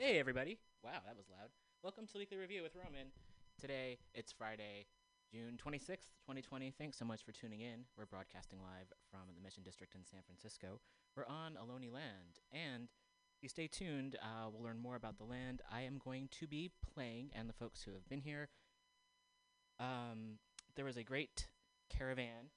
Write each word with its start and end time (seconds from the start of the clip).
Hey, 0.00 0.20
everybody. 0.20 0.58
Wow, 0.84 1.02
that 1.04 1.16
was 1.16 1.26
loud. 1.28 1.50
Welcome 1.82 2.06
to 2.06 2.18
Weekly 2.18 2.36
Review 2.36 2.62
with 2.62 2.76
Roman. 2.76 3.08
Today, 3.60 3.98
it's 4.14 4.30
Friday, 4.30 4.86
June 5.28 5.58
26th, 5.58 6.14
2020. 6.22 6.72
Thanks 6.78 6.96
so 6.96 7.04
much 7.04 7.24
for 7.24 7.32
tuning 7.32 7.62
in. 7.62 7.80
We're 7.96 8.06
broadcasting 8.06 8.60
live 8.60 8.92
from 9.10 9.34
the 9.34 9.42
Mission 9.42 9.64
District 9.64 9.96
in 9.96 10.04
San 10.04 10.20
Francisco. 10.24 10.78
We're 11.16 11.26
on 11.26 11.54
Ohlone 11.54 11.92
Land. 11.92 12.38
And 12.52 12.84
if 12.84 13.42
you 13.42 13.48
stay 13.48 13.66
tuned, 13.66 14.14
uh, 14.22 14.48
we'll 14.52 14.62
learn 14.62 14.78
more 14.78 14.94
about 14.94 15.18
the 15.18 15.24
land. 15.24 15.62
I 15.68 15.80
am 15.80 15.98
going 15.98 16.28
to 16.38 16.46
be 16.46 16.70
playing, 16.94 17.30
and 17.34 17.48
the 17.48 17.52
folks 17.52 17.82
who 17.82 17.92
have 17.94 18.08
been 18.08 18.20
here. 18.20 18.50
Um, 19.80 20.38
there 20.76 20.84
was 20.84 20.96
a 20.96 21.02
great 21.02 21.48
caravan 21.90 22.50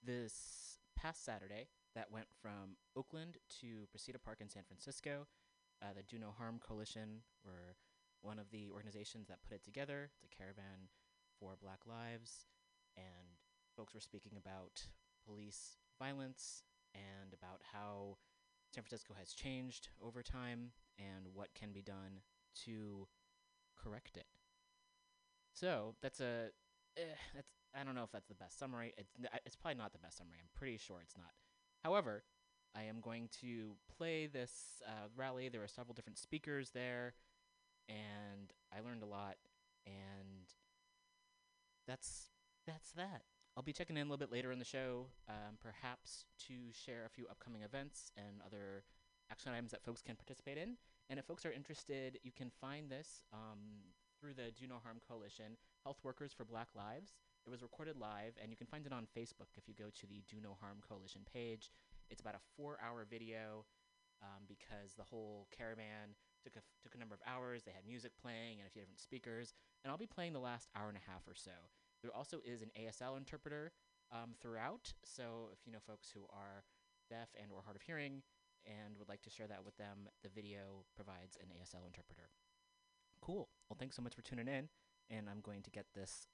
this 0.00 0.78
past 0.94 1.24
Saturday 1.24 1.66
that 1.96 2.12
went 2.12 2.26
from 2.40 2.76
Oakland 2.96 3.38
to 3.60 3.88
Precita 3.92 4.22
Park 4.24 4.38
in 4.40 4.48
San 4.48 4.62
Francisco. 4.62 5.26
Uh, 5.82 5.92
the 5.96 6.02
Do 6.02 6.18
No 6.18 6.34
Harm 6.36 6.60
Coalition 6.60 7.22
were 7.44 7.76
one 8.22 8.38
of 8.38 8.50
the 8.50 8.68
organizations 8.70 9.28
that 9.28 9.42
put 9.42 9.54
it 9.54 9.64
together. 9.64 10.10
It's 10.14 10.24
a 10.24 10.36
caravan 10.36 10.88
for 11.38 11.56
Black 11.60 11.80
Lives, 11.86 12.44
and 12.96 13.38
folks 13.76 13.94
were 13.94 14.00
speaking 14.00 14.32
about 14.36 14.86
police 15.24 15.78
violence 15.98 16.62
and 16.94 17.32
about 17.32 17.60
how 17.72 18.18
San 18.74 18.82
Francisco 18.82 19.14
has 19.18 19.32
changed 19.32 19.88
over 20.02 20.22
time 20.22 20.72
and 20.98 21.26
what 21.32 21.54
can 21.54 21.72
be 21.72 21.82
done 21.82 22.20
to 22.66 23.08
correct 23.76 24.16
it. 24.16 24.26
So 25.54 25.94
that's 26.02 26.20
a 26.20 26.50
eh, 26.96 27.16
that's 27.34 27.50
I 27.74 27.84
don't 27.84 27.94
know 27.94 28.04
if 28.04 28.12
that's 28.12 28.28
the 28.28 28.34
best 28.34 28.58
summary. 28.58 28.92
It's 28.98 29.12
n- 29.18 29.28
it's 29.46 29.56
probably 29.56 29.78
not 29.78 29.92
the 29.92 29.98
best 29.98 30.18
summary. 30.18 30.38
I'm 30.40 30.48
pretty 30.54 30.76
sure 30.76 31.00
it's 31.02 31.16
not. 31.16 31.32
However, 31.84 32.24
I 32.76 32.84
am 32.84 33.00
going 33.00 33.28
to 33.40 33.72
play 33.98 34.26
this 34.26 34.82
uh, 34.86 35.08
rally. 35.16 35.48
There 35.48 35.60
were 35.60 35.68
several 35.68 35.94
different 35.94 36.18
speakers 36.18 36.70
there, 36.70 37.14
and 37.88 38.52
I 38.72 38.80
learned 38.80 39.02
a 39.02 39.06
lot. 39.06 39.36
And 39.86 40.46
that's 41.86 42.30
that's 42.66 42.92
that. 42.92 43.22
I'll 43.56 43.62
be 43.62 43.72
checking 43.72 43.96
in 43.96 44.02
a 44.02 44.04
little 44.04 44.16
bit 44.16 44.32
later 44.32 44.52
in 44.52 44.58
the 44.58 44.64
show, 44.64 45.06
um, 45.28 45.58
perhaps 45.60 46.24
to 46.46 46.54
share 46.72 47.04
a 47.04 47.10
few 47.10 47.26
upcoming 47.28 47.62
events 47.62 48.12
and 48.16 48.40
other 48.46 48.84
action 49.30 49.52
items 49.52 49.72
that 49.72 49.82
folks 49.84 50.02
can 50.02 50.14
participate 50.16 50.56
in. 50.56 50.76
And 51.08 51.18
if 51.18 51.24
folks 51.24 51.44
are 51.44 51.52
interested, 51.52 52.18
you 52.22 52.30
can 52.30 52.50
find 52.60 52.88
this 52.88 53.24
um, 53.32 53.82
through 54.20 54.34
the 54.34 54.52
Do 54.52 54.68
No 54.68 54.76
Harm 54.84 54.98
Coalition, 55.08 55.56
Health 55.82 55.98
Workers 56.04 56.32
for 56.32 56.44
Black 56.44 56.68
Lives. 56.76 57.16
It 57.46 57.50
was 57.50 57.62
recorded 57.62 57.96
live, 57.96 58.34
and 58.40 58.50
you 58.50 58.56
can 58.56 58.66
find 58.66 58.86
it 58.86 58.92
on 58.92 59.08
Facebook 59.16 59.50
if 59.56 59.66
you 59.66 59.74
go 59.74 59.90
to 59.90 60.06
the 60.06 60.22
Do 60.28 60.36
No 60.42 60.56
Harm 60.60 60.78
Coalition 60.86 61.22
page. 61.32 61.70
It's 62.10 62.20
about 62.20 62.34
a 62.34 62.44
four-hour 62.56 63.06
video 63.08 63.64
um, 64.22 64.44
because 64.48 64.94
the 64.96 65.04
whole 65.04 65.48
caravan 65.56 66.14
took 66.42 66.54
a, 66.54 66.58
f- 66.58 66.76
took 66.82 66.94
a 66.94 66.98
number 66.98 67.14
of 67.14 67.20
hours. 67.26 67.62
They 67.62 67.72
had 67.72 67.86
music 67.86 68.12
playing 68.20 68.60
and 68.60 68.66
a 68.66 68.70
few 68.70 68.82
different 68.82 69.00
speakers, 69.00 69.54
and 69.82 69.90
I'll 69.90 69.98
be 69.98 70.06
playing 70.06 70.32
the 70.32 70.40
last 70.40 70.68
hour 70.76 70.88
and 70.88 70.98
a 70.98 71.10
half 71.10 71.26
or 71.26 71.34
so. 71.34 71.70
There 72.02 72.14
also 72.14 72.40
is 72.44 72.62
an 72.62 72.70
ASL 72.78 73.16
interpreter 73.16 73.72
um, 74.12 74.34
throughout, 74.40 74.92
so 75.04 75.50
if 75.52 75.58
you 75.66 75.72
know 75.72 75.78
folks 75.86 76.10
who 76.12 76.26
are 76.30 76.64
deaf 77.08 77.28
and 77.40 77.50
or 77.52 77.62
hard 77.62 77.76
of 77.76 77.82
hearing 77.82 78.22
and 78.66 78.96
would 78.98 79.08
like 79.08 79.22
to 79.22 79.30
share 79.30 79.46
that 79.46 79.64
with 79.64 79.76
them, 79.76 80.08
the 80.22 80.28
video 80.28 80.84
provides 80.96 81.36
an 81.40 81.48
ASL 81.48 81.86
interpreter. 81.86 82.30
Cool. 83.20 83.48
Well, 83.68 83.76
thanks 83.78 83.96
so 83.96 84.02
much 84.02 84.14
for 84.14 84.22
tuning 84.22 84.48
in, 84.48 84.68
and 85.10 85.28
I'm 85.28 85.40
going 85.40 85.62
to 85.62 85.70
get 85.70 85.86
this 85.94 86.26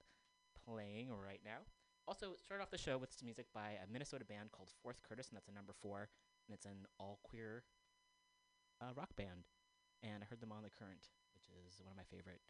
playing 0.64 1.10
right 1.10 1.40
now. 1.44 1.66
Also, 2.06 2.38
start 2.38 2.62
off 2.62 2.70
the 2.70 2.78
show 2.78 2.94
with 2.94 3.10
some 3.10 3.26
music 3.26 3.50
by 3.50 3.75
a 3.82 3.90
Minnesota 3.90 4.25
band 4.25 4.54
called 4.54 4.70
Fourth 4.78 5.02
Curtis, 5.02 5.26
and 5.26 5.34
that's 5.34 5.50
a 5.50 5.54
number 5.58 5.75
four, 5.75 6.06
and 6.46 6.54
it's 6.54 6.64
an 6.64 6.86
all 7.02 7.18
queer 7.26 7.66
uh, 8.78 8.94
rock 8.94 9.10
band. 9.18 9.50
And 10.06 10.22
I 10.22 10.30
heard 10.30 10.38
them 10.38 10.54
on 10.54 10.62
The 10.62 10.70
Current, 10.70 11.10
which 11.34 11.50
is 11.50 11.82
one 11.82 11.90
of 11.90 11.98
my 11.98 12.06
favorite 12.06 12.46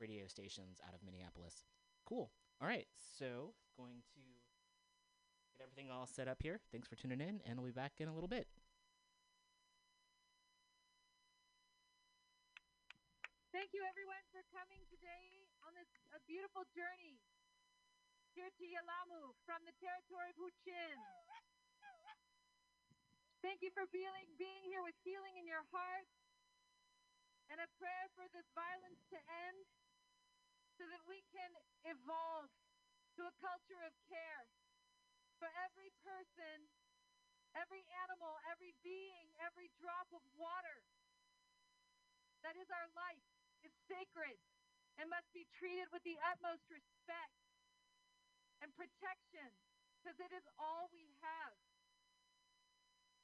radio 0.00 0.24
stations 0.24 0.80
out 0.80 0.96
of 0.96 1.04
Minneapolis. 1.04 1.68
Cool. 2.08 2.32
All 2.62 2.68
right, 2.68 2.88
so 2.96 3.52
going 3.76 4.00
to 4.16 4.24
get 5.52 5.60
everything 5.60 5.92
all 5.92 6.08
set 6.08 6.24
up 6.24 6.40
here. 6.40 6.64
Thanks 6.72 6.88
for 6.88 6.96
tuning 6.96 7.20
in, 7.20 7.44
and 7.44 7.60
I'll 7.60 7.68
be 7.68 7.76
back 7.76 8.00
in 8.00 8.08
a 8.08 8.14
little 8.14 8.30
bit. 8.30 8.48
Thank 13.52 13.76
you, 13.76 13.84
everyone, 13.84 14.24
for 14.32 14.40
coming 14.48 14.80
today 14.88 15.44
on 15.60 15.76
this 15.76 15.92
a 16.16 16.20
beautiful 16.24 16.64
journey 16.72 17.20
to 18.34 18.66
Yelamu 18.66 19.30
from 19.46 19.62
the 19.62 19.70
territory 19.78 20.26
of 20.34 20.36
Huichin. 20.42 20.98
Thank 23.38 23.62
you 23.62 23.70
for 23.70 23.86
feeling, 23.94 24.26
being 24.34 24.66
here 24.66 24.82
with 24.82 24.98
healing 25.06 25.38
in 25.38 25.46
your 25.46 25.62
heart 25.70 26.10
and 27.46 27.62
a 27.62 27.68
prayer 27.78 28.10
for 28.18 28.26
this 28.34 28.42
violence 28.50 28.98
to 29.14 29.18
end 29.46 29.62
so 30.74 30.82
that 30.82 30.98
we 31.06 31.22
can 31.30 31.46
evolve 31.86 32.50
to 33.14 33.22
a 33.22 33.34
culture 33.38 33.78
of 33.86 33.94
care 34.10 34.50
for 35.38 35.46
every 35.62 35.94
person, 36.02 36.66
every 37.54 37.86
animal, 38.02 38.34
every 38.50 38.74
being, 38.82 39.30
every 39.38 39.70
drop 39.78 40.10
of 40.10 40.26
water. 40.34 40.82
That 42.42 42.58
is 42.58 42.66
our 42.66 42.90
life 42.98 43.22
is 43.62 43.70
sacred 43.86 44.42
and 44.98 45.06
must 45.06 45.30
be 45.30 45.46
treated 45.54 45.86
with 45.94 46.02
the 46.02 46.18
utmost 46.34 46.66
respect 46.66 47.43
and 48.64 48.72
protection 48.72 49.52
because 50.00 50.16
it 50.16 50.32
is 50.32 50.48
all 50.56 50.88
we 50.88 51.04
have. 51.20 51.52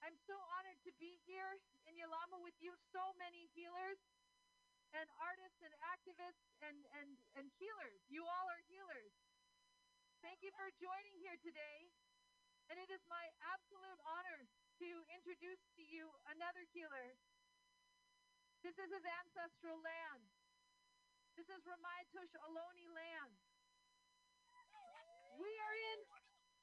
I'm 0.05 0.17
so 0.29 0.37
honored 0.37 0.77
to 0.85 0.93
be 1.01 1.17
here 1.25 1.57
in 1.89 1.97
Yalama 1.97 2.45
with 2.45 2.57
you, 2.61 2.77
so 2.93 3.01
many 3.17 3.49
healers 3.57 3.97
and 4.93 5.09
artists 5.17 5.61
and 5.65 5.73
activists 5.97 6.45
and, 6.61 6.77
and, 7.01 7.09
and 7.41 7.49
healers. 7.57 8.01
You 8.13 8.29
all 8.29 8.47
are 8.53 8.65
healers. 8.69 9.13
Thank 10.21 10.45
you 10.45 10.53
for 10.53 10.69
joining 10.77 11.17
here 11.25 11.41
today. 11.41 11.89
And 12.69 12.77
it 12.77 12.93
is 12.93 13.01
my 13.09 13.25
absolute 13.49 14.01
honor 14.05 14.45
to 14.85 14.89
introduce 15.17 15.61
to 15.81 15.83
you 15.89 16.13
another 16.37 16.69
healer. 16.77 17.17
This 18.61 18.77
is 18.77 18.93
his 18.93 19.05
ancestral 19.25 19.81
land. 19.81 20.23
This 21.33 21.49
is 21.49 21.65
Ramaytush 21.65 22.37
Ohlone 22.45 22.93
land. 22.93 23.50
We 25.39 25.51
are 25.51 25.77
in 25.95 26.01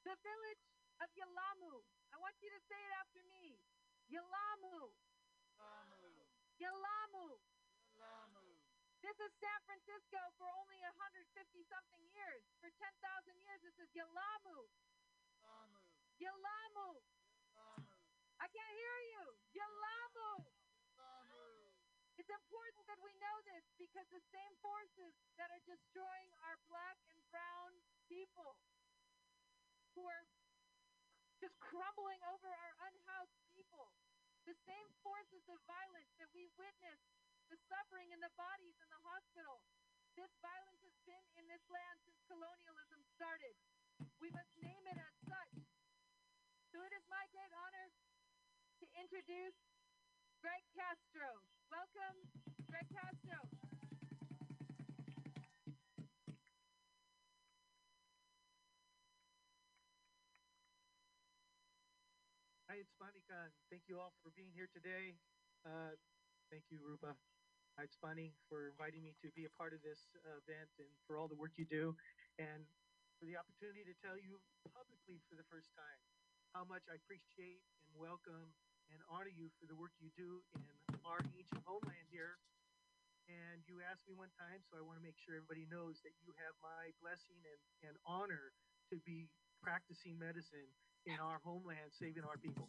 the 0.04 0.16
village 0.20 0.64
of 1.00 1.08
Yelamu. 1.14 1.84
I 2.12 2.16
want 2.20 2.36
you 2.42 2.50
to 2.50 2.60
say 2.68 2.76
it 2.76 2.94
after 3.00 3.22
me. 3.28 3.56
Yelamu. 4.10 4.92
Yelamu. 6.58 7.38
This 8.98 9.14
is 9.22 9.30
San 9.38 9.60
Francisco 9.64 10.18
for 10.36 10.50
only 10.58 10.76
150 10.82 11.22
something 11.70 12.04
years. 12.12 12.42
For 12.60 12.68
10,000 12.68 12.98
years, 13.40 13.60
this 13.62 13.78
is 13.78 13.88
Yelamu. 13.94 14.68
Yelamu. 16.18 16.88
I 18.38 18.46
can't 18.50 18.74
hear 18.74 18.98
you. 19.14 19.24
Yelamu. 19.54 20.44
It's 22.18 22.34
important 22.34 22.82
that 22.90 22.98
we 22.98 23.14
know 23.22 23.38
this 23.46 23.62
because 23.78 24.02
the 24.10 24.20
same 24.34 24.54
forces 24.58 25.14
that 25.38 25.54
are 25.54 25.62
destroying 25.62 26.30
our 26.50 26.58
black 26.66 26.98
and 27.14 27.22
brown 27.30 27.70
people 28.08 28.56
who 29.92 30.02
are 30.08 30.24
just 31.38 31.54
crumbling 31.62 32.18
over 32.26 32.48
our 32.50 32.72
unhoused 32.88 33.38
people, 33.54 33.92
the 34.48 34.56
same 34.66 34.88
forces 35.04 35.44
of 35.52 35.60
violence 35.68 36.10
that 36.18 36.32
we 36.34 36.48
witness, 36.58 36.98
the 37.52 37.60
suffering 37.68 38.10
in 38.10 38.18
the 38.18 38.32
bodies 38.34 38.74
in 38.80 38.88
the 38.90 39.02
hospital. 39.06 39.62
This 40.18 40.32
violence 40.42 40.82
has 40.82 40.98
been 41.06 41.26
in 41.38 41.46
this 41.46 41.62
land 41.70 42.02
since 42.02 42.18
colonialism 42.26 43.00
started. 43.14 43.54
We 44.18 44.34
must 44.34 44.50
name 44.58 44.82
it 44.88 44.98
as 44.98 45.14
such. 45.28 45.54
So 46.74 46.82
it 46.82 46.92
is 46.96 47.06
my 47.06 47.22
great 47.30 47.54
honor 47.54 47.88
to 48.82 48.86
introduce 48.98 49.54
Greg 50.42 50.64
Castro. 50.74 51.28
Welcome, 51.70 52.18
Greg 52.66 52.88
Castro. 52.90 53.77
Monica. 63.02 63.50
and 63.50 63.54
Thank 63.74 63.90
you 63.90 63.98
all 63.98 64.14
for 64.22 64.30
being 64.38 64.54
here 64.54 64.70
today. 64.70 65.18
Uh, 65.66 65.98
thank 66.46 66.62
you, 66.70 66.78
Rupa. 66.78 67.18
Hi, 67.74 67.82
it's 67.82 67.98
Bunny 67.98 68.38
for 68.46 68.70
inviting 68.70 69.02
me 69.02 69.18
to 69.18 69.34
be 69.34 69.50
a 69.50 69.52
part 69.58 69.74
of 69.74 69.82
this 69.82 70.06
uh, 70.22 70.38
event 70.46 70.70
and 70.78 70.86
for 71.02 71.18
all 71.18 71.26
the 71.26 71.34
work 71.34 71.58
you 71.58 71.66
do, 71.66 71.98
and 72.38 72.62
for 73.18 73.26
the 73.26 73.34
opportunity 73.34 73.82
to 73.82 73.94
tell 73.98 74.14
you 74.14 74.38
publicly 74.70 75.18
for 75.26 75.34
the 75.34 75.42
first 75.50 75.74
time 75.74 75.98
how 76.54 76.62
much 76.62 76.86
I 76.86 77.02
appreciate 77.02 77.66
and 77.82 77.98
welcome 77.98 78.54
and 78.94 79.02
honor 79.10 79.34
you 79.34 79.50
for 79.58 79.66
the 79.66 79.74
work 79.74 79.90
you 79.98 80.14
do 80.14 80.46
in 80.54 80.62
our 81.02 81.18
ancient 81.34 81.66
homeland 81.66 82.06
here. 82.14 82.38
And 83.26 83.58
you 83.66 83.82
asked 83.82 84.06
me 84.06 84.14
one 84.14 84.30
time, 84.38 84.62
so 84.70 84.78
I 84.78 84.86
want 84.86 85.02
to 85.02 85.04
make 85.04 85.18
sure 85.18 85.34
everybody 85.34 85.66
knows 85.66 85.98
that 86.06 86.14
you 86.22 86.30
have 86.38 86.54
my 86.62 86.94
blessing 87.02 87.42
and, 87.42 87.90
and 87.90 87.94
honor 88.06 88.54
to 88.94 89.02
be 89.02 89.26
practicing 89.58 90.14
medicine 90.14 90.70
in 91.06 91.16
our 91.20 91.38
homeland, 91.44 91.92
saving 91.92 92.24
our 92.24 92.36
people. 92.38 92.66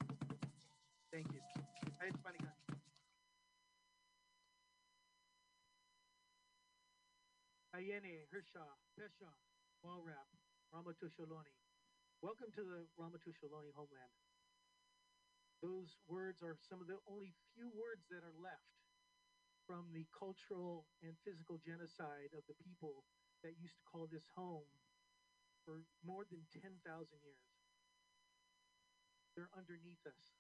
Thank 1.12 1.28
you. 1.34 1.42
Ayene, 7.80 8.28
Hirshaw, 8.28 8.76
Pesha, 9.00 9.32
Walrap, 9.86 10.28
Ramaytush 10.76 11.16
Ohlone. 11.16 11.56
Welcome 12.20 12.52
to 12.58 12.64
the 12.68 12.84
Ramaytush 13.00 13.40
Ohlone 13.40 13.72
homeland. 13.72 14.14
Those 15.64 15.96
words 16.08 16.44
are 16.44 16.60
some 16.68 16.82
of 16.84 16.88
the 16.92 17.00
only 17.08 17.32
few 17.56 17.72
words 17.72 18.04
that 18.12 18.24
are 18.28 18.36
left 18.36 18.76
from 19.68 19.88
the 19.96 20.04
cultural 20.12 20.88
and 21.06 21.16
physical 21.24 21.56
genocide 21.64 22.36
of 22.36 22.44
the 22.52 22.58
people 22.60 23.08
that 23.48 23.56
used 23.62 23.80
to 23.80 23.86
call 23.88 24.12
this 24.12 24.28
home 24.36 24.68
for 25.64 25.86
more 26.04 26.26
than 26.28 26.44
10,000 26.52 26.74
years. 27.24 27.49
They're 29.40 29.56
underneath 29.56 30.04
us 30.04 30.36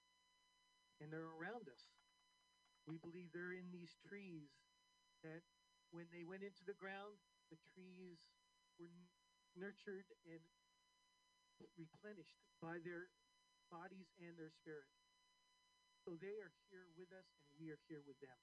and 1.00 1.08
they're 1.08 1.32
around 1.40 1.72
us. 1.72 1.88
We 2.84 3.00
believe 3.00 3.32
they're 3.32 3.56
in 3.56 3.72
these 3.72 3.96
trees 4.04 4.52
that 5.24 5.40
when 5.96 6.12
they 6.12 6.28
went 6.28 6.44
into 6.44 6.68
the 6.68 6.76
ground, 6.76 7.16
the 7.48 7.56
trees 7.72 8.20
were 8.76 8.92
nurtured 9.56 10.04
and 10.28 10.44
replenished 11.80 12.44
by 12.60 12.84
their 12.84 13.08
bodies 13.72 14.12
and 14.20 14.36
their 14.36 14.52
spirit. 14.52 14.92
So 16.04 16.20
they 16.20 16.36
are 16.44 16.52
here 16.68 16.92
with 17.00 17.08
us 17.16 17.32
and 17.48 17.56
we 17.56 17.72
are 17.72 17.80
here 17.88 18.04
with 18.04 18.20
them. 18.20 18.36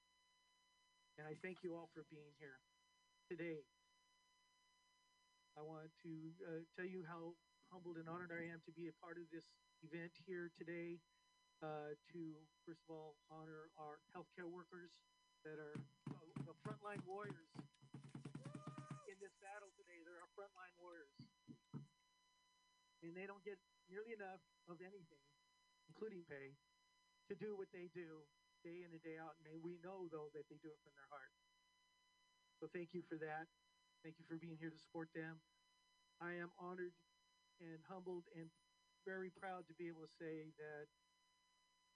And 1.20 1.28
I 1.28 1.36
thank 1.44 1.60
you 1.60 1.76
all 1.76 1.92
for 1.92 2.08
being 2.08 2.32
here 2.40 2.64
today. 3.28 3.60
I 5.52 5.60
want 5.60 5.92
to 6.00 6.12
uh, 6.48 6.64
tell 6.72 6.88
you 6.88 7.04
how 7.04 7.36
humbled 7.70 7.98
and 7.98 8.08
honored 8.08 8.30
I 8.30 8.46
am 8.50 8.62
to 8.66 8.72
be 8.72 8.86
a 8.86 8.96
part 9.02 9.18
of 9.18 9.26
this 9.34 9.46
event 9.82 10.12
here 10.26 10.50
today. 10.54 10.98
Uh, 11.64 11.96
to 12.12 12.36
first 12.68 12.84
of 12.84 12.92
all 12.92 13.16
honor 13.32 13.72
our 13.80 13.96
healthcare 14.12 14.44
workers 14.44 14.92
that 15.40 15.56
are 15.56 15.80
uh, 16.12 16.28
the 16.44 16.52
frontline 16.60 17.00
warriors 17.08 17.48
in 19.08 19.16
this 19.24 19.32
battle 19.40 19.72
today. 19.72 20.04
They're 20.04 20.20
our 20.20 20.28
frontline 20.36 20.76
warriors, 20.76 21.16
and 23.00 23.16
they 23.16 23.24
don't 23.24 23.40
get 23.40 23.56
nearly 23.88 24.12
enough 24.12 24.44
of 24.68 24.84
anything, 24.84 25.24
including 25.88 26.28
pay, 26.28 26.52
to 27.32 27.34
do 27.40 27.56
what 27.56 27.72
they 27.72 27.88
do 27.96 28.20
day 28.60 28.84
in 28.84 28.92
and 28.92 29.00
day 29.00 29.16
out. 29.16 29.40
And 29.40 29.56
we 29.64 29.80
know 29.80 30.12
though 30.12 30.28
that 30.36 30.44
they 30.52 30.60
do 30.60 30.68
it 30.68 30.80
from 30.84 30.92
their 30.92 31.08
heart. 31.08 31.32
So 32.60 32.68
thank 32.68 32.92
you 32.92 33.00
for 33.08 33.16
that. 33.16 33.48
Thank 34.04 34.20
you 34.20 34.28
for 34.28 34.36
being 34.36 34.60
here 34.60 34.68
to 34.68 34.76
support 34.76 35.08
them. 35.16 35.40
I 36.20 36.36
am 36.36 36.52
honored 36.60 36.92
and 37.60 37.80
humbled 37.88 38.24
and 38.36 38.50
very 39.06 39.30
proud 39.30 39.64
to 39.70 39.74
be 39.78 39.86
able 39.86 40.02
to 40.02 40.14
say 40.18 40.50
that 40.58 40.86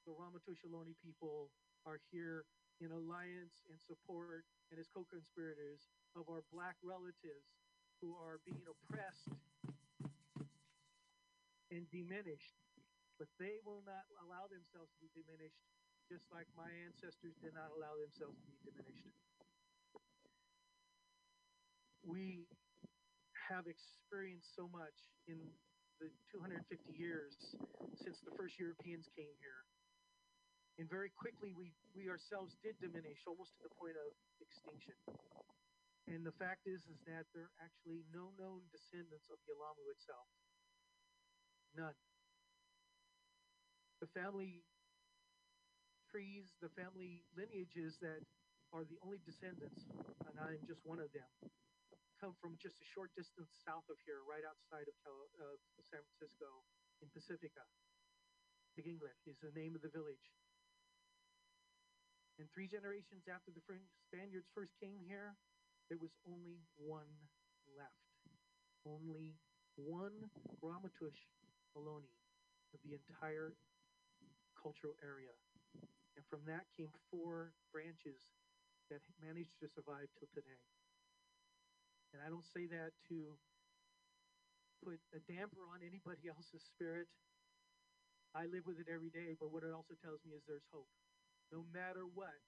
the 0.07 0.13
Ramaytush 0.15 0.63
people 1.03 1.51
are 1.85 2.01
here 2.11 2.45
in 2.81 2.91
alliance 2.91 3.61
and 3.69 3.77
support 3.77 4.49
and 4.73 4.81
as 4.81 4.89
co-conspirators 4.89 5.91
of 6.17 6.25
our 6.31 6.43
black 6.49 6.77
relatives 6.81 7.61
who 8.01 8.17
are 8.17 8.41
being 8.49 8.65
oppressed 8.65 9.37
and 11.69 11.85
diminished. 11.93 12.57
But 13.21 13.29
they 13.37 13.61
will 13.69 13.85
not 13.85 14.09
allow 14.25 14.49
themselves 14.49 14.97
to 14.97 14.99
be 15.05 15.13
diminished, 15.13 15.61
just 16.09 16.25
like 16.33 16.49
my 16.57 16.73
ancestors 16.89 17.37
did 17.45 17.53
not 17.53 17.69
allow 17.77 17.93
themselves 18.01 18.41
to 18.41 18.49
be 18.49 18.73
diminished. 18.73 19.13
We 22.01 22.49
have 23.51 23.67
experienced 23.67 24.55
so 24.55 24.71
much 24.71 24.95
in 25.27 25.37
the 25.99 26.09
250 26.33 26.63
years 26.95 27.35
since 27.99 28.23
the 28.23 28.33
first 28.39 28.57
Europeans 28.57 29.11
came 29.13 29.35
here. 29.43 29.61
And 30.79 30.89
very 30.89 31.13
quickly, 31.13 31.53
we, 31.53 31.75
we 31.93 32.09
ourselves 32.09 32.57
did 32.65 32.79
diminish 32.81 33.21
almost 33.29 33.53
to 33.59 33.69
the 33.69 33.75
point 33.77 33.99
of 34.01 34.09
extinction. 34.41 34.97
And 36.09 36.25
the 36.25 36.33
fact 36.41 36.65
is, 36.65 36.81
is 36.89 36.97
that 37.05 37.29
there 37.37 37.53
are 37.53 37.57
actually 37.61 38.07
no 38.15 38.33
known 38.41 38.65
descendants 38.73 39.29
of 39.29 39.37
Yelamu 39.45 39.85
itself. 39.93 40.31
None. 41.77 41.99
The 44.01 44.09
family 44.17 44.65
trees, 46.09 46.57
the 46.65 46.73
family 46.73 47.29
lineages 47.37 48.01
that 48.01 48.25
are 48.73 48.89
the 48.89 48.97
only 49.05 49.21
descendants, 49.23 49.85
and 50.25 50.35
I'm 50.41 50.65
just 50.65 50.81
one 50.89 50.99
of 50.99 51.13
them, 51.13 51.29
come 52.21 52.37
from 52.37 52.61
just 52.61 52.77
a 52.85 52.87
short 52.93 53.09
distance 53.17 53.49
south 53.65 53.89
of 53.89 53.97
here, 54.05 54.21
right 54.29 54.45
outside 54.45 54.85
of 54.85 54.95
Cal- 55.01 55.33
uh, 55.41 55.57
San 55.81 56.05
Francisco 56.05 56.69
in 57.01 57.09
Pacifica. 57.17 57.65
Big 58.77 58.85
Tiginglet 58.85 59.17
is 59.25 59.41
the 59.41 59.51
name 59.57 59.73
of 59.73 59.81
the 59.81 59.89
village. 59.89 60.37
And 62.37 62.45
three 62.53 62.69
generations 62.69 63.25
after 63.25 63.49
the 63.49 63.65
French 63.65 63.89
Spaniards 64.05 64.53
first 64.53 64.77
came 64.77 65.01
here, 65.01 65.33
there 65.89 66.01
was 66.01 66.13
only 66.29 66.61
one 66.77 67.09
left. 67.73 68.05
Only 68.85 69.41
one 69.77 70.29
Ramaytush 70.61 71.25
Ohlone 71.73 72.09
of 72.73 72.81
the 72.85 72.97
entire 72.97 73.57
cultural 74.61 74.97
area. 75.01 75.33
And 76.17 76.25
from 76.29 76.45
that 76.45 76.69
came 76.77 76.93
four 77.09 77.57
branches 77.73 78.21
that 78.93 79.01
managed 79.21 79.57
to 79.61 79.69
survive 79.73 80.09
till 80.21 80.29
today. 80.37 80.61
And 82.13 82.23
I 82.23 82.29
don't 82.29 82.47
say 82.47 82.67
that 82.71 82.95
to 83.09 83.39
put 84.83 84.99
a 85.15 85.21
damper 85.31 85.63
on 85.71 85.85
anybody 85.85 86.27
else's 86.33 86.65
spirit. 86.67 87.07
I 88.35 88.47
live 88.47 88.67
with 88.67 88.79
it 88.79 88.87
every 88.87 89.11
day, 89.11 89.35
but 89.35 89.51
what 89.51 89.67
it 89.67 89.75
also 89.75 89.99
tells 89.99 90.23
me 90.23 90.39
is 90.39 90.47
there's 90.47 90.67
hope. 90.71 90.91
No 91.51 91.67
matter 91.75 92.07
what, 92.07 92.39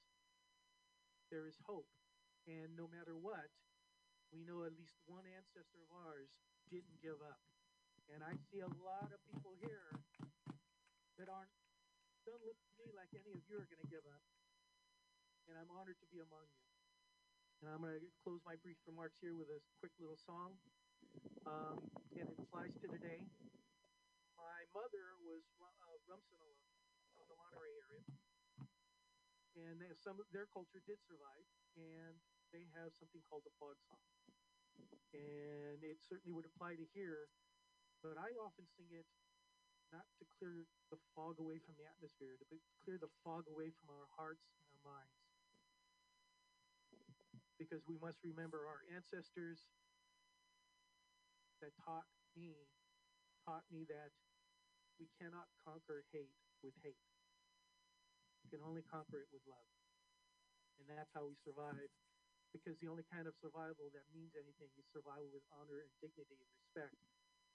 there 1.30 1.46
is 1.50 1.58
hope. 1.66 1.90
And 2.46 2.74
no 2.78 2.86
matter 2.86 3.18
what, 3.18 3.50
we 4.30 4.46
know 4.46 4.62
at 4.62 4.74
least 4.78 4.94
one 5.06 5.26
ancestor 5.26 5.82
of 5.82 5.90
ours 6.06 6.30
didn't 6.70 7.02
give 7.02 7.18
up. 7.22 7.42
And 8.10 8.22
I 8.22 8.34
see 8.50 8.62
a 8.62 8.72
lot 8.82 9.10
of 9.10 9.18
people 9.26 9.54
here 9.58 9.94
that 11.18 11.26
aren't, 11.30 11.50
don't 12.26 12.42
look 12.46 12.58
to 12.58 12.72
me 12.78 12.90
like 12.94 13.10
any 13.14 13.34
of 13.34 13.42
you 13.46 13.58
are 13.58 13.66
going 13.66 13.82
to 13.82 13.90
give 13.90 14.06
up. 14.06 14.22
And 15.50 15.58
I'm 15.58 15.70
honored 15.74 15.98
to 15.98 16.08
be 16.10 16.22
among 16.22 16.46
you. 16.46 16.61
And 17.62 17.70
I'm 17.70 17.78
going 17.78 17.94
to 17.94 18.02
close 18.26 18.42
my 18.42 18.58
brief 18.58 18.74
remarks 18.90 19.22
here 19.22 19.38
with 19.38 19.46
a 19.46 19.62
quick 19.78 19.94
little 20.02 20.18
song. 20.18 20.58
Um, 21.46 21.78
and 22.18 22.26
it 22.26 22.34
applies 22.34 22.74
to 22.82 22.90
today. 22.90 23.22
My 24.34 24.66
mother 24.74 25.14
was 25.22 25.46
Ru- 25.62 25.70
uh, 25.70 25.94
from 26.02 26.18
the 27.30 27.38
Monterey 27.38 27.70
area. 27.86 28.02
And 29.62 29.78
they, 29.78 29.94
some 29.94 30.18
of 30.18 30.26
their 30.34 30.50
culture 30.50 30.82
did 30.90 30.98
survive. 31.06 31.46
And 31.78 32.18
they 32.50 32.66
have 32.74 32.90
something 32.98 33.22
called 33.30 33.46
the 33.46 33.54
fog 33.62 33.78
song. 33.86 34.02
And 35.14 35.78
it 35.86 36.02
certainly 36.02 36.34
would 36.34 36.50
apply 36.50 36.74
to 36.82 36.86
here. 36.90 37.30
But 38.02 38.18
I 38.18 38.34
often 38.42 38.66
sing 38.74 38.90
it 38.90 39.06
not 39.94 40.10
to 40.18 40.26
clear 40.34 40.66
the 40.90 40.98
fog 41.14 41.38
away 41.38 41.62
from 41.62 41.78
the 41.78 41.86
atmosphere, 41.86 42.34
to 42.42 42.58
clear 42.82 42.98
the 42.98 43.12
fog 43.22 43.46
away 43.46 43.70
from 43.70 43.94
our 43.94 44.10
hearts 44.18 44.50
and 44.50 44.66
our 44.66 44.82
minds 44.82 45.21
because 47.62 47.86
we 47.86 47.94
must 48.02 48.18
remember 48.26 48.66
our 48.66 48.82
ancestors 48.90 49.70
that 51.62 51.70
taught 51.78 52.10
me 52.34 52.58
taught 53.46 53.62
me 53.70 53.86
that 53.86 54.10
we 54.98 55.06
cannot 55.18 55.46
conquer 55.62 56.02
hate 56.10 56.34
with 56.62 56.74
hate. 56.82 56.98
We 58.42 58.50
can 58.50 58.62
only 58.66 58.82
conquer 58.82 59.22
it 59.22 59.30
with 59.30 59.42
love. 59.46 59.70
And 60.78 60.86
that's 60.90 61.10
how 61.14 61.26
we 61.26 61.38
survive. 61.42 61.90
Because 62.50 62.76
the 62.82 62.90
only 62.90 63.06
kind 63.08 63.24
of 63.26 63.34
survival 63.38 63.88
that 63.96 64.06
means 64.12 64.34
anything 64.36 64.68
is 64.76 64.84
survival 64.92 65.30
with 65.32 65.46
honor 65.54 65.80
and 65.82 65.90
dignity 66.02 66.36
and 66.36 66.52
respect. 66.58 66.98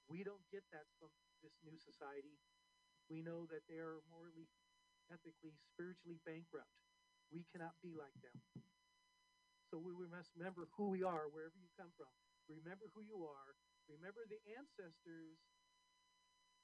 We 0.10 0.24
don't 0.24 0.44
get 0.50 0.64
that 0.74 0.88
from 0.98 1.12
this 1.44 1.54
new 1.62 1.78
society. 1.78 2.40
We 3.12 3.22
know 3.22 3.46
that 3.54 3.64
they 3.70 3.78
are 3.78 4.02
morally, 4.10 4.50
ethically, 5.12 5.54
spiritually 5.72 6.18
bankrupt. 6.26 6.72
We 7.30 7.46
cannot 7.52 7.78
be 7.84 7.94
like 7.94 8.16
them. 8.26 8.36
So 9.72 9.78
we, 9.80 9.92
must 10.08 10.32
remember 10.40 10.68
who 10.80 10.90
we 10.96 11.04
are 11.04 11.28
wherever 11.32 11.56
you 11.60 11.68
come 11.76 11.92
from. 12.00 12.08
Remember 12.48 12.88
who 12.96 13.04
you 13.04 13.20
are. 13.28 13.52
Remember 13.92 14.24
the 14.28 14.40
ancestors 14.56 15.40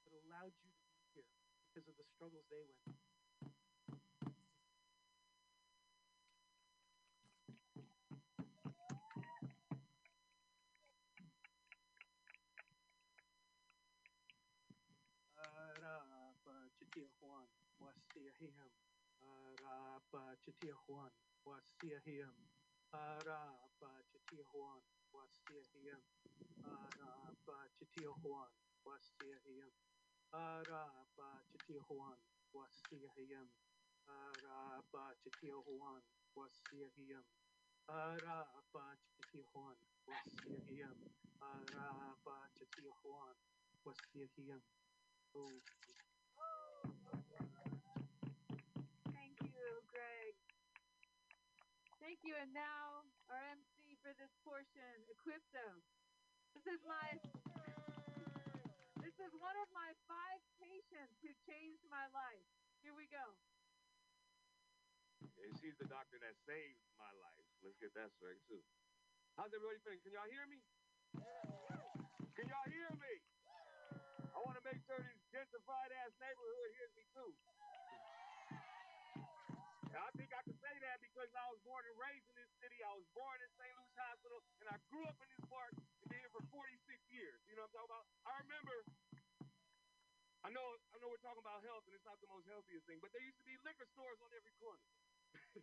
that 0.04 0.14
allowed 0.24 0.54
you 0.64 0.70
to 0.72 0.84
be 0.96 1.04
here 1.12 1.28
because 1.68 1.88
of 1.88 1.96
the 2.00 2.06
struggles 2.16 2.44
they 2.48 2.60
went 2.64 2.80
through. 2.84 2.96
Wasia 21.44 22.53
Juan, 24.54 24.82
Wasia 25.10 25.66
Him. 25.74 25.98
Arapa 26.62 27.58
Chitia 27.74 28.22
Juan, 28.22 28.46
Wasia 28.86 29.34
Him. 33.18 33.50
Arapa 34.08 35.02
Chitia 35.22 35.58
Juan, 35.66 36.02
Wasia 36.36 36.88
Him. 36.94 37.24
Arapa 37.88 38.96
Chitihuan 39.02 39.76
Wasihiyam. 40.08 40.96
Arapa 41.40 42.48
Chitihuan 42.56 43.36
Oh, 45.36 45.60
Thank 52.04 52.20
you. 52.20 52.36
And 52.36 52.52
now 52.52 53.00
our 53.32 53.40
MC 53.56 53.96
for 54.04 54.12
this 54.20 54.28
portion, 54.44 54.92
Equipto. 55.08 55.80
This 56.52 56.76
is 56.76 56.80
my 56.84 57.16
this 59.00 59.16
is 59.16 59.32
one 59.40 59.56
of 59.56 59.68
my 59.72 59.88
five 60.04 60.40
patients 60.60 61.16
who 61.24 61.32
changed 61.48 61.80
my 61.88 62.04
life. 62.12 62.44
Here 62.84 62.92
we 62.92 63.08
go. 63.08 63.24
And 65.48 65.56
she's 65.56 65.80
the 65.80 65.88
doctor 65.88 66.20
that 66.20 66.36
saved 66.44 66.76
my 67.00 67.08
life. 67.24 67.48
Let's 67.64 67.80
get 67.80 67.96
that 67.96 68.12
straight 68.20 68.44
too. 68.52 68.60
How's 69.40 69.56
everybody 69.56 69.80
feeling? 69.80 70.04
Can 70.04 70.12
y'all 70.12 70.28
hear 70.28 70.44
me? 70.44 70.60
Can 72.36 72.52
y'all 72.52 72.68
hear 72.68 72.92
me? 73.00 73.14
I 74.28 74.44
want 74.44 74.60
to 74.60 74.64
make 74.68 74.84
sure 74.84 75.00
this 75.00 75.24
gentrified 75.32 75.88
ass 76.04 76.12
neighborhood 76.20 76.68
hears 76.76 76.92
me 77.00 77.08
too. 77.16 77.32
And 79.94 80.02
I 80.02 80.10
think 80.18 80.34
I 80.34 80.42
can 80.42 80.58
say 80.58 80.74
that 80.90 80.98
because 80.98 81.30
I 81.38 81.46
was 81.54 81.62
born 81.62 81.86
and 81.86 81.94
raised 81.94 82.26
in 82.26 82.34
this 82.34 82.50
city. 82.58 82.82
I 82.82 82.90
was 82.98 83.06
born 83.14 83.38
in 83.38 83.46
St. 83.54 83.70
Luke's 83.78 83.94
Hospital, 83.94 84.42
and 84.58 84.66
I 84.66 84.74
grew 84.90 85.06
up 85.06 85.14
in 85.22 85.30
this 85.30 85.46
park 85.46 85.70
and 85.78 86.06
been 86.10 86.18
here 86.18 86.34
for 86.34 86.42
46 86.50 86.58
years. 87.14 87.38
You 87.46 87.54
know 87.54 87.62
what 87.70 87.78
I'm 87.78 87.86
talking 87.86 87.94
about? 87.94 88.06
I 88.26 88.32
remember. 88.42 88.76
I 90.42 90.50
know, 90.50 90.66
I 90.90 90.98
know, 90.98 91.08
we're 91.14 91.22
talking 91.22 91.46
about 91.46 91.62
health, 91.62 91.86
and 91.86 91.94
it's 91.94 92.02
not 92.02 92.18
the 92.18 92.26
most 92.26 92.42
healthiest 92.50 92.90
thing, 92.90 92.98
but 92.98 93.14
there 93.14 93.22
used 93.22 93.38
to 93.38 93.46
be 93.46 93.54
liquor 93.62 93.86
stores 93.94 94.18
on 94.18 94.34
every 94.34 94.50
corner. 94.58 94.82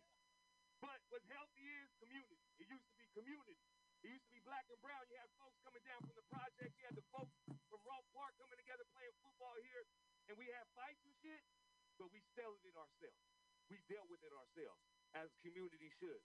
but 0.84 0.98
what's 1.12 1.28
healthy 1.28 1.68
is 1.68 1.92
community. 2.00 2.40
It 2.56 2.72
used 2.72 2.88
to 2.88 2.96
be 2.96 3.06
community. 3.12 3.60
It 4.00 4.16
used 4.16 4.26
to 4.26 4.32
be 4.32 4.40
black 4.48 4.64
and 4.72 4.80
brown. 4.80 5.12
You 5.12 5.20
had 5.20 5.28
folks 5.36 5.60
coming 5.60 5.84
down 5.84 6.08
from 6.08 6.16
the 6.16 6.24
projects. 6.32 6.72
You 6.80 6.88
had 6.88 6.96
the 6.96 7.04
folks 7.12 7.36
from 7.44 7.84
Rolfe 7.84 8.08
Park 8.16 8.32
coming 8.40 8.56
together 8.56 8.88
playing 8.96 9.12
football 9.20 9.60
here, 9.60 9.84
and 10.32 10.40
we 10.40 10.48
had 10.48 10.64
fights 10.72 11.04
and 11.04 11.12
shit, 11.20 11.44
but 12.00 12.08
we 12.08 12.24
settled 12.32 12.64
it 12.64 12.72
ourselves. 12.74 13.41
We 13.72 13.80
dealt 13.88 14.04
with 14.12 14.20
it 14.20 14.28
ourselves, 14.36 14.84
as 15.16 15.32
community 15.40 15.88
should. 15.96 16.20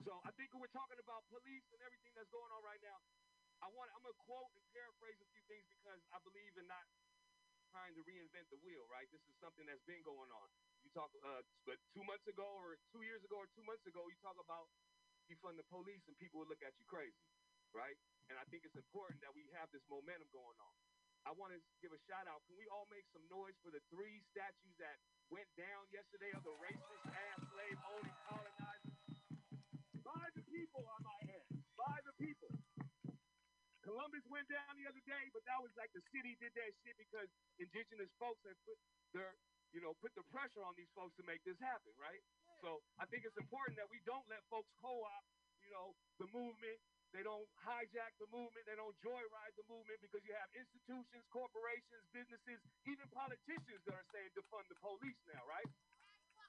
So 0.00 0.16
I 0.24 0.32
think 0.32 0.48
when 0.56 0.64
we're 0.64 0.72
talking 0.72 0.96
about 0.96 1.28
police 1.28 1.68
and 1.76 1.80
everything 1.84 2.16
that's 2.16 2.32
going 2.32 2.48
on 2.48 2.64
right 2.64 2.80
now, 2.80 2.96
I 3.60 3.68
want 3.76 3.92
I'm 3.92 4.00
gonna 4.00 4.16
quote 4.24 4.48
and 4.56 4.64
paraphrase 4.72 5.20
a 5.20 5.28
few 5.28 5.44
things 5.44 5.68
because 5.68 6.00
I 6.08 6.24
believe 6.24 6.56
in 6.56 6.64
not 6.64 6.88
trying 7.68 7.92
to 8.00 8.02
reinvent 8.08 8.48
the 8.48 8.56
wheel. 8.64 8.80
Right? 8.88 9.04
This 9.12 9.20
is 9.28 9.36
something 9.44 9.68
that's 9.68 9.84
been 9.84 10.00
going 10.08 10.32
on. 10.32 10.48
You 10.88 10.90
talk, 10.96 11.12
uh, 11.20 11.44
but 11.68 11.76
two 11.92 12.00
months 12.08 12.24
ago 12.32 12.48
or 12.48 12.80
two 12.96 13.04
years 13.04 13.20
ago 13.28 13.44
or 13.44 13.48
two 13.52 13.64
months 13.68 13.84
ago, 13.84 14.00
you 14.08 14.16
talk 14.24 14.40
about 14.40 14.72
defund 15.28 15.60
the 15.60 15.68
police 15.68 16.00
and 16.08 16.16
people 16.16 16.40
would 16.40 16.48
look 16.48 16.64
at 16.64 16.72
you 16.80 16.84
crazy, 16.88 17.28
right? 17.76 18.00
And 18.32 18.40
I 18.40 18.48
think 18.48 18.64
it's 18.64 18.78
important 18.78 19.20
that 19.20 19.36
we 19.36 19.44
have 19.52 19.68
this 19.68 19.84
momentum 19.92 20.32
going 20.32 20.56
on. 20.64 20.74
I 21.26 21.34
want 21.34 21.50
to 21.50 21.58
give 21.82 21.90
a 21.90 21.98
shout 22.06 22.30
out. 22.30 22.38
Can 22.46 22.54
we 22.54 22.70
all 22.70 22.86
make 22.86 23.02
some 23.10 23.26
noise 23.26 23.58
for 23.66 23.74
the 23.74 23.82
three 23.90 24.22
statues 24.30 24.74
that 24.78 24.94
went 25.26 25.50
down 25.58 25.82
yesterday 25.90 26.30
of 26.38 26.46
the 26.46 26.54
racist 26.62 27.02
ass 27.10 27.42
slave 27.50 27.78
owning 27.82 28.18
colonizers? 28.30 28.94
By 30.06 30.22
the 30.38 30.46
people, 30.46 30.86
I 30.86 30.98
might 31.02 31.26
add. 31.26 31.50
By 31.74 31.98
the 32.06 32.14
people. 32.22 32.54
Columbus 33.82 34.22
went 34.30 34.46
down 34.46 34.70
the 34.78 34.86
other 34.86 35.02
day, 35.02 35.24
but 35.34 35.42
that 35.50 35.58
was 35.58 35.74
like 35.74 35.90
the 35.98 36.02
city 36.14 36.38
did 36.38 36.54
that 36.54 36.70
shit 36.86 36.94
because 36.94 37.26
indigenous 37.58 38.10
folks 38.22 38.42
have 38.46 38.58
put 38.62 38.78
their, 39.10 39.34
you 39.74 39.82
know, 39.82 39.98
put 39.98 40.14
the 40.14 40.26
pressure 40.30 40.62
on 40.62 40.78
these 40.78 40.90
folks 40.94 41.14
to 41.18 41.26
make 41.26 41.42
this 41.42 41.58
happen, 41.58 41.90
right? 41.98 42.22
So 42.62 42.82
I 43.02 43.06
think 43.10 43.26
it's 43.26 43.38
important 43.38 43.78
that 43.82 43.90
we 43.90 43.98
don't 44.06 44.26
let 44.30 44.46
folks 44.46 44.70
co-op, 44.78 45.24
you 45.58 45.74
know, 45.74 45.94
the 46.22 46.30
movement. 46.30 46.78
They 47.14 47.22
don't 47.22 47.46
hijack 47.62 48.12
the 48.18 48.28
movement. 48.28 48.66
They 48.66 48.76
don't 48.76 48.94
joyride 49.00 49.54
the 49.56 49.66
movement 49.70 49.98
because 50.02 50.22
you 50.26 50.34
have 50.34 50.50
institutions, 50.54 51.24
corporations, 51.30 52.02
businesses, 52.10 52.58
even 52.86 53.06
politicians 53.14 53.80
that 53.86 53.94
are 53.94 54.08
saying 54.12 54.30
defund 54.34 54.66
the 54.68 54.78
police 54.82 55.20
now, 55.30 55.42
right? 55.46 55.70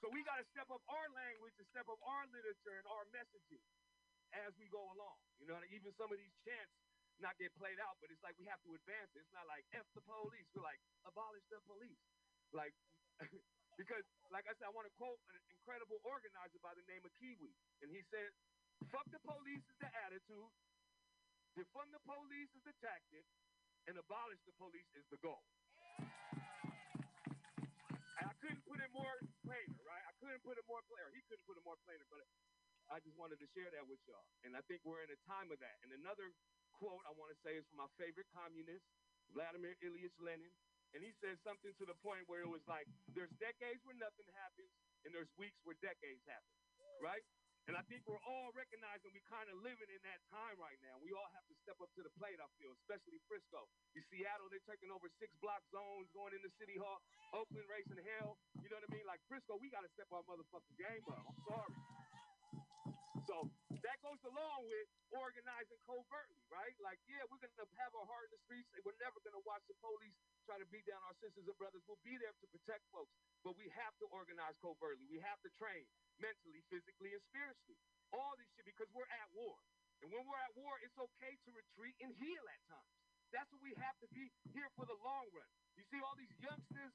So 0.02 0.10
we 0.14 0.22
got 0.22 0.38
to 0.38 0.46
step 0.54 0.70
up 0.70 0.82
our 0.86 1.08
language 1.10 1.54
and 1.58 1.66
step 1.74 1.86
up 1.90 1.98
our 2.06 2.24
literature 2.30 2.76
and 2.78 2.86
our 2.86 3.04
messaging 3.10 3.64
as 4.46 4.54
we 4.60 4.68
go 4.70 4.82
along. 4.94 5.18
You 5.42 5.50
know, 5.50 5.58
even 5.74 5.90
some 5.98 6.10
of 6.12 6.18
these 6.18 6.36
chants 6.46 6.74
not 7.18 7.34
get 7.38 7.50
played 7.58 7.78
out, 7.82 7.98
but 7.98 8.10
it's 8.14 8.22
like 8.22 8.38
we 8.38 8.46
have 8.46 8.62
to 8.62 8.70
advance 8.78 9.10
it. 9.18 9.26
It's 9.26 9.34
not 9.34 9.46
like 9.50 9.66
F 9.74 9.86
the 9.94 10.02
police. 10.06 10.46
We're 10.54 10.62
like, 10.62 10.78
abolish 11.06 11.42
the 11.50 11.58
police. 11.66 11.98
Like, 12.54 12.74
because, 13.80 14.06
like 14.30 14.46
I 14.46 14.54
said, 14.54 14.70
I 14.70 14.74
want 14.74 14.86
to 14.86 14.94
quote 14.94 15.18
an 15.34 15.42
incredible 15.50 15.98
organizer 16.06 16.62
by 16.62 16.74
the 16.78 16.86
name 16.86 17.02
of 17.02 17.10
Kiwi. 17.18 17.50
And 17.82 17.90
he 17.90 18.06
said, 18.14 18.30
fuck 18.86 19.06
the 19.10 19.18
police 19.26 19.64
is 19.66 19.76
the 19.82 19.90
attitude, 20.06 20.50
defund 21.58 21.90
the 21.90 22.02
police 22.06 22.50
is 22.54 22.62
the 22.62 22.74
tactic, 22.78 23.26
and 23.90 23.98
abolish 23.98 24.38
the 24.46 24.54
police 24.60 24.86
is 24.94 25.04
the 25.10 25.18
goal. 25.18 25.42
And 28.18 28.24
I 28.26 28.34
couldn't 28.38 28.62
put 28.66 28.78
it 28.78 28.90
more 28.94 29.18
plainer, 29.42 29.80
right? 29.82 30.04
I 30.06 30.14
couldn't 30.22 30.42
put 30.46 30.58
it 30.58 30.66
more 30.66 30.82
plainer. 30.86 31.10
He 31.14 31.22
couldn't 31.26 31.46
put 31.46 31.56
it 31.58 31.64
more 31.66 31.78
plainer, 31.86 32.06
but 32.10 32.22
I 32.88 33.00
just 33.04 33.16
wanted 33.20 33.38
to 33.40 33.48
share 33.52 33.68
that 33.72 33.84
with 33.84 34.00
y'all. 34.08 34.26
And 34.44 34.56
I 34.56 34.62
think 34.66 34.80
we're 34.84 35.04
in 35.04 35.12
a 35.12 35.20
time 35.28 35.52
of 35.52 35.58
that. 35.60 35.76
And 35.84 35.92
another 35.92 36.32
quote 36.78 37.02
I 37.04 37.12
want 37.18 37.34
to 37.34 37.38
say 37.44 37.58
is 37.58 37.66
from 37.68 37.84
my 37.84 37.90
favorite 38.00 38.30
communist, 38.32 38.86
Vladimir 39.34 39.76
Ilyich 39.84 40.16
Lenin. 40.22 40.52
And 40.96 41.04
he 41.04 41.12
said 41.20 41.36
something 41.44 41.76
to 41.76 41.84
the 41.84 41.92
point 42.00 42.24
where 42.32 42.40
it 42.40 42.48
was 42.48 42.64
like, 42.64 42.88
there's 43.12 43.28
decades 43.36 43.84
where 43.84 43.92
nothing 44.00 44.24
happens, 44.40 44.72
and 45.04 45.12
there's 45.12 45.28
weeks 45.36 45.60
where 45.68 45.76
decades 45.84 46.24
happen, 46.24 46.48
right? 47.04 47.20
And 47.68 47.76
I 47.76 47.84
think 47.84 48.00
we're 48.08 48.24
all 48.24 48.48
recognizing 48.56 49.12
we're 49.12 49.28
kind 49.28 49.44
of 49.52 49.60
living 49.60 49.92
in 49.92 50.00
that 50.08 50.24
time 50.32 50.56
right 50.56 50.80
now. 50.80 50.96
We 51.04 51.12
all 51.12 51.28
have 51.36 51.44
to 51.52 51.54
step 51.60 51.76
up 51.84 51.92
to 52.00 52.02
the 52.02 52.08
plate, 52.16 52.40
I 52.40 52.48
feel, 52.56 52.72
especially 52.80 53.20
Frisco. 53.28 53.68
You 53.92 54.00
Seattle, 54.08 54.48
they're 54.48 54.64
taking 54.64 54.88
over 54.88 55.04
six 55.20 55.28
block 55.44 55.60
zones, 55.68 56.08
going 56.16 56.32
into 56.32 56.48
City 56.56 56.80
Hall. 56.80 56.96
Oakland 57.36 57.68
racing 57.68 58.00
hell. 58.16 58.40
You 58.64 58.72
know 58.72 58.80
what 58.80 58.88
I 58.88 58.96
mean? 58.96 59.04
Like 59.04 59.20
Frisco, 59.28 59.60
we 59.60 59.68
got 59.68 59.84
to 59.84 59.92
step 59.92 60.08
our 60.16 60.24
motherfucking 60.24 60.80
game 60.80 61.04
up. 61.12 61.20
I'm 61.28 61.36
sorry. 61.44 61.76
So 63.26 63.50
that 63.82 63.98
goes 64.04 64.20
along 64.28 64.68
with 64.68 64.88
organizing 65.10 65.80
covertly, 65.88 66.42
right? 66.52 66.74
Like, 66.78 67.00
yeah, 67.08 67.24
we're 67.26 67.42
gonna 67.42 67.66
have 67.80 67.92
our 67.96 68.06
heart 68.06 68.30
in 68.30 68.32
the 68.36 68.42
streets, 68.46 68.68
and 68.76 68.82
we're 68.84 68.98
never 69.02 69.18
gonna 69.24 69.42
watch 69.42 69.64
the 69.66 69.74
police 69.82 70.14
try 70.46 70.56
to 70.56 70.68
beat 70.70 70.86
down 70.86 71.00
our 71.04 71.16
sisters 71.20 71.44
and 71.44 71.56
brothers. 71.58 71.82
We'll 71.84 72.00
be 72.06 72.16
there 72.16 72.32
to 72.32 72.46
protect 72.48 72.84
folks, 72.94 73.12
but 73.44 73.58
we 73.58 73.68
have 73.74 73.94
to 74.00 74.06
organize 74.14 74.56
covertly. 74.62 75.04
We 75.10 75.20
have 75.20 75.40
to 75.44 75.50
train 75.60 75.84
mentally, 76.22 76.62
physically, 76.72 77.12
and 77.12 77.22
spiritually. 77.28 77.78
All 78.14 78.32
this 78.40 78.48
shit 78.56 78.64
because 78.64 78.88
we're 78.96 79.08
at 79.08 79.28
war. 79.36 79.56
And 80.00 80.08
when 80.14 80.22
we're 80.24 80.40
at 80.40 80.54
war, 80.56 80.78
it's 80.80 80.96
okay 80.96 81.34
to 81.34 81.48
retreat 81.52 81.96
and 82.00 82.14
heal 82.16 82.44
at 82.48 82.60
times. 82.70 82.94
That's 83.34 83.50
what 83.52 83.60
we 83.60 83.74
have 83.76 83.96
to 84.00 84.08
be 84.14 84.30
here 84.56 84.70
for 84.78 84.88
the 84.88 84.96
long 85.04 85.28
run. 85.36 85.50
You 85.76 85.84
see 85.92 86.00
all 86.00 86.16
these 86.16 86.32
youngsters 86.40 86.94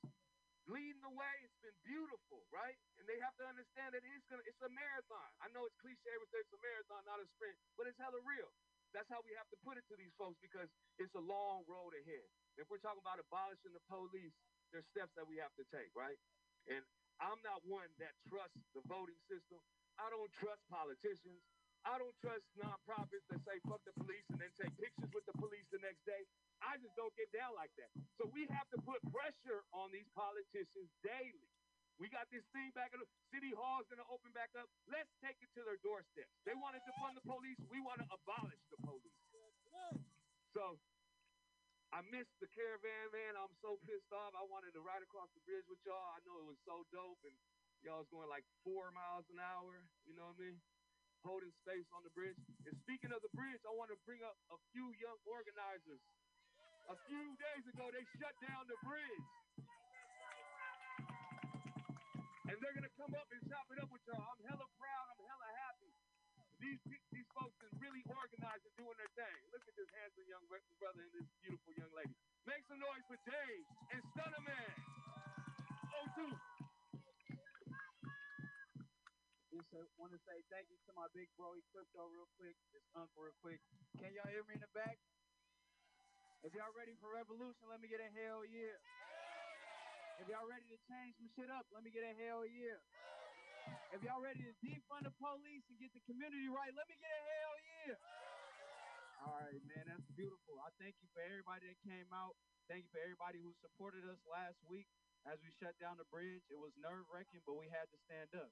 leading 0.67 1.01
the 1.03 1.13
way. 1.13 1.35
It's 1.43 1.57
been 1.63 1.75
beautiful, 1.85 2.45
right? 2.53 2.77
And 2.99 3.05
they 3.09 3.19
have 3.21 3.35
to 3.39 3.45
understand 3.47 3.95
that 3.95 4.03
it's 4.03 4.27
gonna 4.29 4.43
it's 4.47 4.61
a 4.63 4.71
marathon. 4.71 5.29
I 5.43 5.49
know 5.51 5.65
it's 5.67 5.77
cliche 5.81 6.11
say 6.31 6.39
it's 6.41 6.53
a 6.53 6.61
marathon, 6.61 7.05
not 7.05 7.21
a 7.21 7.27
sprint, 7.37 7.57
but 7.77 7.87
it's 7.87 7.99
hella 7.99 8.19
real. 8.25 8.51
That's 8.93 9.09
how 9.09 9.21
we 9.25 9.33
have 9.37 9.49
to 9.49 9.57
put 9.65 9.77
it 9.77 9.85
to 9.89 9.97
these 9.97 10.13
folks 10.17 10.37
because 10.41 10.69
it's 11.01 11.13
a 11.17 11.23
long 11.23 11.65
road 11.67 11.93
ahead. 11.97 12.29
If 12.57 12.69
we're 12.69 12.81
talking 12.81 13.01
about 13.01 13.19
abolishing 13.19 13.73
the 13.73 13.83
police, 13.89 14.33
there's 14.73 14.85
steps 14.93 15.13
that 15.17 15.25
we 15.25 15.37
have 15.41 15.53
to 15.57 15.65
take, 15.73 15.89
right? 15.97 16.17
And 16.69 16.85
I'm 17.21 17.41
not 17.41 17.65
one 17.65 17.89
that 18.01 18.13
trusts 18.29 18.57
the 18.73 18.81
voting 18.85 19.19
system. 19.29 19.61
I 19.97 20.09
don't 20.09 20.31
trust 20.41 20.61
politicians. 20.69 21.41
I 21.83 21.99
don't 21.99 22.15
trust 22.23 22.47
nonprofits 22.55 23.27
that 23.27 23.43
say 23.43 23.59
fuck 23.67 23.83
the 23.83 23.91
police 23.99 24.23
and 24.31 24.39
then 24.39 24.51
take 24.55 24.71
pictures 24.79 25.11
with 25.11 25.27
the 25.27 25.35
police 25.35 25.67
the 25.67 25.83
next 25.83 26.03
day. 26.07 26.23
I 26.63 26.79
just 26.79 26.95
don't 26.95 27.11
get 27.19 27.27
down 27.35 27.51
like 27.59 27.75
that. 27.75 27.91
So 28.15 28.31
we 28.31 28.47
have 28.55 28.67
to 28.71 28.79
put 28.87 29.03
pressure 29.11 29.67
on 29.75 29.91
these 29.91 30.07
politicians 30.15 30.87
daily. 31.03 31.51
We 31.99 32.07
got 32.09 32.31
this 32.31 32.43
thing 32.55 32.71
back 32.73 32.95
in 32.95 33.03
the 33.03 33.09
city 33.29 33.51
hall 33.53 33.83
is 33.83 33.87
gonna 33.91 34.07
open 34.09 34.31
back 34.33 34.49
up. 34.57 34.71
Let's 34.89 35.11
take 35.19 35.37
it 35.43 35.51
to 35.59 35.61
their 35.61 35.77
doorsteps. 35.83 36.31
They 36.47 36.55
want 36.55 36.73
to 36.79 36.81
defund 36.87 37.19
the 37.19 37.25
police. 37.27 37.59
We 37.69 37.83
want 37.83 38.01
to 38.01 38.07
abolish 38.09 38.63
the 38.71 38.79
police. 38.81 39.19
So 40.55 40.77
I 41.93 42.01
missed 42.09 42.33
the 42.41 42.49
caravan, 42.49 43.13
man. 43.13 43.37
I'm 43.37 43.53
so 43.61 43.77
pissed 43.85 44.09
off. 44.09 44.33
I 44.33 44.45
wanted 44.49 44.73
to 44.73 44.81
ride 44.81 45.05
across 45.05 45.29
the 45.37 45.41
bridge 45.45 45.65
with 45.69 45.81
y'all. 45.85 46.13
I 46.13 46.21
know 46.25 46.41
it 46.41 46.47
was 46.49 46.61
so 46.65 46.85
dope, 46.89 47.21
and 47.25 47.35
y'all 47.85 48.01
was 48.01 48.09
going 48.09 48.29
like 48.29 48.45
four 48.65 48.89
miles 48.93 49.29
an 49.29 49.37
hour. 49.37 49.85
You 50.09 50.17
know 50.17 50.33
what 50.33 50.41
I 50.41 50.49
mean? 50.49 50.57
Holding 51.23 51.55
space 51.63 51.87
on 51.95 52.03
the 52.03 52.11
bridge. 52.11 52.35
And 52.67 52.75
speaking 52.83 53.15
of 53.15 53.23
the 53.23 53.31
bridge, 53.31 53.63
I 53.63 53.71
want 53.71 53.87
to 53.95 53.99
bring 54.03 54.19
up 54.27 54.35
a 54.51 54.59
few 54.75 54.91
young 54.99 55.15
organizers. 55.23 56.03
A 56.91 56.97
few 57.07 57.25
days 57.39 57.63
ago, 57.71 57.87
they 57.95 58.03
shut 58.19 58.35
down 58.43 58.67
the 58.67 58.75
bridge. 58.83 59.27
And 62.51 62.59
they're 62.59 62.75
gonna 62.75 62.91
come 62.99 63.15
up 63.15 63.23
and 63.31 63.39
chop 63.47 63.71
it 63.71 63.79
up 63.79 63.87
with 63.87 64.03
y'all. 64.03 64.19
I'm 64.19 64.43
hella 64.51 64.67
proud. 64.75 65.05
I'm 65.15 65.23
hella 65.23 65.49
happy. 65.63 65.91
These 66.59 66.83
these 67.15 67.29
folks 67.39 67.55
are 67.63 67.71
really 67.79 68.03
organized 68.11 68.67
and 68.67 68.75
doing 68.75 68.97
their 68.99 69.13
thing. 69.15 69.37
Look 69.55 69.63
at 69.63 69.75
this 69.79 69.87
handsome 69.95 70.27
young 70.27 70.43
brother 70.51 71.07
and 71.07 71.13
this 71.15 71.27
beautiful 71.39 71.71
young 71.79 71.93
lady. 71.95 72.11
Make 72.43 72.67
some 72.67 72.83
noise 72.83 73.03
for 73.07 73.15
Dave 73.23 73.63
and 73.95 74.03
Stunner 74.11 74.43
Man. 74.43 74.75
Oh, 75.87 76.05
two. 76.19 76.52
This 79.53 79.69
uh, 79.69 79.85
So 79.85 80.01
want 80.01 80.09
to 80.09 80.21
say 80.25 80.41
thank 80.49 80.65
you 80.73 80.81
to 80.89 80.91
my 80.97 81.05
big 81.13 81.29
bro 81.37 81.53
Equipto 81.53 82.09
real 82.09 82.25
quick, 82.41 82.57
this 82.73 82.81
uncle 82.97 83.21
real 83.21 83.37
quick. 83.37 83.61
Can 84.01 84.09
y'all 84.17 84.25
hear 84.25 84.41
me 84.49 84.57
in 84.57 84.65
the 84.65 84.73
back? 84.73 84.97
If 86.41 86.57
y'all 86.57 86.73
ready 86.73 86.97
for 86.97 87.13
revolution, 87.13 87.69
let 87.69 87.77
me 87.77 87.85
get 87.85 88.01
a 88.01 88.09
hell 88.17 88.41
yeah. 88.49 88.73
If 90.17 90.25
y'all 90.25 90.49
ready 90.49 90.65
to 90.73 90.79
change 90.89 91.13
some 91.21 91.29
shit 91.37 91.53
up, 91.53 91.69
let 91.69 91.85
me 91.85 91.93
get 91.93 92.01
a 92.01 92.17
hell 92.17 92.41
yeah. 92.49 92.81
If 93.93 94.01
y'all 94.01 94.25
ready 94.25 94.41
to 94.41 94.53
defund 94.57 95.05
the 95.05 95.13
police 95.21 95.61
and 95.69 95.77
get 95.77 95.93
the 95.93 96.01
community 96.09 96.49
right, 96.49 96.73
let 96.73 96.89
me 96.89 96.97
get 96.97 97.13
a 97.13 97.21
hell 97.21 97.55
yeah. 97.61 97.97
All 99.21 99.37
right, 99.37 99.61
man, 99.69 99.85
that's 99.85 100.09
beautiful. 100.17 100.57
I 100.65 100.73
thank 100.81 100.97
you 100.97 101.05
for 101.13 101.21
everybody 101.21 101.69
that 101.69 101.77
came 101.85 102.09
out. 102.09 102.33
Thank 102.65 102.89
you 102.89 102.91
for 102.91 103.05
everybody 103.05 103.37
who 103.37 103.53
supported 103.61 104.01
us 104.09 104.17
last 104.25 104.57
week 104.65 104.89
as 105.29 105.37
we 105.45 105.53
shut 105.61 105.77
down 105.77 106.01
the 106.01 106.09
bridge. 106.09 106.41
It 106.49 106.57
was 106.57 106.73
nerve 106.81 107.05
wracking, 107.13 107.45
but 107.45 107.53
we 107.53 107.69
had 107.69 107.85
to 107.93 107.97
stand 108.09 108.33
up. 108.33 108.49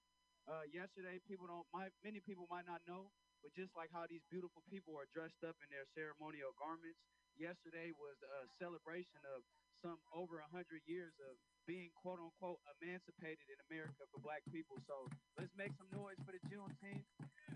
Uh, 0.50 0.66
yesterday, 0.74 1.22
people 1.30 1.46
don't, 1.48 1.66
might, 1.74 1.94
many 2.02 2.20
people 2.22 2.46
might 2.50 2.66
not 2.66 2.82
know, 2.90 3.10
but 3.42 3.54
just 3.54 3.72
like 3.78 3.90
how 3.94 4.06
these 4.10 4.24
beautiful 4.30 4.62
people 4.70 4.94
are 4.98 5.10
dressed 5.14 5.42
up 5.46 5.56
in 5.62 5.70
their 5.70 5.86
ceremonial 5.94 6.52
garments, 6.58 6.98
yesterday 7.38 7.94
was 7.98 8.18
a 8.26 8.50
celebration 8.58 9.22
of 9.38 9.46
some 9.82 9.98
over 10.14 10.42
a 10.42 10.50
hundred 10.54 10.82
years 10.86 11.14
of 11.26 11.34
being 11.66 11.90
quote 11.98 12.22
unquote 12.22 12.62
emancipated 12.78 13.46
in 13.50 13.58
America 13.70 14.06
for 14.14 14.22
black 14.22 14.42
people. 14.54 14.78
So 14.86 15.10
let's 15.38 15.54
make 15.58 15.74
some 15.78 15.90
noise 15.94 16.18
for 16.22 16.34
the 16.34 16.42
Juneteenth. 16.50 17.06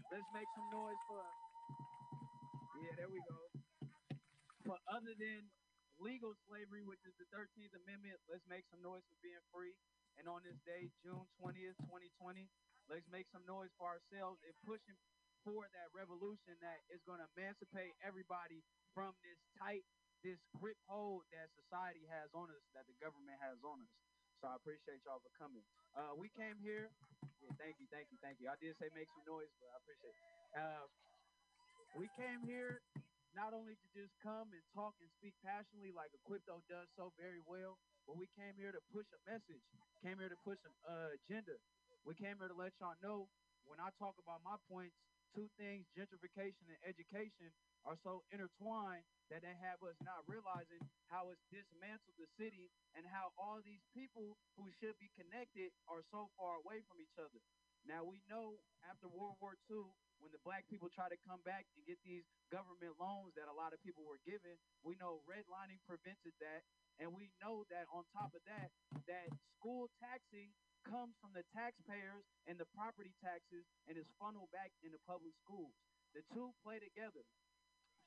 Let's 0.09 0.29
make 0.33 0.49
some 0.57 0.67
noise 0.73 1.01
for 1.09 1.21
yeah, 2.81 2.93
there 2.97 3.09
we 3.09 3.21
go. 3.29 3.39
But 4.65 4.81
other 4.89 5.13
than 5.17 5.47
legal 6.01 6.33
slavery, 6.49 6.83
which 6.83 7.01
is 7.05 7.13
the 7.21 7.29
13th 7.31 7.73
Amendment, 7.85 8.17
let's 8.27 8.45
make 8.49 8.65
some 8.73 8.81
noise 8.81 9.05
for 9.07 9.17
being 9.21 9.41
free. 9.53 9.73
And 10.17 10.27
on 10.27 10.41
this 10.43 10.57
day, 10.65 10.89
June 11.03 11.27
20th, 11.39 11.77
2020, 11.87 12.47
let's 12.89 13.07
make 13.09 13.25
some 13.33 13.43
noise 13.49 13.71
for 13.77 13.89
ourselves 13.89 14.41
and 14.45 14.53
pushing 14.65 14.97
for 15.45 15.65
that 15.77 15.89
revolution 15.93 16.57
that 16.61 16.81
is 16.89 17.01
going 17.05 17.21
to 17.21 17.29
emancipate 17.37 17.93
everybody 18.01 18.65
from 18.97 19.13
this 19.21 19.37
tight, 19.61 19.85
this 20.25 20.41
grip 20.57 20.77
hold 20.89 21.21
that 21.29 21.53
society 21.53 22.01
has 22.09 22.29
on 22.33 22.49
us, 22.49 22.65
that 22.73 22.89
the 22.89 22.97
government 22.97 23.37
has 23.41 23.61
on 23.61 23.77
us. 23.77 23.93
So 24.41 24.49
I 24.49 24.57
appreciate 24.57 25.05
y'all 25.05 25.21
for 25.21 25.33
coming. 25.37 25.61
Uh, 25.93 26.17
we 26.17 26.33
came 26.33 26.57
here. 26.59 26.89
Yeah, 27.39 27.53
thank 27.61 27.77
you, 27.77 27.85
thank 27.93 28.09
you, 28.09 28.17
thank 28.25 28.41
you. 28.41 28.49
I 28.49 28.57
did 28.57 28.73
say 28.81 28.89
make 28.97 29.07
some 29.13 29.25
noise, 29.29 29.53
but 29.61 29.69
I 29.69 29.77
appreciate 29.77 30.17
it. 30.17 30.25
Uh, 30.57 30.85
we 31.93 32.09
came 32.17 32.41
here 32.43 32.81
not 33.37 33.51
only 33.51 33.75
to 33.75 33.87
just 33.93 34.15
come 34.23 34.49
and 34.55 34.63
talk 34.73 34.95
and 35.03 35.11
speak 35.19 35.35
passionately 35.43 35.91
like 35.91 36.09
Equipto 36.15 36.63
does 36.71 36.87
so 36.95 37.11
very 37.19 37.43
well, 37.45 37.77
but 38.07 38.15
we 38.15 38.27
came 38.33 38.55
here 38.55 38.71
to 38.71 38.81
push 38.95 39.05
a 39.11 39.19
message, 39.29 39.61
came 40.01 40.17
here 40.17 40.31
to 40.31 40.39
push 40.41 40.59
an 40.63 40.73
uh, 40.87 41.11
agenda. 41.15 41.55
We 42.05 42.13
came 42.13 42.37
here 42.37 42.53
to 42.53 42.53
let 42.53 42.77
y'all 42.77 42.93
know 43.01 43.25
when 43.65 43.81
I 43.81 43.89
talk 43.97 44.13
about 44.21 44.45
my 44.45 44.61
points, 44.69 44.93
two 45.33 45.49
things, 45.57 45.89
gentrification 45.97 46.69
and 46.69 46.77
education, 46.85 47.49
are 47.81 47.97
so 48.05 48.21
intertwined 48.29 49.01
that 49.33 49.41
they 49.41 49.57
have 49.57 49.81
us 49.81 49.97
not 50.05 50.21
realizing 50.29 50.85
how 51.09 51.33
it's 51.33 51.41
dismantled 51.49 52.13
the 52.21 52.29
city 52.37 52.69
and 52.93 53.09
how 53.09 53.33
all 53.41 53.57
these 53.65 53.81
people 53.97 54.37
who 54.53 54.69
should 54.77 54.93
be 55.01 55.09
connected 55.17 55.73
are 55.89 56.05
so 56.13 56.29
far 56.37 56.61
away 56.61 56.85
from 56.85 57.01
each 57.01 57.17
other. 57.17 57.41
Now 57.89 58.05
we 58.05 58.21
know 58.29 58.61
after 58.85 59.09
World 59.09 59.41
War 59.41 59.57
II, 59.65 59.89
when 60.21 60.29
the 60.29 60.41
black 60.45 60.69
people 60.69 60.93
try 60.93 61.09
to 61.09 61.17
come 61.25 61.41
back 61.41 61.65
and 61.73 61.85
get 61.89 61.97
these 62.05 62.25
government 62.53 62.97
loans 63.01 63.33
that 63.33 63.49
a 63.49 63.57
lot 63.57 63.73
of 63.73 63.81
people 63.81 64.05
were 64.05 64.21
given, 64.25 64.57
we 64.85 64.93
know 65.01 65.25
redlining 65.25 65.81
prevented 65.89 66.37
that. 66.37 66.65
And 67.01 67.11
we 67.11 67.27
know 67.43 67.67
that 67.67 67.91
on 67.91 68.07
top 68.15 68.31
of 68.31 68.39
that, 68.47 68.71
that 69.03 69.27
school 69.59 69.91
taxing 69.99 70.55
comes 70.85 71.15
from 71.21 71.33
the 71.33 71.43
taxpayers 71.53 72.25
and 72.45 72.59
the 72.59 72.65
property 72.67 73.15
taxes 73.21 73.65
and 73.87 73.97
is 73.97 74.07
funneled 74.19 74.51
back 74.51 74.71
into 74.81 74.99
public 74.99 75.35
schools. 75.43 75.75
The 76.13 76.23
two 76.33 76.53
play 76.63 76.79
together. 76.79 77.25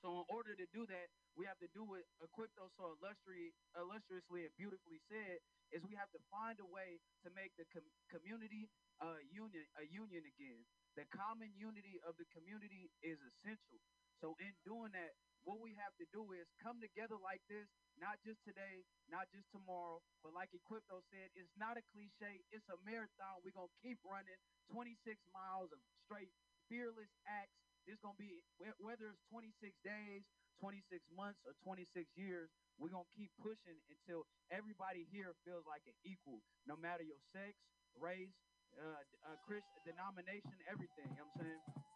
So 0.03 0.21
in 0.23 0.27
order 0.31 0.57
to 0.57 0.67
do 0.73 0.87
that, 0.87 1.09
we 1.35 1.47
have 1.47 1.59
to 1.59 1.69
do 1.69 1.85
what 1.85 2.07
Equipto 2.23 2.71
so 2.77 2.97
illustri- 2.97 3.55
illustriously 3.75 4.47
and 4.47 4.55
beautifully 4.57 5.01
said, 5.11 5.41
is 5.73 5.83
we 5.85 5.97
have 5.97 6.11
to 6.13 6.21
find 6.31 6.61
a 6.61 6.67
way 6.67 7.01
to 7.25 7.31
make 7.31 7.57
the 7.57 7.67
com- 7.67 7.93
community 8.09 8.71
uh, 9.01 9.19
union 9.19 9.67
a 9.77 9.85
union 9.85 10.25
again. 10.27 10.67
The 10.97 11.07
common 11.07 11.53
unity 11.55 12.01
of 12.03 12.17
the 12.17 12.27
community 12.27 12.93
is 13.03 13.19
essential. 13.21 13.81
So 14.21 14.35
in 14.41 14.55
doing 14.65 14.93
that, 14.93 15.15
what 15.43 15.61
we 15.61 15.75
have 15.75 15.95
to 15.99 16.07
do 16.13 16.33
is 16.33 16.47
come 16.63 16.81
together 16.81 17.19
like 17.19 17.43
this, 17.49 17.69
not 18.01 18.19
just 18.25 18.41
today, 18.47 18.83
not 19.11 19.29
just 19.35 19.47
tomorrow, 19.53 20.01
but 20.23 20.33
like 20.35 20.51
Equipto 20.55 21.03
said, 21.11 21.31
it's 21.35 21.53
not 21.59 21.77
a 21.77 21.85
cliche, 21.95 22.43
it's 22.55 22.67
a 22.71 22.79
marathon. 22.87 23.43
We're 23.45 23.55
gonna 23.57 23.73
keep 23.83 23.99
running 24.07 24.39
26 24.73 25.19
miles 25.35 25.71
of 25.75 25.81
straight 26.07 26.31
fearless 26.71 27.11
acts. 27.27 27.55
It's 27.87 28.01
gonna 28.01 28.19
be 28.21 28.43
whether 28.79 29.09
it's 29.11 29.23
26 29.33 29.75
days, 29.83 30.23
26 30.61 31.03
months, 31.15 31.41
or 31.47 31.55
26 31.65 31.89
years, 32.19 32.51
we're 32.79 32.93
gonna 32.93 33.09
keep 33.17 33.31
pushing 33.43 33.79
until 33.91 34.27
everybody 34.51 35.07
here 35.11 35.35
feels 35.45 35.65
like 35.67 35.83
an 35.87 35.97
equal, 36.07 36.43
no 36.67 36.77
matter 36.77 37.03
your 37.03 37.19
sex, 37.35 37.57
race, 37.99 38.35
uh, 38.79 39.03
uh, 39.27 39.37
Chris 39.43 39.65
denomination, 39.85 40.55
everything. 40.71 41.09
You 41.11 41.25
know 41.25 41.31
what 41.35 41.43
I'm 41.43 41.59
saying? 41.59 41.88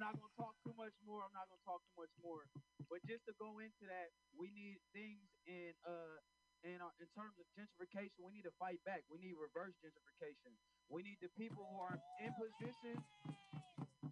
I'm 0.00 0.16
not 0.16 0.16
gonna 0.16 0.40
talk 0.40 0.56
too 0.64 0.72
much 0.80 0.96
more. 1.04 1.20
I'm 1.20 1.36
not 1.36 1.44
gonna 1.52 1.60
talk 1.68 1.84
too 1.92 2.00
much 2.00 2.14
more. 2.24 2.48
But 2.88 3.04
just 3.04 3.20
to 3.28 3.36
go 3.36 3.60
into 3.60 3.84
that, 3.84 4.08
we 4.32 4.48
need 4.48 4.80
things 4.96 5.28
in 5.44 5.76
uh 5.84 6.16
in 6.64 6.80
uh, 6.80 6.88
in 7.04 7.08
terms 7.12 7.36
of 7.36 7.44
gentrification. 7.52 8.24
We 8.24 8.32
need 8.32 8.48
to 8.48 8.56
fight 8.56 8.80
back. 8.88 9.04
We 9.12 9.20
need 9.20 9.36
reverse 9.36 9.76
gentrification. 9.84 10.56
We 10.88 11.04
need 11.04 11.20
the 11.20 11.28
people 11.36 11.68
who 11.68 11.84
are 11.84 12.00
in 12.16 12.32
position. 12.32 12.96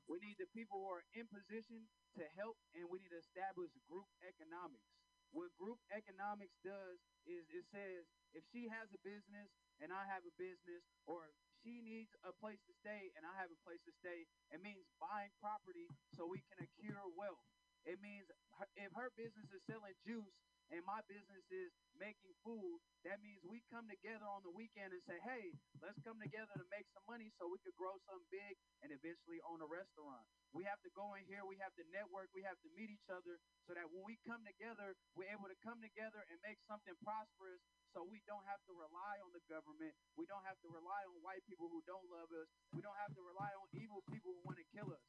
We 0.05 0.21
need 0.21 0.37
the 0.37 0.53
people 0.53 0.85
who 0.85 0.93
are 0.93 1.05
in 1.17 1.25
position 1.33 1.89
to 2.21 2.25
help, 2.37 2.61
and 2.77 2.85
we 2.93 3.01
need 3.01 3.13
to 3.17 3.25
establish 3.25 3.73
group 3.89 4.05
economics. 4.21 4.93
What 5.33 5.57
group 5.57 5.81
economics 5.89 6.57
does 6.61 7.01
is 7.25 7.49
it 7.49 7.65
says 7.73 8.05
if 8.37 8.45
she 8.53 8.69
has 8.69 8.93
a 8.93 9.01
business 9.01 9.49
and 9.81 9.89
I 9.89 10.05
have 10.05 10.21
a 10.29 10.35
business, 10.37 10.85
or 11.09 11.33
she 11.69 11.85
needs 11.85 12.09
a 12.25 12.33
place 12.41 12.57
to 12.65 12.73
stay 12.81 13.13
and 13.13 13.29
I 13.29 13.37
have 13.37 13.53
a 13.53 13.61
place 13.61 13.85
to 13.85 13.93
stay, 14.01 14.25
it 14.49 14.65
means 14.65 14.89
buying 14.97 15.29
property 15.37 15.85
so 16.17 16.25
we 16.25 16.41
can 16.49 16.65
accrue 16.65 17.13
wealth. 17.13 17.45
It 17.85 18.01
means 18.01 18.25
her, 18.57 18.69
if 18.81 18.89
her 18.97 19.13
business 19.21 19.53
is 19.53 19.61
selling 19.69 19.93
juice 20.01 20.33
and 20.73 20.81
my 20.85 21.01
business 21.09 21.45
is 21.53 21.73
making 21.97 22.33
food, 22.45 22.81
that 23.05 23.21
means 23.21 23.41
we 23.45 23.61
come 23.69 23.89
together 23.89 24.25
on 24.25 24.45
the 24.45 24.53
weekend 24.53 24.93
and 24.97 25.01
say, 25.05 25.17
hey, 25.25 25.53
let's 25.81 25.97
come 26.05 26.17
together 26.21 26.53
to 26.57 26.67
make 26.73 26.89
some 26.97 27.05
money 27.09 27.29
so 27.37 27.49
we 27.49 27.61
could 27.65 27.77
grow 27.77 27.97
something 28.09 28.29
big 28.33 28.57
and 28.85 28.93
eventually 28.93 29.41
own 29.49 29.61
a 29.61 29.69
restaurant. 29.69 30.25
We 30.53 30.65
have 30.69 30.81
to 30.85 30.93
go 30.97 31.17
in 31.17 31.25
here, 31.29 31.45
we 31.45 31.61
have 31.61 31.73
to 31.77 31.85
network, 31.93 32.33
we 32.33 32.45
have 32.45 32.61
to 32.65 32.71
meet 32.77 32.93
each 32.93 33.09
other 33.13 33.41
so 33.69 33.77
that 33.77 33.89
when 33.89 34.05
we 34.05 34.21
come 34.25 34.45
together, 34.45 34.97
we're 35.17 35.29
able 35.33 35.49
to 35.49 35.59
come 35.65 35.81
together 35.85 36.25
and 36.29 36.37
make 36.45 36.61
something 36.69 36.97
prosperous 37.05 37.61
so 37.99 38.07
we 38.07 38.23
don't 38.31 38.47
have 38.47 38.63
to 38.71 38.73
rely 38.79 39.19
on 39.27 39.35
the 39.35 39.43
government. 39.51 39.91
We 40.15 40.23
don't 40.31 40.47
have 40.47 40.55
to 40.63 40.71
rely 40.71 41.03
on 41.11 41.19
white 41.19 41.43
people 41.51 41.67
who 41.67 41.83
don't 41.83 42.07
love 42.07 42.31
us. 42.31 42.47
We 42.71 42.79
don't 42.79 42.95
have 42.95 43.11
to 43.11 43.23
rely 43.27 43.51
on 43.59 43.67
evil 43.75 44.07
people 44.07 44.39
who 44.39 44.43
want 44.47 44.55
to 44.63 44.69
kill 44.71 44.87
us. 44.87 45.03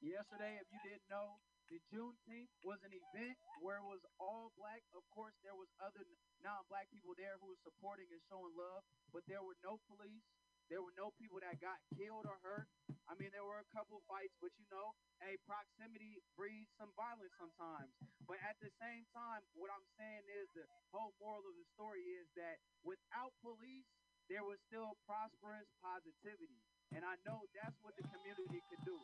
Yesterday, 0.00 0.56
if 0.56 0.64
you 0.72 0.80
didn't 0.80 1.04
know, 1.12 1.36
the 1.68 1.76
Juneteenth 1.92 2.48
was 2.64 2.80
an 2.80 2.96
event 2.96 3.36
where 3.60 3.76
it 3.76 3.84
was 3.84 4.00
all 4.16 4.56
black. 4.56 4.80
Of 4.96 5.04
course, 5.12 5.36
there 5.44 5.52
was 5.52 5.68
other 5.84 6.00
non-black 6.40 6.88
people 6.88 7.12
there 7.20 7.36
who 7.36 7.52
were 7.52 7.60
supporting 7.60 8.08
and 8.08 8.24
showing 8.32 8.56
love, 8.56 8.80
but 9.12 9.28
there 9.28 9.44
were 9.44 9.60
no 9.60 9.76
police. 9.84 10.24
There 10.70 10.78
were 10.78 10.94
no 10.94 11.10
people 11.18 11.42
that 11.42 11.58
got 11.58 11.82
killed 11.98 12.30
or 12.30 12.38
hurt. 12.46 12.70
I 13.10 13.18
mean, 13.18 13.34
there 13.34 13.42
were 13.42 13.58
a 13.58 13.66
couple 13.74 13.98
fights, 14.06 14.38
but 14.38 14.54
you 14.54 14.62
know, 14.70 14.94
a 15.26 15.34
proximity 15.42 16.22
breeds 16.38 16.70
some 16.78 16.94
violence 16.94 17.34
sometimes. 17.34 17.90
But 18.22 18.38
at 18.46 18.54
the 18.62 18.70
same 18.78 19.02
time, 19.10 19.42
what 19.58 19.74
I'm 19.74 19.82
saying 19.98 20.30
is 20.30 20.46
the 20.54 20.62
whole 20.94 21.10
moral 21.18 21.42
of 21.42 21.58
the 21.58 21.66
story 21.74 22.06
is 22.22 22.30
that 22.38 22.62
without 22.86 23.34
police, 23.42 23.90
there 24.30 24.46
was 24.46 24.62
still 24.70 24.94
prosperous 25.10 25.66
positivity. 25.82 26.62
And 26.94 27.02
I 27.02 27.18
know 27.26 27.42
that's 27.50 27.74
what 27.82 27.98
the 27.98 28.06
community 28.06 28.62
can 28.70 28.80
do. 28.86 28.94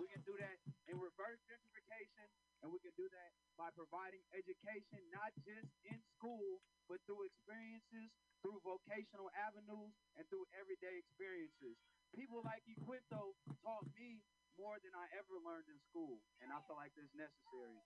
We 0.00 0.08
can 0.08 0.24
do 0.24 0.32
that 0.40 0.56
in 0.88 0.96
reverse 0.96 1.40
gentrification, 1.44 2.24
and 2.62 2.70
we 2.70 2.78
can 2.82 2.94
do 2.96 3.06
that 3.10 3.30
by 3.58 3.68
providing 3.74 4.22
education, 4.32 5.02
not 5.12 5.34
just 5.44 5.68
in 5.86 5.98
school, 6.16 6.62
but 6.88 7.02
through 7.06 7.26
experiences, 7.26 8.08
through 8.42 8.58
vocational 8.62 9.30
avenues, 9.34 9.92
and 10.18 10.24
through 10.30 10.46
everyday 10.56 10.98
experiences. 10.98 11.76
People 12.14 12.42
like 12.46 12.62
Equipto 12.70 13.34
taught 13.62 13.86
me 13.98 14.22
more 14.58 14.78
than 14.84 14.92
I 14.94 15.06
ever 15.16 15.36
learned 15.42 15.66
in 15.70 15.78
school, 15.90 16.20
and 16.44 16.52
I 16.52 16.60
feel 16.68 16.76
like 16.78 16.92
this 16.94 17.10
necessary. 17.16 17.80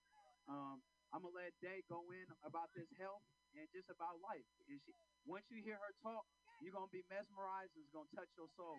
Um, 0.48 0.82
I'm 1.14 1.22
gonna 1.22 1.36
let 1.36 1.54
Day 1.62 1.82
go 1.88 2.02
in 2.12 2.26
about 2.44 2.70
this 2.76 2.88
health 2.98 3.22
and 3.56 3.64
just 3.72 3.88
about 3.88 4.18
life. 4.20 4.46
And 4.68 4.78
she, 4.84 4.92
once 5.24 5.46
you 5.50 5.62
hear 5.62 5.78
her 5.78 5.94
talk, 6.02 6.26
you're 6.60 6.74
gonna 6.74 6.90
be 6.92 7.04
mesmerized. 7.08 7.72
And 7.78 7.84
It's 7.86 7.94
gonna 7.94 8.10
touch 8.14 8.30
your 8.36 8.50
soul. 8.58 8.78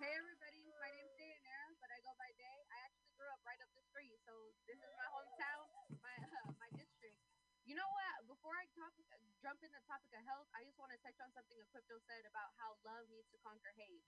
Hey 0.00 0.12
everybody, 0.18 0.60
my 0.82 0.90
name's 0.92 1.14
Dayanara, 1.16 1.72
but 1.80 1.90
I 1.94 1.98
go 2.04 2.12
by 2.20 2.30
Day. 2.36 2.58
I 2.68 2.76
actually 2.90 3.12
grew 3.16 3.30
up 3.32 3.40
right 3.46 3.60
up 3.64 3.70
the 3.72 3.84
street, 3.88 4.11
so 4.26 4.32
this 4.66 4.78
is 4.78 4.92
my 4.98 5.08
hometown, 5.10 5.64
my 6.02 6.14
uh, 6.14 6.50
my 6.62 6.70
district. 6.74 7.18
You 7.62 7.78
know 7.78 7.88
what? 7.88 8.12
before 8.42 8.58
I 8.58 8.66
top, 8.74 8.90
jump 9.38 9.62
in 9.62 9.70
the 9.70 9.84
topic 9.86 10.10
of 10.16 10.22
health, 10.26 10.50
I 10.50 10.66
just 10.66 10.74
want 10.80 10.90
to 10.90 10.98
touch 10.98 11.14
on 11.22 11.30
something 11.30 11.54
Equipto 11.62 12.00
said 12.10 12.26
about 12.26 12.50
how 12.58 12.74
love 12.82 13.06
needs 13.12 13.30
to 13.30 13.38
conquer 13.38 13.70
hate. 13.78 14.02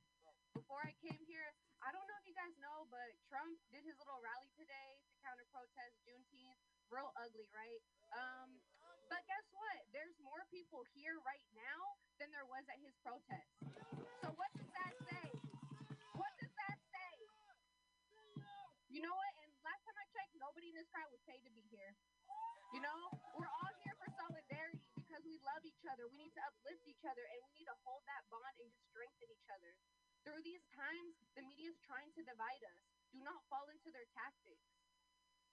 Before 0.57 0.83
I 0.83 0.91
came 1.05 1.23
here, 1.27 1.55
I 1.79 1.95
don't 1.95 2.03
know 2.07 2.19
if 2.19 2.27
you 2.27 2.35
guys 2.35 2.55
know, 2.59 2.87
but 2.91 3.15
Trump 3.31 3.55
did 3.71 3.87
his 3.87 3.95
little 4.01 4.19
rally 4.23 4.51
today 4.59 5.03
to 5.07 5.15
counter 5.23 5.47
protest 5.55 5.99
Juneteenth. 6.03 6.59
Real 6.91 7.11
ugly, 7.19 7.51
right? 7.51 7.83
Um, 8.15 8.59
but 9.11 9.23
guess 9.27 9.47
what? 9.51 9.83
There's 9.91 10.15
more 10.23 10.47
people 10.51 10.87
here 10.95 11.19
right 11.27 11.47
now 11.53 11.99
than 12.23 12.31
there 12.31 12.47
was 12.47 12.63
at 12.71 12.79
his 12.79 12.95
protest. 13.03 13.51
So 14.23 14.31
what 14.35 14.51
does 14.55 14.71
that 14.79 14.95
say? 15.11 15.27
What 16.15 16.33
does 16.39 16.55
that 16.55 16.79
say? 16.91 17.15
You 18.95 19.03
know 19.03 19.11
what? 19.11 19.33
And 19.43 19.51
last 19.67 19.83
time 19.83 19.99
I 19.99 20.07
checked, 20.15 20.39
nobody 20.39 20.64
this 20.75 20.91
crowd 20.91 21.07
was 21.15 21.23
paid 21.23 21.39
to 21.47 21.53
be 21.55 21.63
here. 21.71 21.95
You 22.75 22.83
know, 22.83 22.99
we're 23.39 23.51
all 23.63 23.73
here 23.87 23.95
for 23.95 24.11
solidarity 24.19 24.83
because 24.99 25.23
we 25.23 25.39
love 25.47 25.63
each 25.63 25.87
other. 25.87 26.11
We 26.11 26.19
need 26.19 26.35
to 26.35 26.43
uplift 26.43 26.83
each 26.91 27.07
other 27.07 27.23
and 27.23 27.39
we 27.47 27.55
need 27.55 27.71
to 27.71 27.79
hold 27.87 28.03
that 28.11 28.27
bond 28.27 28.59
and 28.59 28.67
just 28.75 28.91
strengthen 28.91 29.31
each 29.31 29.47
other. 29.55 29.71
Through 30.27 30.43
these 30.43 30.67
times, 30.75 31.15
the 31.39 31.47
media 31.47 31.71
is 31.71 31.79
trying 31.87 32.11
to 32.19 32.23
divide 32.27 32.63
us. 32.67 32.83
Do 33.15 33.23
not 33.23 33.47
fall 33.47 33.71
into 33.71 33.95
their 33.95 34.09
tactics. 34.19 34.67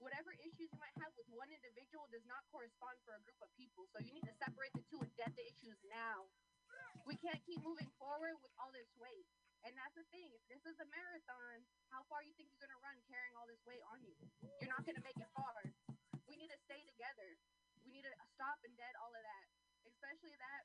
Whatever 0.02 0.34
issues 0.42 0.74
you 0.74 0.82
might 0.82 0.98
have 0.98 1.14
with 1.14 1.30
one 1.30 1.54
individual 1.54 2.10
does 2.10 2.26
not 2.26 2.42
correspond 2.50 2.98
for 3.06 3.14
a 3.14 3.22
group 3.22 3.38
of 3.46 3.54
people. 3.54 3.86
So 3.94 4.02
you 4.02 4.10
need 4.18 4.26
to 4.26 4.34
separate 4.42 4.74
the 4.74 4.82
two 4.90 4.98
and 4.98 5.14
get 5.14 5.30
the 5.38 5.46
issues 5.46 5.78
now. 5.86 6.26
We 7.06 7.14
can't 7.22 7.38
keep 7.46 7.62
moving 7.62 7.92
forward 8.02 8.42
with 8.42 8.50
all 8.58 8.74
this 8.74 8.90
weight. 8.98 9.30
And 9.62 9.74
that's 9.78 9.93
the 9.93 10.06
thing. 10.10 10.30
If 10.34 10.41
this 10.50 10.63
is 10.65 10.78
a 10.82 10.88
marathon, 10.89 11.62
how 11.93 12.02
far 12.10 12.26
you 12.26 12.34
think 12.34 12.50
you're 12.50 12.65
gonna 12.65 12.82
run 12.82 12.97
carrying 13.06 13.34
all 13.38 13.45
this 13.45 13.62
weight 13.62 13.84
on 13.93 14.02
you? 14.02 14.17
You're 14.58 14.74
not 14.74 14.82
gonna 14.86 15.04
make 15.06 15.17
it 15.21 15.30
far. 15.38 15.62
We 16.26 16.34
need 16.38 16.50
to 16.50 16.60
stay 16.65 16.82
together. 16.89 17.38
We 17.86 17.93
need 17.93 18.06
to 18.06 18.13
stop 18.34 18.58
and 18.65 18.74
dead 18.74 18.93
all 18.97 19.13
of 19.13 19.21
that. 19.21 19.45
Especially 19.86 20.34
that, 20.38 20.63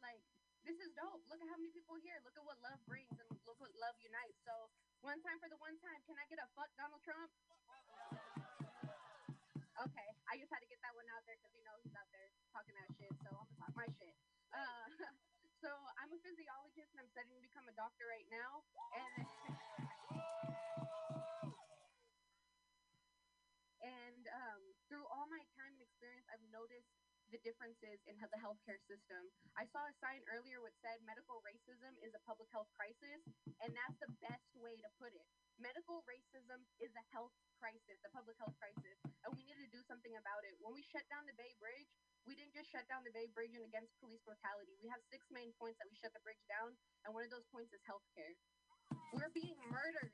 like, 0.00 0.24
this 0.64 0.80
is 0.80 0.96
dope. 0.96 1.20
Look 1.28 1.40
at 1.44 1.48
how 1.52 1.60
many 1.60 1.68
people 1.76 2.00
here. 2.00 2.16
Look 2.24 2.36
at 2.40 2.44
what 2.44 2.56
love 2.64 2.80
brings 2.88 3.12
and 3.20 3.28
look 3.44 3.60
what 3.60 3.72
love 3.76 3.96
unites. 4.00 4.40
So 4.48 4.72
one 5.04 5.20
time 5.20 5.36
for 5.36 5.52
the 5.52 5.60
one 5.60 5.76
time, 5.84 6.00
can 6.08 6.16
I 6.16 6.24
get 6.32 6.40
a 6.40 6.48
fuck 6.56 6.72
Donald 6.80 7.04
Trump? 7.04 7.28
Okay, 9.84 10.08
I 10.30 10.40
just 10.40 10.48
had 10.48 10.64
to 10.64 10.70
get 10.70 10.80
that 10.80 10.96
one 10.96 11.04
out 11.12 11.20
there 11.28 11.36
because 11.36 11.52
you 11.52 11.60
know 11.60 11.76
he's 11.84 11.92
out 11.92 12.08
there 12.08 12.32
talking 12.56 12.72
that 12.72 12.88
shit. 12.96 13.12
So 13.20 13.28
I'm 13.36 13.44
gonna 13.44 13.60
talk 13.60 13.72
my 13.76 13.88
shit. 14.00 14.16
Uh, 14.48 14.88
so 15.64 15.72
I'm 15.96 16.12
a 16.12 16.20
physiologist 16.20 16.92
and 16.92 17.00
I'm 17.00 17.08
studying 17.16 17.40
to 17.40 17.44
become 17.48 17.64
a 17.64 17.72
doctor 17.72 18.04
right 18.04 18.28
now. 18.28 18.60
And 19.00 19.24
and 23.80 24.22
um, 24.28 24.60
through 24.92 25.08
all 25.08 25.24
my 25.32 25.40
time 25.56 25.72
and 25.72 25.80
experience, 25.80 26.28
I've 26.28 26.44
noticed 26.52 26.92
the 27.32 27.40
differences 27.40 27.96
in 28.04 28.20
the 28.20 28.40
healthcare 28.44 28.76
system. 28.84 29.24
I 29.56 29.64
saw 29.72 29.88
a 29.88 29.94
sign 30.04 30.20
earlier 30.28 30.60
which 30.60 30.76
said 30.84 31.00
medical 31.08 31.40
racism 31.40 31.96
is 32.04 32.12
a 32.12 32.20
public 32.28 32.52
health 32.52 32.68
crisis, 32.76 33.24
and 33.64 33.72
that's 33.72 33.96
the 34.04 34.12
best 34.20 34.52
way 34.60 34.76
to 34.84 34.88
put 35.00 35.16
it. 35.16 35.24
Medical 35.56 36.04
racism 36.04 36.60
is 36.76 36.92
a 36.92 37.04
health 37.08 37.32
crisis, 37.56 37.96
a 38.04 38.12
public 38.12 38.36
health 38.36 38.54
crisis, 38.60 39.00
and 39.24 39.32
we 39.32 39.48
need 39.48 39.56
to 39.64 39.70
do 39.72 39.80
something 39.88 40.12
about 40.20 40.44
it. 40.44 40.60
When 40.60 40.76
we 40.76 40.84
shut 40.92 41.08
down 41.08 41.24
the 41.24 41.32
Bay 41.40 41.56
Bridge, 41.56 41.88
we 42.24 42.32
didn't 42.32 42.56
just 42.56 42.72
shut 42.72 42.88
down 42.88 43.04
the 43.04 43.12
Bay 43.12 43.28
Bridge 43.36 43.52
and 43.52 43.64
against 43.68 43.92
police 44.00 44.20
brutality. 44.24 44.72
We 44.80 44.88
have 44.88 45.00
six 45.12 45.24
main 45.28 45.52
points 45.60 45.76
that 45.80 45.88
we 45.88 45.96
shut 46.00 46.12
the 46.16 46.24
bridge 46.24 46.40
down, 46.48 46.72
and 47.04 47.12
one 47.12 47.24
of 47.24 47.32
those 47.32 47.44
points 47.52 47.72
is 47.76 47.80
healthcare. 47.84 48.32
We're 49.12 49.32
being 49.36 49.56
murdered 49.68 50.12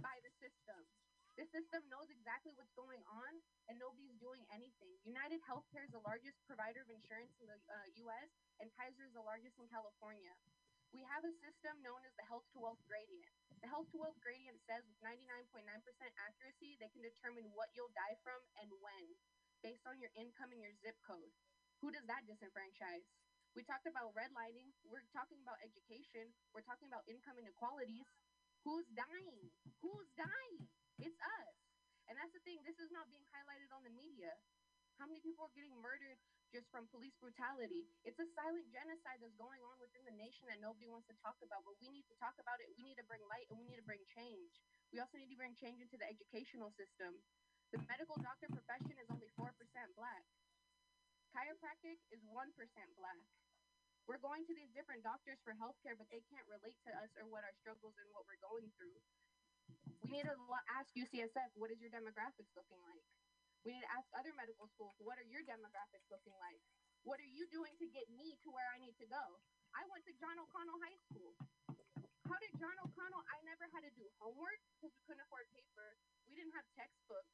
by 0.00 0.16
the 0.24 0.32
system. 0.40 0.80
The 1.34 1.46
system 1.50 1.82
knows 1.90 2.06
exactly 2.14 2.54
what's 2.54 2.72
going 2.78 3.02
on, 3.10 3.32
and 3.66 3.74
nobody's 3.76 4.14
doing 4.22 4.46
anything. 4.54 4.94
United 5.02 5.42
Healthcare 5.44 5.82
is 5.82 5.90
the 5.90 6.04
largest 6.06 6.38
provider 6.46 6.86
of 6.86 6.88
insurance 6.94 7.34
in 7.42 7.50
the 7.50 7.58
uh, 7.66 8.06
U.S., 8.06 8.30
and 8.62 8.70
Kaiser 8.78 9.02
is 9.02 9.14
the 9.18 9.26
largest 9.26 9.58
in 9.58 9.66
California. 9.66 10.30
We 10.94 11.02
have 11.10 11.26
a 11.26 11.34
system 11.42 11.74
known 11.82 12.06
as 12.06 12.14
the 12.14 12.22
health 12.30 12.46
to 12.54 12.62
wealth 12.62 12.78
gradient. 12.86 13.34
The 13.58 13.66
health 13.66 13.90
to 13.90 13.98
wealth 13.98 14.14
gradient 14.22 14.62
says 14.62 14.86
with 14.86 14.94
99.9% 15.02 15.66
accuracy, 16.22 16.78
they 16.78 16.86
can 16.94 17.02
determine 17.02 17.50
what 17.50 17.66
you'll 17.74 17.90
die 17.98 18.14
from 18.22 18.38
and 18.62 18.70
when, 18.78 19.04
based 19.64 19.88
on 19.88 19.96
your 19.96 20.12
income 20.12 20.52
and 20.52 20.60
your 20.60 20.76
zip 20.84 21.00
code. 21.08 21.32
Who 21.80 21.88
does 21.88 22.04
that 22.04 22.28
disenfranchise? 22.28 23.08
We 23.56 23.64
talked 23.64 23.88
about 23.88 24.12
redlining. 24.12 24.76
We're 24.84 25.08
talking 25.16 25.40
about 25.40 25.56
education. 25.64 26.28
We're 26.52 26.68
talking 26.68 26.92
about 26.92 27.08
income 27.08 27.40
inequalities. 27.40 28.04
Who's 28.68 28.84
dying? 28.92 29.48
Who's 29.80 30.10
dying? 30.20 30.68
It's 31.00 31.16
us. 31.40 31.56
And 32.10 32.20
that's 32.20 32.34
the 32.36 32.44
thing. 32.44 32.60
This 32.68 32.76
is 32.76 32.92
not 32.92 33.08
being 33.08 33.24
highlighted 33.32 33.72
on 33.72 33.80
the 33.86 33.94
media. 33.96 34.36
How 35.00 35.08
many 35.08 35.24
people 35.24 35.48
are 35.48 35.56
getting 35.56 35.74
murdered 35.80 36.20
just 36.52 36.68
from 36.70 36.86
police 36.92 37.16
brutality? 37.18 37.88
It's 38.04 38.20
a 38.20 38.28
silent 38.36 38.68
genocide 38.70 39.18
that's 39.24 39.34
going 39.40 39.64
on 39.64 39.80
within 39.80 40.04
the 40.04 40.14
nation 40.14 40.46
that 40.52 40.60
nobody 40.60 40.86
wants 40.86 41.08
to 41.08 41.16
talk 41.24 41.40
about. 41.40 41.64
But 41.64 41.80
we 41.80 41.88
need 41.88 42.04
to 42.12 42.16
talk 42.20 42.36
about 42.36 42.60
it. 42.60 42.68
We 42.76 42.84
need 42.84 43.00
to 43.00 43.06
bring 43.08 43.24
light 43.32 43.48
and 43.48 43.56
we 43.56 43.64
need 43.64 43.80
to 43.80 43.86
bring 43.88 44.04
change. 44.12 44.60
We 44.92 45.00
also 45.00 45.16
need 45.16 45.32
to 45.32 45.40
bring 45.40 45.56
change 45.56 45.80
into 45.80 45.96
the 45.96 46.06
educational 46.06 46.70
system. 46.76 47.16
The 47.74 47.82
medical 47.90 48.14
doctor 48.22 48.46
profession 48.54 48.94
is 49.02 49.08
only 49.10 49.23
4% 49.23 49.23
black. 49.92 50.24
Chiropractic 51.36 52.00
is 52.08 52.22
1% 52.24 52.32
black. 52.96 53.24
We're 54.04 54.20
going 54.20 54.44
to 54.44 54.52
these 54.52 54.72
different 54.76 55.00
doctors 55.00 55.40
for 55.44 55.56
healthcare, 55.56 55.96
but 55.96 56.08
they 56.12 56.20
can't 56.28 56.44
relate 56.48 56.76
to 56.84 56.92
us 57.00 57.12
or 57.16 57.24
what 57.28 57.44
our 57.44 57.56
struggles 57.60 57.96
and 57.96 58.08
what 58.12 58.28
we're 58.28 58.40
going 58.40 58.68
through. 58.76 58.96
We 60.04 60.20
need 60.20 60.28
to 60.28 60.36
ask 60.76 60.92
UCSF, 60.92 61.56
what 61.56 61.72
is 61.72 61.80
your 61.80 61.88
demographics 61.88 62.52
looking 62.52 62.80
like? 62.84 63.04
We 63.64 63.72
need 63.72 63.84
to 63.84 63.92
ask 63.96 64.04
other 64.12 64.36
medical 64.36 64.68
schools, 64.76 64.92
what 65.00 65.16
are 65.16 65.24
your 65.24 65.40
demographics 65.48 66.04
looking 66.12 66.36
like? 66.36 66.60
What 67.08 67.16
are 67.16 67.32
you 67.32 67.48
doing 67.48 67.72
to 67.80 67.86
get 67.88 68.04
me 68.12 68.36
to 68.44 68.48
where 68.52 68.68
I 68.72 68.80
need 68.80 68.96
to 69.00 69.08
go? 69.08 69.24
I 69.72 69.88
went 69.88 70.04
to 70.04 70.12
John 70.20 70.36
O'Connell 70.36 70.80
High 70.84 71.00
School. 71.08 71.32
How 72.28 72.36
did 72.40 72.52
John 72.60 72.76
O'Connell? 72.84 73.24
I 73.32 73.40
never 73.44 73.64
had 73.72 73.84
to 73.84 73.92
do 73.96 74.04
homework 74.20 74.60
because 74.76 74.92
we 74.92 75.00
couldn't 75.08 75.24
afford 75.24 75.48
paper. 75.52 75.96
We 76.28 76.36
didn't 76.36 76.56
have 76.56 76.64
textbooks. 76.76 77.32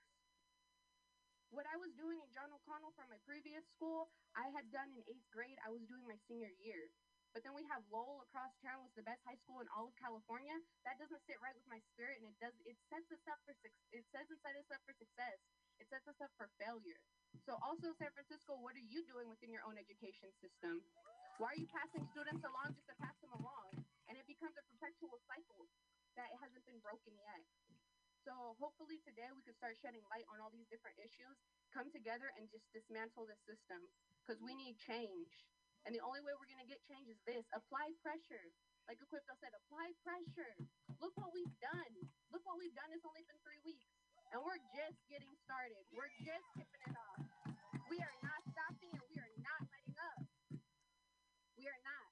What 1.51 1.67
I 1.67 1.75
was 1.83 1.91
doing 1.99 2.23
in 2.23 2.31
John 2.31 2.47
O'Connell 2.55 2.95
from 2.95 3.11
my 3.11 3.19
previous 3.27 3.67
school, 3.75 4.07
I 4.39 4.47
had 4.55 4.71
done 4.71 4.87
in 4.95 5.03
eighth 5.11 5.27
grade. 5.35 5.59
I 5.67 5.75
was 5.75 5.83
doing 5.91 6.07
my 6.07 6.15
senior 6.31 6.55
year. 6.63 6.95
But 7.35 7.43
then 7.47 7.55
we 7.55 7.67
have 7.71 7.83
Lowell 7.91 8.23
across 8.27 8.51
town, 8.63 8.83
was 8.87 8.95
the 8.99 9.07
best 9.07 9.23
high 9.23 9.39
school 9.43 9.63
in 9.63 9.67
all 9.75 9.91
of 9.91 9.95
California. 9.99 10.55
That 10.83 10.99
doesn't 10.99 11.23
sit 11.27 11.39
right 11.43 11.55
with 11.55 11.67
my 11.71 11.79
spirit, 11.95 12.23
and 12.23 12.27
it 12.27 12.39
does. 12.43 12.55
It 12.67 12.79
sets 12.91 13.07
us 13.11 13.23
up 13.31 13.39
for 13.47 13.55
it 13.95 14.03
doesn't 14.15 14.41
set 14.43 14.55
us 14.59 14.67
up 14.71 14.83
for 14.87 14.95
success. 14.99 15.39
It 15.79 15.87
sets 15.91 16.07
us 16.07 16.19
up 16.23 16.31
for 16.39 16.51
failure. 16.59 16.99
So 17.47 17.59
also, 17.63 17.95
San 17.99 18.11
Francisco, 18.15 18.59
what 18.59 18.75
are 18.75 18.87
you 18.87 19.03
doing 19.07 19.31
within 19.31 19.51
your 19.51 19.63
own 19.67 19.79
education 19.79 20.31
system? 20.43 20.83
Why 21.39 21.55
are 21.55 21.61
you 21.63 21.71
passing 21.71 22.03
students 22.15 22.43
along 22.47 22.79
just 22.79 22.87
to 22.91 22.97
pass 22.99 23.15
them 23.23 23.35
along? 23.39 23.79
And 24.11 24.19
it 24.19 24.27
becomes 24.27 24.55
a 24.59 24.65
perpetual 24.71 25.19
cycle 25.31 25.71
that 26.19 26.31
hasn't 26.43 26.67
been 26.67 26.83
broken 26.83 27.15
yet. 27.15 27.43
So 28.31 28.55
hopefully 28.63 29.03
today 29.03 29.27
we 29.35 29.43
could 29.43 29.59
start 29.59 29.75
shedding 29.83 30.07
light 30.07 30.23
on 30.31 30.39
all 30.39 30.55
these 30.55 30.71
different 30.71 30.95
issues, 31.03 31.35
come 31.75 31.91
together 31.91 32.31
and 32.39 32.47
just 32.47 32.63
dismantle 32.71 33.27
the 33.27 33.35
system 33.43 33.83
because 34.23 34.39
we 34.39 34.55
need 34.55 34.79
change. 34.79 35.35
And 35.83 35.91
the 35.91 35.99
only 35.99 36.23
way 36.23 36.31
we're 36.39 36.47
going 36.47 36.63
to 36.63 36.71
get 36.71 36.79
change 36.87 37.11
is 37.11 37.19
this 37.27 37.43
apply 37.51 37.91
pressure. 38.07 38.55
Like 38.87 39.03
Equipto 39.03 39.35
said, 39.43 39.51
apply 39.67 39.91
pressure. 40.07 40.55
Look 41.03 41.11
what 41.19 41.35
we've 41.35 41.59
done. 41.59 42.07
Look 42.31 42.47
what 42.47 42.55
we've 42.55 42.75
done. 42.79 42.95
It's 42.95 43.03
only 43.03 43.27
been 43.27 43.43
three 43.43 43.59
weeks. 43.67 43.91
And 44.31 44.39
we're 44.47 44.63
just 44.79 45.03
getting 45.11 45.35
started. 45.43 45.83
We're 45.91 46.15
just 46.23 46.47
tipping 46.55 46.83
it 46.87 46.95
off. 46.95 47.27
We 47.91 47.99
are 47.99 48.17
not 48.23 48.47
stopping 48.47 48.95
and 48.95 49.07
we 49.11 49.19
are 49.19 49.35
not 49.43 49.61
letting 49.75 49.99
up. 49.99 50.23
We 51.59 51.67
are 51.67 51.83
not. 51.83 52.11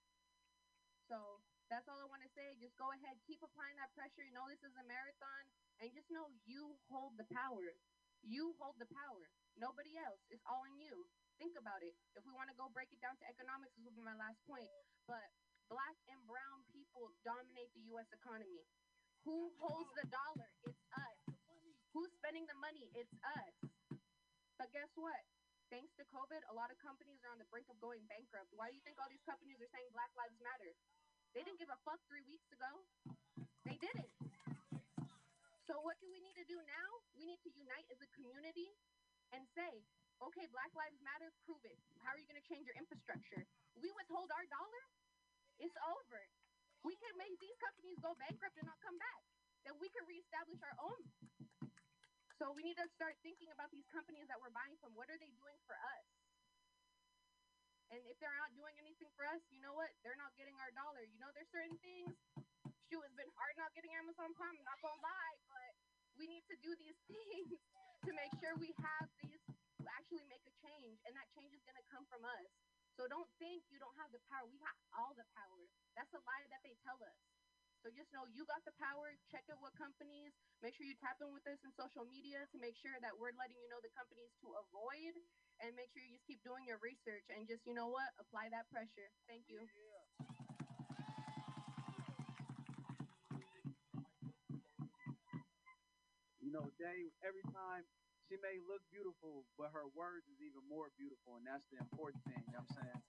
So 1.06 1.46
that's 1.68 1.86
all 1.88 2.00
I 2.00 2.08
want 2.08 2.24
to 2.24 2.32
say. 2.32 2.56
Just 2.60 2.76
go 2.80 2.88
ahead, 2.92 3.16
keep 3.28 3.40
applying 3.44 3.76
that 3.76 3.92
pressure. 3.92 4.24
You 4.24 4.32
know 4.32 4.48
this 4.48 4.64
is 4.64 4.74
a 4.76 4.84
marathon, 4.88 5.44
and 5.80 5.92
just 5.92 6.08
know 6.08 6.32
you 6.48 6.76
hold 6.88 7.16
the 7.20 7.28
power. 7.28 7.76
You 8.24 8.56
hold 8.58 8.76
the 8.80 8.88
power. 8.88 9.24
Nobody 9.60 9.94
else. 10.00 10.20
It's 10.32 10.44
all 10.48 10.64
in 10.66 10.76
you. 10.80 11.06
Think 11.38 11.54
about 11.54 11.78
it. 11.86 11.94
If 12.18 12.26
we 12.26 12.34
want 12.34 12.50
to 12.50 12.56
go 12.58 12.66
break 12.74 12.90
it 12.90 12.98
down 12.98 13.14
to 13.14 13.24
economics, 13.30 13.70
this 13.78 13.86
will 13.86 13.94
be 13.94 14.02
my 14.02 14.16
last 14.18 14.42
point. 14.42 14.66
But 15.06 15.28
black 15.70 15.94
and 16.10 16.18
brown 16.26 16.66
people 16.74 17.14
dominate 17.22 17.70
the 17.78 17.84
U.S. 17.94 18.10
economy. 18.10 18.66
Who 19.22 19.54
holds 19.60 19.92
the 19.94 20.06
dollar? 20.10 20.50
It's 20.66 20.82
us. 20.94 21.18
Who's 21.94 22.10
spending 22.18 22.46
the 22.50 22.58
money? 22.58 22.90
It's 22.94 23.14
us. 23.22 23.54
But 24.58 24.68
guess 24.74 24.90
what? 24.98 25.22
Thanks 25.70 25.92
to 26.00 26.04
COVID, 26.08 26.42
a 26.48 26.54
lot 26.56 26.72
of 26.72 26.80
companies 26.80 27.20
are 27.28 27.30
on 27.30 27.38
the 27.38 27.48
brink 27.52 27.68
of 27.68 27.76
going 27.78 28.00
bankrupt. 28.08 28.48
Why 28.56 28.72
do 28.72 28.74
you 28.74 28.82
think 28.88 28.96
all 28.96 29.10
these 29.12 29.22
companies 29.28 29.60
are 29.60 29.68
saying 29.68 29.92
Black 29.92 30.08
Lives 30.16 30.38
Matter? 30.40 30.72
They 31.38 31.46
didn't 31.46 31.62
give 31.62 31.70
a 31.70 31.78
fuck 31.86 32.02
three 32.10 32.26
weeks 32.26 32.50
ago. 32.50 32.66
They 33.62 33.78
didn't. 33.78 34.10
So 35.70 35.78
what 35.86 35.94
do 36.02 36.10
we 36.10 36.18
need 36.18 36.34
to 36.34 36.42
do 36.50 36.58
now? 36.58 36.88
We 37.14 37.30
need 37.30 37.38
to 37.46 37.50
unite 37.54 37.86
as 37.94 38.02
a 38.02 38.10
community 38.18 38.66
and 39.30 39.46
say, 39.54 39.70
okay, 40.18 40.50
Black 40.50 40.74
Lives 40.74 40.98
Matter, 40.98 41.30
prove 41.46 41.62
it. 41.62 41.78
How 42.02 42.10
are 42.10 42.18
you 42.18 42.26
going 42.26 42.42
to 42.42 42.48
change 42.50 42.66
your 42.66 42.74
infrastructure? 42.74 43.46
We 43.78 43.86
withhold 44.02 44.34
our 44.34 44.42
dollar, 44.50 44.84
it's 45.62 45.78
over. 45.86 46.26
We 46.82 46.98
can 46.98 47.14
make 47.14 47.38
these 47.38 47.54
companies 47.62 48.02
go 48.02 48.18
bankrupt 48.18 48.58
and 48.58 48.66
not 48.66 48.82
come 48.82 48.98
back. 48.98 49.22
Then 49.62 49.78
we 49.78 49.86
can 49.94 50.02
reestablish 50.10 50.58
our 50.58 50.90
own. 50.90 51.00
So 52.42 52.50
we 52.50 52.66
need 52.66 52.82
to 52.82 52.88
start 52.98 53.14
thinking 53.22 53.54
about 53.54 53.70
these 53.70 53.86
companies 53.94 54.26
that 54.26 54.42
we're 54.42 54.50
buying 54.50 54.74
from. 54.82 54.90
What 54.98 55.06
are 55.06 55.20
they 55.22 55.30
doing 55.38 55.58
for 55.70 55.78
us? 55.78 56.02
And 57.88 58.00
if 58.04 58.16
they're 58.20 58.36
not 58.36 58.52
doing 58.52 58.76
anything 58.76 59.08
for 59.16 59.24
us, 59.24 59.40
you 59.48 59.64
know 59.64 59.72
what? 59.72 59.88
They're 60.04 60.18
not 60.20 60.36
getting 60.36 60.56
our 60.60 60.68
dollar. 60.76 61.00
You 61.08 61.16
know, 61.20 61.32
there's 61.32 61.48
certain 61.48 61.76
things. 61.80 62.12
Shoot, 62.88 63.00
it's 63.04 63.16
been 63.16 63.32
hard 63.36 63.56
not 63.56 63.72
getting 63.72 63.92
Amazon 63.96 64.32
Prime. 64.36 64.56
I'm 64.56 64.68
not 64.68 64.80
gonna 64.80 65.00
lie, 65.00 65.36
but 65.48 65.70
we 66.20 66.28
need 66.28 66.44
to 66.52 66.56
do 66.60 66.72
these 66.76 66.96
things 67.08 67.56
to 68.04 68.10
make 68.12 68.32
sure 68.40 68.52
we 68.60 68.72
have 68.80 69.08
these 69.24 69.40
to 69.80 69.86
actually 69.96 70.26
make 70.28 70.44
a 70.44 70.54
change, 70.60 70.98
and 71.08 71.12
that 71.16 71.28
change 71.32 71.52
is 71.54 71.64
gonna 71.64 71.84
come 71.88 72.04
from 72.12 72.24
us. 72.24 72.48
So 72.98 73.06
don't 73.06 73.30
think 73.38 73.62
you 73.70 73.78
don't 73.78 73.94
have 74.02 74.10
the 74.10 74.20
power. 74.26 74.44
We 74.50 74.58
have 74.66 74.74
all 74.92 75.14
the 75.14 75.24
power. 75.32 75.60
That's 75.94 76.10
a 76.12 76.20
lie 76.26 76.46
that 76.50 76.60
they 76.66 76.74
tell 76.82 76.98
us. 76.98 77.16
So 77.88 77.96
just 77.96 78.12
know 78.12 78.28
you 78.28 78.44
got 78.44 78.60
the 78.68 78.76
power. 78.76 79.16
Check 79.32 79.48
out 79.48 79.64
what 79.64 79.72
companies. 79.72 80.36
Make 80.60 80.76
sure 80.76 80.84
you 80.84 80.92
tap 81.00 81.16
in 81.24 81.32
with 81.32 81.48
us 81.48 81.56
in 81.64 81.72
social 81.72 82.04
media 82.04 82.44
to 82.52 82.60
make 82.60 82.76
sure 82.76 82.92
that 83.00 83.16
we're 83.16 83.32
letting 83.32 83.56
you 83.56 83.64
know 83.72 83.80
the 83.80 83.88
companies 83.96 84.28
to 84.44 84.52
avoid, 84.60 85.16
and 85.64 85.72
make 85.72 85.88
sure 85.88 86.04
you 86.04 86.12
just 86.12 86.28
keep 86.28 86.44
doing 86.44 86.68
your 86.68 86.76
research 86.84 87.24
and 87.32 87.48
just 87.48 87.64
you 87.64 87.72
know 87.72 87.88
what, 87.88 88.12
apply 88.20 88.52
that 88.52 88.68
pressure. 88.68 89.08
Thank 89.24 89.48
you. 89.48 89.64
You 96.44 96.52
know, 96.52 96.68
Day, 96.76 97.08
every 97.24 97.44
time 97.56 97.88
she 98.28 98.36
may 98.44 98.60
look 98.68 98.84
beautiful, 98.92 99.48
but 99.56 99.72
her 99.72 99.88
words 99.96 100.28
is 100.28 100.44
even 100.44 100.60
more 100.68 100.92
beautiful, 101.00 101.40
and 101.40 101.48
that's 101.48 101.64
the 101.72 101.80
important 101.80 102.20
thing. 102.28 102.44
You 102.52 102.52
know 102.52 102.68
what 102.68 102.84
I'm 102.84 102.84
saying? 102.84 103.00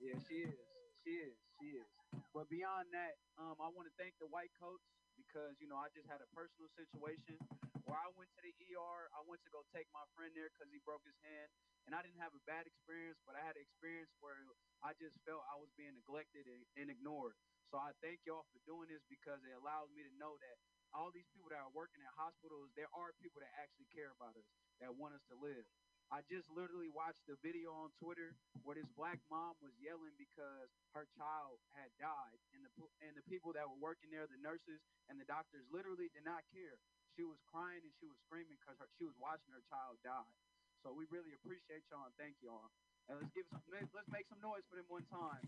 Yeah, 0.00 0.16
she 0.24 0.48
is. 0.48 0.77
She 1.08 1.24
is. 1.24 1.40
She 1.56 1.68
is. 1.80 1.88
But 2.36 2.52
beyond 2.52 2.92
that, 2.92 3.16
um, 3.40 3.56
I 3.64 3.72
want 3.72 3.88
to 3.88 3.94
thank 3.96 4.12
the 4.20 4.28
white 4.28 4.52
coats 4.60 4.84
because 5.16 5.56
you 5.56 5.64
know 5.64 5.80
I 5.80 5.88
just 5.96 6.04
had 6.04 6.20
a 6.20 6.28
personal 6.36 6.68
situation 6.76 7.40
where 7.88 7.96
I 7.96 8.12
went 8.12 8.28
to 8.36 8.44
the 8.44 8.52
ER. 8.76 9.08
I 9.16 9.24
went 9.24 9.40
to 9.48 9.48
go 9.48 9.64
take 9.72 9.88
my 9.96 10.04
friend 10.12 10.36
there 10.36 10.52
because 10.52 10.68
he 10.68 10.84
broke 10.84 11.00
his 11.08 11.16
hand, 11.24 11.48
and 11.88 11.96
I 11.96 12.04
didn't 12.04 12.20
have 12.20 12.36
a 12.36 12.44
bad 12.44 12.68
experience, 12.68 13.16
but 13.24 13.40
I 13.40 13.40
had 13.40 13.56
an 13.56 13.64
experience 13.64 14.12
where 14.20 14.36
I 14.84 14.92
just 15.00 15.16
felt 15.24 15.48
I 15.48 15.56
was 15.56 15.72
being 15.80 15.96
neglected 15.96 16.44
and, 16.44 16.60
and 16.76 16.92
ignored. 16.92 17.40
So 17.72 17.80
I 17.80 17.96
thank 18.04 18.28
y'all 18.28 18.44
for 18.52 18.60
doing 18.68 18.92
this 18.92 19.00
because 19.08 19.40
it 19.48 19.56
allows 19.56 19.88
me 19.96 20.04
to 20.04 20.12
know 20.20 20.36
that 20.44 20.56
all 20.92 21.08
these 21.08 21.28
people 21.32 21.48
that 21.56 21.64
are 21.64 21.72
working 21.72 22.04
at 22.04 22.12
hospitals, 22.20 22.68
there 22.76 22.92
are 22.92 23.16
people 23.24 23.40
that 23.40 23.52
actually 23.56 23.88
care 23.96 24.12
about 24.12 24.36
us, 24.36 24.44
that 24.84 24.92
want 24.92 25.16
us 25.16 25.24
to 25.32 25.40
live. 25.40 25.64
I 26.08 26.24
just 26.24 26.48
literally 26.48 26.88
watched 26.88 27.28
a 27.28 27.36
video 27.44 27.68
on 27.76 27.92
Twitter 28.00 28.32
where 28.64 28.72
this 28.72 28.88
black 28.96 29.20
mom 29.28 29.60
was 29.60 29.76
yelling 29.76 30.16
because 30.16 30.72
her 30.96 31.04
child 31.20 31.60
had 31.76 31.92
died, 32.00 32.40
and 32.56 32.64
the 32.64 32.72
and 33.04 33.12
the 33.12 33.24
people 33.28 33.52
that 33.52 33.68
were 33.68 33.76
working 33.76 34.08
there, 34.08 34.24
the 34.24 34.40
nurses 34.40 34.80
and 35.12 35.20
the 35.20 35.28
doctors, 35.28 35.68
literally 35.68 36.08
did 36.16 36.24
not 36.24 36.48
care. 36.48 36.80
She 37.12 37.28
was 37.28 37.36
crying 37.52 37.84
and 37.84 37.92
she 38.00 38.08
was 38.08 38.16
screaming 38.24 38.56
because 38.56 38.80
she 38.96 39.04
was 39.04 39.12
watching 39.20 39.52
her 39.52 39.60
child 39.68 40.00
die. 40.00 40.32
So 40.80 40.96
we 40.96 41.04
really 41.12 41.36
appreciate 41.36 41.84
y'all 41.92 42.08
and 42.08 42.16
thank 42.16 42.40
y'all. 42.40 42.72
And 43.10 43.20
let's 43.20 43.32
give 43.36 43.44
some, 43.52 43.60
let's 43.68 44.08
make 44.08 44.24
some 44.32 44.40
noise 44.40 44.64
for 44.70 44.80
them 44.80 44.88
one 44.88 45.04
time. 45.12 45.44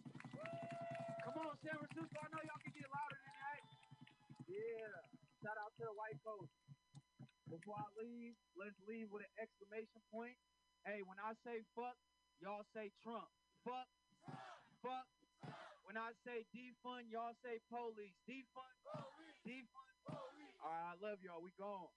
Come 1.25 1.37
on, 1.41 1.57
San 1.65 1.77
Francisco. 1.79 2.17
I 2.21 2.29
know 2.33 2.43
y'all 2.45 2.61
can 2.61 2.75
get 2.75 2.89
louder 2.91 3.17
than 3.17 3.37
that. 3.39 3.61
Yeah. 4.51 4.93
Shout 5.41 5.57
out 5.57 5.73
to 5.79 5.89
the 5.89 5.97
white 5.97 6.19
coast. 6.21 6.70
Before 7.51 7.75
I 7.75 7.89
leave, 7.99 8.39
let's 8.55 8.79
leave 8.87 9.11
with 9.11 9.27
an 9.27 9.35
exclamation 9.43 9.99
point. 10.15 10.39
Hey, 10.87 11.03
when 11.03 11.19
I 11.19 11.35
say 11.43 11.67
fuck, 11.75 11.99
y'all 12.39 12.63
say 12.71 12.95
Trump. 13.03 13.27
Fuck, 13.67 13.91
fuck. 14.79 15.07
When 15.83 15.99
I 15.99 16.15
say 16.23 16.47
defund, 16.55 17.11
y'all 17.11 17.35
say 17.43 17.59
police. 17.67 18.15
Defund, 18.31 18.75
police. 18.87 19.39
defund. 19.43 19.91
Police. 20.07 20.55
All 20.63 20.71
right, 20.71 20.95
I 20.95 20.97
love 21.03 21.19
y'all. 21.27 21.43
We 21.43 21.51
gone. 21.59 21.91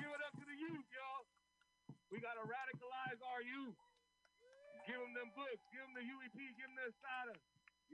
Give 0.00 0.08
it 0.08 0.22
up 0.24 0.32
to 0.40 0.44
the 0.48 0.56
youth, 0.56 0.88
y'all. 0.88 1.28
We 2.08 2.24
gotta 2.24 2.40
radicalize 2.48 3.20
our 3.20 3.44
youth. 3.44 3.76
Give 4.88 4.96
them 4.96 5.12
them 5.12 5.28
books. 5.36 5.60
Give 5.76 5.84
them 5.84 5.92
the 5.92 6.04
UEP. 6.08 6.38
Give 6.56 6.68
them 6.72 6.76
the 6.80 6.88
Assata. 6.88 7.36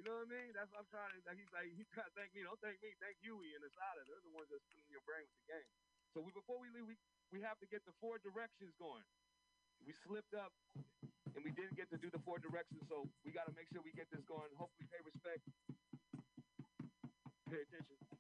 You 0.01 0.09
know 0.09 0.17
what 0.25 0.33
I 0.33 0.41
mean? 0.41 0.57
That's 0.57 0.73
what 0.73 0.81
I'm 0.81 0.89
trying 0.89 1.13
to. 1.13 1.21
He's 1.37 1.53
like 1.53 1.69
he's 1.77 1.85
trying 1.93 2.09
to 2.09 2.17
thank 2.17 2.33
me. 2.33 2.41
Don't 2.41 2.57
thank 2.65 2.81
me. 2.81 2.97
Thank 3.05 3.21
Huey 3.21 3.53
and 3.53 3.61
Assata. 3.61 4.01
They're 4.09 4.25
the 4.25 4.33
ones 4.33 4.49
that's 4.49 4.65
filling 4.73 4.89
your 4.89 5.05
brain 5.05 5.29
with 5.29 5.37
the 5.45 5.49
game. 5.53 5.69
So 6.17 6.25
we 6.25 6.33
before 6.33 6.57
we 6.57 6.73
leave, 6.73 6.89
we 6.89 6.97
we 7.29 7.45
have 7.45 7.61
to 7.61 7.69
get 7.69 7.85
the 7.85 7.93
four 8.01 8.17
directions 8.25 8.73
going. 8.81 9.05
We 9.85 9.93
slipped 10.09 10.33
up 10.33 10.57
and 11.37 11.45
we 11.45 11.53
didn't 11.53 11.77
get 11.77 11.93
to 11.93 12.01
do 12.01 12.09
the 12.09 12.23
four 12.25 12.41
directions, 12.41 12.81
so 12.89 13.13
we 13.29 13.31
got 13.37 13.45
to 13.45 13.53
make 13.53 13.69
sure 13.77 13.85
we 13.85 13.93
get 13.93 14.09
this 14.09 14.25
going. 14.25 14.49
Hopefully, 14.57 14.89
pay 14.89 15.05
respect. 15.05 15.45
Pay 17.53 17.61
attention. 17.61 18.20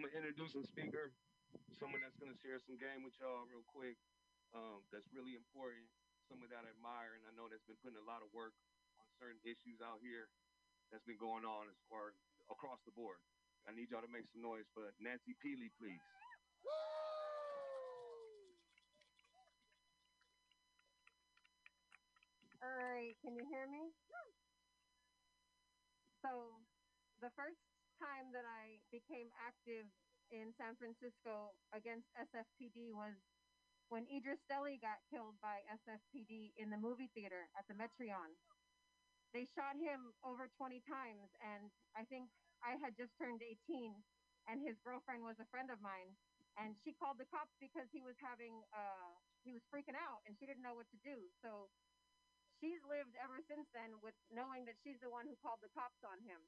I'm 0.00 0.08
gonna 0.08 0.32
introduce 0.32 0.56
a 0.56 0.64
speaker, 0.64 1.12
someone 1.76 2.00
that's 2.00 2.16
gonna 2.16 2.32
share 2.40 2.56
some 2.56 2.80
game 2.80 3.04
with 3.04 3.12
y'all 3.20 3.44
real 3.52 3.60
quick. 3.68 4.00
Um, 4.56 4.80
that's 4.88 5.04
really 5.12 5.36
important. 5.36 5.84
Someone 6.24 6.48
that 6.48 6.64
I 6.64 6.72
admire, 6.72 7.20
and 7.20 7.28
I 7.28 7.36
know 7.36 7.52
that's 7.52 7.68
been 7.68 7.76
putting 7.84 8.00
a 8.00 8.08
lot 8.08 8.24
of 8.24 8.32
work 8.32 8.56
on 8.96 9.04
certain 9.20 9.36
issues 9.44 9.84
out 9.84 10.00
here 10.00 10.32
that's 10.88 11.04
been 11.04 11.20
going 11.20 11.44
on 11.44 11.68
as 11.68 11.76
far 11.92 12.16
across 12.48 12.80
the 12.88 12.96
board. 12.96 13.20
I 13.68 13.76
need 13.76 13.92
y'all 13.92 14.00
to 14.00 14.08
make 14.08 14.24
some 14.24 14.40
noise 14.40 14.64
for 14.72 14.88
Nancy 15.04 15.36
Peely, 15.36 15.68
please. 15.76 16.00
All 22.64 22.72
right, 22.72 23.12
can 23.20 23.36
you 23.36 23.44
hear 23.52 23.68
me? 23.68 23.92
So, 26.24 26.56
the 27.20 27.28
first 27.36 27.60
time 28.00 28.32
that 28.32 28.48
I 28.48 28.80
became 28.88 29.28
active 29.36 29.84
in 30.32 30.56
San 30.56 30.74
Francisco 30.80 31.52
against 31.76 32.08
SFPD 32.16 32.96
was 32.96 33.12
when 33.92 34.06
Idriss 34.08 34.40
Stelley 34.46 34.78
got 34.80 35.02
killed 35.10 35.36
by 35.44 35.60
SFPD 35.84 36.56
in 36.56 36.70
the 36.70 36.80
movie 36.80 37.10
theater 37.12 37.50
at 37.58 37.66
the 37.68 37.76
Metreon. 37.76 38.32
They 39.34 39.46
shot 39.54 39.78
him 39.78 40.14
over 40.26 40.50
20 40.58 40.82
times, 40.86 41.30
and 41.42 41.70
I 41.94 42.06
think 42.06 42.30
I 42.62 42.78
had 42.78 42.94
just 42.98 43.14
turned 43.18 43.42
18, 43.42 43.94
and 44.50 44.58
his 44.62 44.78
girlfriend 44.82 45.22
was 45.22 45.38
a 45.38 45.46
friend 45.50 45.70
of 45.70 45.78
mine, 45.82 46.14
and 46.58 46.74
she 46.82 46.94
called 46.94 47.18
the 47.18 47.28
cops 47.30 47.54
because 47.62 47.86
he 47.94 48.02
was 48.02 48.18
having, 48.18 48.62
uh, 48.74 49.14
he 49.46 49.54
was 49.54 49.62
freaking 49.70 49.98
out, 49.98 50.22
and 50.26 50.34
she 50.38 50.46
didn't 50.46 50.66
know 50.66 50.74
what 50.74 50.90
to 50.90 50.98
do. 51.06 51.30
So 51.42 51.70
she's 52.58 52.82
lived 52.86 53.14
ever 53.22 53.38
since 53.46 53.66
then 53.70 53.98
with 54.02 54.14
knowing 54.30 54.66
that 54.66 54.78
she's 54.82 54.98
the 55.02 55.10
one 55.10 55.26
who 55.26 55.38
called 55.38 55.62
the 55.62 55.70
cops 55.74 56.02
on 56.02 56.18
him. 56.26 56.42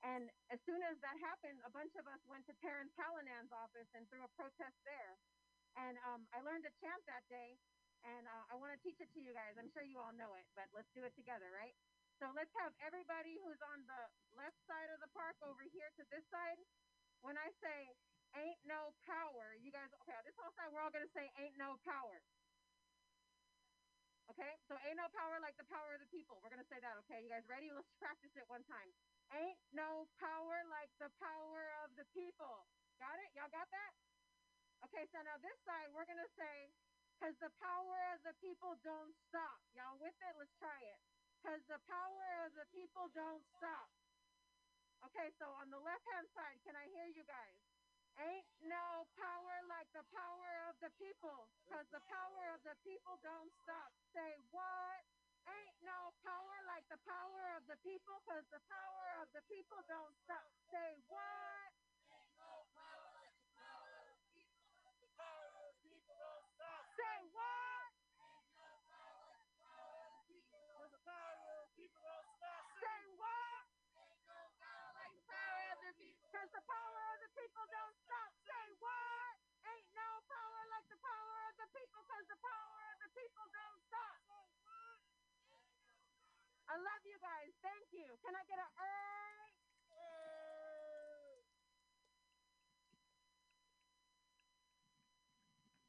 And 0.00 0.32
as 0.48 0.56
soon 0.64 0.80
as 0.80 0.96
that 1.04 1.16
happened, 1.20 1.60
a 1.60 1.72
bunch 1.72 1.92
of 2.00 2.08
us 2.08 2.20
went 2.24 2.48
to 2.48 2.56
Terence 2.64 2.92
Hallinan's 2.96 3.52
office 3.52 3.88
and 3.92 4.08
threw 4.08 4.24
a 4.24 4.32
protest 4.32 4.76
there. 4.88 5.20
And 5.76 6.00
um, 6.08 6.24
I 6.32 6.40
learned 6.40 6.64
a 6.64 6.72
chant 6.80 7.04
that 7.04 7.22
day, 7.28 7.60
and 8.02 8.24
uh, 8.24 8.44
I 8.48 8.56
want 8.56 8.72
to 8.72 8.80
teach 8.80 8.98
it 8.98 9.12
to 9.12 9.20
you 9.20 9.36
guys. 9.36 9.60
I'm 9.60 9.68
sure 9.70 9.84
you 9.84 10.00
all 10.00 10.16
know 10.16 10.32
it, 10.40 10.48
but 10.56 10.72
let's 10.72 10.88
do 10.96 11.04
it 11.04 11.12
together, 11.14 11.52
right? 11.52 11.76
So 12.16 12.32
let's 12.32 12.52
have 12.60 12.72
everybody 12.84 13.36
who's 13.44 13.60
on 13.72 13.84
the 13.88 14.02
left 14.36 14.56
side 14.68 14.88
of 14.92 15.00
the 15.04 15.08
park 15.12 15.36
over 15.44 15.64
here 15.68 15.88
to 16.00 16.02
this 16.08 16.24
side. 16.32 16.60
When 17.20 17.36
I 17.36 17.52
say 17.60 17.92
ain't 18.36 18.60
no 18.64 18.96
power, 19.04 19.56
you 19.60 19.68
guys, 19.72 19.92
okay, 20.04 20.16
this 20.24 20.36
whole 20.40 20.52
side, 20.56 20.72
we're 20.72 20.80
all 20.80 20.92
going 20.92 21.04
to 21.04 21.16
say 21.16 21.28
ain't 21.36 21.56
no 21.60 21.76
power. 21.84 22.20
Okay, 24.32 24.52
so 24.70 24.78
ain't 24.86 25.00
no 25.00 25.10
power 25.10 25.42
like 25.42 25.58
the 25.58 25.66
power 25.66 25.96
of 25.96 26.00
the 26.00 26.10
people. 26.14 26.38
We're 26.38 26.54
going 26.54 26.62
to 26.62 26.70
say 26.70 26.78
that, 26.78 26.94
okay? 27.02 27.18
You 27.18 27.28
guys 27.32 27.42
ready? 27.50 27.68
Let's 27.74 27.90
practice 27.98 28.30
it 28.38 28.46
one 28.46 28.62
time. 28.70 28.88
Ain't 29.30 29.60
no 29.70 30.10
power 30.18 30.58
like 30.66 30.90
the 30.98 31.10
power 31.22 31.62
of 31.86 31.94
the 31.94 32.06
people. 32.10 32.66
Got 32.98 33.16
it? 33.22 33.30
Y'all 33.38 33.50
got 33.50 33.70
that? 33.70 33.92
Okay, 34.88 35.06
so 35.12 35.22
now 35.22 35.38
this 35.38 35.58
side, 35.62 35.92
we're 35.94 36.08
going 36.08 36.20
to 36.20 36.34
say, 36.34 36.72
because 37.14 37.36
the 37.38 37.52
power 37.60 37.98
of 38.16 38.24
the 38.26 38.34
people 38.42 38.74
don't 38.82 39.14
stop. 39.28 39.60
Y'all 39.76 40.00
with 40.00 40.16
it? 40.18 40.34
Let's 40.34 40.56
try 40.58 40.76
it 40.82 41.00
because 41.40 41.64
the 41.72 41.80
power 41.88 42.44
of 42.44 42.52
the 42.52 42.68
people 42.68 43.08
don't 43.16 43.40
stop. 43.56 43.88
Okay, 45.08 45.32
so 45.40 45.48
on 45.56 45.72
the 45.72 45.80
left 45.80 46.04
hand 46.12 46.28
side, 46.36 46.60
can 46.60 46.76
I 46.76 46.84
hear 46.92 47.08
you 47.08 47.24
guys? 47.24 47.56
Ain't 48.20 48.44
no 48.68 49.08
power 49.16 49.56
like 49.72 49.88
the 49.96 50.04
power 50.12 50.52
of 50.68 50.76
the 50.84 50.92
people, 51.00 51.48
because 51.64 51.88
the 51.88 52.04
power 52.12 52.44
of 52.52 52.60
the 52.68 52.76
people 52.84 53.16
don't 53.24 53.48
stop. 53.64 53.88
Say 54.12 54.36
what? 54.52 54.99
Ain't 55.50 55.82
no 55.82 56.14
power 56.22 56.58
like 56.70 56.86
the 56.86 57.00
power 57.02 57.42
of 57.58 57.66
the 57.66 57.74
people, 57.82 58.22
because 58.22 58.46
the 58.54 58.62
power 58.70 59.06
of 59.18 59.28
the 59.34 59.42
people 59.50 59.82
don't 59.90 60.14
stop. 60.22 60.46
Say 60.70 61.02
what? 61.10 61.74
The 76.50 76.62
power 76.66 77.04
of 77.10 77.22
the 77.22 77.30
people 77.34 77.66
don't 77.72 77.96
stop. 78.04 78.30
Say 78.42 78.66
what? 78.78 79.34
Ain't 79.66 79.90
no 79.94 80.10
power 80.30 80.64
like 80.70 80.86
the 80.90 80.98
power 81.02 81.38
of 81.50 81.54
the 81.58 81.66
the 82.30 82.38
power 82.38 82.82
of 82.94 83.02
the 83.02 83.10
people 83.18 83.46
don't 83.50 83.80
stop. 83.90 84.59
I 86.70 86.78
love 86.78 87.02
you 87.02 87.18
guys. 87.18 87.50
Thank 87.66 87.90
you. 87.90 88.06
Can 88.22 88.30
I 88.38 88.46
get 88.46 88.62
a 88.62 88.68
er? 88.78 89.10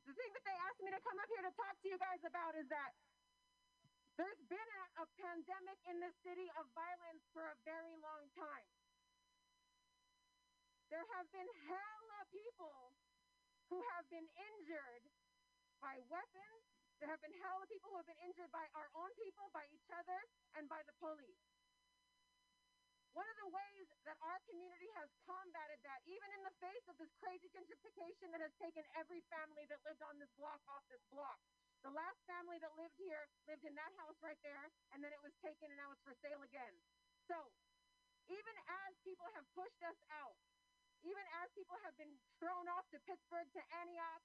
The 0.09 0.17
thing 0.17 0.31
that 0.33 0.41
they 0.41 0.57
asked 0.65 0.81
me 0.81 0.89
to 0.89 1.01
come 1.05 1.21
up 1.21 1.29
here 1.29 1.45
to 1.45 1.53
talk 1.53 1.77
to 1.77 1.87
you 1.87 2.01
guys 2.01 2.25
about 2.25 2.57
is 2.57 2.65
that 2.73 2.97
there's 4.17 4.41
been 4.49 4.69
a, 4.97 5.05
a 5.05 5.07
pandemic 5.21 5.77
in 5.85 6.01
this 6.01 6.17
city 6.25 6.49
of 6.57 6.65
violence 6.73 7.23
for 7.29 7.45
a 7.45 7.55
very 7.61 7.93
long 8.01 8.25
time. 8.33 8.65
There 10.89 11.05
have 11.15 11.29
been 11.29 11.47
hella 11.69 12.19
people 12.33 12.97
who 13.69 13.79
have 13.95 14.09
been 14.09 14.27
injured 14.33 15.05
by 15.79 16.01
weapons. 16.09 16.80
There 17.01 17.09
have 17.09 17.25
been 17.25 17.33
hella 17.41 17.65
people 17.65 17.89
who 17.89 17.97
have 17.97 18.05
been 18.05 18.21
injured 18.21 18.53
by 18.53 18.69
our 18.77 18.85
own 18.93 19.09
people, 19.17 19.49
by 19.49 19.65
each 19.73 19.89
other, 19.89 20.21
and 20.53 20.69
by 20.69 20.85
the 20.85 20.93
police. 21.01 21.41
One 23.17 23.25
of 23.25 23.37
the 23.41 23.49
ways 23.49 23.89
that 24.05 24.21
our 24.21 24.37
community 24.45 24.85
has 25.01 25.09
combated 25.25 25.81
that, 25.81 26.05
even 26.05 26.29
in 26.29 26.45
the 26.45 26.53
face 26.61 26.85
of 26.85 27.01
this 27.01 27.09
crazy 27.17 27.49
gentrification 27.49 28.29
that 28.37 28.45
has 28.45 28.53
taken 28.61 28.85
every 28.93 29.25
family 29.33 29.65
that 29.73 29.81
lived 29.81 30.05
on 30.05 30.21
this 30.21 30.29
block 30.37 30.61
off 30.69 30.85
this 30.93 31.01
block. 31.09 31.41
The 31.81 31.89
last 31.89 32.21
family 32.29 32.61
that 32.61 32.77
lived 32.77 32.93
here 33.01 33.25
lived 33.49 33.65
in 33.65 33.73
that 33.73 33.91
house 33.97 34.21
right 34.21 34.37
there, 34.45 34.69
and 34.93 35.01
then 35.01 35.09
it 35.09 35.25
was 35.25 35.33
taken 35.41 35.73
and 35.73 35.81
now 35.81 35.89
it's 35.89 36.05
for 36.05 36.13
sale 36.21 36.45
again. 36.45 36.77
So, 37.25 37.35
even 38.29 38.55
as 38.85 38.93
people 39.01 39.25
have 39.33 39.49
pushed 39.57 39.81
us 39.81 39.97
out, 40.21 40.37
even 41.01 41.25
as 41.41 41.49
people 41.57 41.81
have 41.81 41.97
been 41.97 42.13
thrown 42.37 42.69
off 42.69 42.85
to 42.93 43.01
Pittsburg, 43.09 43.49
to 43.57 43.61
Antioch, 43.81 44.21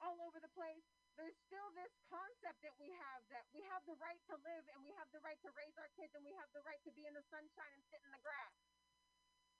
all 0.00 0.16
over 0.24 0.40
the 0.40 0.50
place, 0.56 0.88
there's 1.16 1.36
still 1.44 1.68
this 1.76 1.92
concept 2.08 2.58
that 2.64 2.76
we 2.80 2.88
have 2.88 3.20
that 3.28 3.44
we 3.52 3.60
have 3.68 3.84
the 3.84 3.96
right 4.00 4.20
to 4.32 4.34
live 4.40 4.64
and 4.72 4.80
we 4.80 4.92
have 4.96 5.08
the 5.12 5.20
right 5.20 5.36
to 5.44 5.50
raise 5.52 5.76
our 5.76 5.90
kids 5.96 6.12
and 6.16 6.24
we 6.24 6.32
have 6.40 6.48
the 6.56 6.64
right 6.64 6.80
to 6.88 6.92
be 6.96 7.04
in 7.04 7.12
the 7.12 7.24
sunshine 7.28 7.72
and 7.76 7.82
sit 7.92 8.00
in 8.00 8.10
the 8.12 8.22
grass. 8.24 8.56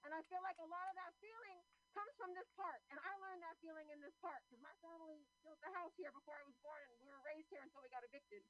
And 0.02 0.10
I 0.10 0.20
feel 0.26 0.42
like 0.42 0.58
a 0.58 0.66
lot 0.66 0.86
of 0.90 0.94
that 0.98 1.14
feeling 1.22 1.62
comes 1.94 2.10
from 2.18 2.34
this 2.34 2.48
park. 2.58 2.82
And 2.90 2.98
I 2.98 3.12
learned 3.22 3.44
that 3.44 3.54
feeling 3.62 3.86
in 3.92 4.00
this 4.00 4.16
park 4.18 4.42
because 4.48 4.58
my 4.64 4.74
family 4.82 5.22
built 5.44 5.60
the 5.62 5.70
house 5.76 5.94
here 5.94 6.10
before 6.10 6.34
I 6.40 6.44
was 6.48 6.56
born 6.64 6.82
and 6.88 6.96
we 6.98 7.06
were 7.06 7.22
raised 7.22 7.52
here 7.52 7.62
until 7.62 7.84
we 7.84 7.92
got 7.92 8.02
evicted. 8.02 8.42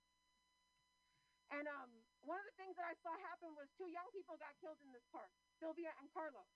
And 1.53 1.69
um, 1.69 1.91
one 2.25 2.41
of 2.41 2.47
the 2.49 2.57
things 2.57 2.73
that 2.81 2.89
I 2.89 2.97
saw 3.05 3.13
happen 3.29 3.53
was 3.53 3.69
two 3.77 3.91
young 3.93 4.09
people 4.17 4.41
got 4.41 4.57
killed 4.63 4.81
in 4.81 4.89
this 4.95 5.05
park, 5.13 5.29
Sylvia 5.61 5.93
and 6.01 6.09
Carlos. 6.17 6.49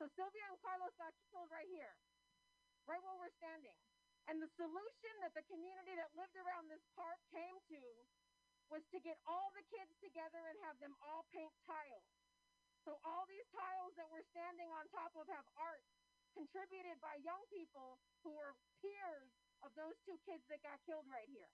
So 0.00 0.08
Sylvia 0.16 0.48
and 0.48 0.56
Carlos 0.64 0.96
got 0.96 1.12
killed 1.28 1.52
right 1.52 1.68
here, 1.68 1.92
right 2.88 3.02
where 3.04 3.18
we're 3.20 3.36
standing. 3.36 3.76
And 4.28 4.40
the 4.40 4.48
solution 4.56 5.14
that 5.20 5.36
the 5.36 5.44
community 5.52 5.94
that 6.00 6.16
lived 6.16 6.36
around 6.40 6.72
this 6.72 6.84
park 6.96 7.20
came 7.28 7.60
to 7.68 7.82
was 8.72 8.80
to 8.88 8.98
get 9.04 9.20
all 9.28 9.52
the 9.52 9.64
kids 9.68 9.92
together 10.00 10.40
and 10.48 10.56
have 10.64 10.80
them 10.80 10.96
all 11.04 11.28
paint 11.28 11.52
tiles. 11.68 12.08
So 12.88 12.96
all 13.04 13.28
these 13.28 13.48
tiles 13.52 13.92
that 14.00 14.08
we're 14.08 14.24
standing 14.32 14.68
on 14.72 14.88
top 14.92 15.12
of 15.16 15.28
have 15.28 15.44
art 15.60 15.84
contributed 16.32 16.96
by 17.04 17.20
young 17.20 17.40
people 17.52 18.00
who 18.24 18.32
were 18.32 18.56
peers 18.80 19.30
of 19.60 19.72
those 19.76 19.96
two 20.08 20.16
kids 20.24 20.44
that 20.48 20.64
got 20.64 20.80
killed 20.88 21.06
right 21.08 21.28
here. 21.28 21.52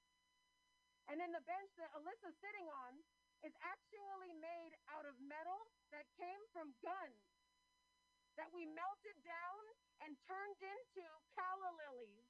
And 1.11 1.19
then 1.19 1.35
the 1.35 1.43
bench 1.47 1.71
that 1.79 1.91
Alyssa's 1.95 2.39
sitting 2.39 2.67
on 2.71 2.93
is 3.43 3.55
actually 3.67 4.31
made 4.39 4.79
out 4.95 5.07
of 5.07 5.19
metal 5.19 5.59
that 5.91 6.07
came 6.15 6.43
from 6.55 6.71
guns 6.87 7.23
that 8.39 8.51
we 8.55 8.63
melted 8.63 9.19
down 9.27 9.63
and 10.07 10.15
turned 10.25 10.61
into 10.63 11.05
calla 11.35 11.71
lilies 11.77 12.30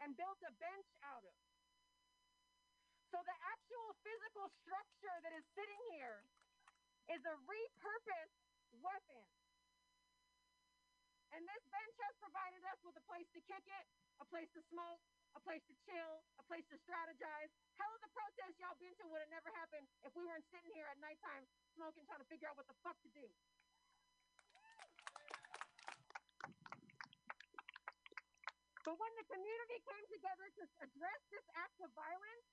and 0.00 0.16
built 0.16 0.40
a 0.44 0.52
bench 0.56 0.88
out 1.04 1.24
of. 1.24 1.36
So 3.10 3.18
the 3.26 3.38
actual 3.52 3.88
physical 4.06 4.46
structure 4.62 5.16
that 5.26 5.34
is 5.34 5.44
sitting 5.52 5.82
here 5.92 6.22
is 7.10 7.20
a 7.26 7.34
repurposed 7.44 8.38
weapon. 8.78 9.24
And 11.30 11.46
this 11.46 11.62
bench 11.70 11.96
has 12.06 12.14
provided 12.18 12.62
us 12.70 12.78
with 12.82 12.94
a 12.98 13.04
place 13.06 13.26
to 13.34 13.40
kick 13.46 13.62
it, 13.66 13.86
a 14.18 14.26
place 14.26 14.50
to 14.54 14.62
smoke, 14.70 15.02
a 15.34 15.40
place 15.42 15.62
to 15.70 15.74
chill, 15.86 16.22
a 16.42 16.44
place 16.50 16.66
to 16.74 16.76
strategize. 16.82 17.50
Hell 17.78 17.90
of 17.94 18.02
the 18.02 18.10
protest 18.10 18.58
y'all 18.58 18.78
been 18.82 18.94
to 18.98 19.06
would 19.10 19.22
have 19.22 19.30
never 19.30 19.50
happened 19.54 19.86
if 20.02 20.10
we 20.18 20.26
weren't 20.26 20.46
sitting 20.50 20.74
here 20.74 20.86
at 20.90 20.98
nighttime 20.98 21.46
smoking, 21.74 22.02
trying 22.06 22.22
to 22.22 22.30
figure 22.30 22.50
out 22.50 22.58
what 22.58 22.66
the 22.66 22.78
fuck 22.82 22.98
to 23.06 23.10
do. 23.14 23.26
But 28.90 28.98
when 28.98 29.14
the 29.22 29.30
community 29.30 29.78
came 29.86 30.06
together 30.10 30.50
to 30.50 30.62
address 30.82 31.20
this 31.30 31.46
act 31.54 31.78
of 31.78 31.94
violence, 31.94 32.46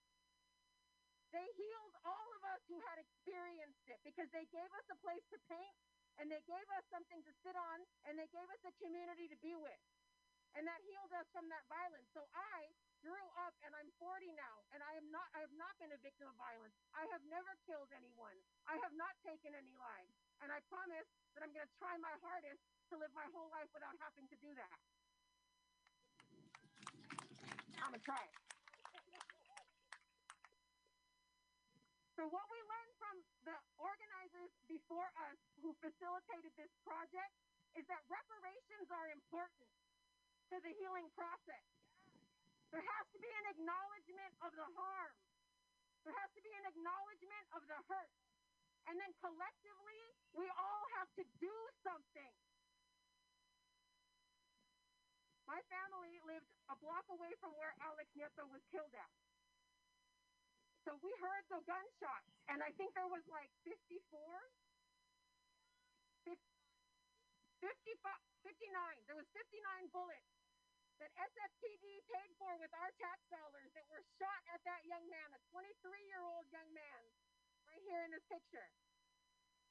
they 1.34 1.50
healed 1.58 1.98
all 2.06 2.30
of 2.38 2.46
us 2.54 2.62
who 2.70 2.78
had 2.78 3.02
experienced 3.02 3.82
it 3.90 3.98
because 4.06 4.30
they 4.30 4.46
gave 4.54 4.70
us 4.78 4.86
a 4.94 5.02
place 5.02 5.26
to 5.34 5.42
paint 5.50 5.74
and 6.22 6.30
they 6.30 6.46
gave 6.46 6.70
us 6.78 6.86
something 6.94 7.26
to 7.26 7.34
sit 7.42 7.58
on 7.58 7.82
and 8.06 8.22
they 8.22 8.30
gave 8.30 8.46
us 8.54 8.62
a 8.70 8.74
community 8.78 9.26
to 9.34 9.38
be 9.42 9.58
with. 9.58 9.82
And 10.54 10.70
that 10.70 10.78
healed 10.86 11.10
us 11.18 11.26
from 11.34 11.50
that 11.50 11.66
violence. 11.74 12.06
So 12.14 12.22
I 12.38 12.70
grew 13.02 13.26
up 13.42 13.58
and 13.66 13.74
I'm 13.74 13.90
40 13.98 14.30
now 14.38 14.62
and 14.78 14.86
I 14.86 14.94
am 14.94 15.10
not 15.10 15.26
I 15.34 15.42
have 15.42 15.58
not 15.58 15.74
been 15.82 15.90
a 15.90 16.02
victim 16.06 16.30
of 16.30 16.38
violence. 16.38 16.78
I 16.94 17.10
have 17.18 17.26
never 17.34 17.58
killed 17.66 17.90
anyone. 17.98 18.38
I 18.70 18.78
have 18.86 18.94
not 18.94 19.18
taken 19.26 19.58
any 19.58 19.74
lives. 19.74 20.14
And 20.46 20.54
I 20.54 20.62
promise 20.70 21.10
that 21.34 21.42
I'm 21.42 21.50
going 21.50 21.66
to 21.66 21.78
try 21.82 21.98
my 21.98 22.14
hardest 22.22 22.62
to 22.94 23.02
live 23.02 23.10
my 23.18 23.26
whole 23.34 23.50
life 23.50 23.74
without 23.74 23.98
having 23.98 24.30
to 24.30 24.38
do 24.38 24.54
that. 24.54 24.78
I'm 27.82 27.94
going 27.94 28.02
to 28.02 28.06
try. 28.06 28.26
So 32.18 32.26
what 32.34 32.50
we 32.50 32.58
learned 32.66 32.94
from 32.98 33.16
the 33.46 33.58
organizers 33.78 34.50
before 34.66 35.06
us 35.30 35.38
who 35.62 35.70
facilitated 35.78 36.50
this 36.58 36.74
project 36.82 37.30
is 37.78 37.86
that 37.94 38.02
reparations 38.10 38.90
are 38.90 39.06
important 39.14 39.70
to 40.50 40.58
the 40.66 40.74
healing 40.82 41.06
process. 41.14 41.62
There 42.74 42.82
has 42.82 43.06
to 43.14 43.20
be 43.22 43.30
an 43.30 43.46
acknowledgement 43.54 44.34
of 44.42 44.50
the 44.58 44.66
harm. 44.74 45.14
There 46.10 46.18
has 46.18 46.30
to 46.34 46.42
be 46.42 46.54
an 46.58 46.66
acknowledgement 46.74 47.46
of 47.54 47.62
the 47.70 47.80
hurt. 47.86 48.18
And 48.90 48.98
then 48.98 49.14
collectively, 49.22 50.02
we 50.34 50.50
all 50.58 50.86
have 50.98 51.12
to 51.22 51.24
do 51.38 51.56
something. 51.86 52.34
My 55.48 55.64
family 55.72 56.20
lived 56.28 56.52
a 56.68 56.76
block 56.84 57.08
away 57.08 57.32
from 57.39 57.56
where 57.56 57.72
Alex 57.80 58.12
Nieto 58.20 58.43
was 58.52 58.60
killed 58.68 58.91
at. 58.91 59.12
So 60.84 61.00
we 61.00 61.12
heard 61.24 61.43
the 61.48 61.64
gunshots, 61.64 62.32
and 62.52 62.60
I 62.60 62.72
think 62.76 62.91
there 62.95 63.08
was 63.08 63.24
like 63.32 63.48
54, 63.64 64.04
50, 66.28 66.36
55, 67.64 68.12
59. 68.43 69.08
There 69.08 69.16
was 69.16 69.28
59 69.32 69.95
bullets 69.95 70.32
that 71.00 71.12
SFPD 71.16 72.04
paid 72.12 72.32
for 72.36 72.52
with 72.60 72.72
our 72.76 72.91
tax 73.00 73.24
dollars 73.32 73.72
that 73.72 73.88
were 73.88 74.04
shot 74.20 74.41
at 74.52 74.60
that 74.68 74.84
young 74.84 75.08
man, 75.08 75.28
a 75.32 75.39
23 75.52 75.64
year 76.12 76.24
old 76.28 76.48
young 76.52 76.72
man, 76.76 77.02
right 77.72 77.84
here 77.88 78.04
in 78.04 78.12
this 78.12 78.24
picture. 78.28 78.68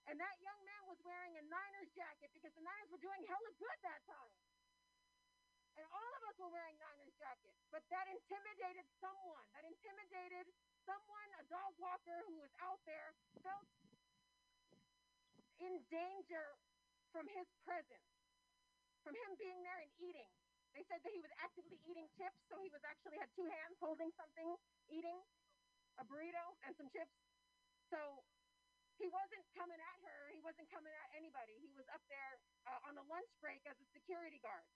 And 0.08 0.16
that 0.20 0.36
young 0.40 0.60
man 0.64 0.82
was 0.88 1.00
wearing 1.04 1.36
a 1.36 1.44
Niners 1.50 1.90
jacket 1.92 2.30
because 2.32 2.54
the 2.54 2.64
Niners 2.64 2.88
were 2.88 3.02
doing 3.02 3.20
hella 3.28 3.50
good 3.58 3.78
that 3.84 4.00
time. 4.06 4.32
And 5.76 5.84
all 5.92 6.10
of 6.16 6.22
us 6.24 6.36
were 6.40 6.48
wearing 6.48 6.76
Niners 6.80 7.12
jackets, 7.20 7.60
but 7.68 7.84
that 7.92 8.08
intimidated 8.08 8.88
someone. 8.96 9.44
That 9.52 9.68
intimidated 9.68 10.48
someone, 10.88 11.28
a 11.36 11.44
dog 11.52 11.76
walker 11.76 12.24
who 12.28 12.40
was 12.40 12.52
out 12.64 12.80
there, 12.88 13.12
felt 13.44 13.68
in 15.60 15.80
danger 15.92 16.56
from 17.12 17.28
his 17.28 17.48
presence, 17.64 18.08
from 19.04 19.16
him 19.16 19.36
being 19.36 19.60
there 19.64 19.80
and 19.80 19.92
eating. 20.00 20.28
They 20.72 20.84
said 20.84 21.00
that 21.04 21.12
he 21.12 21.20
was 21.24 21.32
actively 21.40 21.80
eating 21.88 22.04
chips, 22.16 22.40
so 22.52 22.60
he 22.60 22.68
was 22.68 22.84
actually 22.84 23.16
had 23.16 23.32
two 23.32 23.48
hands 23.48 23.80
holding 23.80 24.12
something, 24.12 24.56
eating 24.92 25.16
a 25.96 26.04
burrito 26.04 26.44
and 26.68 26.76
some 26.76 26.92
chips. 26.92 27.16
So 27.88 27.96
he 29.00 29.08
wasn't 29.08 29.44
coming 29.56 29.80
at 29.80 29.98
her. 30.04 30.20
He 30.32 30.40
wasn't 30.44 30.68
coming 30.68 30.92
at 30.92 31.08
anybody. 31.16 31.56
He 31.64 31.72
was 31.76 31.88
up 31.92 32.04
there 32.12 32.40
uh, 32.68 32.88
on 32.88 33.00
a 33.00 33.04
lunch 33.08 33.32
break 33.40 33.64
as 33.64 33.76
a 33.80 33.88
security 33.96 34.40
guard. 34.44 34.68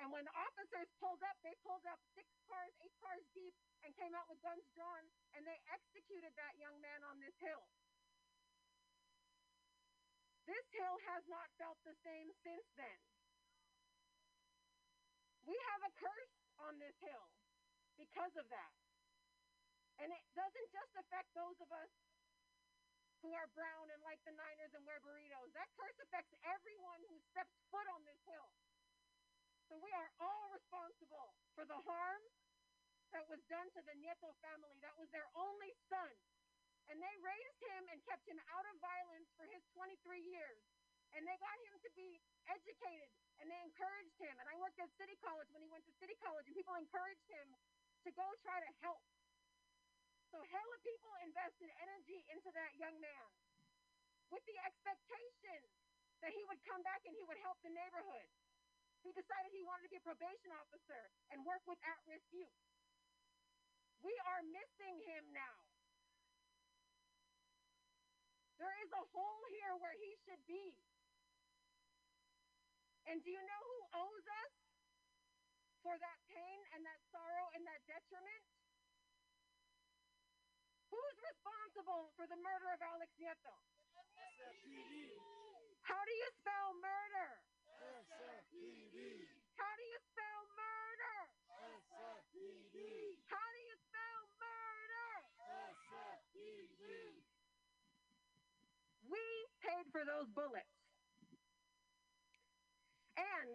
And 0.00 0.08
when 0.08 0.24
the 0.24 0.32
officers 0.32 0.88
pulled 0.96 1.20
up, 1.20 1.36
they 1.44 1.52
pulled 1.60 1.84
up 1.84 2.00
six 2.16 2.24
cars, 2.48 2.72
eight 2.80 2.96
cars 3.04 3.20
deep, 3.36 3.52
and 3.84 3.92
came 4.00 4.16
out 4.16 4.24
with 4.32 4.40
guns 4.40 4.64
drawn, 4.72 5.04
and 5.36 5.44
they 5.44 5.60
executed 5.68 6.32
that 6.40 6.56
young 6.56 6.80
man 6.80 7.04
on 7.04 7.20
this 7.20 7.36
hill. 7.36 7.68
This 10.48 10.66
hill 10.72 10.96
has 11.12 11.22
not 11.28 11.52
felt 11.60 11.76
the 11.84 11.94
same 12.00 12.32
since 12.42 12.64
then. 12.80 12.98
We 15.44 15.54
have 15.76 15.84
a 15.84 15.92
curse 16.00 16.36
on 16.64 16.80
this 16.80 16.96
hill 17.04 17.28
because 18.00 18.32
of 18.40 18.48
that. 18.48 18.74
And 20.00 20.08
it 20.08 20.24
doesn't 20.32 20.68
just 20.72 20.92
affect 20.96 21.28
those 21.36 21.60
of 21.60 21.68
us 21.76 21.92
who 23.20 23.36
are 23.36 23.52
brown 23.52 23.92
and 23.92 24.00
like 24.00 24.20
the 24.24 24.32
Niners 24.32 24.72
and 24.72 24.80
wear 24.88 24.96
burritos. 25.04 25.52
That 25.52 25.68
curse 25.76 25.98
affects 26.00 26.32
everyone 26.40 27.04
who 27.12 27.20
steps 27.36 27.52
foot 27.68 27.84
on 27.92 28.00
this 28.08 28.20
hill. 28.24 28.48
So 29.70 29.78
we 29.78 29.94
are 29.94 30.10
all 30.18 30.50
responsible 30.50 31.30
for 31.54 31.62
the 31.62 31.78
harm 31.78 32.22
that 33.14 33.22
was 33.30 33.38
done 33.46 33.70
to 33.70 33.80
the 33.86 33.94
Nieto 34.02 34.34
family. 34.42 34.74
That 34.82 34.98
was 34.98 35.06
their 35.14 35.30
only 35.38 35.70
son. 35.86 36.10
And 36.90 36.98
they 36.98 37.14
raised 37.22 37.60
him 37.62 37.86
and 37.94 38.02
kept 38.02 38.26
him 38.26 38.42
out 38.50 38.66
of 38.66 38.74
violence 38.82 39.30
for 39.38 39.46
his 39.46 39.62
23 39.78 39.94
years. 40.26 40.58
And 41.14 41.22
they 41.22 41.38
got 41.38 41.54
him 41.70 41.78
to 41.86 41.90
be 41.94 42.18
educated 42.50 43.14
and 43.38 43.46
they 43.46 43.62
encouraged 43.62 44.18
him. 44.18 44.34
And 44.42 44.50
I 44.50 44.58
worked 44.58 44.82
at 44.82 44.90
City 44.98 45.14
College 45.22 45.46
when 45.54 45.62
he 45.62 45.70
went 45.70 45.86
to 45.86 45.94
City 46.02 46.18
College, 46.18 46.50
and 46.50 46.54
people 46.58 46.74
encouraged 46.74 47.30
him 47.30 47.46
to 48.04 48.10
go 48.18 48.26
try 48.42 48.58
to 48.58 48.70
help. 48.82 49.06
So 50.34 50.42
hella 50.50 50.76
people 50.82 51.14
invested 51.22 51.70
energy 51.78 52.26
into 52.26 52.50
that 52.58 52.74
young 52.74 52.98
man 52.98 53.26
with 54.34 54.42
the 54.50 54.58
expectation 54.66 55.62
that 56.26 56.34
he 56.34 56.42
would 56.50 56.58
come 56.66 56.82
back 56.82 57.06
and 57.06 57.14
he 57.14 57.22
would 57.22 57.38
help 57.38 57.56
the 57.62 57.70
neighborhood. 57.70 58.26
He 59.00 59.10
decided 59.16 59.48
he 59.52 59.64
wanted 59.64 59.88
to 59.88 59.92
be 59.92 60.00
a 60.00 60.04
probation 60.04 60.52
officer 60.52 61.02
and 61.32 61.40
work 61.48 61.64
with 61.64 61.80
at-risk 61.80 62.28
youth. 62.32 62.60
We 64.04 64.12
are 64.28 64.42
missing 64.48 64.96
him 65.04 65.24
now. 65.32 65.56
There 68.60 68.76
is 68.84 68.92
a 68.92 69.04
hole 69.16 69.44
here 69.56 69.72
where 69.80 69.96
he 69.96 70.12
should 70.28 70.44
be. 70.44 70.76
And 73.08 73.24
do 73.24 73.32
you 73.32 73.40
know 73.40 73.62
who 73.64 73.80
owes 74.04 74.26
us 74.44 74.54
for 75.80 75.96
that 75.96 76.18
pain 76.28 76.60
and 76.76 76.84
that 76.84 77.00
sorrow 77.08 77.48
and 77.56 77.64
that 77.64 77.80
detriment? 77.88 78.44
Who's 80.92 81.18
responsible 81.24 82.12
for 82.20 82.28
the 82.28 82.36
murder 82.36 82.68
of 82.76 82.80
Alex 82.84 83.08
Nieto? 83.16 83.56
How 85.88 86.00
do 86.04 86.12
you 86.12 86.28
spell 86.44 86.68
murder? 86.84 87.28
How 88.10 89.72
do 89.78 89.86
you 89.86 89.98
spell 90.10 90.42
murder? 90.58 91.16
How 93.30 93.46
do 93.54 93.60
you 93.62 93.76
spell 93.86 94.22
murder? 94.42 95.10
We 99.06 99.22
paid 99.62 99.86
for 99.94 100.02
those 100.02 100.26
bullets. 100.34 100.74
And 103.14 103.54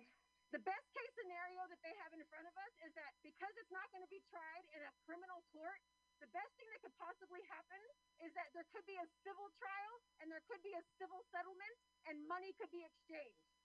the 0.56 0.64
best 0.64 0.88
case 0.96 1.12
scenario 1.20 1.68
that 1.68 1.84
they 1.84 1.92
have 2.00 2.16
in 2.16 2.24
front 2.32 2.48
of 2.48 2.56
us 2.56 2.72
is 2.88 2.96
that 2.96 3.12
because 3.28 3.52
it's 3.60 3.76
not 3.76 3.92
going 3.92 4.08
to 4.08 4.14
be 4.14 4.24
tried 4.32 4.64
in 4.72 4.80
a 4.88 4.92
criminal 5.04 5.44
court, 5.52 5.84
the 6.24 6.32
best 6.32 6.48
thing 6.56 6.72
that 6.72 6.80
could 6.80 6.96
possibly 6.96 7.44
happen 7.52 7.84
is 8.24 8.32
that 8.40 8.48
there 8.56 8.64
could 8.72 8.88
be 8.88 8.96
a 8.96 9.08
civil 9.28 9.52
trial 9.60 10.00
and 10.24 10.32
there 10.32 10.40
could 10.48 10.64
be 10.64 10.72
a 10.72 10.84
civil 10.96 11.20
settlement 11.28 11.76
and 12.08 12.24
money 12.24 12.56
could 12.56 12.72
be 12.72 12.88
exchanged. 12.88 13.65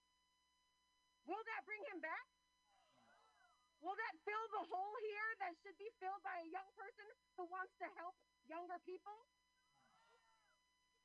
Will 1.25 1.43
that 1.45 1.61
bring 1.65 1.83
him 1.91 1.99
back? 2.01 2.27
Will 3.81 3.97
that 3.97 4.13
fill 4.21 4.45
the 4.53 4.63
hole 4.69 4.97
here 5.01 5.29
that 5.41 5.57
should 5.65 5.77
be 5.81 5.89
filled 5.97 6.21
by 6.21 6.37
a 6.37 6.47
young 6.53 6.69
person 6.77 7.07
who 7.37 7.49
wants 7.49 7.73
to 7.81 7.87
help 7.97 8.13
younger 8.45 8.77
people? 8.85 9.17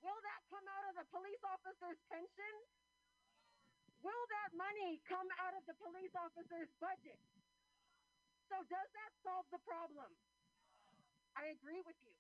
Will 0.05 0.21
that 0.21 0.41
come 0.53 0.67
out 0.69 0.85
of 0.93 0.95
the 1.01 1.09
police 1.09 1.41
officer's 1.41 2.01
pension? 2.13 2.55
Will 4.05 4.25
that 4.29 4.53
money 4.53 5.01
come 5.09 5.27
out 5.41 5.57
of 5.57 5.65
the 5.65 5.77
police 5.81 6.13
officer's 6.13 6.69
budget? 6.79 7.19
So, 8.53 8.61
does 8.71 8.91
that 8.93 9.13
solve 9.25 9.49
the 9.51 9.59
problem? 9.65 10.13
I 11.35 11.51
agree 11.51 11.83
with 11.83 11.97
you. 12.05 12.15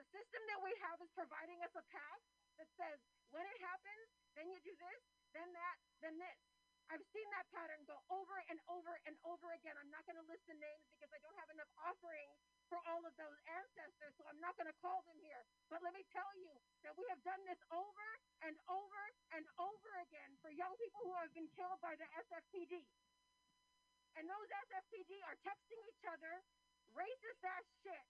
The 0.00 0.04
system 0.10 0.42
that 0.48 0.60
we 0.64 0.72
have 0.88 0.98
is 1.04 1.12
providing 1.12 1.60
us 1.60 1.76
a 1.76 1.84
path 1.92 2.22
that 2.56 2.68
says 2.80 2.98
when 3.30 3.44
it 3.44 3.58
happens, 3.62 4.06
then 4.34 4.48
you 4.48 4.58
do 4.64 4.74
this, 4.74 5.02
then 5.34 5.48
that, 5.54 5.76
then 6.02 6.14
this. 6.18 6.40
I've 6.90 7.06
seen 7.14 7.28
that 7.38 7.46
pattern 7.54 7.86
go 7.86 8.02
over 8.10 8.34
and 8.50 8.58
over 8.66 8.98
and 9.06 9.14
over 9.22 9.54
again. 9.54 9.78
I'm 9.78 9.94
not 9.94 10.02
going 10.10 10.18
to 10.18 10.26
list 10.26 10.42
the 10.50 10.58
names 10.58 10.82
because 10.90 11.14
I 11.14 11.22
don't 11.22 11.38
have 11.38 11.46
enough 11.54 11.70
offerings 11.86 12.34
for 12.66 12.82
all 12.90 13.06
of 13.06 13.14
those 13.14 13.38
ancestors, 13.46 14.10
so 14.18 14.26
I'm 14.26 14.42
not 14.42 14.58
going 14.58 14.66
to 14.66 14.74
call 14.82 14.98
them 15.06 15.14
here. 15.22 15.46
But 15.70 15.86
let 15.86 15.94
me 15.94 16.02
tell 16.10 16.26
you 16.34 16.50
that 16.82 16.98
we 16.98 17.06
have 17.14 17.22
done 17.22 17.38
this 17.46 17.62
over 17.70 18.06
and 18.42 18.58
over 18.66 19.02
and 19.38 19.46
over 19.62 19.90
again 20.02 20.34
for 20.42 20.50
young 20.50 20.74
people 20.82 21.06
who 21.06 21.14
have 21.14 21.30
been 21.30 21.46
killed 21.54 21.78
by 21.78 21.94
the 21.94 22.10
SFPD. 22.26 22.82
And 24.18 24.26
those 24.26 24.50
SFPD 24.70 25.14
are 25.30 25.38
texting 25.46 25.78
each 25.86 26.02
other 26.10 26.42
racist 26.98 27.42
ass 27.46 27.66
shit, 27.86 28.06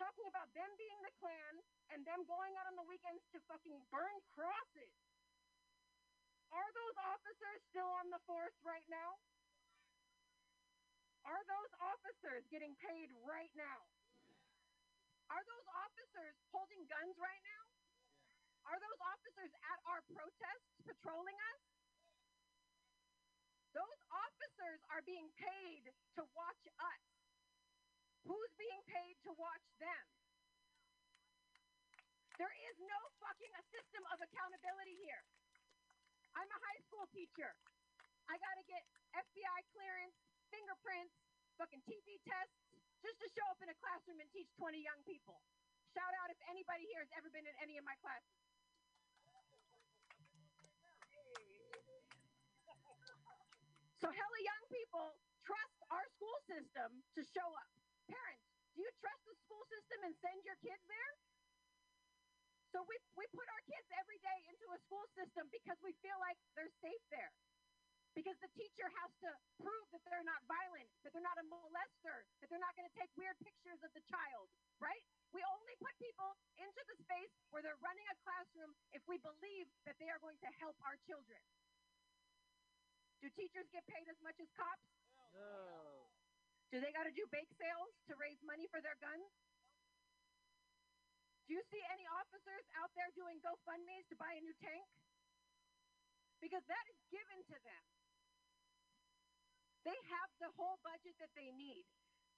talking 0.00 0.24
about 0.32 0.48
them 0.56 0.68
being 0.80 1.00
the 1.04 1.12
Klan 1.20 1.60
and 1.92 2.00
them 2.08 2.24
going 2.24 2.56
out 2.56 2.72
on 2.72 2.76
the 2.80 2.88
weekends 2.88 3.20
to 3.36 3.38
fucking 3.44 3.76
burn 3.92 4.16
crosses. 4.32 4.96
Are 6.56 6.70
those 6.72 6.96
officers 7.04 7.60
still 7.68 7.90
on 8.00 8.08
the 8.08 8.20
force 8.24 8.56
right 8.64 8.88
now? 8.88 9.20
Are 11.28 11.44
those 11.44 11.72
officers 11.84 12.48
getting 12.48 12.72
paid 12.80 13.12
right 13.28 13.52
now? 13.52 13.84
Are 15.28 15.44
those 15.44 15.66
officers 15.84 16.32
holding 16.48 16.80
guns 16.88 17.12
right 17.20 17.42
now? 17.44 17.62
Are 18.72 18.78
those 18.80 19.00
officers 19.04 19.52
at 19.52 19.78
our 19.84 20.00
protests 20.08 20.72
patrolling 20.88 21.36
us? 21.52 21.60
Those 23.76 24.00
officers 24.08 24.80
are 24.88 25.04
being 25.04 25.28
paid 25.36 25.92
to 26.16 26.22
watch 26.32 26.62
us. 26.80 27.04
Who's 28.24 28.52
being 28.56 28.82
paid 28.88 29.20
to 29.28 29.30
watch 29.36 29.66
them? 29.76 30.04
There 32.40 32.56
is 32.72 32.76
no 32.80 33.00
fucking 33.20 33.52
a 33.60 33.64
system 33.68 34.02
of 34.08 34.24
accountability 34.24 34.96
here. 35.04 35.20
I'm 36.36 36.50
a 36.52 36.60
high 36.60 36.80
school 36.84 37.08
teacher. 37.16 37.48
I 38.28 38.36
got 38.36 38.54
to 38.60 38.64
get 38.68 38.84
FBI 39.16 39.58
clearance, 39.72 40.16
fingerprints, 40.52 41.16
fucking 41.56 41.80
TB 41.88 42.20
tests 42.28 42.60
just 43.00 43.16
to 43.24 43.28
show 43.32 43.46
up 43.48 43.60
in 43.64 43.72
a 43.72 43.76
classroom 43.80 44.20
and 44.20 44.28
teach 44.36 44.52
20 44.60 44.76
young 44.76 45.00
people. 45.08 45.40
Shout 45.96 46.12
out 46.20 46.28
if 46.28 46.36
anybody 46.52 46.84
here 46.92 47.00
has 47.00 47.12
ever 47.16 47.32
been 47.32 47.48
in 47.48 47.56
any 47.64 47.80
of 47.80 47.84
my 47.88 47.96
classes. 48.04 48.36
So 53.96 54.12
hella 54.12 54.40
young 54.44 54.64
people 54.68 55.16
trust 55.40 55.78
our 55.88 56.04
school 56.20 56.36
system 56.44 57.00
to 57.16 57.20
show 57.32 57.48
up. 57.48 57.70
Parents, 58.12 58.44
do 58.76 58.84
you 58.84 58.92
trust 59.00 59.24
the 59.24 59.34
school 59.40 59.64
system 59.72 59.98
and 60.04 60.12
send 60.20 60.38
your 60.44 60.58
kids 60.60 60.84
there? 60.84 61.12
So 62.76 62.84
we, 62.84 62.92
we 63.16 63.24
put 63.32 63.48
our 63.48 63.64
kids 63.64 63.88
every 63.96 64.20
day 64.20 64.38
into 64.52 64.68
a 64.68 64.76
school 64.84 65.08
system 65.16 65.48
because 65.48 65.80
we 65.80 65.96
feel 66.04 66.20
like 66.20 66.36
they're 66.52 66.68
safe 66.84 67.04
there. 67.08 67.32
Because 68.12 68.36
the 68.44 68.52
teacher 68.52 68.84
has 69.00 69.10
to 69.24 69.32
prove 69.56 69.86
that 69.96 70.04
they're 70.04 70.28
not 70.28 70.44
violent, 70.44 70.84
that 71.00 71.16
they're 71.16 71.24
not 71.24 71.40
a 71.40 71.46
molester, 71.48 72.28
that 72.44 72.52
they're 72.52 72.60
not 72.60 72.76
going 72.76 72.84
to 72.84 72.92
take 73.00 73.08
weird 73.16 73.32
pictures 73.40 73.80
of 73.80 73.88
the 73.96 74.04
child, 74.12 74.52
right? 74.76 75.00
We 75.32 75.40
only 75.56 75.72
put 75.80 75.96
people 75.96 76.36
into 76.60 76.82
the 76.84 77.00
space 77.00 77.32
where 77.48 77.64
they're 77.64 77.80
running 77.80 78.04
a 78.12 78.16
classroom 78.28 78.76
if 78.92 79.00
we 79.08 79.16
believe 79.24 79.72
that 79.88 79.96
they 79.96 80.12
are 80.12 80.20
going 80.20 80.36
to 80.44 80.50
help 80.60 80.76
our 80.84 81.00
children. 81.08 81.40
Do 83.24 83.32
teachers 83.32 83.72
get 83.72 83.88
paid 83.88 84.04
as 84.04 84.20
much 84.20 84.36
as 84.36 84.52
cops? 84.52 84.84
No. 85.32 86.12
Do 86.68 86.84
they 86.84 86.92
got 86.92 87.08
to 87.08 87.14
do 87.16 87.24
bake 87.32 87.48
sales 87.56 87.96
to 88.12 88.20
raise 88.20 88.36
money 88.44 88.68
for 88.68 88.84
their 88.84 89.00
guns? 89.00 89.32
Do 91.46 91.54
you 91.54 91.62
see 91.70 91.82
any 91.94 92.02
officers 92.10 92.66
out 92.74 92.90
there 92.98 93.06
doing 93.14 93.38
GoFundMe's 93.38 94.06
to 94.10 94.18
buy 94.18 94.34
a 94.34 94.42
new 94.42 94.54
tank? 94.58 94.86
Because 96.42 96.66
that 96.66 96.84
is 96.90 96.98
given 97.06 97.38
to 97.46 97.56
them. 97.62 97.84
They 99.86 99.94
have 100.10 100.30
the 100.42 100.50
whole 100.58 100.82
budget 100.82 101.14
that 101.22 101.30
they 101.38 101.54
need. 101.54 101.86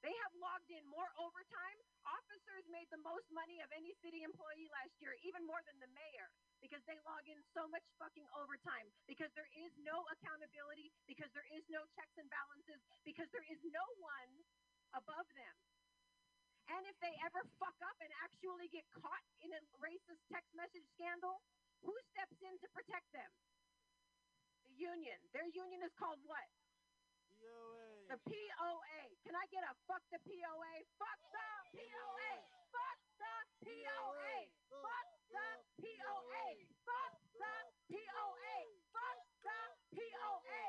They 0.04 0.12
have 0.12 0.32
logged 0.36 0.68
in 0.68 0.84
more 0.86 1.08
overtime. 1.16 1.78
Officers 2.04 2.68
made 2.68 2.86
the 2.92 3.00
most 3.00 3.24
money 3.32 3.58
of 3.64 3.72
any 3.72 3.96
city 4.04 4.22
employee 4.22 4.68
last 4.70 4.92
year, 5.00 5.16
even 5.24 5.42
more 5.48 5.64
than 5.64 5.80
the 5.80 5.90
mayor, 5.96 6.28
because 6.60 6.84
they 6.84 7.00
log 7.02 7.24
in 7.26 7.40
so 7.56 7.64
much 7.72 7.82
fucking 7.96 8.28
overtime, 8.36 8.86
because 9.08 9.32
there 9.34 9.48
is 9.56 9.72
no 9.80 10.04
accountability, 10.12 10.92
because 11.08 11.32
there 11.32 11.48
is 11.50 11.64
no 11.72 11.82
checks 11.96 12.14
and 12.20 12.28
balances, 12.28 12.78
because 13.02 13.26
there 13.32 13.48
is 13.48 13.58
no 13.72 13.84
one 13.98 14.30
above 14.94 15.26
them. 15.34 15.56
If 16.88 16.96
they 17.04 17.12
ever 17.20 17.44
fuck 17.60 17.76
up 17.84 18.00
and 18.00 18.08
actually 18.24 18.72
get 18.72 18.88
caught 18.96 19.20
in 19.44 19.52
a 19.52 19.60
racist 19.76 20.24
text 20.32 20.48
message 20.56 20.88
scandal, 20.96 21.44
who 21.84 21.92
steps 22.16 22.40
in 22.40 22.56
to 22.64 22.68
protect 22.72 23.04
them? 23.12 23.28
The 24.64 24.72
union. 24.72 25.20
Their 25.36 25.44
union 25.52 25.84
is 25.84 25.92
called 26.00 26.16
what? 26.24 26.48
DOA. 27.36 28.08
The 28.08 28.18
POA. 28.24 29.00
Can 29.20 29.36
I 29.36 29.44
get 29.52 29.68
a 29.68 29.76
fuck 29.84 30.00
the 30.08 30.16
POA? 30.24 30.74
Fuck 30.96 31.20
the 31.28 31.76
POA. 31.76 32.32
Fuck 32.72 32.98
the 33.20 33.36
POA. 33.68 34.36
Fuck 34.72 35.08
the 35.28 35.48
POA. 35.84 36.46
Fuck 36.88 37.14
the 37.36 37.52
POA. 37.92 38.56
Fuck 38.96 39.20
the 39.44 39.60
POA. 39.92 40.64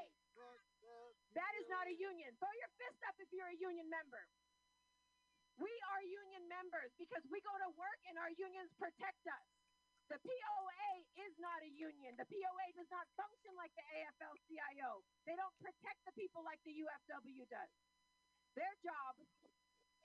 That 1.32 1.54
is 1.64 1.68
not 1.72 1.88
a 1.88 1.96
union. 1.96 2.36
Throw 2.44 2.52
your 2.60 2.72
fist 2.76 3.00
up 3.08 3.16
if 3.24 3.32
you're 3.32 3.48
a 3.48 3.56
union 3.56 3.88
member. 3.88 4.20
We 5.60 5.74
are 5.92 6.02
union 6.08 6.48
members 6.48 6.92
because 6.96 7.20
we 7.28 7.44
go 7.44 7.52
to 7.52 7.70
work 7.76 8.00
and 8.08 8.16
our 8.16 8.32
unions 8.32 8.72
protect 8.80 9.24
us. 9.28 9.48
The 10.08 10.18
POA 10.24 10.92
is 11.22 11.34
not 11.38 11.60
a 11.62 11.70
union. 11.76 12.16
The 12.16 12.26
POA 12.26 12.66
does 12.80 12.90
not 12.90 13.06
function 13.14 13.54
like 13.60 13.70
the 13.76 13.86
AFL 13.94 14.34
CIO. 14.48 15.04
They 15.28 15.36
don't 15.36 15.54
protect 15.62 16.00
the 16.08 16.16
people 16.16 16.42
like 16.48 16.58
the 16.66 16.74
UFW 16.80 17.44
does. 17.46 17.72
Their 18.56 18.74
job 18.82 19.20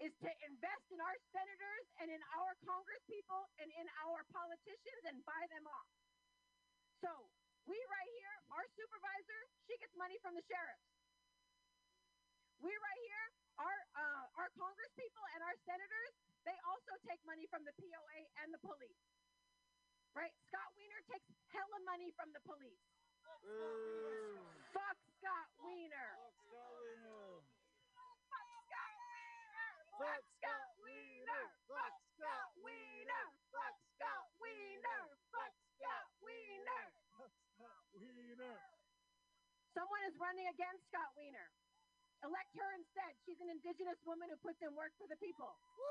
is 0.03 0.13
to 0.21 0.31
invest 0.45 0.87
in 0.91 0.99
our 0.99 1.17
senators 1.31 1.87
and 2.03 2.11
in 2.11 2.21
our 2.35 2.53
congresspeople 2.67 3.43
and 3.63 3.71
in 3.79 3.87
our 4.05 4.27
politicians 4.35 5.03
and 5.07 5.23
buy 5.23 5.43
them 5.55 5.65
off. 5.71 5.89
So, 7.01 7.11
we 7.65 7.79
right 7.79 8.11
here, 8.21 8.37
our 8.59 8.67
supervisor, 8.77 9.41
she 9.65 9.79
gets 9.79 9.95
money 9.97 10.19
from 10.21 10.35
the 10.37 10.45
sheriffs. 10.45 10.85
We 12.61 12.75
right 12.75 13.03
here, 13.09 13.27
our 13.59 13.79
uh, 13.95 14.25
our 14.41 14.51
congresspeople 14.59 15.27
and 15.35 15.41
our 15.47 15.57
senators, 15.63 16.15
they 16.43 16.57
also 16.67 16.95
take 17.07 17.23
money 17.23 17.47
from 17.51 17.63
the 17.63 17.75
POA 17.79 18.19
and 18.43 18.51
the 18.51 18.61
police. 18.63 19.03
Right? 20.15 20.31
Scott 20.47 20.71
Wiener 20.79 21.03
takes 21.11 21.27
hella 21.51 21.79
money 21.83 22.15
from 22.15 22.31
the 22.31 22.43
police. 22.47 22.79
Boo. 23.43 24.39
Fuck 24.71 24.99
Scott 25.19 25.51
Wiener. 25.59 26.11
Fuck 27.99 28.19
Scott 28.39 28.63
Wiener. 28.63 29.75
Fuck 29.99 30.23
Scott 30.39 30.71
Wiener. 30.79 31.45
Fuck 31.67 31.95
Scott 32.15 32.51
Wiener. 32.63 33.25
Fuck 33.51 33.77
Scott 33.99 34.29
Wiener. 34.39 35.03
Fuck 35.35 35.55
Scott 35.75 36.09
Wiener. 36.23 36.85
Fuck 37.11 37.35
Scott 37.55 37.85
Wiener. 37.99 38.59
Someone 39.75 40.03
is 40.07 40.15
running 40.23 40.47
against 40.47 40.87
Scott 40.87 41.11
Wiener. 41.19 41.51
Elect 42.25 42.57
her 42.57 42.73
instead. 42.81 43.13
She's 43.29 43.37
an 43.45 43.53
indigenous 43.53 44.01
woman 44.09 44.33
who 44.33 44.41
puts 44.41 44.57
in 44.65 44.73
work 44.73 44.97
for 44.97 45.05
the 45.05 45.21
people. 45.21 45.61
Woo! 45.77 45.85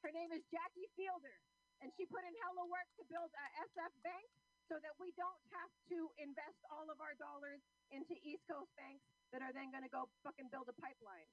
Her 0.00 0.08
name 0.16 0.32
is 0.32 0.40
Jackie 0.48 0.88
Fielder, 0.96 1.36
and 1.84 1.92
she 1.92 2.08
put 2.08 2.24
in 2.24 2.32
hella 2.40 2.64
work 2.72 2.88
to 2.96 3.04
build 3.12 3.28
a 3.28 3.46
SF 3.68 3.92
bank 4.00 4.24
so 4.64 4.80
that 4.80 4.96
we 4.96 5.12
don't 5.20 5.44
have 5.52 5.68
to 5.92 6.08
invest 6.16 6.56
all 6.72 6.88
of 6.88 7.04
our 7.04 7.12
dollars 7.20 7.60
into 7.92 8.16
East 8.24 8.48
Coast 8.48 8.72
banks 8.80 9.04
that 9.28 9.44
are 9.44 9.52
then 9.52 9.68
going 9.68 9.84
to 9.84 9.92
go 9.92 10.08
fucking 10.24 10.48
build 10.48 10.72
a 10.72 10.76
pipeline. 10.80 11.28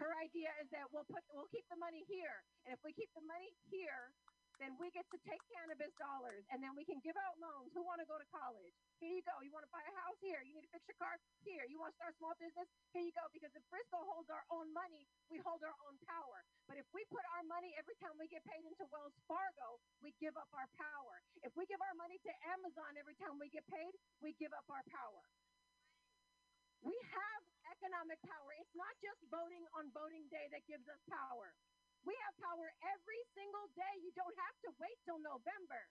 Her 0.00 0.16
idea 0.16 0.48
is 0.64 0.72
that 0.72 0.88
we'll 0.96 1.04
put 1.12 1.20
we'll 1.36 1.52
keep 1.52 1.68
the 1.68 1.76
money 1.76 2.08
here, 2.08 2.40
and 2.64 2.72
if 2.72 2.80
we 2.80 2.96
keep 2.96 3.12
the 3.12 3.20
money 3.28 3.52
here, 3.68 4.16
then 4.62 4.78
we 4.78 4.94
get 4.94 5.02
to 5.10 5.18
take 5.26 5.42
cannabis 5.50 5.90
dollars, 5.98 6.46
and 6.54 6.62
then 6.62 6.78
we 6.78 6.86
can 6.86 7.02
give 7.02 7.18
out 7.18 7.34
loans. 7.42 7.74
Who 7.74 7.82
want 7.82 7.98
to 7.98 8.06
go 8.06 8.14
to 8.14 8.28
college? 8.30 8.70
Here 9.02 9.10
you 9.10 9.26
go. 9.26 9.34
You 9.42 9.50
want 9.50 9.66
to 9.66 9.72
buy 9.74 9.82
a 9.82 9.94
house? 10.06 10.14
Here. 10.22 10.38
You 10.46 10.54
need 10.54 10.62
to 10.62 10.70
fix 10.70 10.86
your 10.86 10.94
car? 11.02 11.18
Here. 11.42 11.66
You 11.66 11.82
want 11.82 11.90
to 11.90 11.98
start 11.98 12.14
a 12.14 12.18
small 12.22 12.38
business? 12.38 12.70
Here 12.94 13.02
you 13.02 13.10
go. 13.10 13.26
Because 13.34 13.50
if 13.58 13.64
Bristol 13.66 14.06
holds 14.06 14.30
our 14.30 14.46
own 14.54 14.70
money, 14.70 15.10
we 15.26 15.42
hold 15.42 15.66
our 15.66 15.74
own 15.90 15.98
power. 16.06 16.46
But 16.70 16.78
if 16.78 16.86
we 16.94 17.02
put 17.10 17.26
our 17.34 17.42
money 17.50 17.74
every 17.74 17.98
time 17.98 18.14
we 18.14 18.30
get 18.30 18.46
paid 18.46 18.62
into 18.62 18.86
Wells 18.94 19.18
Fargo, 19.26 19.82
we 19.98 20.14
give 20.22 20.38
up 20.38 20.48
our 20.54 20.70
power. 20.78 21.18
If 21.42 21.50
we 21.58 21.66
give 21.66 21.82
our 21.82 21.98
money 21.98 22.22
to 22.22 22.32
Amazon 22.54 22.94
every 22.94 23.18
time 23.18 23.42
we 23.42 23.50
get 23.50 23.66
paid, 23.66 23.90
we 24.22 24.38
give 24.38 24.54
up 24.54 24.70
our 24.70 24.86
power. 24.94 25.26
We 26.86 26.94
have 26.94 27.42
economic 27.82 28.18
power. 28.22 28.50
It's 28.62 28.74
not 28.78 28.94
just 29.02 29.18
voting 29.26 29.66
on 29.74 29.90
voting 29.90 30.26
day 30.30 30.46
that 30.54 30.62
gives 30.70 30.86
us 30.86 30.98
power. 31.10 31.50
We 32.02 32.14
have 32.26 32.34
power 32.42 32.66
every 32.82 33.22
single 33.34 33.66
day. 33.78 33.94
You 34.02 34.10
don't 34.18 34.34
have 34.34 34.56
to 34.66 34.70
wait 34.82 34.98
till 35.06 35.22
November. 35.22 35.82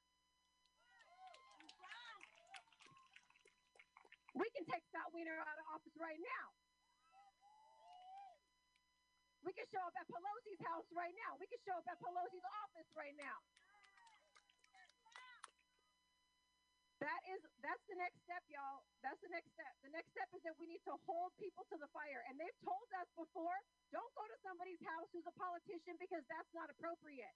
We 4.36 4.48
can 4.56 4.64
take 4.68 4.84
Scott 4.92 5.12
Wiener 5.12 5.36
out 5.40 5.58
of 5.60 5.66
office 5.76 5.96
right 6.00 6.20
now. 6.20 6.46
We 9.44 9.52
can 9.58 9.66
show 9.74 9.82
up 9.84 9.96
at 9.98 10.06
Pelosi's 10.08 10.62
house 10.64 10.88
right 10.94 11.16
now. 11.18 11.36
We 11.42 11.50
can 11.50 11.60
show 11.66 11.76
up 11.76 11.88
at 11.90 11.98
Pelosi's 12.00 12.46
office 12.64 12.88
right 12.96 13.16
now. 13.18 13.42
That 17.02 17.22
is 17.34 17.42
that's 17.66 17.82
the 17.90 17.98
next 17.98 18.22
step, 18.22 18.46
y'all. 18.54 18.86
That's 19.02 19.18
the 19.26 19.34
next 19.34 19.50
step. 19.58 19.74
The 19.82 19.90
next 19.90 20.14
step 20.14 20.30
is 20.38 20.42
that 20.46 20.54
we 20.62 20.70
need 20.70 20.86
to 20.86 20.94
hold 21.10 21.34
people 21.42 21.66
to 21.74 21.78
the 21.82 21.90
fire. 21.90 22.22
And 22.30 22.38
they've 22.38 22.62
told 22.62 22.86
us 23.02 23.10
before, 23.18 23.58
don't 23.90 24.14
go 24.14 24.22
to 24.30 24.38
somebody's 24.46 24.78
house 24.86 25.10
who's 25.10 25.26
a 25.26 25.34
politician 25.34 25.98
because 25.98 26.22
that's 26.30 26.54
not 26.54 26.70
appropriate. 26.70 27.34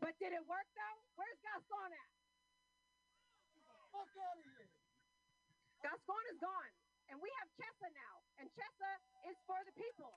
But 0.00 0.16
did 0.16 0.32
it 0.32 0.44
work 0.48 0.68
though? 0.72 0.98
Where's 1.20 1.40
Gascon 1.44 1.92
at? 1.92 2.10
Fuck 3.92 4.10
out 4.16 4.36
of 4.40 4.44
here. 4.48 4.68
Gascon 5.84 6.24
is 6.32 6.38
gone. 6.40 6.72
And 7.12 7.20
we 7.20 7.28
have 7.40 7.48
Chesa 7.60 7.88
now. 7.92 8.14
And 8.40 8.48
Chesa 8.56 8.90
is 9.28 9.36
for 9.44 9.60
the 9.68 9.72
people. 9.76 10.12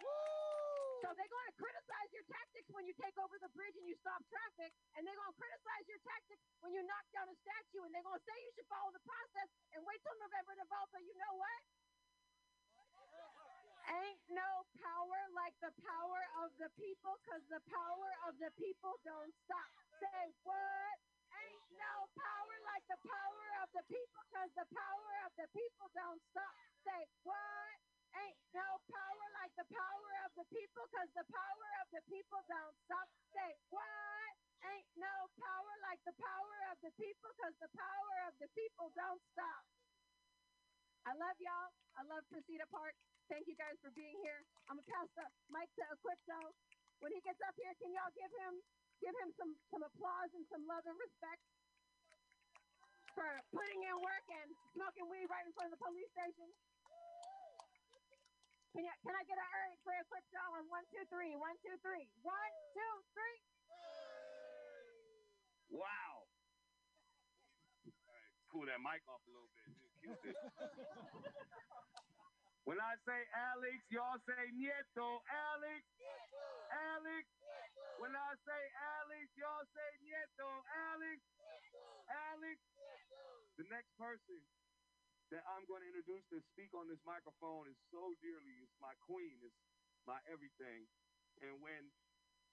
So 0.00 1.08
they're 1.16 1.32
going 1.32 1.48
to 1.48 1.56
criticize 1.56 2.10
your 2.12 2.26
tactics 2.28 2.68
when 2.70 2.84
you 2.84 2.94
take 3.00 3.16
over 3.16 3.34
the 3.40 3.48
bridge 3.56 3.74
and 3.80 3.88
you 3.88 3.96
stop 3.98 4.20
traffic, 4.28 4.70
and 4.94 5.02
they're 5.02 5.16
going 5.16 5.32
to 5.32 5.40
criticize 5.40 5.84
your 5.88 6.00
tactics 6.04 6.44
when 6.60 6.76
you 6.76 6.84
knock 6.84 7.06
down 7.16 7.26
a 7.26 7.36
statue, 7.40 7.82
and 7.82 7.90
they're 7.90 8.04
going 8.04 8.20
to 8.20 8.26
say 8.28 8.36
you 8.36 8.52
should 8.54 8.68
follow 8.68 8.92
the 8.92 9.02
process 9.02 9.48
and 9.74 9.80
wait 9.88 9.98
till 10.04 10.16
November 10.20 10.52
to 10.60 10.66
vote. 10.68 10.88
But 10.92 11.02
you 11.02 11.16
know 11.16 11.34
what? 11.40 11.60
Ain't 13.90 14.22
no 14.30 14.50
power 14.78 15.20
like 15.34 15.56
the 15.58 15.74
power 15.82 16.22
of 16.46 16.54
the 16.62 16.70
people 16.78 17.18
because 17.24 17.42
the 17.50 17.64
power 17.66 18.10
of 18.30 18.38
the 18.38 18.52
people 18.54 18.94
don't 19.02 19.34
stop. 19.48 19.70
Say 19.98 20.30
what? 20.46 20.96
Ain't 21.34 21.66
no 21.74 22.06
power 22.14 22.56
like 22.70 22.86
the 22.86 23.00
power 23.02 23.48
of 23.66 23.68
the 23.74 23.82
people 23.90 24.20
because 24.30 24.50
the 24.54 24.68
power 24.70 25.12
of 25.26 25.32
the 25.34 25.48
people 25.50 25.90
don't 25.90 26.22
stop. 26.30 26.54
Say 26.86 27.02
what? 27.26 27.89
Ain't 28.16 28.38
no 28.50 28.68
power 28.90 29.26
like 29.38 29.54
the 29.54 29.68
power 29.70 30.10
of 30.26 30.30
the 30.34 30.46
people 30.50 30.82
because 30.90 31.10
the 31.14 31.26
power 31.30 31.68
of 31.82 31.86
the 31.94 32.02
people 32.10 32.42
don't 32.50 32.74
stop. 32.86 33.06
Say 33.30 33.50
what? 33.70 34.32
Ain't 34.66 34.90
no 34.98 35.16
power 35.38 35.74
like 35.86 36.02
the 36.02 36.16
power 36.18 36.58
of 36.74 36.76
the 36.82 36.92
people 36.98 37.30
because 37.38 37.54
the 37.62 37.70
power 37.70 38.14
of 38.26 38.34
the 38.42 38.50
people 38.58 38.90
don't 38.98 39.22
stop. 39.30 39.62
I 41.06 41.14
love 41.16 41.38
y'all. 41.40 41.70
I 41.96 42.02
love 42.10 42.26
Precita 42.28 42.66
Park. 42.68 42.92
Thank 43.30 43.46
you 43.46 43.54
guys 43.54 43.78
for 43.80 43.94
being 43.94 44.18
here. 44.20 44.42
I'm 44.66 44.76
gonna 44.76 44.90
pass 44.90 45.08
the 45.14 45.26
mic 45.48 45.70
to 45.78 45.84
Equipto. 45.94 46.50
When 47.00 47.14
he 47.14 47.22
gets 47.22 47.40
up 47.46 47.54
here, 47.56 47.72
can 47.78 47.94
y'all 47.94 48.12
give 48.12 48.30
him 48.42 48.60
give 49.00 49.14
him 49.22 49.30
some 49.38 49.54
some 49.70 49.86
applause 49.86 50.30
and 50.34 50.44
some 50.50 50.66
love 50.66 50.84
and 50.84 50.98
respect 50.98 51.40
for 53.14 53.26
putting 53.54 53.80
in 53.86 53.96
work 54.02 54.26
and 54.28 54.50
smoking 54.76 55.08
weed 55.08 55.30
right 55.30 55.46
in 55.46 55.54
front 55.54 55.72
of 55.72 55.78
the 55.78 55.82
police 55.86 56.10
station? 56.12 56.50
Can, 58.70 58.86
you, 58.86 58.94
can 59.02 59.14
I 59.18 59.22
get 59.26 59.34
a 59.34 59.46
urge 59.66 59.78
for 59.82 59.90
Equipto 59.98 60.42
on 60.54 60.70
one, 60.70 60.86
two, 60.94 61.02
three? 61.10 61.34
One, 61.34 61.58
two, 61.58 61.74
three. 61.82 62.06
One, 62.22 62.54
two, 62.70 62.94
three. 63.18 63.38
Wow. 65.74 66.30
All 67.90 68.14
right, 68.14 68.34
cool 68.46 68.66
that 68.70 68.78
mic 68.78 69.02
off 69.10 69.22
a 69.26 69.30
little 69.30 69.50
bit. 69.58 69.74
Just 69.74 69.94
cute 69.98 70.22
it. 70.22 70.38
when 72.66 72.78
I 72.78 72.94
say 73.06 73.20
Alex, 73.34 73.78
y'all 73.90 74.18
say 74.22 74.54
Nieto. 74.54 75.18
Alex. 75.26 75.82
Alex. 76.70 77.26
When 77.98 78.14
I 78.14 78.30
say 78.46 78.62
Alex, 79.02 79.26
y'all 79.34 79.66
say 79.74 79.90
Nieto. 80.06 80.50
Alex. 80.94 81.18
Alex. 82.06 82.58
The 83.58 83.66
next 83.66 83.90
person 83.98 84.38
that 85.30 85.46
I'm 85.46 85.64
going 85.70 85.82
to 85.86 85.88
introduce 85.90 86.26
to 86.34 86.42
speak 86.54 86.74
on 86.74 86.90
this 86.90 87.00
microphone 87.06 87.70
is 87.70 87.78
so 87.94 88.14
dearly. 88.18 88.54
It's 88.62 88.76
my 88.82 88.94
queen. 89.06 89.38
It's 89.42 89.58
my 90.06 90.18
everything. 90.26 90.86
And 91.40 91.62
when 91.62 91.90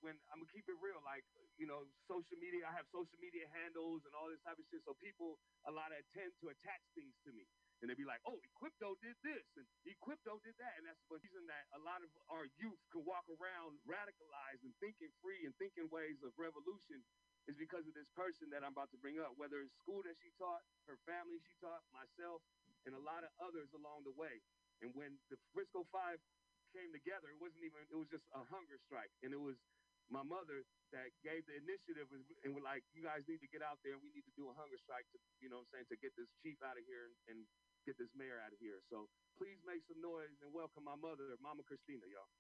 when 0.05 0.13
I'm 0.29 0.41
gonna 0.41 0.53
keep 0.53 0.69
it 0.69 0.77
real, 0.77 1.01
like 1.01 1.25
you 1.57 1.65
know, 1.65 1.89
social 2.05 2.37
media. 2.37 2.69
I 2.69 2.73
have 2.77 2.85
social 2.93 3.17
media 3.17 3.49
handles 3.49 4.05
and 4.05 4.13
all 4.13 4.29
this 4.29 4.41
type 4.45 4.61
of 4.61 4.65
shit. 4.69 4.85
So 4.85 4.93
people 5.01 5.41
a 5.65 5.73
lot 5.73 5.89
of 5.89 5.97
tend 6.13 6.29
to 6.45 6.53
attach 6.53 6.83
things 6.93 7.17
to 7.25 7.33
me, 7.33 7.49
and 7.81 7.89
they 7.89 7.97
be 7.97 8.05
like, 8.05 8.21
"Oh, 8.29 8.37
Equipto 8.45 8.93
did 9.01 9.17
this, 9.25 9.45
and 9.57 9.65
Equipto 9.89 10.37
did 10.45 10.53
that," 10.61 10.77
and 10.77 10.85
that's 10.85 11.01
the 11.09 11.17
reason 11.17 11.49
that 11.49 11.65
a 11.73 11.81
lot 11.81 12.05
of 12.05 12.09
our 12.29 12.45
youth 12.61 12.81
can 12.93 13.01
walk 13.09 13.25
around 13.41 13.81
radicalized 13.89 14.61
and 14.61 14.73
thinking 14.77 15.09
free 15.21 15.49
and 15.49 15.53
thinking 15.57 15.89
ways 15.89 16.21
of 16.21 16.33
revolution. 16.37 17.01
Is 17.47 17.55
because 17.55 17.87
of 17.87 17.95
this 17.95 18.11
person 18.11 18.51
that 18.51 18.59
I'm 18.67 18.75
about 18.75 18.91
to 18.91 18.99
bring 18.99 19.23
up, 19.23 19.31
whether 19.39 19.63
it's 19.63 19.71
school 19.79 20.03
that 20.03 20.19
she 20.19 20.35
taught, 20.35 20.67
her 20.83 20.99
family 21.07 21.39
she 21.39 21.55
taught, 21.63 21.79
myself, 21.95 22.43
and 22.87 22.95
a 22.95 23.03
lot 23.03 23.27
of 23.27 23.31
others 23.43 23.67
along 23.75 24.07
the 24.07 24.15
way. 24.15 24.39
And 24.79 24.95
when 24.95 25.19
the 25.27 25.35
Frisco 25.51 25.83
Five 25.91 26.23
came 26.71 26.89
together, 26.95 27.27
it 27.27 27.39
wasn't 27.43 27.67
even, 27.67 27.83
it 27.91 27.97
was 27.99 28.07
just 28.07 28.23
a 28.31 28.41
hunger 28.47 28.79
strike. 28.87 29.11
And 29.21 29.35
it 29.35 29.41
was 29.41 29.59
my 30.07 30.23
mother 30.23 30.63
that 30.95 31.11
gave 31.19 31.43
the 31.51 31.59
initiative 31.59 32.07
and, 32.15 32.23
and 32.47 32.55
were 32.55 32.63
like, 32.63 32.87
you 32.95 33.03
guys 33.03 33.27
need 33.27 33.43
to 33.43 33.51
get 33.51 33.59
out 33.59 33.75
there 33.83 33.99
we 33.99 34.07
need 34.15 34.23
to 34.23 34.35
do 34.39 34.47
a 34.47 34.55
hunger 34.55 34.79
strike 34.79 35.03
to, 35.11 35.19
you 35.43 35.51
know 35.51 35.67
I'm 35.67 35.69
saying, 35.75 35.91
to 35.91 35.99
get 35.99 36.15
this 36.15 36.31
chief 36.39 36.55
out 36.63 36.79
of 36.79 36.83
here 36.87 37.11
and, 37.11 37.15
and 37.27 37.37
get 37.83 37.99
this 37.99 38.11
mayor 38.15 38.39
out 38.39 38.55
of 38.55 38.59
here. 38.63 38.79
So 38.87 39.11
please 39.35 39.59
make 39.67 39.83
some 39.83 39.99
noise 39.99 40.31
and 40.39 40.55
welcome 40.55 40.87
my 40.87 40.95
mother, 40.95 41.35
Mama 41.43 41.67
Christina, 41.67 42.07
y'all. 42.07 42.31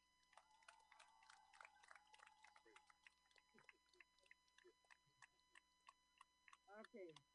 Okay. 6.87 7.26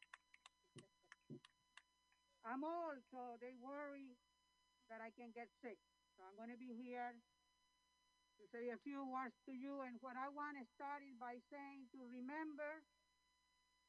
I'm 2.42 2.66
old, 2.66 2.98
so 3.14 3.38
they 3.38 3.54
worry 3.54 4.18
that 4.90 4.98
I 4.98 5.14
can 5.14 5.30
get 5.30 5.46
sick. 5.62 5.78
So 6.18 6.26
I'm 6.26 6.34
going 6.34 6.50
to 6.50 6.58
be 6.58 6.74
here 6.74 7.14
to 8.38 8.42
say 8.50 8.74
a 8.74 8.82
few 8.82 9.06
words 9.06 9.38
to 9.46 9.54
you. 9.54 9.86
And 9.86 10.02
what 10.02 10.18
I 10.18 10.26
want 10.26 10.58
to 10.58 10.66
start 10.74 11.06
is 11.06 11.14
by 11.22 11.38
saying 11.54 11.86
to 11.94 12.02
remember 12.02 12.82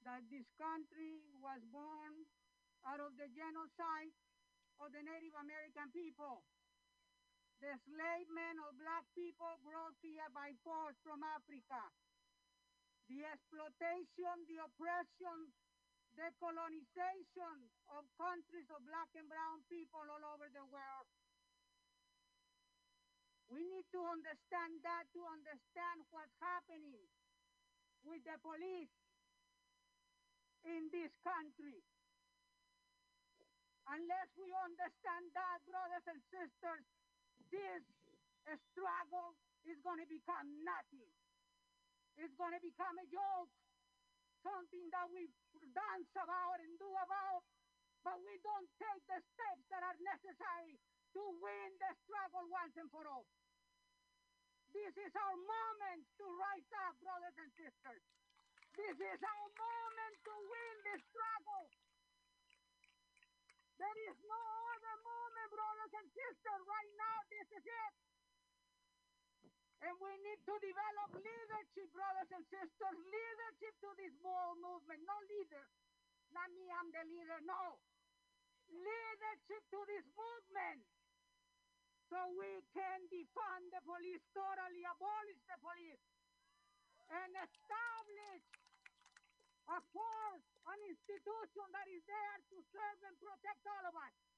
that 0.06 0.22
this 0.30 0.46
country 0.62 1.26
was 1.42 1.66
born 1.74 2.30
out 2.86 3.02
of 3.02 3.18
the 3.18 3.32
genocide 3.34 4.14
of 4.78 4.94
the 4.94 5.02
Native 5.02 5.34
American 5.42 5.90
people. 5.90 6.46
The 7.64 7.74
enslavement 7.74 8.60
of 8.68 8.76
black 8.76 9.08
people 9.16 9.50
brought 9.64 9.96
here 10.04 10.28
by 10.36 10.52
force 10.62 11.00
from 11.02 11.24
Africa. 11.24 11.80
The 13.08 13.24
exploitation, 13.24 14.36
the 14.52 14.62
oppression, 14.68 15.52
the 16.14 16.30
colonization 16.38 17.58
of 17.90 18.06
countries 18.22 18.70
of 18.70 18.86
black 18.86 19.10
and 19.18 19.26
brown 19.26 19.66
people 19.70 20.02
all 20.06 20.24
over 20.34 20.46
the 20.54 20.66
world. 20.70 21.08
We 23.50 23.66
need 23.66 23.86
to 23.94 24.02
understand 24.02 24.82
that 24.86 25.10
to 25.14 25.22
understand 25.30 26.06
what's 26.10 26.34
happening 26.42 27.02
with 28.06 28.22
the 28.26 28.38
police 28.42 28.94
in 30.66 30.90
this 30.90 31.14
country. 31.22 31.82
Unless 33.84 34.30
we 34.40 34.48
understand 34.64 35.28
that, 35.36 35.60
brothers 35.68 36.08
and 36.08 36.22
sisters, 36.32 36.84
this 37.52 37.84
struggle 38.72 39.36
is 39.68 39.78
going 39.84 40.00
to 40.02 40.10
become 40.10 40.48
nothing. 40.64 41.12
It's 42.18 42.34
going 42.40 42.56
to 42.56 42.64
become 42.64 42.96
a 42.98 43.08
joke, 43.12 43.52
something 44.44 44.86
that 44.92 45.08
we 45.10 45.32
dance 45.72 46.12
about 46.14 46.60
and 46.60 46.76
do 46.76 46.92
about, 46.92 47.42
but 48.04 48.20
we 48.22 48.36
don't 48.44 48.68
take 48.76 49.02
the 49.08 49.20
steps 49.24 49.64
that 49.72 49.82
are 49.82 49.98
necessary 50.04 50.76
to 51.16 51.22
win 51.40 51.70
the 51.80 51.92
struggle 52.04 52.46
once 52.52 52.76
and 52.76 52.92
for 52.92 53.08
all. 53.08 53.26
This 54.76 54.94
is 55.00 55.14
our 55.16 55.38
moment 55.38 56.02
to 56.20 56.26
rise 56.28 56.72
up, 56.84 56.98
brothers 57.00 57.38
and 57.40 57.52
sisters. 57.56 58.04
This 58.74 58.98
is 58.98 59.20
our 59.22 59.48
moment 59.54 60.16
to 60.26 60.34
win 60.34 60.76
the 60.82 60.98
struggle. 60.98 61.66
There 63.78 64.00
is 64.10 64.18
no 64.26 64.44
other 64.74 64.96
moment, 65.06 65.48
brothers 65.54 65.94
and 65.94 66.08
sisters. 66.10 66.62
Right 66.66 66.92
now, 66.98 67.18
this 67.30 67.48
is 67.54 67.66
it. 67.70 67.94
And 69.84 69.96
we 70.00 70.14
need 70.24 70.40
to 70.48 70.56
develop 70.64 71.10
leadership, 71.20 71.88
brothers 71.92 72.32
and 72.32 72.46
sisters, 72.48 72.96
leadership 73.04 73.74
to 73.84 73.90
this 74.00 74.16
world 74.24 74.56
movement. 74.64 75.04
No 75.04 75.18
leader. 75.28 75.68
Not 76.32 76.48
me, 76.56 76.72
I'm 76.72 76.88
the 76.88 77.04
leader. 77.04 77.40
No. 77.44 77.84
Leadership 78.72 79.64
to 79.76 79.80
this 79.92 80.08
movement. 80.16 80.88
So 82.08 82.16
we 82.40 82.64
can 82.72 83.00
defund 83.12 83.76
the 83.76 83.84
police, 83.84 84.24
totally 84.32 84.84
abolish 84.88 85.42
the 85.52 85.58
police, 85.60 86.04
and 87.12 87.32
establish 87.44 88.44
a 89.68 89.80
force, 89.92 90.48
an 90.68 90.80
institution 90.88 91.66
that 91.76 91.88
is 91.92 92.04
there 92.08 92.38
to 92.56 92.58
serve 92.72 93.00
and 93.04 93.16
protect 93.20 93.62
all 93.68 93.84
of 93.84 93.96
us. 94.00 94.33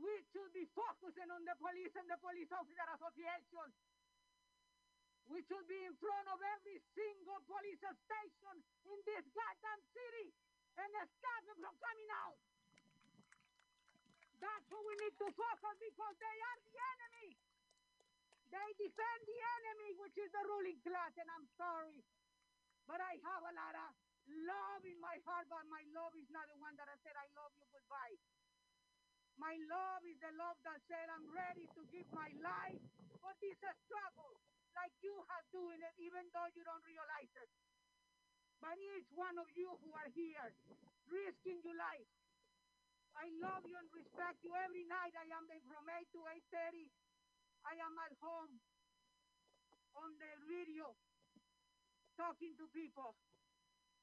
We 0.00 0.14
should 0.34 0.50
be 0.50 0.66
focusing 0.74 1.30
on 1.30 1.42
the 1.46 1.54
police 1.58 1.94
and 1.94 2.08
the 2.10 2.18
police 2.18 2.50
officer 2.50 2.86
association. 2.98 3.68
We 5.30 5.40
should 5.46 5.64
be 5.64 5.80
in 5.88 5.94
front 5.96 6.26
of 6.28 6.38
every 6.58 6.78
single 6.92 7.40
police 7.48 7.80
station 7.80 8.56
in 8.84 8.98
this 9.08 9.24
goddamn 9.32 9.80
city 9.94 10.34
and 10.76 10.90
stop 11.06 11.40
them 11.48 11.58
from 11.62 11.76
coming 11.80 12.10
out. 12.26 12.38
That's 14.42 14.66
who 14.68 14.76
we 14.84 14.94
need 15.00 15.16
to 15.24 15.28
focus 15.32 15.76
because 15.80 16.14
they 16.20 16.36
are 16.36 16.58
the 16.60 16.76
enemy. 16.76 17.28
They 18.52 18.68
defend 18.76 19.20
the 19.24 19.40
enemy, 19.62 19.88
which 19.96 20.16
is 20.20 20.30
the 20.30 20.44
ruling 20.44 20.78
class, 20.84 21.16
and 21.16 21.28
I'm 21.32 21.48
sorry. 21.56 22.04
But 22.84 23.00
I 23.00 23.16
have 23.24 23.42
a 23.48 23.54
lot 23.56 23.74
of 23.74 23.90
love 24.28 24.82
in 24.84 25.00
my 25.00 25.16
heart, 25.24 25.48
but 25.48 25.64
my 25.72 25.80
love 25.96 26.12
is 26.20 26.28
not 26.28 26.44
the 26.52 26.58
one 26.60 26.76
that 26.76 26.86
I 26.86 26.96
said 27.00 27.16
I 27.16 27.26
love 27.32 27.50
you 27.56 27.64
goodbye. 27.72 28.14
My 29.36 29.54
love 29.66 30.02
is 30.06 30.18
the 30.22 30.32
love 30.38 30.58
that 30.62 30.78
said 30.86 31.06
I'm 31.10 31.26
ready 31.34 31.66
to 31.74 31.82
give 31.90 32.06
my 32.14 32.30
life 32.38 32.80
for 33.18 33.34
this 33.42 33.58
struggle, 33.58 34.38
like 34.78 34.94
you 35.02 35.14
have 35.34 35.44
doing 35.50 35.80
it, 35.82 35.94
even 35.98 36.24
though 36.30 36.48
you 36.54 36.62
don't 36.62 36.84
realize 36.86 37.32
it. 37.34 37.50
But 38.62 38.78
each 38.78 39.10
one 39.12 39.36
of 39.36 39.50
you 39.58 39.74
who 39.82 39.90
are 39.92 40.10
here, 40.14 40.54
risking 41.10 41.60
your 41.66 41.76
life, 41.76 42.08
I 43.14 43.30
love 43.38 43.62
you 43.66 43.78
and 43.78 43.86
respect 43.94 44.42
you. 44.42 44.54
Every 44.58 44.86
night 44.90 45.14
I 45.14 45.26
am 45.30 45.46
there 45.46 45.62
from 45.70 45.86
8 45.86 46.02
to 46.14 46.20
8.30. 46.50 46.90
I 47.64 47.74
am 47.78 47.94
at 48.00 48.14
home 48.18 48.58
on 49.94 50.10
the 50.18 50.32
radio 50.50 50.90
talking 52.18 52.54
to 52.58 52.66
people, 52.74 53.14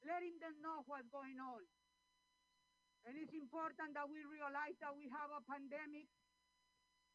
letting 0.04 0.36
them 0.40 0.56
know 0.64 0.84
what's 0.88 1.08
going 1.12 1.36
on. 1.40 1.62
And 3.02 3.18
it's 3.18 3.34
important 3.34 3.98
that 3.98 4.06
we 4.06 4.22
realize 4.22 4.78
that 4.78 4.94
we 4.94 5.10
have 5.10 5.30
a 5.34 5.42
pandemic 5.42 6.06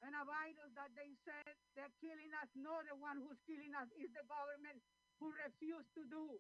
and 0.04 0.14
a 0.14 0.24
virus 0.28 0.72
that 0.76 0.92
they 0.94 1.16
said 1.26 1.56
they're 1.74 1.96
killing 2.04 2.30
us. 2.44 2.50
No, 2.54 2.84
the 2.86 2.94
one 3.00 3.18
who's 3.24 3.40
killing 3.48 3.72
us 3.74 3.88
is 3.96 4.12
the 4.12 4.26
government 4.28 4.84
who 5.18 5.32
refused 5.34 5.90
to 5.98 6.04
do 6.06 6.38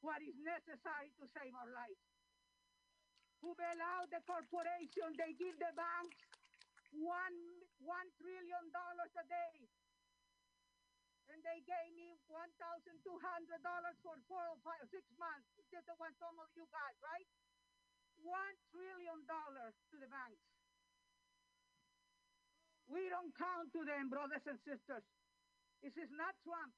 what 0.00 0.22
is 0.22 0.38
necessary 0.40 1.10
to 1.18 1.26
save 1.34 1.52
our 1.52 1.68
lives. 1.74 2.00
Who 3.44 3.52
bail 3.58 3.80
out 3.98 4.08
the 4.08 4.22
corporation, 4.24 5.12
they 5.18 5.36
give 5.36 5.58
the 5.60 5.72
banks 5.76 6.16
one 6.96 7.36
one 7.84 8.08
trillion 8.16 8.64
dollars 8.72 9.12
a 9.18 9.24
day. 9.28 9.68
And 11.28 11.42
they 11.42 11.60
gave 11.66 11.90
me 11.98 12.16
one 12.30 12.48
thousand 12.56 13.02
two 13.04 13.18
hundred 13.20 13.60
dollars 13.60 13.98
for 14.00 14.16
four 14.24 14.40
or 14.46 14.56
five 14.64 14.86
six 14.88 15.04
months. 15.20 15.52
Just 15.68 15.84
the 15.84 15.98
one 16.00 16.14
some 16.16 16.38
of 16.40 16.48
you 16.56 16.64
got, 16.72 16.94
right? 17.04 17.28
One 18.26 18.54
trillion 18.74 19.22
dollars 19.30 19.74
to 19.94 19.96
the 20.02 20.10
banks. 20.10 20.42
We 22.90 23.06
don't 23.06 23.30
count 23.38 23.70
to 23.70 23.82
them, 23.86 24.10
brothers 24.10 24.42
and 24.50 24.58
sisters. 24.66 25.06
This 25.78 25.94
is 25.94 26.10
not 26.10 26.34
Trump. 26.42 26.74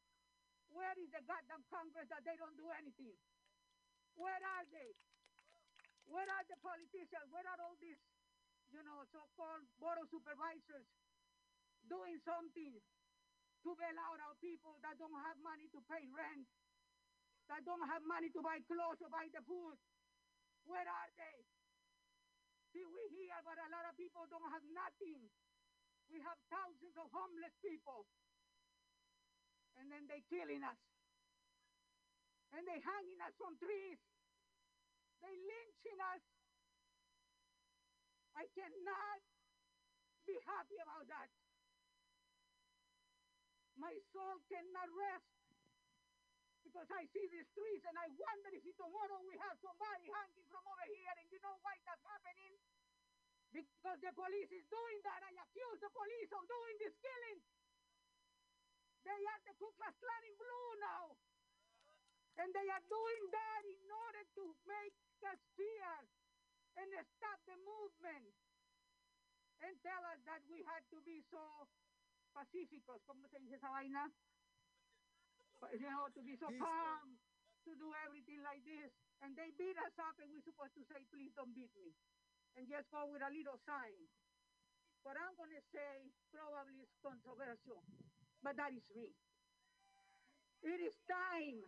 Where 0.68 0.92
is 1.00 1.08
the 1.08 1.24
goddamn 1.24 1.64
Congress 1.72 2.08
that 2.12 2.20
they 2.28 2.36
don't 2.36 2.56
do 2.60 2.68
anything? 2.76 3.16
Where 4.20 4.36
are 4.36 4.66
they? 4.68 4.92
Where 6.12 6.28
are 6.28 6.44
the 6.48 6.60
politicians? 6.60 7.28
Where 7.32 7.44
are 7.44 7.60
all 7.64 7.76
these, 7.80 8.00
you 8.68 8.84
know, 8.84 9.04
so-called 9.08 9.64
board 9.80 10.00
of 10.00 10.08
supervisors 10.12 10.88
doing 11.88 12.20
something 12.28 12.76
to 13.64 13.70
bail 13.72 13.98
out 14.04 14.20
our 14.20 14.36
people 14.44 14.76
that 14.84 15.00
don't 15.00 15.16
have 15.24 15.40
money 15.40 15.68
to 15.72 15.80
pay 15.88 16.04
rent, 16.12 16.44
that 17.48 17.64
don't 17.64 17.84
have 17.88 18.04
money 18.04 18.28
to 18.36 18.40
buy 18.44 18.60
clothes 18.68 19.00
or 19.00 19.08
buy 19.08 19.28
the 19.32 19.40
food? 19.48 19.76
Where 20.68 20.84
are 20.84 21.10
they? 21.16 21.38
See, 22.76 22.84
we 22.84 23.02
here, 23.16 23.40
but 23.40 23.56
a 23.56 23.72
lot 23.72 23.88
of 23.88 23.96
people 23.96 24.28
don't 24.28 24.52
have 24.52 24.64
nothing. 24.68 25.32
We 26.12 26.20
have 26.20 26.36
thousands 26.52 26.96
of 27.00 27.08
homeless 27.08 27.56
people. 27.64 28.04
And 29.80 29.88
then 29.88 30.04
they 30.04 30.20
killing 30.28 30.60
us. 30.60 30.76
And 32.52 32.68
they 32.68 32.80
hanging 32.80 33.20
us 33.24 33.32
from 33.40 33.56
trees. 33.56 34.00
They 35.24 35.32
lynching 35.32 36.00
us. 36.12 36.22
I 38.36 38.44
cannot 38.52 39.20
be 40.28 40.36
happy 40.44 40.78
about 40.84 41.08
that. 41.08 41.28
My 43.80 43.94
soul 44.12 44.42
cannot 44.52 44.88
rest 44.92 45.37
because 46.68 46.92
I 46.92 47.08
see 47.16 47.24
these 47.32 47.48
trees 47.56 47.80
and 47.88 47.96
I 47.96 48.12
wonder 48.12 48.52
if 48.52 48.60
tomorrow 48.76 49.24
we 49.24 49.40
have 49.40 49.56
somebody 49.64 50.04
hanging 50.04 50.44
from 50.52 50.60
over 50.68 50.84
here 50.84 51.16
and 51.16 51.24
you 51.32 51.40
know 51.40 51.56
why 51.64 51.72
that's 51.88 52.04
happening? 52.04 52.60
Because 53.48 53.96
the 54.04 54.12
police 54.12 54.52
is 54.52 54.68
doing 54.68 54.98
that. 55.08 55.24
I 55.24 55.32
accuse 55.32 55.80
the 55.80 55.88
police 55.88 56.28
of 56.28 56.44
doing 56.44 56.76
this 56.84 56.92
killing. 57.00 57.40
They 59.00 59.16
are 59.16 59.40
the 59.48 59.56
Ku 59.56 59.72
Klux 59.80 59.96
Klan 59.96 60.22
in 60.28 60.36
blue 60.36 60.68
now. 60.84 61.16
And 62.36 62.52
they 62.52 62.68
are 62.68 62.84
doing 62.84 63.24
that 63.32 63.62
in 63.64 63.88
order 63.88 64.24
to 64.36 64.44
make 64.68 64.96
us 65.24 65.40
fear 65.56 65.92
and 66.84 66.88
stop 67.16 67.40
the 67.48 67.56
movement 67.64 68.28
and 69.64 69.72
tell 69.80 70.04
us 70.12 70.20
that 70.28 70.44
we 70.52 70.60
had 70.68 70.84
to 70.92 71.00
be 71.08 71.24
so 71.32 71.40
pacíficos. 72.36 73.00
¿Cómo 73.08 73.24
se 73.32 73.40
dice 73.40 73.56
esa 73.56 73.72
vaina? 73.72 74.04
You 75.58 75.90
know, 75.90 76.06
to 76.14 76.20
be 76.22 76.38
so 76.38 76.46
Peaceful. 76.48 76.66
calm, 76.66 77.18
to 77.66 77.70
do 77.74 77.88
everything 78.06 78.40
like 78.46 78.62
this. 78.62 78.90
And 79.20 79.34
they 79.34 79.50
beat 79.58 79.74
us 79.74 79.96
up 79.98 80.14
and 80.22 80.30
we're 80.30 80.46
supposed 80.46 80.74
to 80.78 80.84
say, 80.86 81.02
please 81.10 81.34
don't 81.34 81.50
beat 81.50 81.74
me. 81.74 81.90
And 82.54 82.70
just 82.70 82.86
go 82.94 83.06
with 83.10 83.22
a 83.22 83.30
little 83.30 83.58
sign. 83.66 84.06
What 85.02 85.18
I'm 85.18 85.34
going 85.34 85.54
to 85.54 85.64
say 85.74 86.10
probably 86.30 86.78
is 86.82 86.90
controversial, 87.02 87.82
but 88.42 88.54
that 88.58 88.70
is 88.74 88.86
me. 88.94 89.10
It 90.62 90.78
is 90.82 90.94
time 91.06 91.62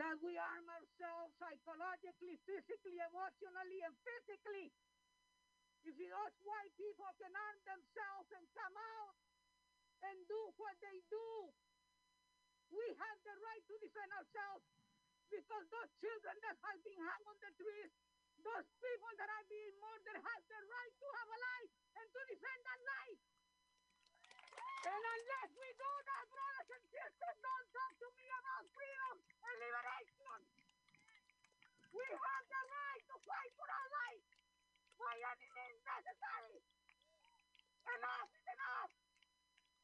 that 0.00 0.16
we 0.24 0.32
arm 0.40 0.66
ourselves 0.72 1.36
psychologically, 1.36 2.40
physically, 2.48 2.96
emotionally, 2.96 3.80
and 3.84 3.94
physically. 4.00 4.72
If 5.84 5.94
those 5.98 6.36
white 6.46 6.72
people 6.80 7.10
can 7.20 7.32
arm 7.32 7.58
themselves 7.64 8.28
and 8.32 8.44
come 8.56 8.76
out 8.76 9.16
and 10.08 10.16
do 10.28 10.40
what 10.56 10.76
they 10.80 10.98
do, 11.12 11.28
we 12.72 12.86
have 12.96 13.18
the 13.20 13.36
right 13.44 13.64
to 13.68 13.74
defend 13.84 14.10
ourselves 14.16 14.64
because 15.28 15.64
those 15.68 15.90
children 16.00 16.36
that 16.40 16.56
have 16.56 16.80
been 16.80 17.00
hung 17.04 17.22
on 17.28 17.36
the 17.44 17.52
trees, 17.56 17.92
those 18.40 18.68
people 18.80 19.12
that 19.20 19.28
are 19.28 19.46
being 19.48 19.76
murdered 19.76 20.16
have 20.16 20.42
the 20.48 20.60
right 20.72 20.94
to 20.96 21.08
have 21.20 21.28
a 21.28 21.38
life 21.40 21.72
and 22.00 22.06
to 22.08 22.20
defend 22.32 22.60
that 22.64 22.80
life. 22.80 23.22
And 24.82 25.02
unless 25.04 25.50
we 25.52 25.68
do 25.78 25.92
that, 26.10 26.24
brothers 26.32 26.68
and 26.74 26.84
sisters, 26.90 27.36
don't 27.44 27.68
talk 27.76 27.92
to 28.02 28.08
me 28.16 28.26
about 28.40 28.64
freedom 28.72 29.14
and 29.20 29.56
liberation. 29.62 30.40
We 31.92 32.08
have 32.08 32.44
the 32.48 32.62
right 32.72 33.02
to 33.04 33.16
fight 33.20 33.52
for 33.52 33.68
our 33.68 33.88
life 34.00 34.26
by 34.96 35.12
any 35.12 35.48
means 35.52 35.80
necessary. 35.84 36.56
Enough 37.84 38.30
is 38.32 38.46
enough. 38.48 38.92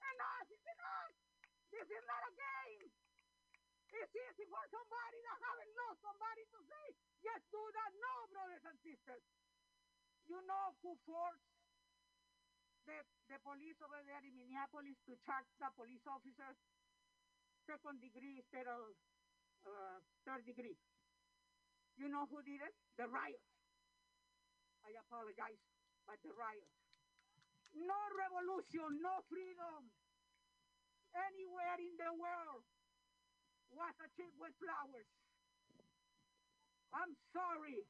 Enough 0.03 0.49
is 0.51 0.65
enough. 0.67 1.28
This 1.73 1.89
is 1.89 2.05
not 2.09 2.23
a 2.29 2.33
game. 2.33 2.85
It's 3.89 4.15
easy 4.15 4.45
for 4.49 4.65
somebody 4.69 5.19
that 5.25 5.39
haven't 5.41 5.73
lost 5.73 5.99
somebody 6.05 6.45
to 6.45 6.59
say, 6.61 6.87
yes, 7.25 7.41
do 7.49 7.61
that. 7.61 7.91
No, 7.97 8.15
brothers 8.29 8.65
and 8.69 8.77
sisters. 8.85 9.25
You 10.29 10.41
know 10.45 10.77
who 10.85 10.93
forced 11.09 11.49
the, 12.85 13.01
the 13.33 13.39
police 13.41 13.81
over 13.81 14.01
there 14.05 14.21
in 14.21 14.37
Minneapolis 14.37 14.97
to 15.09 15.17
charge 15.25 15.49
the 15.57 15.73
police 15.73 16.05
officers 16.05 16.57
second 17.69 18.01
degree 18.01 18.41
instead 18.41 18.65
of 18.65 18.97
uh, 19.69 20.01
third 20.25 20.41
degree. 20.49 20.77
You 22.01 22.09
know 22.09 22.25
who 22.33 22.41
did 22.41 22.65
it? 22.65 22.75
The 22.97 23.05
riot. 23.05 23.45
I 24.89 24.97
apologize, 25.05 25.61
but 26.09 26.17
the 26.25 26.33
riot. 26.33 26.73
No 27.77 28.01
revolution, 28.17 29.05
no 29.05 29.21
freedom 29.29 29.93
anywhere 31.15 31.77
in 31.81 31.95
the 31.97 32.13
world 32.17 32.65
was 33.73 33.95
achieved 34.01 34.37
with 34.41 34.55
flowers. 34.59 35.09
I'm 36.93 37.13
sorry. 37.37 37.85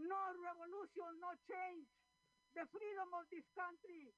No 0.00 0.22
revolution, 0.40 1.10
no 1.20 1.32
change. 1.44 1.86
The 2.56 2.64
freedom 2.72 3.08
of 3.14 3.24
this 3.28 3.44
country. 3.52 4.10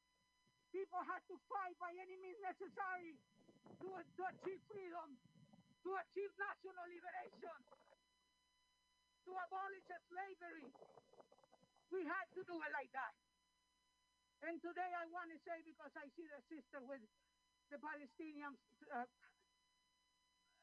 People 0.71 1.03
had 1.05 1.21
to 1.29 1.37
fight 1.53 1.77
by 1.77 1.93
any 1.93 2.17
means 2.17 2.41
necessary 2.41 3.13
to, 3.83 3.89
to 3.93 4.23
achieve 4.25 4.63
freedom, 4.71 5.09
to 5.85 5.91
achieve 6.01 6.33
national 6.41 6.87
liberation, 6.89 7.59
to 9.29 9.31
abolish 9.37 9.85
slavery. 10.09 10.69
We 11.93 12.09
had 12.09 12.27
to 12.33 12.41
do 12.49 12.57
it 12.57 12.73
like 12.73 12.89
that. 12.97 13.15
And 14.49 14.57
today 14.65 14.91
I 14.97 15.05
want 15.13 15.29
to 15.29 15.39
say, 15.45 15.61
because 15.61 15.93
I 15.93 16.09
see 16.17 16.25
the 16.27 16.41
sister 16.49 16.81
with 16.89 17.05
the 17.73 17.81
Palestinian 17.81 18.53
uh, 18.93 19.09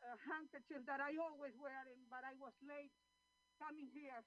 uh, 0.05 0.17
handkerchief 0.29 0.85
that 0.85 1.01
I 1.01 1.17
always 1.17 1.57
wearing, 1.57 2.05
but 2.05 2.21
I 2.21 2.37
was 2.37 2.53
late 2.61 2.93
coming 3.57 3.89
here. 3.89 4.21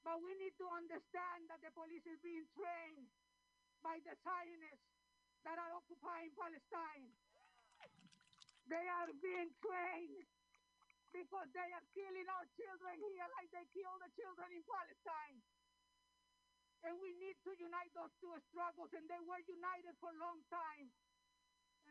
But 0.00 0.24
we 0.24 0.32
need 0.40 0.56
to 0.56 0.66
understand 0.72 1.52
that 1.52 1.60
the 1.60 1.68
police 1.76 2.02
is 2.08 2.16
being 2.24 2.48
trained 2.56 3.12
by 3.84 4.00
the 4.08 4.16
Zionists 4.24 4.88
that 5.44 5.60
are 5.60 5.72
occupying 5.76 6.32
Palestine. 6.32 7.12
They 8.72 8.86
are 8.88 9.12
being 9.20 9.52
trained 9.60 10.26
because 11.12 11.48
they 11.52 11.68
are 11.76 11.86
killing 11.92 12.28
our 12.32 12.46
children 12.56 12.96
here 13.04 13.28
like 13.36 13.52
they 13.52 13.68
kill 13.76 13.94
the 14.00 14.08
children 14.16 14.48
in 14.48 14.64
Palestine. 14.64 15.38
And 16.88 16.98
we 16.98 17.14
need 17.20 17.36
to 17.46 17.52
unite 17.54 17.92
those 17.94 18.10
two 18.18 18.32
struggles, 18.50 18.90
and 18.96 19.06
they 19.06 19.20
were 19.22 19.38
united 19.44 19.94
for 20.00 20.10
a 20.10 20.18
long 20.18 20.40
time. 20.50 20.90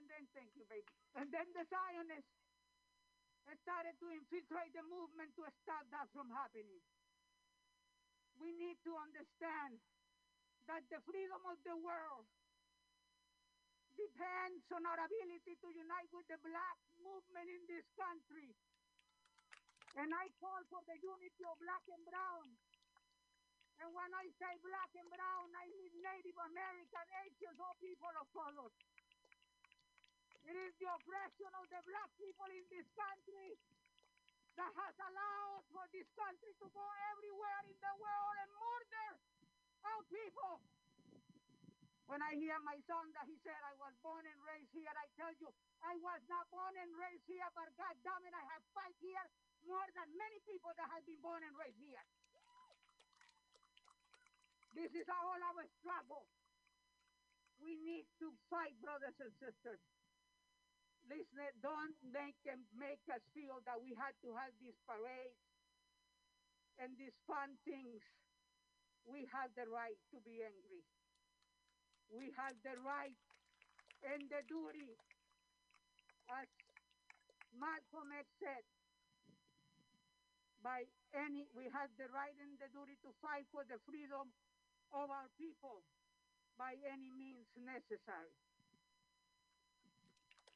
And 0.02 0.10
then, 0.10 0.26
thank 0.34 0.49
you, 0.58 0.66
baby. 0.66 0.89
And 1.14 1.30
then 1.30 1.45
the 1.54 1.62
Zionists 1.70 2.34
started 3.62 3.93
to 4.02 4.08
infiltrate 4.10 4.74
the 4.74 4.82
movement 4.89 5.30
to 5.38 5.45
stop 5.62 5.86
that 5.93 6.10
from 6.10 6.26
happening. 6.34 6.82
We 8.41 8.49
need 8.58 8.82
to 8.82 8.97
understand 8.97 9.78
that 10.66 10.82
the 10.89 10.97
freedom 11.06 11.41
of 11.45 11.62
the 11.62 11.78
world 11.78 12.26
depends 13.93 14.66
on 14.74 14.82
our 14.89 14.97
ability 15.06 15.54
to 15.54 15.68
unite 15.70 16.10
with 16.10 16.26
the 16.26 16.41
black 16.41 16.78
movement 16.97 17.45
in 17.45 17.62
this 17.70 17.86
country. 17.93 18.58
And 20.02 20.10
I 20.10 20.34
call 20.41 20.66
for 20.74 20.82
the 20.89 20.97
unity 20.97 21.45
of 21.45 21.62
black 21.62 21.86
and 21.93 22.02
brown. 22.10 22.58
And 23.86 23.93
when 23.93 24.10
I 24.18 24.26
say 24.41 24.54
black 24.66 24.89
and 24.97 25.10
brown, 25.14 25.47
I 25.54 25.70
mean 25.70 25.93
Native 26.02 26.39
American, 26.41 27.08
Asians, 27.30 27.60
or 27.62 27.74
people 27.78 28.14
of 28.18 28.26
color. 28.34 28.70
It 30.45 30.55
is 30.57 30.73
the 30.81 30.89
oppression 30.89 31.51
of 31.53 31.65
the 31.69 31.81
black 31.85 32.09
people 32.17 32.49
in 32.49 32.65
this 32.73 32.87
country 32.97 33.57
that 34.57 34.71
has 34.73 34.95
allowed 34.99 35.63
for 35.71 35.85
this 35.93 36.09
country 36.17 36.51
to 36.59 36.67
go 36.73 36.85
everywhere 37.13 37.61
in 37.69 37.77
the 37.77 37.95
world 38.01 38.35
and 38.41 38.49
murder 38.57 39.09
our 39.85 40.03
people. 40.09 40.53
When 42.09 42.19
I 42.19 42.35
hear 42.35 42.59
my 42.67 42.75
son 42.91 43.07
that 43.15 43.23
he 43.23 43.39
said 43.39 43.55
I 43.63 43.71
was 43.79 43.95
born 44.03 44.27
and 44.27 44.39
raised 44.43 44.75
here, 44.75 44.91
I 44.91 45.07
tell 45.15 45.31
you, 45.39 45.47
I 45.79 45.95
was 46.03 46.19
not 46.27 46.43
born 46.51 46.75
and 46.75 46.91
raised 46.99 47.23
here, 47.23 47.47
but 47.55 47.71
God 47.79 47.95
damn 48.03 48.25
it, 48.27 48.35
I 48.35 48.43
have 48.51 48.63
fight 48.75 48.97
here 48.99 49.23
more 49.63 49.87
than 49.95 50.11
many 50.19 50.43
people 50.43 50.75
that 50.75 50.91
have 50.91 51.05
been 51.07 51.21
born 51.23 51.39
and 51.47 51.55
raised 51.55 51.79
here. 51.79 52.03
This 54.75 54.91
is 54.91 55.07
all 55.07 55.39
our 55.39 55.63
struggle. 55.79 56.27
We 57.63 57.79
need 57.79 58.09
to 58.19 58.33
fight, 58.51 58.75
brothers 58.83 59.15
and 59.21 59.31
sisters. 59.39 59.79
Listen, 61.10 61.49
don't 61.62 61.97
make 62.14 62.38
them 62.45 62.62
make 62.78 63.02
us 63.10 63.22
feel 63.34 63.60
that 63.66 63.80
we 63.82 63.93
had 63.97 64.14
to 64.22 64.34
have 64.38 64.54
these 64.62 64.78
parades 64.86 65.41
and 66.80 66.93
these 66.97 67.16
fun 67.26 67.58
things. 67.66 68.02
We 69.06 69.26
have 69.34 69.49
the 69.58 69.66
right 69.70 69.97
to 70.14 70.18
be 70.22 70.45
angry. 70.45 70.86
We 72.12 72.30
have 72.38 72.54
the 72.62 72.78
right 72.86 73.18
and 74.06 74.22
the 74.30 74.41
duty, 74.49 74.93
as 76.30 76.47
Malcolm 77.54 78.10
X 78.18 78.26
said, 78.41 78.66
by 80.62 80.86
any, 81.18 81.49
we 81.58 81.66
have 81.74 81.89
the 81.97 82.10
right 82.14 82.34
and 82.38 82.54
the 82.62 82.70
duty 82.70 82.93
to 83.02 83.10
fight 83.22 83.49
for 83.49 83.66
the 83.66 83.82
freedom 83.86 84.30
of 84.93 85.10
our 85.10 85.30
people 85.38 85.82
by 86.58 86.78
any 86.86 87.10
means 87.18 87.49
necessary. 87.58 88.38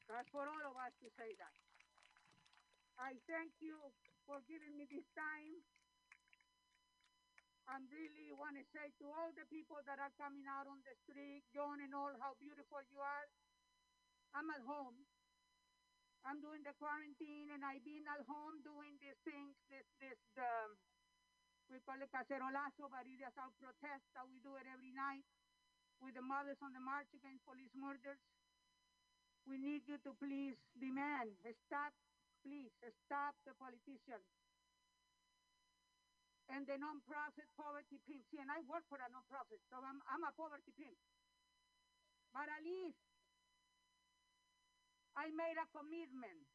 That's 0.05 0.29
for 0.29 0.45
all 0.45 0.63
of 0.69 0.75
us 0.77 0.93
to 1.01 1.09
say 1.17 1.33
that. 1.41 1.55
I 3.01 3.17
thank 3.25 3.51
you 3.59 3.75
for 4.29 4.39
giving 4.45 4.77
me 4.77 4.85
this 4.87 5.05
time. 5.17 5.65
I 7.65 7.81
really 7.89 8.29
want 8.37 8.53
to 8.61 8.65
say 8.69 8.93
to 9.01 9.05
all 9.09 9.33
the 9.33 9.49
people 9.49 9.81
that 9.89 9.97
are 9.97 10.13
coming 10.21 10.45
out 10.45 10.69
on 10.69 10.77
the 10.85 10.93
street, 11.01 11.41
John 11.49 11.81
and 11.81 11.97
all, 11.97 12.13
how 12.21 12.37
beautiful 12.37 12.77
you 12.93 13.01
are. 13.01 13.25
I'm 14.37 14.45
at 14.53 14.61
home. 14.61 15.01
I'm 16.25 16.41
doing 16.41 16.61
the 16.61 16.77
quarantine 16.77 17.49
and 17.53 17.65
I've 17.65 17.81
been 17.85 18.05
at 18.05 18.21
home 18.29 18.61
doing 18.61 18.97
these 19.01 19.17
things, 19.25 19.57
this, 19.69 19.85
this, 19.97 20.21
um, 20.37 20.77
we 21.69 21.81
call 21.81 21.97
it 21.97 22.09
cacerolazo, 22.13 22.89
but 22.89 23.05
it 23.09 23.17
is 23.17 23.33
our 23.37 23.53
protest 23.57 24.05
that 24.13 24.25
we 24.29 24.37
do 24.45 24.53
it 24.61 24.69
every 24.69 24.93
night 24.93 25.25
with 26.01 26.13
the 26.13 26.25
mothers 26.25 26.61
on 26.61 26.73
the 26.73 26.81
march 26.81 27.09
against 27.17 27.45
police 27.45 27.73
murders. 27.73 28.21
We 29.45 29.61
need 29.61 29.85
you 29.85 30.01
to 30.01 30.11
please 30.17 30.57
demand, 30.81 31.37
stop, 31.69 31.93
please, 32.41 32.73
stop 33.05 33.37
the 33.45 33.53
politicians 33.61 34.25
and 36.49 36.65
the 36.65 36.77
non-profit 36.81 37.45
poverty 37.53 38.01
pimp. 38.05 38.25
See, 38.29 38.41
and 38.41 38.49
I 38.49 38.61
work 38.65 38.85
for 38.89 38.97
a 38.97 39.09
non-profit, 39.09 39.61
so 39.69 39.77
I'm, 39.81 40.01
I'm 40.09 40.25
a 40.25 40.33
poverty 40.33 40.73
pimp. 40.73 40.97
But 42.33 42.49
at 42.49 42.61
least 42.65 42.97
I 45.13 45.29
made 45.29 45.57
a 45.61 45.67
commitment 45.73 46.45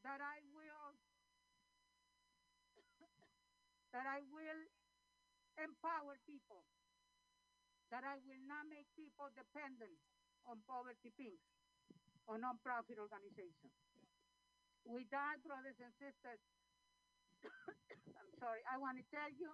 that 0.00 0.24
I 0.24 0.40
will 0.56 0.96
that 3.92 4.04
I 4.04 4.20
will 4.28 4.60
empower 5.56 6.20
people, 6.28 6.60
that 7.88 8.04
I 8.04 8.20
will 8.28 8.44
not 8.44 8.68
make 8.68 8.84
people 8.92 9.32
dependent 9.32 9.96
on 10.44 10.60
poverty 10.68 11.08
pimps 11.16 11.57
or 12.28 12.36
non-profit 12.36 13.00
organizations. 13.00 13.72
With 14.84 15.08
that, 15.10 15.40
brothers 15.42 15.80
and 15.80 15.92
sisters, 15.96 16.40
I'm 18.20 18.32
sorry, 18.36 18.60
I 18.68 18.76
want 18.76 19.00
to 19.00 19.04
tell 19.08 19.32
you 19.32 19.50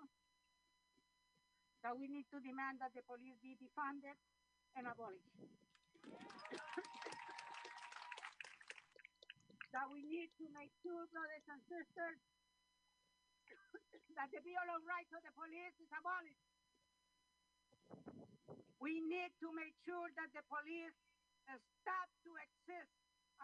that 1.87 1.95
we 1.95 2.11
need 2.11 2.27
to 2.35 2.43
demand 2.43 2.83
that 2.83 2.91
the 2.99 3.07
police 3.07 3.39
be 3.39 3.55
defunded 3.63 4.19
and 4.75 4.91
abolished. 4.91 5.39
that 9.75 9.91
we 9.91 10.07
need 10.07 10.31
to 10.39 10.47
make 10.55 10.71
sure, 10.87 11.03
brothers 11.11 11.47
and 11.51 11.59
sisters, 11.67 12.19
that 14.19 14.31
the 14.31 14.39
Bill 14.39 14.69
of 14.71 14.87
Rights 14.87 15.11
of 15.11 15.23
the 15.27 15.35
police 15.35 15.75
is 15.83 15.91
abolished. 15.91 16.47
We 18.79 19.03
need 19.03 19.35
to 19.43 19.49
make 19.51 19.75
sure 19.83 20.07
that 20.15 20.31
the 20.31 20.47
police 20.47 20.95
stop 21.53 22.09
to 22.25 22.31
exist 22.41 22.95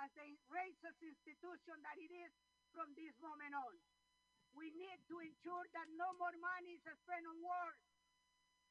as 0.01 0.11
a 0.17 0.29
racist 0.49 1.01
institution 1.05 1.77
that 1.85 1.97
it 2.01 2.13
is 2.13 2.33
from 2.73 2.89
this 2.97 3.13
moment 3.21 3.53
on. 3.53 3.75
We 4.57 4.73
need 4.75 5.01
to 5.11 5.17
ensure 5.23 5.67
that 5.77 5.89
no 5.95 6.09
more 6.19 6.35
money 6.41 6.75
is 6.79 6.83
spent 6.83 7.25
on 7.27 7.39
war. 7.43 7.69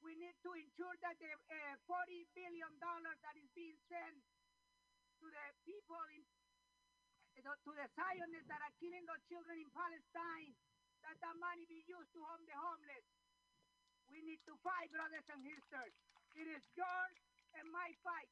We 0.03 0.15
need 0.15 0.35
to 0.43 0.51
ensure 0.55 0.95
that 1.03 1.15
the 1.19 1.33
uh, 1.35 1.75
40 1.87 2.23
billion 2.35 2.71
dollars 2.79 3.19
that 3.23 3.35
is 3.35 3.49
being 3.51 3.75
sent 3.91 4.15
to 5.19 5.25
the 5.27 5.45
people 5.67 6.03
in 6.15 6.23
to 7.39 7.71
the 7.71 7.87
Zionists 7.95 8.51
that 8.51 8.59
are 8.59 8.75
killing 8.83 9.05
those 9.07 9.23
children 9.31 9.55
in 9.63 9.69
Palestine, 9.71 10.51
that 11.07 11.15
that 11.23 11.35
money 11.39 11.63
be 11.71 11.79
used 11.87 12.11
to 12.11 12.19
home 12.19 12.43
the 12.43 12.57
homeless. 12.59 13.07
We 14.11 14.19
need 14.27 14.43
to 14.43 14.59
fight, 14.59 14.91
brothers 14.91 15.23
and 15.31 15.39
sisters. 15.39 15.93
It 16.35 16.47
is 16.51 16.63
yours 16.75 17.15
and 17.55 17.65
my 17.71 17.95
fight. 18.03 18.27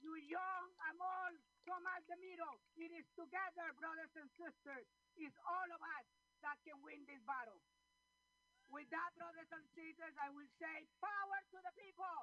You 0.00 0.14
young, 0.28 0.66
I'm 0.86 1.00
all 1.00 1.32
from 1.64 1.82
out 1.88 2.04
the 2.06 2.18
middle. 2.20 2.56
It 2.76 2.90
is 2.94 3.06
together, 3.16 3.66
brothers 3.80 4.12
and 4.16 4.28
sisters. 4.36 4.86
It's 5.16 5.38
all 5.42 5.68
of 5.72 5.80
us 5.80 6.06
that 6.44 6.56
can 6.62 6.78
win 6.84 7.02
this 7.08 7.22
battle. 7.24 7.58
With 8.70 8.86
that, 8.90 9.10
brothers 9.16 9.50
and 9.50 9.64
sisters, 9.72 10.14
I 10.18 10.28
will 10.34 10.50
say 10.58 10.76
power 11.00 11.38
to 11.54 11.58
the 11.62 11.72
people. 11.78 12.18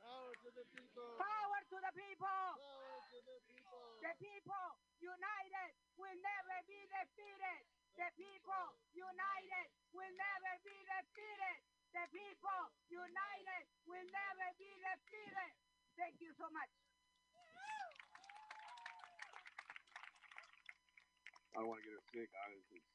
Power 0.00 0.32
to 0.42 0.48
the 0.52 0.66
people. 0.74 1.10
Power 1.16 1.60
to 1.70 1.76
the 1.80 1.92
people. 1.96 2.40
Power 2.60 3.00
to 3.08 3.20
the 3.24 3.38
people. 3.46 3.84
The 4.02 4.14
people 4.20 4.68
united 5.00 5.70
will 5.96 6.18
never 6.18 6.56
be 6.66 6.80
defeated. 6.88 7.60
The 7.94 8.10
people 8.18 8.66
united 8.92 9.66
will 9.94 10.14
never 10.18 10.52
be 10.66 10.76
defeated. 10.82 11.58
The 11.94 12.04
people 12.10 12.62
united 12.90 13.62
will 13.86 14.08
never 14.10 14.48
be 14.58 14.70
defeated. 14.82 15.52
Thank 15.94 16.18
you 16.18 16.34
so 16.34 16.50
much. 16.50 16.70
I 21.54 21.62
don't 21.62 21.70
want 21.70 21.82
to 21.82 21.86
get. 21.86 22.26
I 22.34 22.50
was 22.50 22.66
just... 22.66 22.86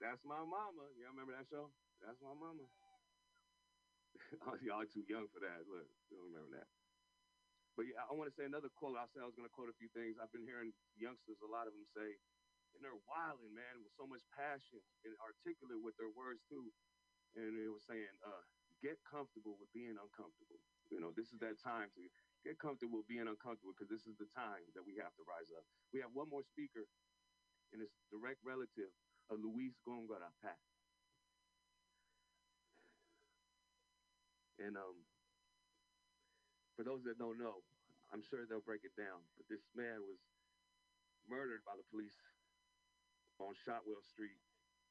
That's 0.00 0.24
my 0.24 0.40
mama. 0.44 0.88
Y'all 0.96 1.12
remember 1.12 1.36
that 1.36 1.48
show? 1.48 1.72
That's 2.00 2.20
my 2.20 2.32
mama. 2.36 2.64
Oh, 4.46 4.54
Y'all 4.62 4.86
too 4.86 5.02
young 5.10 5.26
for 5.34 5.42
that. 5.42 5.66
Look, 5.66 5.86
you 6.10 6.14
don't 6.14 6.30
remember 6.30 6.54
that. 6.62 6.68
But 7.74 7.90
yeah, 7.90 8.04
I 8.06 8.14
want 8.14 8.30
to 8.30 8.36
say 8.36 8.46
another 8.46 8.70
quote. 8.70 8.98
I 8.98 9.06
said 9.10 9.22
I 9.22 9.28
was 9.30 9.34
going 9.34 9.48
to 9.48 9.54
quote 9.54 9.70
a 9.72 9.80
few 9.80 9.90
things. 9.90 10.18
I've 10.20 10.30
been 10.30 10.46
hearing 10.46 10.70
youngsters, 10.98 11.40
a 11.42 11.50
lot 11.50 11.66
of 11.66 11.74
them 11.74 11.86
say, 11.96 12.18
and 12.74 12.80
they're 12.84 12.98
wilding, 13.08 13.54
man, 13.54 13.82
with 13.82 13.94
so 13.96 14.06
much 14.06 14.22
passion 14.34 14.82
and 15.06 15.14
articulate 15.18 15.82
with 15.82 15.96
their 15.98 16.12
words 16.12 16.42
too. 16.46 16.70
And 17.34 17.58
it 17.58 17.70
was 17.70 17.86
saying, 17.86 18.10
uh, 18.22 18.42
get 18.82 18.98
comfortable 19.06 19.56
with 19.58 19.70
being 19.74 19.96
uncomfortable. 19.98 20.60
You 20.90 20.98
know, 21.00 21.14
this 21.14 21.30
is 21.30 21.38
that 21.42 21.58
time 21.62 21.90
to 21.94 22.02
get 22.44 22.58
comfortable 22.58 23.04
being 23.04 23.28
uncomfortable 23.28 23.72
because 23.76 23.90
this 23.90 24.06
is 24.06 24.16
the 24.16 24.28
time 24.36 24.64
that 24.74 24.84
we 24.84 24.96
have 24.96 25.14
to 25.16 25.24
rise 25.28 25.48
up. 25.52 25.64
We 25.92 26.00
have 26.00 26.12
one 26.12 26.28
more 26.28 26.42
speaker, 26.42 26.88
and 27.72 27.82
it's 27.82 27.96
direct 28.10 28.40
relative 28.44 28.92
of 29.28 29.40
Luis 29.40 29.76
Gongora 29.86 30.32
Pat. 30.42 30.58
And 34.58 34.76
um, 34.76 35.04
for 36.76 36.84
those 36.84 37.04
that 37.04 37.18
don't 37.18 37.38
know, 37.38 37.64
I'm 38.12 38.22
sure 38.22 38.44
they'll 38.46 38.64
break 38.64 38.84
it 38.84 38.96
down. 38.96 39.24
But 39.36 39.48
this 39.48 39.64
man 39.74 40.04
was 40.04 40.20
murdered 41.28 41.64
by 41.64 41.76
the 41.76 41.86
police 41.88 42.16
on 43.38 43.54
Shotwell 43.54 44.02
Street, 44.02 44.36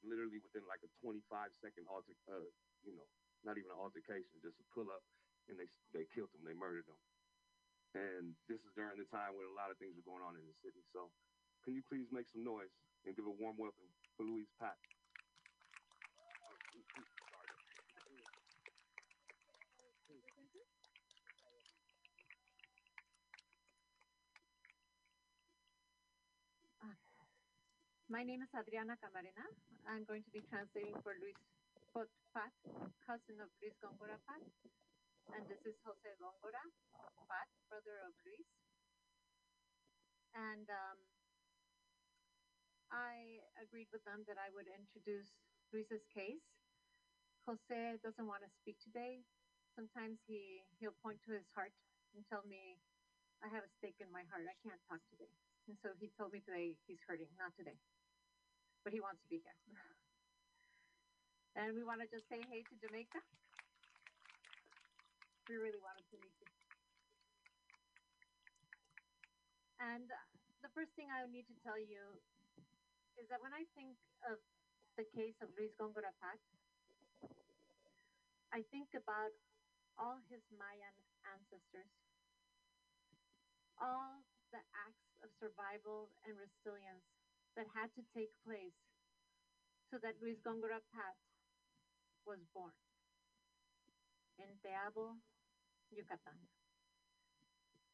literally 0.03 0.39
within 0.41 0.65
like 0.65 0.81
a 0.85 0.91
25 1.01 1.53
second 1.61 1.85
alter, 1.89 2.13
uh, 2.29 2.49
you 2.85 2.93
know, 2.95 3.05
not 3.43 3.57
even 3.57 3.71
an 3.71 3.77
altercation, 3.77 4.41
just 4.41 4.59
a 4.59 4.65
pull 4.73 4.89
up, 4.89 5.03
and 5.49 5.59
they 5.59 5.69
they 5.93 6.05
killed 6.05 6.33
him. 6.33 6.45
They 6.45 6.57
murdered 6.57 6.87
him. 6.87 6.97
And 7.97 8.37
this 8.45 8.61
is 8.61 8.71
during 8.77 9.01
the 9.01 9.09
time 9.09 9.33
when 9.33 9.49
a 9.49 9.55
lot 9.57 9.73
of 9.73 9.77
things 9.81 9.97
are 9.97 10.05
going 10.05 10.21
on 10.21 10.37
in 10.37 10.45
the 10.45 10.53
city. 10.61 10.85
So, 10.93 11.09
can 11.65 11.73
you 11.73 11.81
please 11.89 12.05
make 12.13 12.29
some 12.29 12.45
noise 12.45 12.69
and 13.05 13.17
give 13.17 13.25
a 13.25 13.33
warm 13.33 13.57
welcome 13.57 13.89
for 14.13 14.29
Louise 14.29 14.51
Pat? 14.61 14.77
My 28.09 28.25
name 28.25 28.41
is 28.41 28.49
Adriana 28.57 28.97
Camarena. 28.97 29.45
I'm 29.85 30.01
going 30.09 30.25
to 30.25 30.31
be 30.33 30.41
translating 30.49 30.97
for 31.05 31.13
Luis 31.21 31.37
Poot 31.93 32.09
Pat, 32.33 32.49
cousin 33.05 33.37
of 33.37 33.53
Luis 33.61 33.77
Gongora 33.85 34.17
Pat. 34.25 34.41
And 35.29 35.45
this 35.45 35.61
is 35.61 35.77
Jose 35.85 36.09
Gongora 36.17 36.65
Pat, 37.29 37.49
brother 37.69 38.01
of 38.01 38.13
Luis. 38.25 38.49
And 40.33 40.65
um, 40.65 40.97
I 42.89 43.37
agreed 43.61 43.93
with 43.93 44.01
them 44.09 44.25
that 44.25 44.41
I 44.41 44.49
would 44.57 44.65
introduce 44.65 45.29
Luis's 45.69 46.01
case. 46.09 46.41
Jose 47.45 48.01
doesn't 48.01 48.25
want 48.25 48.41
to 48.41 48.51
speak 48.61 48.81
today. 48.81 49.21
Sometimes 49.77 50.17
he 50.25 50.65
he'll 50.81 50.97
point 51.05 51.21
to 51.29 51.37
his 51.37 51.45
heart 51.53 51.73
and 52.17 52.25
tell 52.25 52.41
me, 52.49 52.81
"I 53.45 53.49
have 53.53 53.61
a 53.65 53.71
stake 53.77 54.01
in 54.01 54.09
my 54.09 54.25
heart. 54.33 54.49
I 54.49 54.57
can't 54.65 54.81
talk 54.89 55.01
today." 55.13 55.29
And 55.69 55.77
so 55.85 55.93
he 56.01 56.09
told 56.17 56.33
me 56.33 56.41
today 56.41 56.73
he's 56.89 57.01
hurting, 57.05 57.29
not 57.37 57.53
today, 57.53 57.77
but 58.83 58.93
he 58.93 59.01
wants 59.01 59.21
to 59.21 59.29
be 59.29 59.41
here. 59.45 59.59
and 61.57 61.77
we 61.77 61.85
want 61.85 62.01
to 62.01 62.09
just 62.09 62.25
say 62.29 62.41
hey 62.49 62.65
to 62.65 62.75
Jamaica. 62.81 63.21
We 65.49 65.57
really 65.57 65.81
wanted 65.81 66.05
to 66.13 66.17
meet 66.21 66.37
you. 66.45 66.49
And 69.81 70.05
the 70.61 70.69
first 70.77 70.93
thing 70.93 71.09
I 71.09 71.25
need 71.25 71.49
to 71.49 71.57
tell 71.65 71.81
you 71.81 72.21
is 73.17 73.25
that 73.33 73.41
when 73.41 73.49
I 73.57 73.65
think 73.73 73.97
of 74.29 74.37
the 74.93 75.09
case 75.09 75.33
of 75.41 75.49
Luis 75.57 75.73
Gongora 75.81 76.13
Pat, 76.21 76.37
I 78.53 78.61
think 78.69 78.93
about 78.93 79.33
all 79.97 80.21
his 80.29 80.45
Mayan 80.53 80.93
ancestors, 81.25 81.89
all 83.81 84.21
the 84.53 84.61
acts 84.85 85.09
of 85.25 85.33
survival 85.41 86.13
and 86.29 86.37
resilience 86.37 87.09
that 87.57 87.65
had 87.73 87.89
to 87.97 88.05
take 88.13 88.29
place 88.45 88.77
so 89.89 89.97
that 90.05 90.13
Luis 90.21 90.37
Gongora 90.45 90.85
Pat 90.93 91.17
was 92.29 92.37
born 92.53 92.77
in 94.37 94.53
Teabo, 94.61 95.17
Yucatan. 95.91 96.37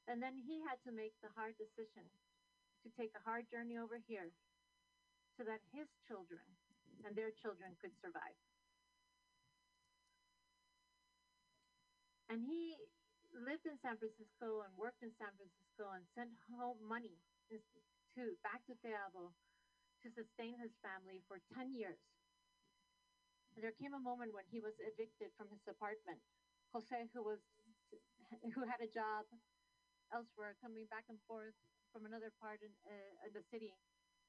And 0.05 0.21
then 0.21 0.37
he 0.37 0.61
had 0.61 0.77
to 0.85 0.93
make 0.93 1.17
the 1.23 1.33
hard 1.33 1.57
decision 1.57 2.05
to 2.85 2.87
take 2.93 3.09
a 3.17 3.25
hard 3.25 3.49
journey 3.49 3.81
over 3.81 3.97
here 4.05 4.29
so 5.33 5.43
that 5.43 5.59
his 5.73 5.89
children 6.05 6.45
and 7.03 7.17
their 7.17 7.33
children 7.33 7.73
could 7.81 7.91
survive. 7.99 8.37
And 12.29 12.45
he 12.45 12.77
lived 13.33 13.65
in 13.65 13.77
San 13.81 13.97
Francisco 13.97 14.63
and 14.65 14.71
worked 14.77 15.01
in 15.01 15.11
San 15.17 15.33
Francisco 15.35 15.91
and 15.93 16.05
sent 16.13 16.31
home 16.55 16.79
money 16.85 17.17
to 17.51 17.59
back 18.41 18.63
to 18.69 18.73
Teabo 18.79 19.33
to 20.01 20.07
sustain 20.13 20.55
his 20.61 20.71
family 20.79 21.19
for 21.27 21.41
10 21.57 21.73
years. 21.75 21.99
And 23.53 23.65
there 23.65 23.75
came 23.75 23.93
a 23.93 23.99
moment 23.99 24.31
when 24.31 24.47
he 24.47 24.61
was 24.63 24.77
evicted 24.79 25.33
from 25.35 25.49
his 25.51 25.63
apartment. 25.67 26.21
Jose, 26.71 27.07
who 27.11 27.23
was 27.23 27.39
who 28.53 28.61
had 28.67 28.81
a 28.83 28.89
job 28.91 29.25
elsewhere, 30.13 30.55
coming 30.61 30.85
back 30.91 31.07
and 31.09 31.19
forth 31.27 31.55
from 31.91 32.05
another 32.05 32.31
part 32.41 32.59
in, 32.61 32.71
uh, 32.85 33.27
in 33.27 33.31
the 33.33 33.43
city 33.51 33.73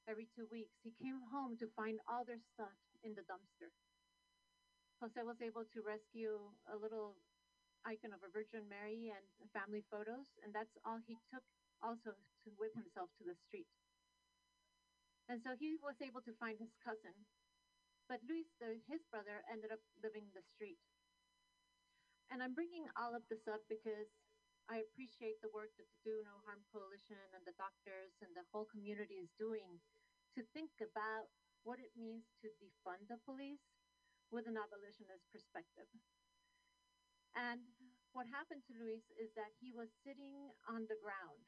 every 0.07 0.31
two 0.35 0.47
weeks, 0.51 0.71
he 0.87 0.95
came 1.03 1.19
home 1.35 1.59
to 1.59 1.67
find 1.75 1.99
all 2.07 2.23
their 2.23 2.41
stuff 2.55 2.75
in 3.03 3.15
the 3.19 3.27
dumpster. 3.27 3.71
Jose 5.03 5.19
was 5.27 5.37
able 5.43 5.67
to 5.75 5.85
rescue 5.85 6.39
a 6.73 6.77
little 6.79 7.19
icon 7.85 8.15
of 8.15 8.23
a 8.25 8.31
Virgin 8.33 8.65
Mary 8.71 9.13
and 9.13 9.25
family 9.53 9.85
photos, 9.91 10.27
and 10.43 10.55
that's 10.55 10.73
all 10.87 10.99
he 11.05 11.19
took 11.29 11.45
also 11.83 12.15
to, 12.43 12.49
with 12.57 12.73
himself 12.73 13.11
to 13.19 13.25
the 13.27 13.37
street. 13.47 13.69
And 15.29 15.43
so 15.43 15.59
he 15.59 15.77
was 15.83 15.99
able 16.01 16.23
to 16.23 16.33
find 16.39 16.57
his 16.57 16.71
cousin, 16.81 17.15
but 18.09 18.23
Luis, 18.31 18.47
the, 18.63 18.79
his 18.87 19.03
brother, 19.11 19.43
ended 19.51 19.75
up 19.75 19.83
living 20.03 20.31
the 20.33 20.43
street. 20.55 20.79
And 22.31 22.43
I'm 22.43 22.55
bringing 22.59 22.91
all 22.99 23.15
of 23.15 23.23
this 23.31 23.47
up 23.47 23.63
because 23.71 24.11
I 24.67 24.83
appreciate 24.83 25.39
the 25.39 25.55
work 25.55 25.71
that 25.79 25.87
the 25.87 26.03
Do 26.03 26.15
No 26.27 26.43
Harm 26.43 26.59
Coalition 26.75 27.23
and 27.31 27.47
the 27.47 27.55
doctors 27.55 28.19
and 28.19 28.35
the 28.35 28.43
whole 28.51 28.67
community 28.67 29.23
is 29.23 29.31
doing 29.39 29.79
to 30.35 30.43
think 30.51 30.75
about 30.83 31.31
what 31.63 31.79
it 31.79 31.95
means 31.95 32.27
to 32.43 32.51
defund 32.59 33.07
the 33.07 33.19
police 33.23 33.63
with 34.35 34.51
an 34.51 34.59
abolitionist 34.59 35.23
perspective. 35.31 35.87
And 37.39 37.63
what 38.11 38.27
happened 38.27 38.67
to 38.67 38.75
Luis 38.75 39.07
is 39.21 39.31
that 39.39 39.55
he 39.63 39.71
was 39.71 39.93
sitting 40.03 40.51
on 40.67 40.89
the 40.91 40.99
ground. 40.99 41.47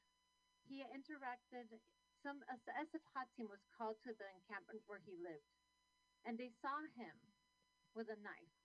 He 0.69 0.85
interacted, 0.85 1.75
some 2.23 2.45
SF 2.53 3.29
team 3.35 3.49
was 3.51 3.65
called 3.73 3.99
to 4.05 4.13
the 4.15 4.29
encampment 4.37 4.85
where 4.87 5.03
he 5.03 5.17
lived, 5.19 5.49
and 6.29 6.37
they 6.37 6.53
saw 6.61 6.77
him 6.95 7.17
with 7.97 8.13
a 8.13 8.21
knife. 8.21 8.58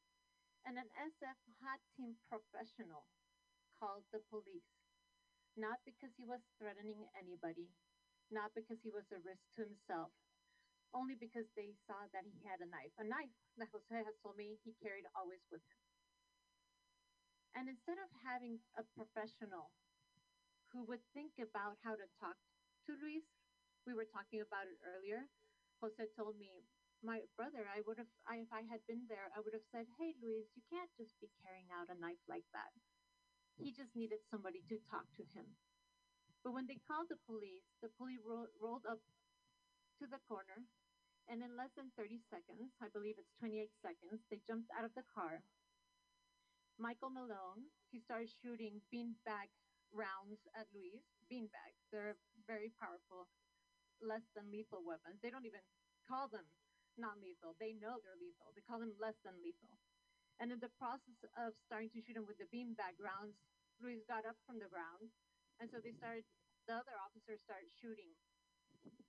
And 0.64 0.80
an 0.80 0.88
SF 0.96 1.40
hot 1.60 1.84
team 1.96 2.16
professional 2.32 3.04
called 3.76 4.08
the 4.16 4.24
police, 4.32 4.72
not 5.60 5.84
because 5.84 6.16
he 6.16 6.24
was 6.24 6.40
threatening 6.56 7.04
anybody, 7.20 7.68
not 8.32 8.56
because 8.56 8.80
he 8.80 8.92
was 8.92 9.04
a 9.12 9.20
risk 9.28 9.44
to 9.60 9.68
himself, 9.68 10.16
only 10.96 11.20
because 11.20 11.50
they 11.60 11.76
saw 11.84 12.08
that 12.16 12.24
he 12.24 12.40
had 12.48 12.64
a 12.64 12.70
knife, 12.72 12.96
a 12.96 13.04
knife 13.04 13.36
that 13.60 13.70
Jose 13.76 13.92
has 13.92 14.16
told 14.24 14.40
me 14.40 14.56
he 14.64 14.72
carried 14.80 15.04
always 15.18 15.44
with 15.52 15.62
him. 15.68 15.82
And 17.60 17.66
instead 17.70 18.00
of 18.00 18.10
having 18.24 18.58
a 18.80 18.88
professional 18.96 19.70
who 20.74 20.88
would 20.90 21.04
think 21.14 21.38
about 21.38 21.78
how 21.86 21.94
to 21.94 22.08
talk 22.18 22.40
to 22.88 22.98
Luis, 22.98 23.28
we 23.86 23.94
were 23.94 24.10
talking 24.10 24.42
about 24.42 24.66
it 24.66 24.80
earlier. 24.82 25.28
Jose 25.84 26.02
told 26.18 26.40
me, 26.40 26.64
my 27.04 27.22
brother, 27.38 27.68
I 27.70 27.82
would 27.88 28.00
have, 28.00 28.12
I, 28.28 28.38
if 28.44 28.52
I 28.54 28.64
had 28.72 28.82
been 28.88 29.06
there, 29.10 29.30
I 29.36 29.42
would 29.44 29.54
have 29.54 29.68
said, 29.72 29.88
hey, 30.00 30.16
Luis, 30.24 30.48
you 30.56 30.64
can't 30.72 30.92
just 30.98 31.20
be 31.22 31.30
carrying 31.44 31.70
out 31.72 31.92
a 31.92 32.00
knife 32.00 32.24
like 32.30 32.48
that. 32.54 32.72
He 33.60 33.74
just 33.74 33.96
needed 33.96 34.20
somebody 34.32 34.64
to 34.70 34.80
talk 34.92 35.08
to 35.18 35.26
him. 35.36 35.58
But 36.44 36.54
when 36.54 36.68
they 36.68 36.80
called 36.88 37.10
the 37.10 37.20
police, 37.28 37.68
the 37.82 37.90
police 37.98 38.22
ro- 38.26 38.52
rolled 38.62 38.86
up 38.90 39.00
to 40.00 40.08
the 40.08 40.20
corner, 40.28 40.66
and 41.30 41.44
in 41.44 41.56
less 41.58 41.72
than 41.78 41.92
30 41.98 42.20
seconds, 42.32 42.74
I 42.82 42.90
believe 42.94 43.16
it's 43.20 43.34
28 43.40 43.70
seconds, 43.82 44.22
they 44.32 44.42
jumped 44.48 44.70
out 44.78 44.86
of 44.86 44.96
the 44.96 45.04
car 45.14 45.42
Michael 46.80 47.12
Mellone, 47.14 47.70
he 47.92 48.00
started 48.00 48.30
shooting 48.42 48.82
beanbag 48.94 49.54
rounds 49.94 50.42
at 50.58 50.66
Luis. 50.74 51.06
Beanbags, 51.32 51.86
they're 51.92 52.18
very 52.48 52.72
powerful, 52.82 53.30
less 54.02 54.24
than 54.36 54.52
lethal 54.52 54.84
weapons. 54.86 55.20
They 55.22 55.30
don't 55.30 55.46
even 55.46 55.62
call 56.08 56.28
them 56.30 56.46
non 56.98 57.20
lethal. 57.22 57.58
They 57.58 57.78
know 57.78 58.00
they're 58.02 58.20
lethal. 58.20 58.54
They 58.54 58.66
call 58.66 58.80
them 58.80 58.94
less 59.02 59.18
than 59.26 59.36
lethal. 59.42 59.78
And 60.42 60.50
in 60.50 60.60
the 60.60 60.74
process 60.82 61.20
of 61.38 61.54
starting 61.70 61.94
to 61.94 62.02
shoot 62.02 62.18
him 62.18 62.26
with 62.26 62.42
the 62.42 62.50
beanbag 62.50 62.98
rounds, 62.98 63.38
Luis 63.82 64.02
got 64.10 64.26
up 64.26 64.38
from 64.46 64.58
the 64.58 64.70
ground. 64.70 65.14
And 65.62 65.70
so 65.70 65.78
they 65.80 65.94
started, 65.96 66.26
the 66.66 66.82
other 66.82 66.98
officers 66.98 67.40
started 67.46 67.70
shooting 67.78 68.10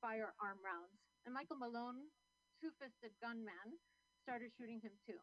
firearm 0.05 0.61
rounds. 0.61 0.93
And 1.25 1.33
Michael 1.33 1.57
Mellone, 1.57 2.13
two 2.61 2.69
fisted 2.77 3.17
gunman, 3.25 3.81
started 4.21 4.53
shooting 4.53 4.85
him 4.85 4.93
too. 5.09 5.17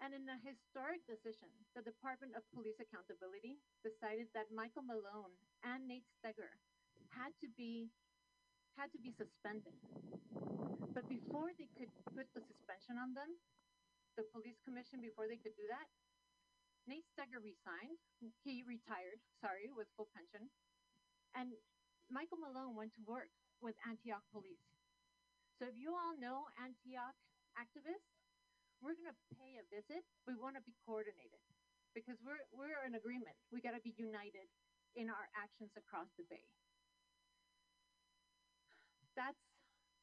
And 0.00 0.16
in 0.16 0.24
a 0.30 0.38
historic 0.40 1.04
decision, 1.04 1.50
the 1.76 1.84
Department 1.84 2.32
of 2.32 2.46
Police 2.56 2.78
Accountability 2.80 3.60
decided 3.84 4.32
that 4.32 4.48
Michael 4.48 4.86
Mellone 4.86 5.34
and 5.66 5.84
Nate 5.84 6.08
Steger 6.22 6.56
had 7.12 7.34
to 7.44 7.50
be 7.58 7.92
had 8.76 8.92
to 8.92 9.00
be 9.00 9.14
suspended. 9.14 9.74
But 10.94 11.06
before 11.06 11.50
they 11.54 11.70
could 11.78 11.90
put 12.14 12.26
the 12.34 12.42
suspension 12.44 12.98
on 12.98 13.14
them, 13.14 13.38
the 14.18 14.26
police 14.34 14.58
commission 14.66 15.00
before 15.00 15.30
they 15.30 15.38
could 15.38 15.54
do 15.54 15.66
that, 15.70 15.86
Nate 16.88 17.06
Steger 17.14 17.38
resigned. 17.38 18.00
He 18.42 18.66
retired, 18.66 19.20
sorry, 19.38 19.70
with 19.70 19.86
full 19.94 20.10
pension. 20.10 20.50
And 21.38 21.54
Michael 22.10 22.42
Mellone 22.42 22.74
went 22.74 22.90
to 22.98 23.02
work 23.06 23.30
with 23.62 23.78
Antioch 23.86 24.24
Police. 24.34 24.66
So 25.60 25.68
if 25.68 25.76
you 25.76 25.92
all 25.92 26.16
know 26.16 26.48
Antioch 26.58 27.14
activists, 27.54 28.10
we're 28.80 28.96
going 28.96 29.12
to 29.12 29.20
pay 29.36 29.60
a 29.60 29.64
visit. 29.68 30.02
We 30.24 30.34
want 30.34 30.56
to 30.56 30.64
be 30.64 30.72
coordinated 30.88 31.38
because 31.92 32.16
we're 32.24 32.40
we're 32.56 32.80
in 32.88 32.96
agreement. 32.96 33.36
We 33.52 33.60
got 33.60 33.76
to 33.76 33.82
be 33.84 33.92
united 34.00 34.48
in 34.96 35.12
our 35.12 35.26
actions 35.36 35.70
across 35.76 36.08
the 36.16 36.24
bay. 36.32 36.48
That's 39.20 39.44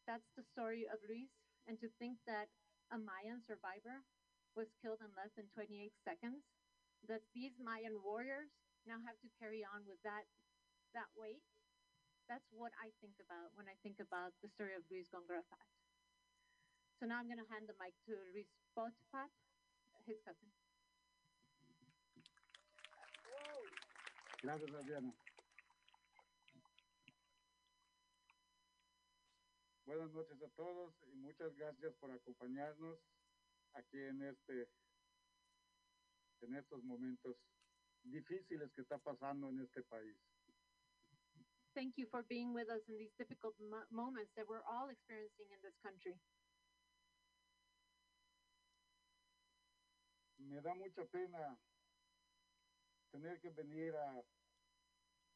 that's 0.05 0.29
the 0.37 0.45
story 0.53 0.85
of 0.85 1.01
Luis, 1.09 1.33
and 1.65 1.81
to 1.81 1.89
think 1.97 2.21
that 2.29 2.53
a 2.93 3.01
Mayan 3.01 3.41
survivor 3.49 4.05
was 4.53 4.69
killed 4.77 5.01
in 5.01 5.09
less 5.17 5.33
than 5.33 5.49
28 5.57 5.89
seconds, 6.05 6.45
that 7.09 7.25
these 7.33 7.57
Mayan 7.57 7.97
warriors 8.05 8.53
now 8.85 9.01
have 9.09 9.17
to 9.25 9.29
carry 9.41 9.65
on 9.65 9.89
with 9.89 9.97
that 10.05 10.29
that 10.93 11.09
weight. 11.17 11.41
That's 12.29 12.45
what 12.53 12.77
I 12.77 12.93
think 13.01 13.17
about 13.17 13.49
when 13.57 13.65
I 13.65 13.73
think 13.81 13.97
about 13.97 14.37
the 14.45 14.53
story 14.53 14.77
of 14.77 14.85
Luis 14.93 15.09
Gongora 15.09 15.41
Pat. 15.49 15.65
So 17.01 17.09
now 17.09 17.17
I'm 17.17 17.25
going 17.25 17.41
to 17.41 17.49
hand 17.49 17.65
the 17.65 17.77
mic 17.81 17.97
to 18.05 18.13
Luis 18.33 18.49
Poot 18.77 18.93
Pat, 19.09 19.33
his 20.05 20.21
cousin. 20.21 20.49
Gracias, 24.45 24.69
Adriana. 24.77 25.09
Buenas 29.87 30.11
noches 30.11 30.37
a 30.43 30.51
todos 30.51 30.95
y 31.07 31.15
muchas 31.15 31.55
gracias 31.55 31.95
por 32.01 32.11
acompañarnos 32.11 32.99
aquí 33.71 33.97
en 33.97 34.21
este 34.21 34.75
en 36.41 36.55
estos 36.57 36.83
momentos 36.83 37.37
difíciles 38.03 38.69
que 38.75 38.81
está 38.81 38.99
pasando 38.99 39.47
en 39.49 39.61
este 39.61 39.83
país. 39.83 40.19
Thank 41.73 41.95
you 41.97 42.07
for 42.11 42.25
being 42.27 42.53
with 42.53 42.67
us 42.69 42.83
in 42.89 42.97
these 42.97 43.15
difficult 43.17 43.55
mo- 43.59 43.87
moments 43.91 44.33
that 44.35 44.47
we're 44.47 44.63
all 44.65 44.89
experiencing 44.89 45.51
in 45.53 45.61
this 45.61 45.77
country. 45.81 46.21
me 50.37 50.61
da 50.61 50.75
mucha 50.75 51.05
pena 51.11 51.63
tener 53.11 53.39
que 53.41 53.49
venir 53.51 53.95
a, 53.95 54.23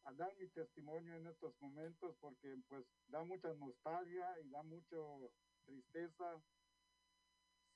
a 0.04 0.12
dar 0.14 0.36
mi 0.38 0.48
testimonio 0.50 1.16
en 1.16 1.28
estos 1.28 1.54
momentos 1.62 2.16
porque 2.20 2.58
pues 2.68 2.86
da 3.08 3.24
mucha 3.24 3.54
nostalgia 3.54 4.40
y 4.40 4.50
da 4.50 4.64
mucho 4.64 5.32
tristeza 5.66 6.42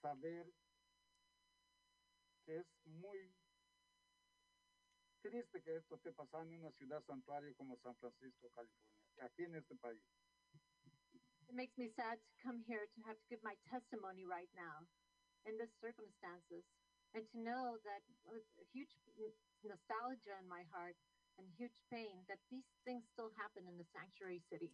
saber 0.02 0.52
que 2.46 2.58
es 2.58 2.68
muy 2.86 3.34
triste 5.22 5.62
que 5.62 5.76
esto 5.76 5.96
esté 5.96 6.12
pasando 6.14 6.54
en 6.54 6.62
una 6.62 6.72
ciudad 6.74 7.04
santuario 7.06 7.56
como 7.56 7.78
San 7.78 7.96
Francisco, 7.98 8.50
California, 8.54 9.26
aquí 9.26 9.44
en 9.44 9.56
este 9.56 9.76
país. 9.76 10.02
It 11.48 11.56
makes 11.56 11.78
me 11.78 11.90
sad 11.96 12.18
to 12.18 12.34
come 12.44 12.64
here 12.68 12.86
to 12.86 13.02
have 13.06 13.18
to 13.18 13.26
give 13.30 13.42
my 13.44 13.56
testimony 13.70 14.26
right 14.26 14.50
now 14.54 14.86
in 15.46 15.58
the 15.58 15.68
circumstances 15.80 16.66
and 17.14 17.26
to 17.32 17.38
know 17.38 17.78
that 17.86 18.02
with 18.26 18.44
a 18.58 18.66
huge 18.74 18.90
nostalgia 19.64 20.38
in 20.42 20.48
my 20.48 20.64
heart 20.74 20.98
and 21.38 21.48
huge 21.58 21.80
pain 21.90 22.24
that 22.28 22.40
these 22.50 22.68
things 22.84 23.04
still 23.14 23.32
happen 23.38 23.68
in 23.68 23.78
the 23.78 23.88
sanctuary 23.94 24.42
city. 24.50 24.72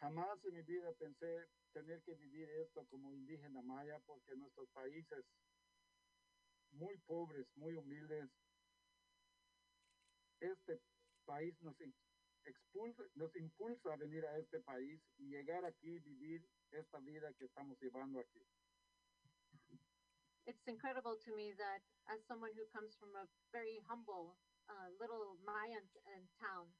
Jamás 0.00 0.38
en 0.44 0.54
mi 0.54 0.62
vida 0.62 0.92
pensé 0.98 1.48
tener 1.72 2.02
que 2.02 2.14
vivir 2.14 2.48
esto 2.62 2.86
como 2.86 3.12
indígena 3.12 3.62
maya 3.62 3.98
porque 4.06 4.36
nuestros 4.36 4.68
países 4.70 5.24
muy 6.72 6.96
pobres, 7.06 7.46
muy 7.56 7.74
humildes, 7.74 8.28
este 10.40 10.80
país 11.24 11.54
nos 11.62 11.74
expulsa, 12.44 13.02
nos 13.14 13.34
impulsa 13.36 13.92
a 13.92 13.96
venir 13.96 14.24
a 14.26 14.38
este 14.38 14.60
país 14.60 15.00
y 15.18 15.28
llegar 15.28 15.64
aquí 15.64 15.96
y 15.96 16.00
vivir 16.00 16.46
esta 16.70 17.00
vida 17.00 17.32
que 17.34 17.46
estamos 17.46 17.78
llevando 17.80 18.20
aquí. 18.20 18.42
It's 20.46 20.62
incredible 20.70 21.18
to 21.26 21.30
me 21.34 21.50
that 21.58 21.82
as 22.06 22.22
someone 22.30 22.54
who 22.54 22.62
comes 22.70 22.94
from 23.02 23.10
a 23.18 23.26
very 23.50 23.82
humble 23.90 24.38
uh, 24.70 24.94
little 24.94 25.34
Mayan 25.42 25.82
town, 26.38 26.70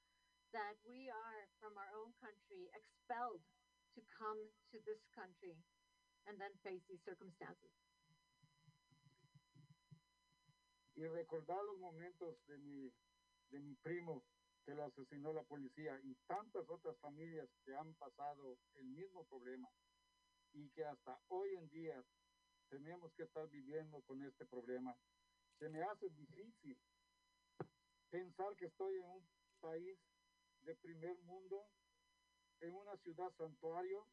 that 0.55 0.78
we 0.86 1.10
are 1.10 1.40
from 1.59 1.74
our 1.74 1.90
own 1.98 2.14
country 2.22 2.70
expelled 2.70 3.43
to 3.98 4.01
come 4.14 4.38
to 4.70 4.78
this 4.86 5.02
country 5.10 5.59
and 6.30 6.38
then 6.38 6.55
face 6.62 6.82
these 6.86 7.02
circumstances. 7.02 7.74
y 10.97 11.05
recordar 11.05 11.62
los 11.64 11.78
momentos 11.78 12.36
de 12.47 12.56
mi, 12.59 12.90
de 13.51 13.60
mi 13.60 13.74
primo 13.82 14.24
que 14.64 14.74
lo 14.74 14.84
asesinó 14.84 15.32
la 15.32 15.43
policía 15.44 16.01
y 16.02 16.14
tantas 16.26 16.64
otras 16.68 16.97
familias 17.01 17.48
que 17.64 17.74
han 17.76 17.94
pasado 17.94 18.59
el 18.76 18.86
mismo 18.86 19.24
problema 19.26 19.68
y 20.55 20.70
que 20.70 20.84
hasta 20.84 21.20
hoy 21.28 21.55
en 21.55 21.68
día 21.68 22.02
tenemos 22.68 23.12
que 23.14 23.22
estar 23.24 23.48
viviendo 23.48 24.02
con 24.02 24.22
este 24.24 24.44
problema. 24.47 24.97
Se 25.59 25.68
me 25.68 25.82
hace 25.82 26.09
difícil 26.10 26.78
pensar 28.10 28.56
que 28.56 28.66
estoy 28.66 28.97
en 28.97 29.05
un 29.05 29.28
país 29.60 29.98
de 30.62 30.74
primer 30.76 31.16
mundo, 31.22 31.68
en 32.60 32.74
una 32.74 32.97
ciudad 32.98 33.32
santuario 33.36 34.06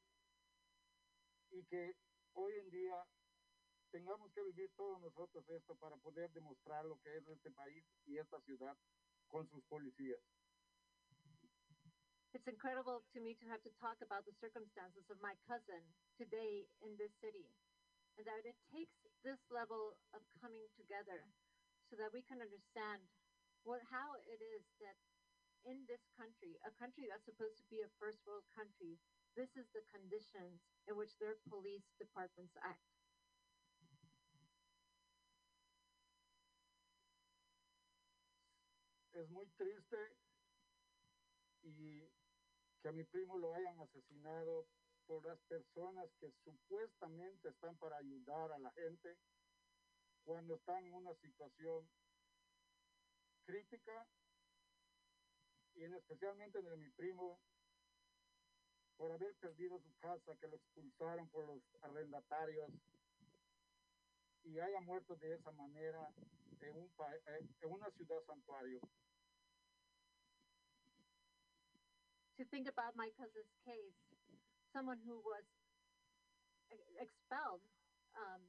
y 1.51 1.63
que 1.65 1.95
hoy 2.33 2.53
en 2.59 2.69
día 2.69 3.05
tengamos 3.91 4.31
que 4.33 4.43
vivir 4.43 4.71
todos 4.75 4.99
nosotros 5.01 5.47
esto 5.49 5.75
para 5.75 5.95
poder 5.97 6.31
demostrar 6.31 6.85
lo 6.85 6.99
que 6.99 7.15
es 7.17 7.27
este 7.27 7.51
país 7.51 7.85
y 8.05 8.17
esta 8.17 8.39
ciudad 8.41 8.75
con 9.27 9.47
sus 9.49 9.63
policías. 9.65 10.19
It's 12.33 12.47
incredible 12.47 13.05
to 13.13 13.21
me 13.21 13.35
to 13.35 13.45
have 13.45 13.61
to 13.61 13.69
talk 13.77 14.01
about 14.01 14.25
the 14.25 14.33
circumstances 14.41 15.05
of 15.11 15.21
my 15.21 15.37
cousin 15.45 15.85
today 16.17 16.65
in 16.81 16.97
this 16.97 17.13
city, 17.21 17.45
and 18.17 18.25
that 18.29 18.45
it 18.45 18.57
takes 18.69 19.01
this 19.25 19.41
level 19.49 19.97
of 20.13 20.21
coming 20.37 20.65
together 20.77 21.25
so 21.89 21.97
that 21.97 22.13
we 22.13 22.21
can 22.21 22.41
understand 22.41 23.01
what 23.63 23.79
how 23.89 24.17
it 24.27 24.39
is 24.43 24.63
that 24.83 24.97
in 25.63 25.87
this 25.87 26.03
country, 26.19 26.59
a 26.67 26.71
country 26.75 27.07
that's 27.07 27.23
supposed 27.23 27.55
to 27.63 27.67
be 27.71 27.79
a 27.79 27.89
first 27.95 28.19
world 28.27 28.43
country, 28.51 28.99
this 29.35 29.55
is 29.55 29.63
the 29.71 29.83
conditions 29.95 30.59
in 30.87 30.99
which 30.99 31.15
their 31.17 31.39
police 31.47 31.87
departments 31.95 32.53
act. 32.59 32.83
Es 39.13 39.29
muy 39.29 39.45
triste 39.55 40.17
y 41.61 42.11
que 42.81 42.89
a 42.89 42.91
mi 42.91 43.03
primo 43.05 43.37
lo 43.37 43.53
hayan 43.53 43.79
asesinado 43.79 44.67
por 45.07 45.25
las 45.25 45.39
personas 45.41 46.09
que 46.19 46.31
supuestamente 46.43 47.49
están 47.49 47.77
para 47.77 47.97
ayudar 47.97 48.51
a 48.51 48.59
la 48.59 48.71
gente 48.71 49.17
cuando 50.23 50.55
están 50.55 50.85
en 50.85 50.93
una 50.93 51.13
situación 51.15 51.89
crítica 53.45 54.07
y 55.75 55.83
en 55.83 55.93
especialmente 55.95 56.61
de 56.61 56.77
mi 56.77 56.89
primo 56.91 57.39
por 58.97 59.11
haber 59.11 59.35
perdido 59.35 59.79
su 59.79 59.93
casa, 59.99 60.37
que 60.39 60.47
lo 60.47 60.55
expulsaron 60.55 61.27
por 61.29 61.45
los 61.45 61.61
arrendatarios 61.81 62.69
y 64.43 64.59
haya 64.59 64.79
muerto 64.81 65.15
de 65.15 65.33
esa 65.33 65.51
manera 65.51 66.13
en, 66.61 66.77
un 66.77 66.85
eh, 66.85 67.47
en 67.61 67.71
una 67.71 67.89
ciudad 67.91 68.23
santuario. 68.25 68.79
to 72.37 72.43
think 72.49 72.67
about 72.67 72.97
my 72.97 73.07
cousin's 73.15 73.53
case, 73.63 73.95
someone 74.73 74.97
who 75.05 75.21
was 75.21 75.45
expelled 76.97 77.61
um, 78.17 78.41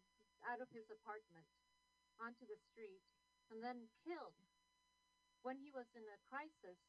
out 0.48 0.58
of 0.64 0.68
his 0.72 0.88
apartment 0.88 1.44
onto 2.16 2.48
the 2.48 2.56
street 2.72 3.04
and 3.52 3.60
then 3.60 3.76
killed 4.08 4.32
when 5.44 5.60
he 5.60 5.68
was 5.76 5.84
in 5.92 6.02
a 6.08 6.18
crisis 6.32 6.80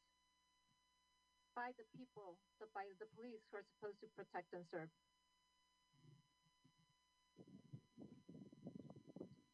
by 1.52 1.68
the 1.76 1.84
people, 1.92 2.40
the, 2.56 2.68
by 2.72 2.88
the 2.96 3.08
police 3.12 3.44
who 3.52 3.60
are 3.60 3.68
supposed 3.76 4.00
to 4.00 4.08
protect 4.16 4.48
and 4.56 4.64
serve. 4.72 4.88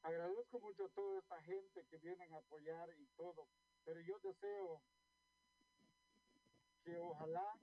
Agradezco 0.03 0.59
mucho 0.59 0.87
a 0.87 0.91
toda 0.95 1.19
esta 1.19 1.39
gente 1.43 1.87
que 1.87 1.99
vienen 1.99 2.33
a 2.35 2.39
apoyar 2.39 2.91
y 2.99 3.07
todo, 3.17 3.47
pero 3.85 4.01
yo 4.03 4.19
deseo 4.19 4.83
que 6.83 6.99
ojalá 6.99 7.55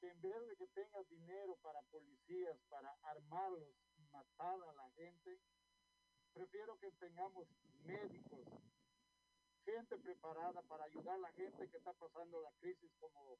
que 0.00 0.08
en 0.08 0.20
vez 0.20 0.46
de 0.48 0.56
que 0.56 0.66
tengas 0.68 1.08
dinero 1.08 1.56
para 1.62 1.82
policías, 1.82 2.56
para 2.68 2.90
armarlos 3.02 3.74
y 3.96 4.02
matar 4.12 4.62
a 4.62 4.72
la 4.72 4.90
gente, 4.92 5.38
prefiero 6.32 6.78
que 6.78 6.90
tengamos 6.92 7.48
médicos, 7.84 8.46
gente 9.64 9.98
preparada 9.98 10.62
para 10.62 10.84
ayudar 10.84 11.16
a 11.16 11.18
la 11.18 11.32
gente 11.32 11.68
que 11.68 11.76
está 11.76 11.92
pasando 11.92 12.40
la 12.40 12.52
crisis, 12.60 12.90
como 12.98 13.38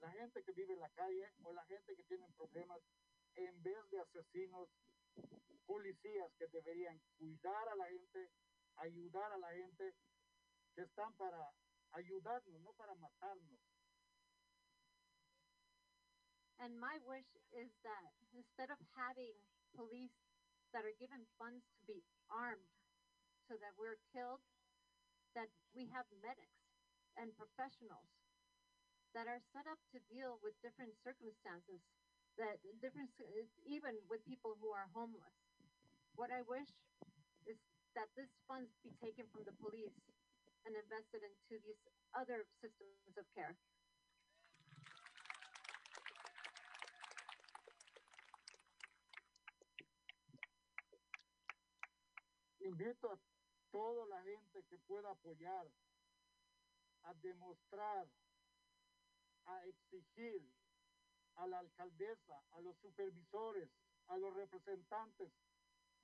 la 0.00 0.10
gente 0.12 0.42
que 0.42 0.52
vive 0.52 0.74
en 0.74 0.80
la 0.80 0.90
calle 0.90 1.32
o 1.42 1.52
la 1.52 1.64
gente 1.66 1.94
que 1.94 2.04
tiene 2.04 2.26
problemas, 2.36 2.80
en 3.34 3.62
vez 3.62 3.90
de 3.90 4.00
asesinos, 4.00 4.68
policías 5.66 6.32
que 6.38 6.46
deberían 6.48 6.98
cuidar 7.18 7.68
a 7.68 7.76
la 7.76 7.86
gente, 7.86 8.30
ayudar 8.76 9.32
a 9.32 9.38
la 9.38 9.52
gente, 9.52 9.94
que 10.74 10.82
están 10.82 11.12
para 11.14 11.52
ayudarnos, 11.92 12.60
no 12.62 12.72
para 12.72 12.94
matarnos. 12.94 13.60
And 16.58 16.74
my 16.74 16.98
wish 17.06 17.30
is 17.54 17.70
that 17.86 18.10
instead 18.34 18.74
of 18.74 18.78
having 18.98 19.34
police 19.78 20.14
that 20.74 20.82
are 20.82 20.96
given 20.98 21.22
funds 21.38 21.62
to 21.78 21.82
be 21.86 22.02
armed 22.28 22.66
so 23.46 23.54
that 23.62 23.72
we're 23.78 23.96
killed, 24.10 24.42
that 25.38 25.48
we 25.70 25.86
have 25.94 26.04
medics 26.18 26.58
and 27.14 27.30
professionals 27.38 28.10
that 29.14 29.30
are 29.30 29.40
set 29.54 29.64
up 29.70 29.78
to 29.94 30.02
deal 30.10 30.42
with 30.42 30.52
different 30.60 30.92
circumstances, 31.00 31.80
that 32.36 32.60
different, 32.82 33.10
even 33.64 33.94
with 34.10 34.22
people 34.26 34.58
who 34.58 34.70
are 34.74 34.90
homeless. 34.92 35.34
What 36.14 36.34
I 36.34 36.42
wish 36.44 36.68
is 37.46 37.56
that 37.94 38.10
this 38.18 38.28
funds 38.50 38.70
be 38.82 38.92
taken 38.98 39.24
from 39.30 39.46
the 39.46 39.54
police 39.62 39.94
and 40.66 40.74
invested 40.74 41.22
into 41.22 41.62
these 41.62 41.80
other 42.12 42.44
systems 42.60 43.14
of 43.16 43.24
care. 43.32 43.54
Invito 52.68 53.10
a 53.10 53.18
toda 53.72 54.04
la 54.06 54.22
gente 54.22 54.62
que 54.68 54.76
pueda 54.86 55.10
apoyar, 55.10 55.66
a 57.04 57.14
demostrar, 57.14 58.06
a 59.46 59.64
exigir 59.64 60.42
a 61.36 61.46
la 61.46 61.60
alcaldesa, 61.60 62.44
a 62.50 62.60
los 62.60 62.76
supervisores, 62.76 63.70
a 64.08 64.18
los 64.18 64.34
representantes 64.34 65.32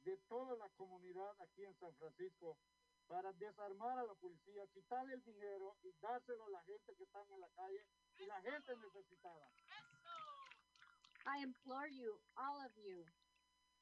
de 0.05 0.17
toda 0.27 0.57
la 0.57 0.71
comunidad 0.71 1.37
aquí 1.43 1.65
en 1.65 1.75
San 1.75 1.95
Francisco 1.97 2.57
para 3.09 3.31
desarmar 3.35 3.99
a 3.99 4.05
la 4.05 4.15
policía, 4.15 4.67
quitarle 4.69 5.13
el 5.13 5.23
dinero 5.23 5.77
y 5.83 5.93
dárselo 6.01 6.47
a 6.47 6.51
la 6.51 6.63
gente 6.63 6.95
que 6.97 7.05
está 7.05 7.21
en 7.29 7.41
la 7.41 7.51
calle 7.51 7.85
y 8.17 8.25
la 8.25 8.41
gente 8.41 8.75
necesitada. 8.77 9.51
I 11.27 11.43
implore 11.43 11.91
you, 11.91 12.19
all 12.37 12.65
of 12.65 12.73
you, 12.77 13.05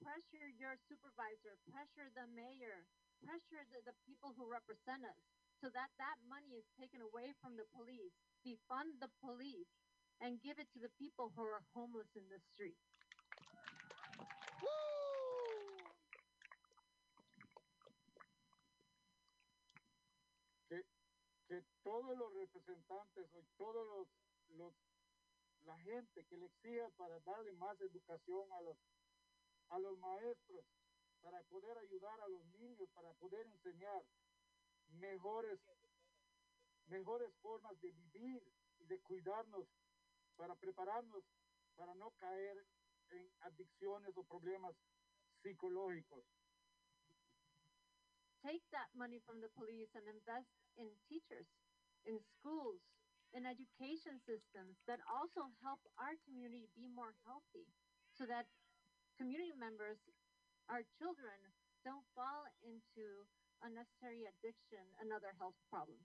pressure 0.02 0.50
your 0.58 0.74
supervisor, 0.90 1.54
pressure 1.70 2.10
the 2.18 2.26
mayor, 2.34 2.84
pressure 3.22 3.62
the, 3.70 3.80
the 3.86 3.96
people 4.04 4.34
who 4.34 4.50
represent 4.50 5.06
us 5.06 5.18
so 5.62 5.70
that 5.70 5.94
that 5.96 6.18
money 6.26 6.58
is 6.58 6.66
taken 6.74 6.98
away 7.00 7.30
from 7.38 7.54
the 7.54 7.66
police, 7.70 8.12
defund 8.42 8.98
the 8.98 9.10
police, 9.22 9.70
and 10.18 10.42
give 10.42 10.58
it 10.58 10.66
to 10.74 10.82
the 10.82 10.90
people 10.98 11.30
who 11.34 11.46
are 11.46 11.62
homeless 11.74 12.10
in 12.18 12.26
the 12.26 12.42
street. 12.52 12.78
que, 20.68 20.82
que 21.46 21.62
todos 21.84 22.16
los 22.16 22.32
representantes 22.34 23.26
o 23.34 23.40
todos 23.58 23.86
los, 23.86 24.08
los 24.56 24.72
la 25.66 25.78
gente 25.78 26.24
que 26.26 26.36
le 26.36 26.46
exija 26.46 26.88
para 26.96 27.20
darle 27.20 27.52
más 27.52 27.80
educación 27.80 28.50
a 28.52 28.60
los 28.62 28.76
a 29.72 29.78
los 29.78 29.98
maestros 29.98 30.64
para 31.20 31.42
poder 31.44 31.78
ayudar 31.78 32.20
a 32.20 32.28
los 32.28 32.44
niños 32.46 32.88
para 32.94 33.12
poder 33.14 33.46
enseñar 33.46 34.04
mejores 34.88 35.58
mejores 36.86 37.32
formas 37.40 37.80
de 37.80 37.90
vivir 37.90 38.42
y 38.78 38.84
de 38.84 39.00
cuidarnos 39.00 39.66
para 40.36 40.54
prepararnos 40.56 41.24
para 41.74 41.94
no 41.94 42.10
caer 42.18 42.66
en 43.10 43.32
adicciones 43.40 44.16
o 44.16 44.24
problemas 44.24 44.74
psicológicos. 45.42 46.24
Take 48.42 48.62
that 48.72 48.90
money 48.94 49.20
from 49.24 49.40
the 49.40 49.48
police 49.54 49.88
and 49.94 50.04
invest 50.08 50.50
in 50.76 50.90
teachers, 51.08 51.46
in 52.04 52.18
schools, 52.36 52.82
in 53.32 53.46
education 53.46 54.20
systems 54.26 54.76
that 54.86 55.00
also 55.08 55.48
help 55.62 55.80
our 55.96 56.18
community 56.26 56.68
be 56.74 56.88
more 56.88 57.14
healthy 57.24 57.64
so 58.12 58.26
that 58.26 58.44
community 59.22 59.54
members, 59.54 60.02
our 60.66 60.82
children, 60.98 61.38
don't 61.86 62.02
fall 62.10 62.42
into 62.66 63.22
unnecessary 63.62 64.26
addiction 64.26 64.82
and 64.98 65.14
other 65.14 65.30
health 65.38 65.54
problems. 65.70 66.02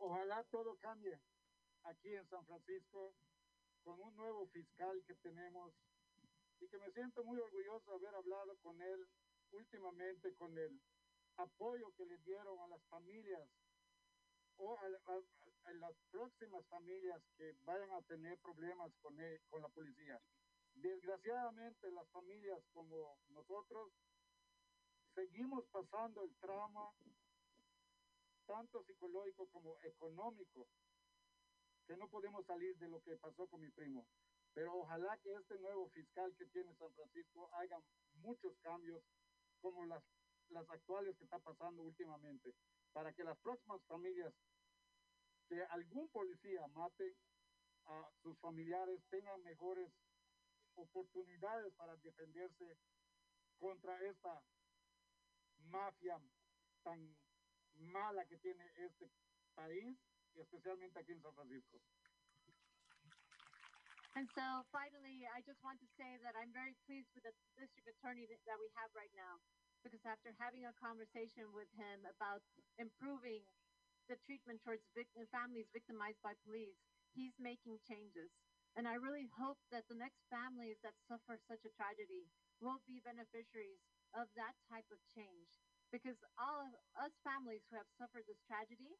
Ojalá 0.00 0.40
todo 0.48 0.80
cambie 0.80 1.12
aquí 1.84 2.16
en 2.16 2.24
San 2.32 2.44
Francisco 2.48 3.12
con 3.84 4.00
un 4.00 4.16
nuevo 4.16 4.48
fiscal 4.48 4.96
que 5.04 5.14
tenemos 5.20 5.76
y 6.60 6.68
que 6.68 6.78
me 6.78 6.88
siento 6.92 7.22
muy 7.24 7.36
orgulloso 7.36 7.84
de 7.92 7.96
haber 8.00 8.14
hablado 8.16 8.56
con 8.62 8.80
él 8.80 9.08
últimamente, 9.52 10.32
con 10.36 10.56
el 10.56 10.80
apoyo 11.36 11.92
que 11.96 12.06
le 12.06 12.16
dieron 12.24 12.58
a 12.60 12.68
las 12.68 12.82
familias 12.88 13.44
o 14.56 14.78
a, 14.78 14.84
a, 14.84 15.68
a 15.68 15.72
las 15.74 15.94
próximas 16.10 16.66
familias 16.66 17.22
que 17.36 17.52
vayan 17.64 17.90
a 17.92 18.02
tener 18.02 18.38
problemas 18.38 18.92
con, 19.02 19.18
él, 19.20 19.40
con 19.48 19.62
la 19.62 19.68
policía. 19.68 20.20
Desgraciadamente 20.74 21.90
las 21.92 22.08
familias 22.10 22.60
como 22.72 23.18
nosotros 23.28 23.92
seguimos 25.14 25.64
pasando 25.66 26.24
el 26.24 26.34
trauma 26.36 26.90
tanto 28.46 28.82
psicológico 28.84 29.48
como 29.50 29.78
económico 29.82 30.68
que 31.86 31.96
no 31.96 32.08
podemos 32.08 32.44
salir 32.46 32.76
de 32.78 32.88
lo 32.88 33.00
que 33.02 33.16
pasó 33.16 33.46
con 33.46 33.60
mi 33.60 33.70
primo. 33.70 34.06
Pero 34.54 34.74
ojalá 34.74 35.18
que 35.18 35.32
este 35.32 35.58
nuevo 35.58 35.88
fiscal 35.90 36.34
que 36.36 36.46
tiene 36.46 36.74
San 36.76 36.92
Francisco 36.94 37.50
haga 37.54 37.80
muchos 38.14 38.56
cambios 38.58 39.02
como 39.60 39.84
las, 39.86 40.02
las 40.48 40.68
actuales 40.70 41.16
que 41.16 41.24
está 41.24 41.38
pasando 41.38 41.82
últimamente, 41.82 42.54
para 42.94 43.12
que 43.12 43.24
las 43.24 43.36
próximas 43.40 43.82
familias 43.86 44.32
que 45.48 45.60
algún 45.64 46.08
policía 46.08 46.66
mate 46.68 47.16
a 47.84 48.08
sus 48.22 48.38
familiares 48.38 49.02
tengan 49.10 49.42
mejores 49.42 49.92
oportunidades 50.76 51.74
para 51.74 51.96
defenderse 51.96 52.78
contra 53.58 54.00
esta 54.06 54.42
mafia 55.66 56.18
tan 56.82 57.14
mala 57.74 58.24
que 58.26 58.38
tiene 58.38 58.64
este 58.76 59.10
país 59.54 59.98
especialmente 60.34 60.98
aquí 60.98 61.12
en 61.12 61.22
San 61.22 61.34
Francisco. 61.34 61.78
And 64.14 64.30
so 64.30 64.62
finally, 64.70 65.26
I 65.34 65.42
just 65.42 65.58
want 65.66 65.82
to 65.82 65.88
say 65.98 66.18
that 66.22 66.38
I'm 66.38 66.54
very 66.54 66.74
pleased 66.86 67.10
with 67.18 67.26
the 67.26 67.34
district 67.58 67.98
attorney 67.98 68.30
that 68.30 68.58
we 68.62 68.70
have 68.78 68.90
right 68.94 69.10
now, 69.18 69.42
because 69.84 70.02
after 70.08 70.32
having 70.40 70.64
a 70.64 70.74
conversation 70.80 71.52
with 71.52 71.68
him 71.76 72.08
about 72.08 72.40
improving 72.80 73.44
the 74.08 74.16
treatment 74.24 74.60
towards 74.64 74.84
families 75.30 75.68
victimized 75.72 76.20
by 76.24 76.32
police, 76.44 76.76
he's 77.12 77.36
making 77.38 77.78
changes. 77.84 78.32
And 78.74 78.88
I 78.88 78.98
really 78.98 79.28
hope 79.38 79.60
that 79.70 79.86
the 79.86 80.00
next 80.00 80.24
families 80.32 80.80
that 80.82 80.96
suffer 81.06 81.38
such 81.46 81.62
a 81.68 81.72
tragedy 81.78 82.26
will 82.58 82.80
be 82.88 83.04
beneficiaries 83.04 83.80
of 84.16 84.26
that 84.34 84.56
type 84.66 84.88
of 84.90 84.98
change. 85.14 85.48
Because 85.94 86.18
all 86.40 86.64
of 86.66 86.72
us 86.98 87.14
families 87.22 87.62
who 87.70 87.78
have 87.78 87.88
suffered 88.00 88.26
this 88.26 88.40
tragedy, 88.50 88.98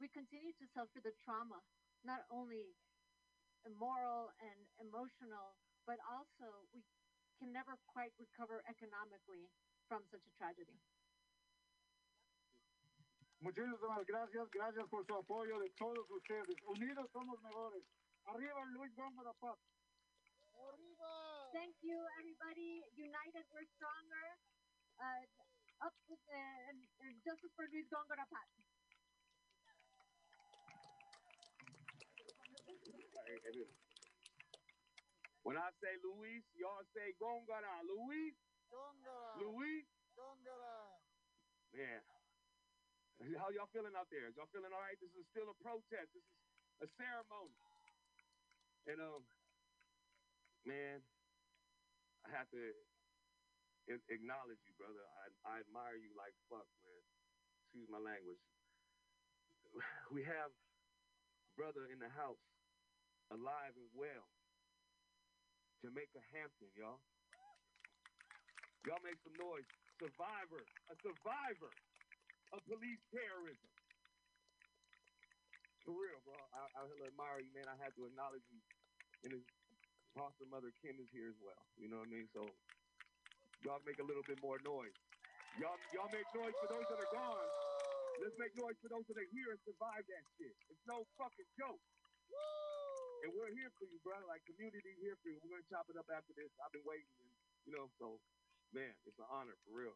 we 0.00 0.08
continue 0.10 0.54
to 0.56 0.66
suffer 0.72 1.02
the 1.04 1.14
trauma, 1.26 1.60
not 2.06 2.24
only 2.32 2.72
moral 3.76 4.30
and 4.40 4.60
emotional, 4.80 5.56
but 5.88 5.98
also 6.06 6.68
we 6.72 6.84
can 7.40 7.52
never 7.52 7.76
quite 7.88 8.12
recover 8.20 8.62
economically 8.68 9.50
from 9.88 10.02
such 10.10 10.24
a 10.24 10.32
tragedy. 10.38 10.78
Muchísimas 13.40 14.06
gracias, 14.06 14.50
gracias 14.50 14.88
por 14.88 15.04
su 15.04 15.14
apoyo 15.14 15.58
de 15.60 15.68
todos 15.76 16.10
ustedes. 16.10 16.56
Unidos 16.66 17.10
somos 17.12 17.40
mejores. 17.42 17.84
Arriba 18.24 18.64
Luis 18.72 18.94
Gómez 18.96 19.26
Paz. 19.38 19.58
¡Arriba! 20.56 21.50
Thank 21.52 21.76
you, 21.82 22.00
everybody. 22.18 22.80
United, 22.96 23.44
we're 23.52 23.68
stronger. 23.76 24.26
Uh, 24.96 25.28
up 25.84 25.92
with 26.08 26.22
the, 26.24 26.40
and, 26.72 26.80
and 27.04 27.14
justice 27.20 27.52
for 27.52 27.68
Luis 27.68 27.84
Gongora 27.92 28.24
Pat. 28.32 28.48
When 35.44 35.60
I 35.60 35.68
say 35.84 36.00
Luis, 36.00 36.40
y'all 36.56 36.80
say 36.96 37.12
Gongora. 37.20 37.84
Luis, 37.84 38.32
¡Góngora! 38.74 39.38
Man, 41.74 42.02
how 43.38 43.50
y'all 43.54 43.70
feeling 43.70 43.94
out 43.94 44.10
there? 44.10 44.26
Is 44.26 44.34
y'all 44.34 44.50
feeling 44.50 44.74
all 44.74 44.82
right? 44.82 44.98
This 44.98 45.14
is 45.14 45.26
still 45.30 45.46
a 45.46 45.56
protest. 45.62 46.10
This 46.10 46.22
is 46.26 46.38
a 46.82 46.88
ceremony. 46.98 47.54
And 48.90 48.98
um, 48.98 49.22
man, 50.66 51.06
I 52.26 52.34
have 52.34 52.50
to 52.50 52.62
acknowledge 54.10 54.58
you, 54.66 54.74
brother. 54.74 55.06
I 55.22 55.30
I 55.46 55.54
admire 55.62 55.94
you 55.94 56.10
like 56.18 56.34
fuck, 56.50 56.66
man. 56.82 57.02
Excuse 57.62 57.86
my 57.90 58.02
language. 58.02 58.42
We 60.14 60.22
have 60.26 60.50
brother 61.58 61.90
in 61.90 61.98
the 61.98 62.10
house, 62.10 62.42
alive 63.30 63.74
and 63.78 63.90
well. 63.94 64.26
Jamaica 65.82 66.22
Hampton, 66.34 66.70
y'all. 66.74 67.02
Y'all 68.84 69.00
make 69.00 69.16
some 69.24 69.36
noise. 69.40 69.64
Survivor, 69.96 70.60
a 70.92 70.94
survivor 71.00 71.72
of 72.52 72.60
police 72.68 73.02
terrorism. 73.08 73.70
For 75.84 75.92
real, 75.96 76.20
bro. 76.24 76.36
I, 76.52 76.62
I 76.80 76.82
admire 77.08 77.40
you, 77.40 77.52
man. 77.56 77.68
I 77.68 77.76
had 77.80 77.92
to 77.96 78.04
acknowledge 78.08 78.44
you. 78.52 78.60
And 79.24 79.30
his 79.40 79.44
foster 80.12 80.44
mother 80.52 80.68
Kim 80.84 80.96
is 81.00 81.08
here 81.12 81.28
as 81.32 81.38
well. 81.40 81.60
You 81.80 81.88
know 81.88 82.00
what 82.00 82.08
I 82.08 82.14
mean? 82.14 82.28
So 82.36 82.44
y'all 83.64 83.80
make 83.88 84.00
a 84.00 84.06
little 84.06 84.24
bit 84.28 84.40
more 84.44 84.60
noise. 84.64 84.96
Y'all 85.60 85.78
y'all 85.96 86.10
make 86.12 86.26
noise 86.36 86.52
for 86.60 86.68
those 86.68 86.84
that 86.88 86.98
are 87.00 87.12
gone. 87.14 87.48
Let's 88.20 88.36
make 88.36 88.52
noise 88.54 88.76
for 88.84 88.88
those 88.92 89.04
that 89.08 89.16
are 89.16 89.30
here 89.32 89.48
and 89.52 89.60
survive 89.64 90.04
that 90.06 90.24
shit. 90.36 90.54
It's 90.68 90.84
no 90.86 91.02
fucking 91.16 91.50
joke. 91.56 91.82
And 93.24 93.32
we're 93.32 93.52
here 93.56 93.72
for 93.80 93.88
you, 93.88 93.96
bro. 94.04 94.20
Like 94.28 94.44
community 94.44 94.92
here 95.00 95.16
for 95.24 95.32
you. 95.32 95.40
We're 95.40 95.56
gonna 95.56 95.68
chop 95.72 95.88
it 95.88 95.96
up 95.96 96.08
after 96.12 96.36
this. 96.36 96.52
I've 96.60 96.72
been 96.76 96.84
waiting, 96.84 97.08
and, 97.24 97.32
you 97.64 97.72
know. 97.72 97.88
So, 97.96 98.20
man, 98.74 98.90
it's 99.06 99.16
an 99.22 99.30
honor 99.30 99.54
for 99.62 99.70
real. 99.78 99.94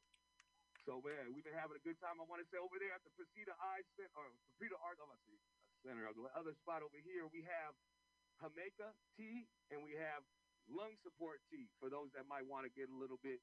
So, 0.87 1.03
man, 1.03 1.35
we've 1.35 1.45
been 1.45 1.59
having 1.59 1.75
a 1.75 1.85
good 1.85 1.99
time. 1.99 2.17
I 2.17 2.25
want 2.25 2.41
to 2.41 2.49
say 2.49 2.57
over 2.57 2.79
there 2.79 2.95
at 2.95 3.03
the 3.03 3.13
Precita 3.19 3.53
Eye 3.59 3.83
Center, 3.99 4.15
or 4.15 4.31
Precita 4.47 4.79
Art, 4.81 4.97
oh, 5.03 5.11
uh, 5.11 5.19
I 5.19 5.37
Center, 5.83 6.07
the 6.11 6.31
other 6.35 6.55
spot 6.63 6.87
over 6.87 6.97
here, 7.03 7.27
we 7.31 7.43
have 7.47 7.75
Jamaica 8.39 8.95
tea 9.15 9.47
and 9.71 9.83
we 9.83 9.95
have 9.99 10.23
lung 10.71 10.95
support 11.07 11.39
tea 11.51 11.71
for 11.79 11.87
those 11.87 12.11
that 12.15 12.27
might 12.27 12.47
want 12.47 12.67
to 12.67 12.73
get 12.75 12.91
a 12.91 12.97
little 12.99 13.19
bit, 13.23 13.39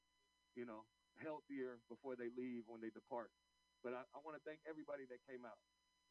you 0.56 0.68
know, 0.68 0.84
healthier 1.20 1.80
before 1.88 2.20
they 2.20 2.28
leave 2.36 2.68
when 2.68 2.84
they 2.84 2.92
depart. 2.92 3.32
But 3.84 3.96
I, 3.96 4.04
I 4.16 4.20
want 4.24 4.36
to 4.36 4.44
thank 4.44 4.60
everybody 4.68 5.08
that 5.08 5.24
came 5.28 5.48
out, 5.48 5.60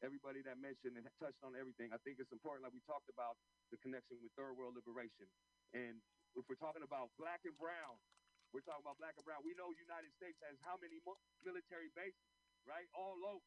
everybody 0.00 0.40
that 0.48 0.56
mentioned 0.56 0.96
and 0.96 1.04
touched 1.20 1.40
on 1.44 1.52
everything. 1.56 1.92
I 1.92 2.00
think 2.04 2.20
it's 2.20 2.32
important, 2.32 2.64
like 2.64 2.76
we 2.76 2.84
talked 2.88 3.12
about, 3.12 3.36
the 3.68 3.76
connection 3.84 4.16
with 4.20 4.32
third 4.32 4.56
world 4.56 4.76
liberation. 4.80 5.28
And 5.76 6.00
if 6.38 6.48
we're 6.48 6.60
talking 6.60 6.84
about 6.86 7.12
black 7.20 7.44
and 7.44 7.56
brown, 7.60 8.00
we're 8.54 8.62
talking 8.62 8.86
about 8.86 8.96
black 9.02 9.18
and 9.18 9.26
brown. 9.26 9.42
We 9.42 9.58
know 9.58 9.74
United 9.74 10.14
States 10.14 10.38
has 10.46 10.54
how 10.62 10.78
many 10.78 11.02
military 11.42 11.90
bases, 11.90 12.22
right? 12.64 12.86
All 12.94 13.18
over. 13.26 13.42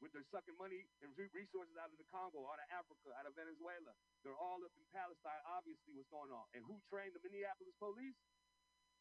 with 0.00 0.12
their 0.12 0.26
sucking 0.28 0.56
money 0.60 0.84
and 1.02 1.16
resources 1.16 1.76
out 1.80 1.88
of 1.88 1.98
the 1.98 2.04
Congo, 2.12 2.44
out 2.46 2.60
of 2.60 2.68
Africa, 2.70 3.10
out 3.16 3.26
of 3.26 3.34
Venezuela. 3.34 3.92
They're 4.24 4.36
all 4.36 4.60
up 4.64 4.74
in 4.76 4.84
Palestine, 4.92 5.42
obviously, 5.48 5.96
what's 5.96 6.10
going 6.12 6.32
on. 6.32 6.44
And 6.52 6.64
who 6.68 6.76
trained 6.92 7.16
the 7.16 7.22
Minneapolis 7.24 7.74
police? 7.80 8.16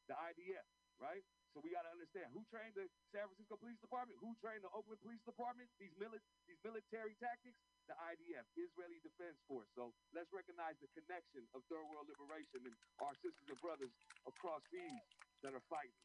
The 0.08 0.16
IDF, 0.16 0.68
right? 1.02 1.24
So 1.54 1.62
we 1.64 1.72
got 1.72 1.84
to 1.84 1.94
understand 1.96 2.32
who 2.36 2.46
trained 2.52 2.76
the 2.76 2.88
San 3.12 3.28
Francisco 3.28 3.58
Police 3.58 3.80
Department, 3.82 4.20
who 4.22 4.36
trained 4.44 4.64
the 4.64 4.72
Oakland 4.72 5.02
Police 5.02 5.24
Department, 5.26 5.72
these, 5.80 5.94
mili- 6.00 6.22
these 6.48 6.62
military 6.64 7.16
tactics, 7.18 7.58
the 7.88 7.96
IDF, 7.96 8.46
Israeli 8.56 9.00
Defense 9.02 9.38
Force. 9.48 9.68
So 9.76 9.94
let's 10.14 10.32
recognize 10.32 10.78
the 10.80 10.90
connection 10.94 11.48
of 11.56 11.64
third 11.72 11.86
world 11.90 12.08
liberation 12.10 12.68
and 12.70 12.76
our 13.02 13.16
sisters 13.24 13.48
and 13.50 13.60
brothers 13.62 13.94
across 14.28 14.62
seas 14.72 15.04
that 15.46 15.54
are 15.54 15.68
fighting. 15.70 16.02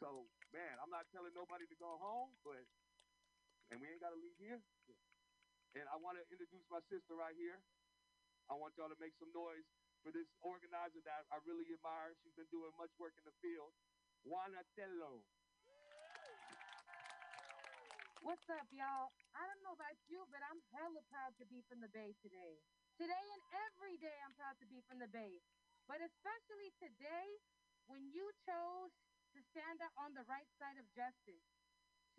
So, 0.00 0.24
man, 0.56 0.80
I'm 0.80 0.88
not 0.88 1.04
telling 1.12 1.36
nobody 1.36 1.68
to 1.68 1.76
go 1.76 2.00
home, 2.00 2.32
but, 2.40 2.64
and 3.68 3.76
we 3.84 3.86
ain't 3.92 4.00
got 4.00 4.16
to 4.16 4.18
leave 4.18 4.34
here. 4.40 4.60
And 5.76 5.84
I 5.92 6.00
want 6.00 6.16
to 6.16 6.24
introduce 6.32 6.64
my 6.72 6.80
sister 6.88 7.12
right 7.12 7.36
here. 7.36 7.60
I 8.48 8.56
want 8.56 8.72
y'all 8.80 8.88
to 8.88 8.96
make 8.96 9.12
some 9.20 9.28
noise 9.36 9.68
for 10.00 10.08
this 10.08 10.26
organizer 10.40 11.04
that 11.04 11.28
I 11.28 11.36
really 11.44 11.68
admire. 11.68 12.16
She's 12.24 12.34
been 12.34 12.48
doing 12.48 12.72
much 12.80 12.90
work 12.96 13.12
in 13.20 13.28
the 13.28 13.36
field. 13.44 13.70
Juana 14.24 14.64
Tello. 14.72 15.20
What's 18.24 18.46
up, 18.54 18.68
y'all? 18.72 19.12
I 19.36 19.42
don't 19.46 19.62
know 19.66 19.76
about 19.76 19.98
you, 20.08 20.24
but 20.32 20.40
I'm 20.46 20.60
hella 20.72 21.02
proud 21.12 21.34
to 21.42 21.44
be 21.44 21.60
from 21.68 21.82
the 21.84 21.90
Bay 21.92 22.14
today. 22.24 22.56
Today 22.96 23.26
and 23.36 23.42
every 23.68 23.98
day, 23.98 24.14
I'm 24.24 24.32
proud 24.38 24.56
to 24.62 24.66
be 24.70 24.80
from 24.86 25.02
the 25.02 25.10
Bay. 25.10 25.42
But 25.90 25.98
especially 25.98 26.70
today, 26.78 27.28
when 27.86 28.10
you 28.12 28.26
chose 28.46 28.92
to 29.34 29.38
stand 29.54 29.80
up 29.82 29.94
on 29.96 30.12
the 30.12 30.26
right 30.28 30.48
side 30.60 30.76
of 30.76 30.86
justice, 30.92 31.46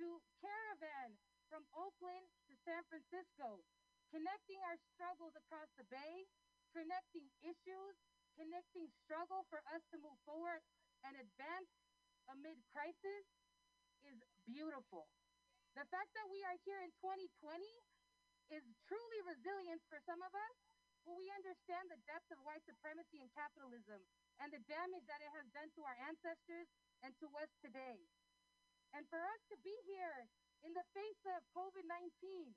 to 0.02 0.18
caravan 0.42 1.14
from 1.48 1.64
Oakland 1.78 2.26
to 2.50 2.54
San 2.66 2.82
Francisco, 2.90 3.62
connecting 4.10 4.58
our 4.66 4.78
struggles 4.94 5.38
across 5.38 5.70
the 5.78 5.86
Bay, 5.94 6.26
connecting 6.74 7.30
issues, 7.46 7.96
connecting 8.34 8.90
struggle 9.06 9.46
for 9.54 9.62
us 9.70 9.86
to 9.94 10.02
move 10.02 10.18
forward 10.26 10.62
and 11.06 11.14
advance 11.18 11.70
amid 12.34 12.58
crisis 12.74 13.26
is 14.02 14.18
beautiful. 14.50 15.06
The 15.78 15.86
fact 15.90 16.10
that 16.18 16.28
we 16.30 16.42
are 16.50 16.58
here 16.66 16.82
in 16.82 16.90
2020 17.02 17.62
is 18.54 18.64
truly 18.90 19.20
resilience 19.26 19.82
for 19.90 20.02
some 20.06 20.22
of 20.22 20.34
us, 20.34 20.56
but 21.06 21.18
we 21.18 21.26
understand 21.38 21.90
the 21.90 22.02
depth 22.10 22.30
of 22.34 22.42
white 22.46 22.64
supremacy 22.66 23.22
and 23.22 23.30
capitalism 23.34 24.02
and 24.42 24.50
the 24.50 24.64
damage 24.66 25.06
that 25.06 25.22
it 25.22 25.32
has 25.36 25.48
done 25.54 25.70
to 25.78 25.82
our 25.86 25.98
ancestors 26.10 26.70
and 27.06 27.14
to 27.22 27.28
us 27.38 27.52
today. 27.62 28.00
And 28.94 29.06
for 29.10 29.22
us 29.22 29.42
to 29.50 29.58
be 29.62 29.74
here 29.90 30.30
in 30.64 30.72
the 30.74 30.86
face 30.94 31.22
of 31.34 31.44
COVID 31.54 31.86
19, 31.86 32.54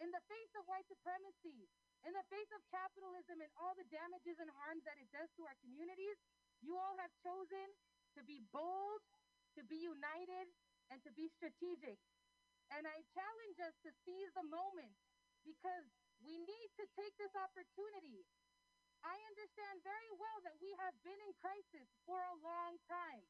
in 0.00 0.08
the 0.12 0.24
face 0.28 0.52
of 0.56 0.64
white 0.68 0.88
supremacy, 0.88 1.68
in 2.08 2.12
the 2.16 2.24
face 2.32 2.48
of 2.56 2.64
capitalism 2.72 3.44
and 3.44 3.52
all 3.60 3.76
the 3.76 3.88
damages 3.92 4.40
and 4.40 4.48
harms 4.64 4.84
that 4.88 4.96
it 4.96 5.08
does 5.12 5.28
to 5.36 5.44
our 5.44 5.56
communities, 5.60 6.16
you 6.64 6.76
all 6.76 6.96
have 6.96 7.12
chosen 7.20 7.68
to 8.16 8.24
be 8.24 8.40
bold, 8.52 9.04
to 9.56 9.62
be 9.64 9.76
united, 9.76 10.48
and 10.88 11.00
to 11.04 11.12
be 11.12 11.28
strategic. 11.36 12.00
And 12.72 12.86
I 12.86 13.02
challenge 13.12 13.58
us 13.60 13.76
to 13.84 13.90
seize 14.06 14.32
the 14.32 14.46
moment 14.46 14.94
because 15.44 15.84
we 16.22 16.36
need 16.36 16.68
to 16.80 16.84
take 16.96 17.14
this 17.16 17.32
opportunity. 17.36 18.24
I 19.00 19.16
understand 19.32 19.80
very 19.80 20.12
well 20.20 20.38
that 20.44 20.56
we 20.60 20.70
have 20.84 20.96
been 21.00 21.16
in 21.24 21.32
crisis 21.40 21.88
for 22.04 22.20
a 22.20 22.36
long 22.44 22.76
time. 22.84 23.24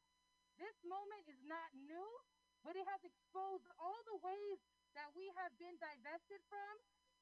This 0.59 0.75
moment 0.83 1.25
is 1.31 1.41
not 1.47 1.71
new, 1.73 2.11
but 2.67 2.77
it 2.77 2.85
has 2.91 3.03
exposed 3.07 3.67
all 3.79 4.01
the 4.05 4.19
ways 4.21 4.59
that 4.99 5.09
we 5.15 5.31
have 5.39 5.55
been 5.57 5.79
divested 5.79 6.43
from, 6.51 6.75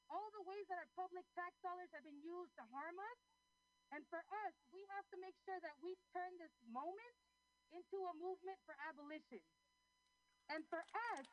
all 0.09 0.27
the 0.33 0.43
ways 0.49 0.65
that 0.67 0.81
our 0.81 0.91
public 0.97 1.23
tax 1.37 1.53
dollars 1.61 1.93
have 1.93 2.03
been 2.03 2.19
used 2.19 2.51
to 2.57 2.65
harm 2.73 2.97
us. 2.97 3.19
And 3.93 4.01
for 4.09 4.21
us, 4.21 4.53
we 4.73 4.85
have 4.97 5.05
to 5.13 5.17
make 5.21 5.37
sure 5.45 5.57
that 5.61 5.77
we 5.81 5.97
turn 6.13 6.33
this 6.37 6.53
moment 6.69 7.15
into 7.73 7.97
a 8.09 8.13
movement 8.17 8.57
for 8.65 8.73
abolition. 8.89 9.41
And 10.49 10.65
for 10.69 10.81
us, 11.13 11.25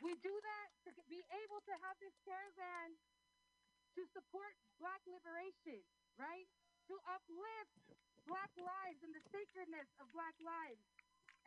we 0.00 0.16
do 0.24 0.32
that 0.32 0.68
to 0.88 0.90
be 1.12 1.20
able 1.44 1.60
to 1.68 1.74
have 1.84 1.96
this 2.00 2.16
caravan 2.24 2.96
to 3.94 4.02
support 4.14 4.54
Black 4.78 5.02
liberation, 5.06 5.82
right? 6.16 6.46
To 6.88 6.94
uplift 7.10 7.74
Black 8.28 8.52
lives 8.56 9.00
and 9.02 9.12
the 9.14 9.24
sacredness 9.32 9.88
of 9.98 10.06
Black 10.14 10.36
lives. 10.40 10.84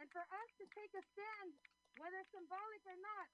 And 0.02 0.10
for 0.10 0.24
us 0.26 0.50
to 0.60 0.66
take 0.74 0.92
a 0.98 1.04
stand, 1.14 1.50
whether 2.02 2.20
symbolic 2.34 2.84
or 2.90 2.98
not, 3.00 3.28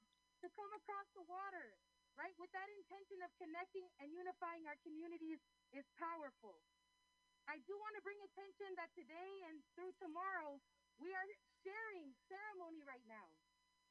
to 0.43 0.47
come 0.55 0.71
across 0.75 1.07
the 1.15 1.25
water, 1.27 1.75
right? 2.19 2.35
With 2.39 2.51
that 2.51 2.67
intention 2.79 3.23
of 3.23 3.31
connecting 3.39 3.87
and 4.03 4.11
unifying 4.11 4.67
our 4.67 4.79
communities 4.83 5.39
is 5.71 5.87
powerful. 5.95 6.59
I 7.47 7.57
do 7.65 7.73
want 7.79 7.95
to 7.97 8.05
bring 8.05 8.19
attention 8.21 8.77
that 8.77 8.93
today 8.93 9.33
and 9.49 9.57
through 9.73 9.95
tomorrow, 9.97 10.61
we 11.01 11.09
are 11.15 11.27
sharing 11.65 12.13
ceremony 12.29 12.83
right 12.85 13.03
now. 13.09 13.25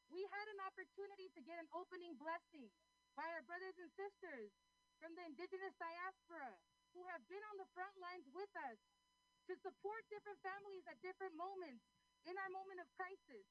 We 0.08 0.24
had 0.30 0.46
an 0.56 0.60
opportunity 0.64 1.28
to 1.36 1.40
get 1.44 1.58
an 1.60 1.68
opening 1.74 2.16
blessing 2.16 2.70
by 3.18 3.26
our 3.34 3.44
brothers 3.44 3.76
and 3.82 3.90
sisters 3.98 4.54
from 4.98 5.14
the 5.14 5.26
indigenous 5.26 5.74
diaspora 5.78 6.58
who 6.94 7.02
have 7.14 7.22
been 7.30 7.42
on 7.54 7.56
the 7.58 7.70
front 7.74 7.94
lines 8.02 8.26
with 8.34 8.50
us 8.70 8.78
to 9.46 9.54
support 9.62 10.02
different 10.10 10.38
families 10.42 10.84
at 10.90 11.00
different 11.00 11.34
moments 11.38 11.86
in 12.26 12.34
our 12.34 12.50
moment 12.50 12.82
of 12.82 12.88
crisis. 12.98 13.46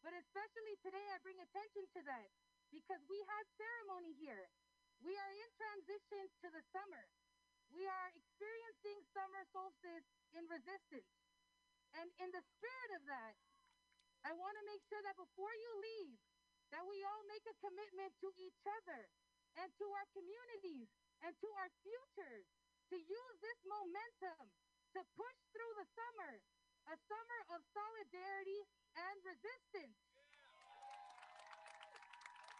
But 0.00 0.16
especially 0.16 0.76
today, 0.80 1.06
I 1.12 1.22
bring 1.22 1.38
attention 1.38 1.84
to 1.96 2.00
that 2.08 2.28
because 2.72 3.02
we 3.06 3.18
had 3.28 3.44
ceremony 3.56 4.16
here. 4.18 4.48
We 5.04 5.12
are 5.12 5.32
in 5.36 5.50
transition 5.54 6.24
to 6.42 6.48
the 6.50 6.64
summer. 6.72 7.04
We 7.70 7.84
are 7.84 8.08
experiencing 8.16 9.04
summer 9.12 9.42
solstice 9.52 10.08
in 10.32 10.48
resistance. 10.48 11.12
And 11.96 12.08
in 12.20 12.30
the 12.32 12.44
spirit 12.56 12.90
of 12.96 13.02
that, 13.08 13.34
I 14.24 14.32
want 14.34 14.54
to 14.58 14.64
make 14.68 14.82
sure 14.88 15.02
that 15.04 15.16
before 15.20 15.54
you 15.54 15.70
leave, 15.78 16.18
that 16.74 16.82
we 16.82 16.98
all 17.06 17.24
make 17.30 17.46
a 17.46 17.60
commitment 17.62 18.10
to 18.24 18.28
each 18.40 18.62
other 18.66 19.06
and 19.60 19.68
to 19.80 19.86
our 19.88 20.08
communities 20.12 20.88
and 21.24 21.32
to 21.40 21.48
our 21.60 21.70
futures 21.80 22.46
to 22.92 22.96
use 22.96 23.36
this 23.42 23.60
momentum 23.66 24.44
to 24.94 25.00
push 25.16 25.38
through 25.52 25.72
the 25.80 25.88
summer, 25.92 26.32
a 26.92 26.96
summer 27.08 27.40
of 27.52 27.60
solidarity 27.74 28.62
and 28.96 29.16
resistance. 29.26 29.96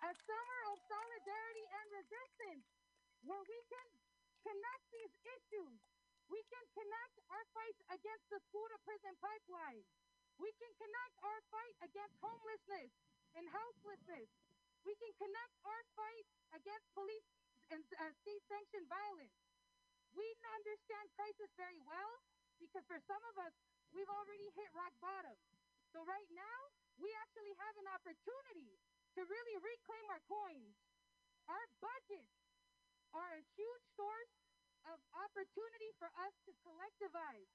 A 0.05 0.12
summer 0.12 0.60
of 0.70 0.77
solidarity 0.86 1.66
and 1.66 1.86
resistance 1.97 2.66
where 3.24 3.43
we 3.43 3.60
can 3.66 3.86
connect 4.44 4.85
these 4.94 5.14
issues. 5.24 5.78
We 6.31 6.43
can 6.51 6.64
connect 6.74 7.16
our 7.31 7.44
fight 7.55 7.78
against 7.90 8.27
the 8.31 8.39
school 8.51 8.66
to 8.70 8.78
prison 8.86 9.14
pipeline. 9.18 9.82
We 10.39 10.51
can 10.60 10.73
connect 10.78 11.14
our 11.23 11.40
fight 11.51 11.74
against 11.86 12.14
homelessness 12.20 12.93
and 13.35 13.44
houselessness. 13.48 14.28
We 14.87 14.95
can 15.03 15.11
connect 15.19 15.55
our 15.67 15.83
fight 15.99 16.27
against 16.55 16.87
police 16.95 17.27
and 17.75 17.83
uh, 17.99 18.15
state 18.23 18.43
sanctioned 18.47 18.87
violence. 18.87 19.35
We 20.15 20.23
understand 20.63 21.11
crisis 21.19 21.51
very 21.59 21.83
well 21.83 22.13
because 22.63 22.87
for 22.87 23.03
some 23.03 23.21
of 23.35 23.37
us, 23.43 23.53
we've 23.91 24.09
already 24.09 24.47
hit 24.55 24.71
rock 24.71 24.95
bottom. 25.03 25.35
So 25.91 26.07
right 26.07 26.31
now, 26.31 26.59
we 27.03 27.11
actually 27.27 27.51
have 27.67 27.75
an 27.83 27.89
opportunity 27.99 28.79
to 29.19 29.27
really 29.27 29.57
reclaim 29.59 30.07
our 30.15 30.23
coins. 30.31 30.79
Our 31.51 31.67
budgets 31.83 32.39
are 33.11 33.31
a 33.35 33.47
huge 33.59 33.85
source 33.99 34.35
of 34.87 35.03
opportunity 35.19 35.91
for 35.99 36.07
us 36.23 36.35
to 36.47 36.53
collectivize. 36.63 37.51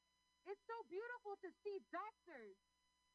It's 0.51 0.63
so 0.67 0.77
beautiful 0.91 1.39
to 1.47 1.49
see 1.63 1.79
doctors, 1.95 2.59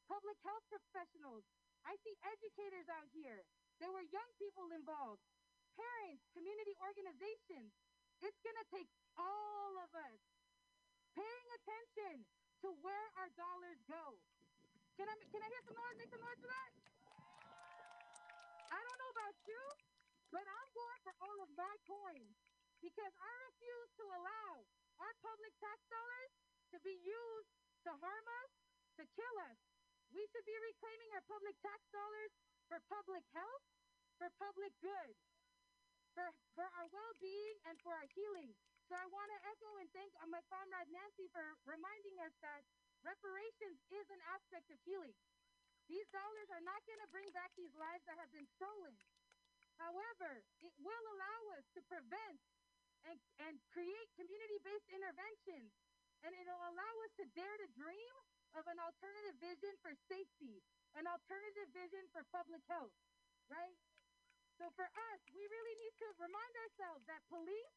public 0.08 0.40
health 0.40 0.64
professionals. 0.72 1.44
I 1.84 2.00
see 2.00 2.16
educators 2.24 2.88
out 2.88 3.12
here. 3.12 3.44
There 3.76 3.92
were 3.92 4.04
young 4.08 4.30
people 4.40 4.72
involved, 4.72 5.20
parents, 5.76 6.24
community 6.32 6.72
organizations. 6.80 7.76
It's 8.24 8.40
going 8.40 8.56
to 8.56 8.68
take 8.72 8.88
all 9.20 9.72
of 9.84 9.90
us 9.92 10.20
paying 11.12 11.48
attention 11.60 12.24
to 12.64 12.72
where 12.80 13.08
our 13.20 13.28
dollars 13.36 13.80
go. 13.84 14.16
Can 14.96 15.04
I, 15.04 15.14
can 15.28 15.40
I 15.44 15.48
hear 15.52 15.62
some 15.68 15.76
noise? 15.76 15.96
Make 16.00 16.08
some 16.08 16.24
noise 16.24 16.40
for 16.40 16.48
that? 16.48 16.70
I 18.72 18.80
don't 18.80 18.98
know 19.00 19.12
about 19.12 19.36
you, 19.44 19.62
but 20.32 20.44
I'm 20.44 20.70
going 20.72 21.00
for 21.04 21.14
all 21.20 21.38
of 21.44 21.50
my 21.52 21.74
coins 21.84 22.32
because 22.80 23.12
I 23.20 23.32
refuse 23.52 23.90
to 24.00 24.04
allow 24.08 24.64
our 25.04 25.14
public 25.20 25.52
tax 25.60 25.84
dollars 25.92 26.32
to 26.72 26.80
be 26.80 26.96
used 27.04 27.52
to 27.84 27.92
harm 27.92 28.26
us, 28.40 28.50
to 29.00 29.04
kill 29.12 29.36
us. 29.52 29.58
We 30.16 30.24
should 30.32 30.48
be 30.48 30.56
reclaiming 30.64 31.12
our 31.12 31.24
public 31.28 31.56
tax 31.60 31.84
dollars 31.92 32.32
for 32.66 32.78
public 32.90 33.22
health, 33.32 33.64
for 34.18 34.28
public 34.38 34.72
good, 34.82 35.14
for, 36.14 36.26
for 36.56 36.66
our 36.80 36.88
well 36.90 37.12
being, 37.20 37.56
and 37.68 37.78
for 37.82 37.94
our 37.94 38.08
healing. 38.14 38.54
So 38.86 38.94
I 38.94 39.06
want 39.10 39.28
to 39.34 39.38
echo 39.50 39.70
and 39.82 39.90
thank 39.90 40.14
uh, 40.22 40.30
my 40.30 40.42
comrade 40.46 40.90
Nancy 40.94 41.26
for 41.34 41.42
reminding 41.66 42.22
us 42.22 42.34
that 42.42 42.62
reparations 43.02 43.82
is 43.90 44.06
an 44.14 44.22
aspect 44.30 44.70
of 44.70 44.78
healing. 44.86 45.14
These 45.90 46.06
dollars 46.10 46.48
are 46.54 46.62
not 46.62 46.82
going 46.86 47.02
to 47.02 47.10
bring 47.10 47.26
back 47.34 47.50
these 47.54 47.74
lives 47.78 48.02
that 48.06 48.18
have 48.18 48.30
been 48.30 48.46
stolen. 48.58 48.94
However, 49.78 50.42
it 50.62 50.74
will 50.82 51.04
allow 51.14 51.40
us 51.58 51.66
to 51.74 51.80
prevent 51.86 52.42
and, 53.06 53.18
and 53.46 53.54
create 53.70 54.08
community 54.18 54.58
based 54.66 54.88
interventions. 54.90 55.70
And 56.24 56.34
it'll 56.42 56.66
allow 56.70 56.94
us 57.06 57.12
to 57.22 57.24
dare 57.38 57.56
to 57.62 57.68
dream 57.76 58.14
of 58.58 58.66
an 58.66 58.78
alternative 58.82 59.36
vision 59.38 59.74
for 59.84 59.92
safety, 60.10 60.64
an 60.96 61.04
alternative 61.04 61.68
vision 61.76 62.08
for 62.10 62.24
public 62.32 62.64
health, 62.66 62.92
right? 63.52 63.76
So 64.56 64.72
for 64.72 64.88
us, 64.88 65.20
we 65.36 65.44
really 65.44 65.76
need 65.84 65.94
to 66.00 66.08
remind 66.16 66.52
ourselves 66.64 67.04
that 67.04 67.20
police 67.28 67.76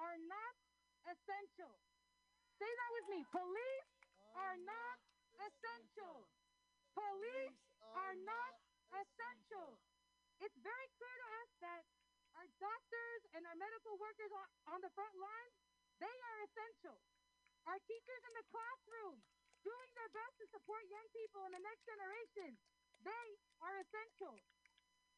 are 0.00 0.16
not 0.24 0.54
essential. 1.04 1.76
Say 2.56 2.68
that 2.68 2.90
with 2.96 3.06
me. 3.12 3.20
Police 3.28 3.90
are 4.32 4.56
not 4.64 4.96
essential. 5.36 6.24
Police 6.96 7.60
are 7.92 8.16
not 8.24 8.52
essential. 8.96 9.76
It's 10.40 10.56
very 10.64 10.88
clear 10.96 11.16
to 11.20 11.28
us 11.44 11.50
that 11.60 11.82
our 12.40 12.48
doctors 12.60 13.20
and 13.36 13.44
our 13.44 13.56
medical 13.56 13.96
workers 14.00 14.32
on, 14.32 14.48
on 14.76 14.78
the 14.80 14.92
front 14.96 15.12
lines, 15.16 15.54
they 16.00 16.12
are 16.12 16.38
essential. 16.48 16.96
Our 17.68 17.80
teachers 17.84 18.22
in 18.24 18.32
the 18.36 18.46
classroom, 18.52 19.20
doing 19.66 19.90
their 19.98 20.10
best 20.14 20.34
to 20.38 20.46
support 20.54 20.86
young 20.86 21.08
people 21.10 21.42
in 21.50 21.52
the 21.58 21.64
next 21.66 21.82
generation, 21.82 22.54
they 23.02 23.26
are 23.66 23.74
essential. 23.82 24.38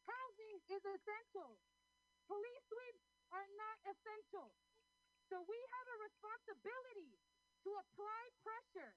Housing 0.09 0.57
is 0.73 0.83
essential. 0.89 1.61
Police 2.25 2.65
sweeps 2.73 3.05
are 3.29 3.49
not 3.61 3.77
essential. 3.85 4.49
So 5.29 5.45
we 5.45 5.61
have 5.61 5.87
a 5.93 6.03
responsibility 6.09 7.13
to 7.69 7.71
apply 7.77 8.23
pressure, 8.41 8.97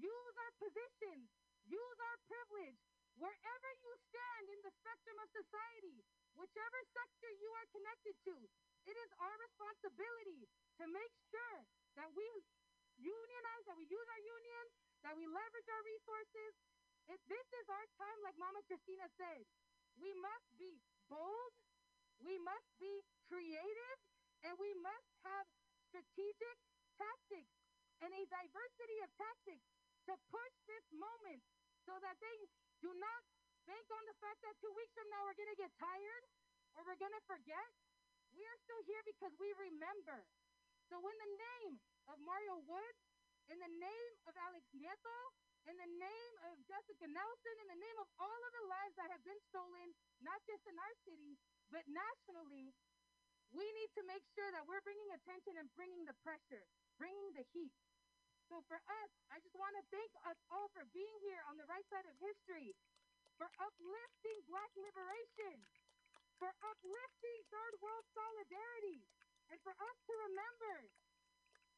use 0.00 0.34
our 0.40 0.52
positions, 0.56 1.28
use 1.68 1.98
our 2.00 2.18
privilege, 2.24 2.80
wherever 3.20 3.70
you 3.84 3.92
stand 4.08 4.44
in 4.48 4.60
the 4.64 4.72
spectrum 4.80 5.16
of 5.20 5.28
society, 5.36 6.00
whichever 6.40 6.80
sector 6.96 7.30
you 7.36 7.52
are 7.52 7.68
connected 7.72 8.16
to. 8.32 8.36
It 8.88 8.96
is 8.96 9.10
our 9.20 9.36
responsibility 9.44 10.48
to 10.80 10.84
make 10.88 11.12
sure 11.28 11.58
that 12.00 12.08
we 12.16 12.28
unionize, 12.96 13.64
that 13.68 13.76
we 13.76 13.88
use 13.88 14.08
our 14.08 14.22
unions, 14.24 14.72
that 15.06 15.14
we 15.14 15.22
leverage 15.30 15.70
our 15.70 15.84
resources. 15.86 16.52
If 17.06 17.22
this 17.30 17.46
is 17.62 17.66
our 17.70 17.86
time, 17.94 18.18
like 18.26 18.34
Mama 18.42 18.58
Christina 18.66 19.06
said, 19.14 19.46
we 20.02 20.10
must 20.18 20.50
be 20.58 20.82
bold, 21.06 21.54
we 22.18 22.34
must 22.42 22.66
be 22.82 23.06
creative, 23.30 23.98
and 24.42 24.58
we 24.58 24.74
must 24.82 25.06
have 25.22 25.46
strategic 25.86 26.58
tactics 26.98 27.54
and 28.02 28.10
a 28.10 28.22
diversity 28.26 28.98
of 29.06 29.10
tactics 29.14 29.62
to 30.10 30.18
push 30.26 30.54
this 30.66 30.82
moment 30.90 31.38
so 31.86 31.94
that 32.02 32.18
they 32.18 32.36
do 32.82 32.90
not 32.90 33.22
bank 33.70 33.86
on 33.94 34.02
the 34.10 34.18
fact 34.18 34.42
that 34.42 34.58
two 34.58 34.74
weeks 34.74 34.90
from 34.98 35.06
now 35.14 35.22
we're 35.22 35.38
going 35.38 35.54
to 35.54 35.62
get 35.62 35.70
tired 35.78 36.24
or 36.74 36.82
we're 36.82 36.98
going 36.98 37.14
to 37.14 37.26
forget. 37.30 37.70
We 38.34 38.42
are 38.42 38.58
still 38.66 38.82
here 38.90 39.02
because 39.06 39.32
we 39.38 39.54
remember. 39.54 40.26
So, 40.90 41.00
in 41.02 41.16
the 41.18 41.32
name 41.34 41.74
of 42.06 42.20
Mario 42.22 42.62
Woods, 42.62 43.15
in 43.50 43.58
the 43.62 43.72
name 43.78 44.12
of 44.26 44.34
Alex 44.50 44.64
Nieto, 44.74 45.18
in 45.66 45.74
the 45.78 45.92
name 45.98 46.34
of 46.50 46.54
Jessica 46.66 47.06
Nelson, 47.10 47.56
in 47.62 47.68
the 47.70 47.80
name 47.82 47.98
of 47.98 48.08
all 48.18 48.40
of 48.46 48.52
the 48.54 48.66
lives 48.70 48.94
that 48.98 49.10
have 49.10 49.22
been 49.26 49.38
stolen, 49.50 49.94
not 50.22 50.38
just 50.46 50.62
in 50.66 50.74
our 50.78 50.94
city, 51.06 51.38
but 51.70 51.82
nationally, 51.90 52.70
we 53.54 53.66
need 53.78 53.90
to 53.98 54.02
make 54.06 54.22
sure 54.34 54.50
that 54.54 54.66
we're 54.66 54.82
bringing 54.82 55.10
attention 55.14 55.58
and 55.58 55.70
bringing 55.74 56.06
the 56.06 56.14
pressure, 56.22 56.66
bringing 56.98 57.34
the 57.34 57.46
heat. 57.54 57.74
So 58.46 58.62
for 58.70 58.78
us, 58.78 59.10
I 59.34 59.42
just 59.42 59.58
want 59.58 59.74
to 59.74 59.82
thank 59.90 60.10
us 60.26 60.38
all 60.54 60.70
for 60.70 60.86
being 60.94 61.18
here 61.26 61.42
on 61.50 61.58
the 61.58 61.66
right 61.66 61.86
side 61.90 62.06
of 62.06 62.14
history, 62.22 62.74
for 63.38 63.50
uplifting 63.58 64.38
Black 64.46 64.70
liberation, 64.78 65.66
for 66.38 66.50
uplifting 66.62 67.38
third 67.50 67.74
world 67.82 68.06
solidarity, 68.14 69.02
and 69.50 69.58
for 69.66 69.74
us 69.74 69.96
to 70.06 70.14
remember 70.30 70.90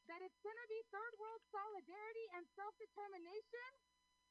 that 0.09 0.25
it's 0.25 0.41
going 0.41 0.57
to 0.57 0.69
be 0.73 0.81
third 0.89 1.13
world 1.21 1.43
solidarity 1.53 2.27
and 2.41 2.45
self 2.57 2.73
determination 2.81 3.71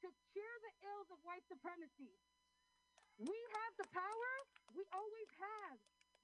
to 0.01 0.09
cure 0.33 0.57
the 0.65 0.73
ills 0.89 1.09
of 1.13 1.21
white 1.21 1.45
supremacy. 1.45 2.13
We 3.17 3.33
have 3.33 3.73
the 3.81 3.89
power, 3.93 4.33
we 4.73 4.85
always 4.93 5.29
have. 5.41 5.77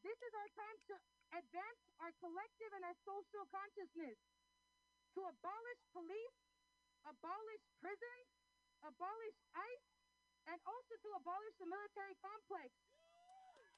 This 0.06 0.20
is 0.20 0.34
our 0.36 0.52
time 0.58 0.78
to 0.94 0.96
advance 1.38 1.82
our 2.02 2.14
collective 2.22 2.72
and 2.76 2.84
our 2.86 2.98
social 3.02 3.46
consciousness, 3.50 4.18
to 5.18 5.22
abolish 5.26 5.82
police, 5.96 6.38
abolish 7.08 7.64
prisons, 7.82 8.28
abolish 8.84 9.38
ICE, 9.56 9.90
and 10.54 10.60
also 10.68 10.94
to 11.02 11.10
abolish 11.18 11.56
the 11.58 11.70
military 11.70 12.18
complex. 12.20 12.70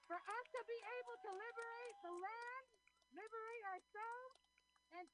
For 0.09 0.17
us 0.17 0.45
to 0.55 0.61
be 0.65 0.79
able 1.01 1.17
to 1.23 1.31
liberate 1.33 1.97
the 2.03 2.13
land, 2.13 2.65
liberate 3.13 3.63
ourselves, 3.69 4.35
and 4.97 5.05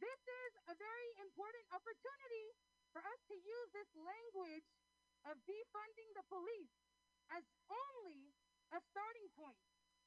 this 0.00 0.20
is 0.26 0.52
a 0.70 0.74
very 0.74 1.10
important 1.22 1.64
opportunity 1.70 2.46
for 2.90 3.02
us 3.02 3.20
to 3.30 3.36
use 3.36 3.68
this 3.74 3.90
language 3.94 4.66
of 5.26 5.38
defunding 5.46 6.10
the 6.14 6.24
police 6.30 6.74
as 7.32 7.42
only 7.70 8.30
a 8.74 8.80
starting 8.90 9.28
point. 9.38 9.62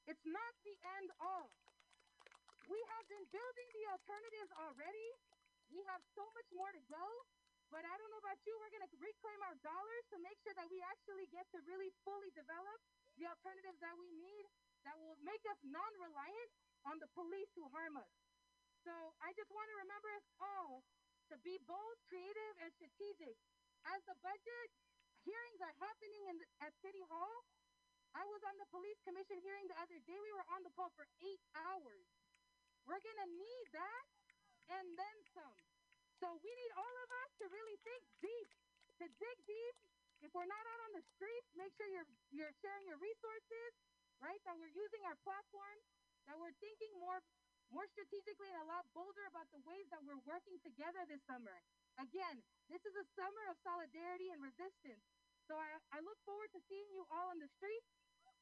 It's 0.07 0.23
not 0.23 0.51
the 0.63 0.75
end 0.99 1.09
all. 1.19 1.51
We 2.67 2.79
have 2.95 3.05
been 3.07 3.23
building 3.31 3.69
the 3.71 3.85
alternatives 3.95 4.51
already. 4.59 5.09
We 5.71 5.83
have 5.91 6.03
so 6.15 6.23
much 6.35 6.47
more 6.51 6.71
to 6.71 6.83
go. 6.87 7.05
But 7.67 7.83
I 7.83 7.91
don't 7.99 8.11
know 8.15 8.23
about 8.23 8.39
you, 8.47 8.55
we're 8.63 8.71
going 8.71 8.87
to 8.87 8.95
reclaim 8.95 9.39
our 9.43 9.55
dollars 9.59 10.03
to 10.15 10.17
make 10.23 10.39
sure 10.39 10.55
that 10.55 10.71
we 10.71 10.79
actually 10.87 11.27
get 11.35 11.43
to 11.51 11.59
really 11.67 11.91
fully 12.07 12.31
develop 12.31 12.79
the 13.19 13.27
alternatives 13.27 13.75
that 13.83 13.91
we 13.99 14.07
need 14.15 14.47
that 14.87 14.95
will 14.95 15.19
make 15.19 15.43
us 15.51 15.59
non 15.67 15.91
reliant 15.99 16.51
on 16.87 16.95
the 17.03 17.11
police 17.11 17.51
who 17.59 17.67
harm 17.75 17.99
us. 17.99 18.26
So 18.87 18.95
I 19.19 19.35
just 19.35 19.51
want 19.51 19.67
to 19.67 19.75
remember 19.83 20.07
us 20.15 20.23
all 20.39 20.79
to 21.27 21.35
be 21.43 21.59
bold, 21.67 21.99
creative, 22.07 22.55
and 22.63 22.71
strategic. 22.71 23.35
As 23.83 23.99
the 24.07 24.15
budget 24.23 24.67
hearings 25.27 25.59
are 25.59 25.75
happening 25.75 26.23
in 26.31 26.39
the, 26.39 26.47
at 26.63 26.71
City 26.79 27.03
Hall, 27.11 27.43
I 28.15 28.23
was 28.31 28.39
on 28.47 28.55
the 28.55 28.69
police 28.71 28.95
commission 29.03 29.43
hearing 29.43 29.67
the 29.67 29.75
other 29.83 29.99
day. 30.07 30.15
We 30.15 30.31
were 30.31 30.47
on 30.55 30.63
the 30.63 30.71
call 30.71 30.87
for 30.95 31.03
eight 31.19 31.43
hours. 31.51 32.07
We're 32.87 33.03
going 33.03 33.19
to 33.27 33.31
need 33.35 33.65
that 33.75 34.07
and 34.71 34.95
then 34.95 35.17
some. 35.35 35.59
So 36.23 36.39
we 36.39 36.47
need 36.55 36.71
all 36.79 36.95
of 37.03 37.09
us 37.27 37.29
to 37.43 37.45
really 37.51 37.75
think 37.83 38.07
deep, 38.23 38.49
to 39.03 39.05
dig 39.19 39.37
deep. 39.43 39.75
If 40.23 40.31
we're 40.31 40.47
not 40.47 40.63
out 40.63 40.81
on 40.87 40.91
the 40.95 41.03
streets, 41.11 41.51
make 41.59 41.75
sure 41.75 41.91
you're 41.91 42.07
you're 42.31 42.55
sharing 42.63 42.87
your 42.87 42.97
resources, 43.03 43.69
right? 44.23 44.39
That 44.47 44.55
we're 44.55 44.71
using 44.71 45.03
our 45.11 45.19
platform, 45.27 45.77
that 46.31 46.39
we're 46.39 46.55
thinking 46.63 46.89
more 47.03 47.19
more 47.71 47.87
strategically 47.91 48.47
and 48.51 48.63
a 48.63 48.67
lot 48.69 48.87
bolder 48.95 49.25
about 49.27 49.47
the 49.51 49.61
ways 49.67 49.87
that 49.91 49.99
we're 50.03 50.21
working 50.23 50.55
together 50.63 51.03
this 51.07 51.19
summer. 51.27 51.55
Again, 51.99 52.39
this 52.71 52.79
is 52.87 52.95
a 52.95 53.05
summer 53.17 53.43
of 53.51 53.59
solidarity 53.63 54.31
and 54.31 54.39
resistance. 54.39 55.03
So 55.47 55.55
I, 55.55 55.67
I 55.95 55.99
look 56.03 56.19
forward 56.27 56.51
to 56.55 56.61
seeing 56.67 56.87
you 56.91 57.07
all 57.11 57.31
on 57.31 57.39
the 57.39 57.47
streets. 57.59 57.87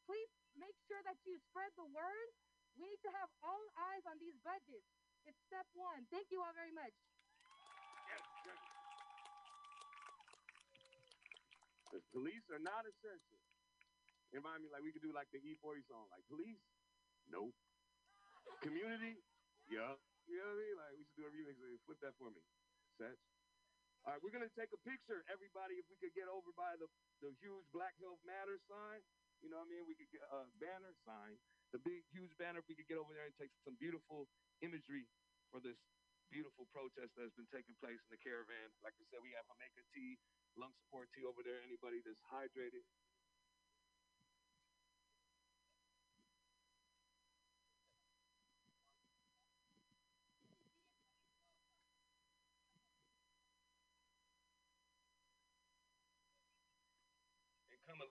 Please 0.05 0.29
make 0.57 0.77
sure 0.85 1.01
that 1.05 1.17
you 1.25 1.37
spread 1.49 1.69
the 1.77 1.85
word. 1.89 2.29
We 2.77 2.89
need 2.89 3.01
to 3.05 3.13
have 3.13 3.29
all 3.41 3.65
eyes 3.93 4.05
on 4.09 4.17
these 4.21 4.35
budgets. 4.45 4.85
It's 5.25 5.39
step 5.49 5.65
one. 5.73 6.05
Thank 6.13 6.29
you 6.29 6.41
all 6.41 6.53
very 6.53 6.73
much. 6.73 6.93
The 11.93 12.03
police 12.11 12.45
are 12.51 12.59
not 12.59 12.83
essential. 12.83 13.39
Remind 14.35 14.61
me 14.61 14.67
like 14.67 14.83
we 14.83 14.91
could 14.91 15.05
do 15.05 15.15
like 15.15 15.31
the 15.31 15.39
E-40 15.39 15.79
song, 15.87 16.11
like 16.11 16.27
police, 16.27 16.59
nope. 17.31 17.55
Community, 18.61 19.17
yeah. 19.69 19.95
You 20.25 20.37
know 20.41 20.49
what 20.49 20.57
I 20.57 20.63
mean? 20.65 20.75
Like 20.77 20.93
we 20.97 21.03
should 21.05 21.17
do 21.21 21.27
a 21.29 21.33
remix. 21.33 21.57
Flip 21.85 21.99
that 22.01 22.15
for 22.17 22.29
me, 22.31 22.41
Satch. 22.97 23.17
All 24.05 24.13
right, 24.13 24.21
we're 24.21 24.33
gonna 24.33 24.51
take 24.53 24.73
a 24.73 24.81
picture, 24.85 25.25
everybody. 25.29 25.77
If 25.81 25.85
we 25.89 25.97
could 25.97 26.13
get 26.13 26.29
over 26.29 26.53
by 26.53 26.77
the 26.77 26.89
the 27.21 27.33
huge 27.41 27.65
Black 27.73 27.97
Health 28.01 28.21
Matters 28.25 28.61
sign, 28.69 29.01
you 29.41 29.49
know 29.49 29.61
what 29.61 29.69
I 29.69 29.73
mean? 29.73 29.85
We 29.89 29.95
could 29.97 30.09
get 30.13 30.21
a 30.29 30.45
banner 30.61 30.93
sign, 31.05 31.37
the 31.73 31.81
big 31.81 32.05
huge 32.13 32.33
banner. 32.37 32.61
If 32.61 32.69
we 32.69 32.75
could 32.77 32.89
get 32.89 32.97
over 33.01 33.13
there 33.13 33.25
and 33.25 33.35
take 33.37 33.53
some 33.65 33.75
beautiful 33.77 34.29
imagery 34.61 35.09
for 35.49 35.59
this 35.61 35.77
beautiful 36.29 36.65
protest 36.73 37.13
that 37.15 37.23
has 37.29 37.35
been 37.37 37.49
taking 37.53 37.75
place 37.81 38.01
in 38.01 38.11
the 38.11 38.21
caravan. 38.21 38.73
Like 38.81 38.97
I 38.97 39.05
said, 39.09 39.21
we 39.21 39.33
have 39.37 39.45
Jamaica 39.49 39.83
tea, 39.93 40.17
lung 40.57 40.73
support 40.85 41.09
tea 41.13 41.25
over 41.25 41.41
there. 41.45 41.61
Anybody 41.61 42.01
that's 42.01 42.21
hydrated. 42.29 42.85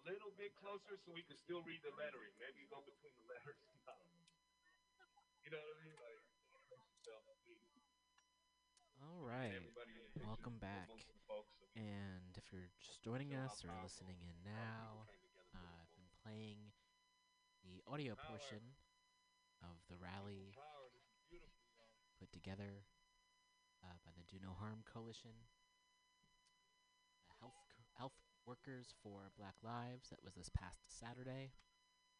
Little 0.04 0.32
bit 0.36 0.52
closer 0.60 0.96
so 1.00 1.12
we 1.12 1.22
can 1.24 1.36
still 1.36 1.62
read 1.64 1.80
the 1.82 1.92
lettering. 1.96 2.32
Maybe 2.40 2.68
go 2.68 2.80
between 2.84 3.14
the 3.16 3.26
letters. 3.32 3.58
You 5.44 5.50
know 5.52 5.60
what 5.60 5.76
I 5.76 5.84
mean? 5.84 5.96
Like, 6.00 6.20
brace 6.68 6.88
yourself, 6.88 7.24
please. 7.44 7.60
All 9.00 9.20
right. 9.24 9.52
Everybody 9.52 9.96
in 9.96 10.04
the 10.04 10.12
picture, 10.12 10.26
Welcome 10.28 10.56
back. 10.60 10.88
most 10.88 11.08
of 11.08 11.16
the 11.16 11.24
folks, 11.28 11.52
so 11.60 11.64
we- 11.68 11.80
And 11.80 12.32
if 12.36 12.48
you're 12.52 12.70
just 12.80 13.02
joining 13.02 13.34
us 13.34 13.64
or 13.64 13.72
listening 13.82 14.20
in 14.24 14.36
now, 14.44 15.04
uh, 15.52 15.58
I've 15.82 15.92
been 15.96 16.08
playing 16.24 16.72
the 17.64 17.82
audio 17.88 18.14
portion 18.16 18.76
of 19.62 19.76
the 19.88 19.96
rally 19.96 20.54
put 22.18 22.32
together 22.32 22.84
uh, 23.82 23.96
by 24.04 24.12
the 24.16 24.24
Do 24.24 24.38
No 24.40 24.54
Harm 24.54 24.84
Coalition, 24.86 25.34
the 27.28 27.34
health 27.40 27.58
co- 27.68 27.84
health 27.98 28.16
workers 28.46 28.92
for 29.02 29.32
Black 29.36 29.56
Lives. 29.64 30.12
That 30.12 30.24
was 30.24 30.36
this 30.36 30.52
past 30.52 30.84
Saturday. 30.86 31.52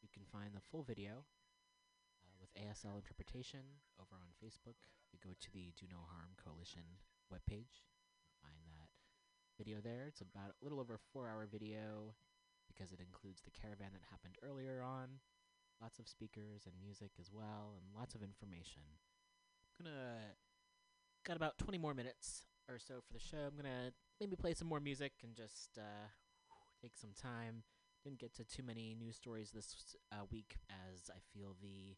You 0.01 0.09
can 0.13 0.25
find 0.29 0.53
the 0.53 0.65
full 0.65 0.83
video 0.83 1.25
uh, 2.21 2.37
with 2.41 2.53
ASL 2.57 2.97
interpretation 2.97 3.85
over 4.01 4.17
on 4.17 4.37
Facebook. 4.41 4.81
You 5.13 5.21
go 5.21 5.37
to 5.37 5.51
the 5.53 5.73
Do 5.77 5.87
No 5.89 6.05
Harm 6.09 6.37
Coalition 6.41 7.01
webpage, 7.33 7.85
find 8.41 8.61
that 8.69 8.93
video 9.57 9.81
there. 9.81 10.09
It's 10.09 10.21
about 10.21 10.57
a 10.57 10.65
little 10.65 10.81
over 10.81 10.97
a 10.97 11.07
four 11.13 11.29
hour 11.29 11.47
video 11.49 12.17
because 12.69 12.93
it 12.93 13.01
includes 13.01 13.41
the 13.45 13.55
caravan 13.55 13.93
that 13.93 14.11
happened 14.11 14.37
earlier 14.43 14.83
on, 14.83 15.21
lots 15.81 15.99
of 16.01 16.09
speakers 16.09 16.65
and 16.65 16.75
music 16.81 17.13
as 17.21 17.31
well, 17.33 17.77
and 17.77 17.85
lots 17.95 18.15
of 18.15 18.23
information. 18.25 18.83
I'm 19.79 19.87
gonna 19.87 20.37
got 21.25 21.37
about 21.37 21.59
20 21.59 21.79
more 21.79 21.95
minutes 21.95 22.45
or 22.69 22.79
so 22.79 23.01
for 23.07 23.13
the 23.13 23.23
show. 23.23 23.49
I'm 23.49 23.57
gonna 23.57 23.93
maybe 24.21 24.37
play 24.37 24.55
some 24.55 24.69
more 24.69 24.81
music 24.81 25.13
and 25.23 25.35
just 25.35 25.79
uh, 25.79 26.09
take 26.81 26.97
some 26.97 27.11
time. 27.21 27.63
Didn't 28.03 28.21
get 28.21 28.35
to 28.35 28.45
too 28.45 28.63
many 28.63 28.95
news 28.95 29.17
stories 29.17 29.51
this 29.51 29.97
uh, 30.13 30.25
week 30.31 30.57
as 30.69 31.09
I 31.09 31.19
feel 31.33 31.57
the 31.63 31.97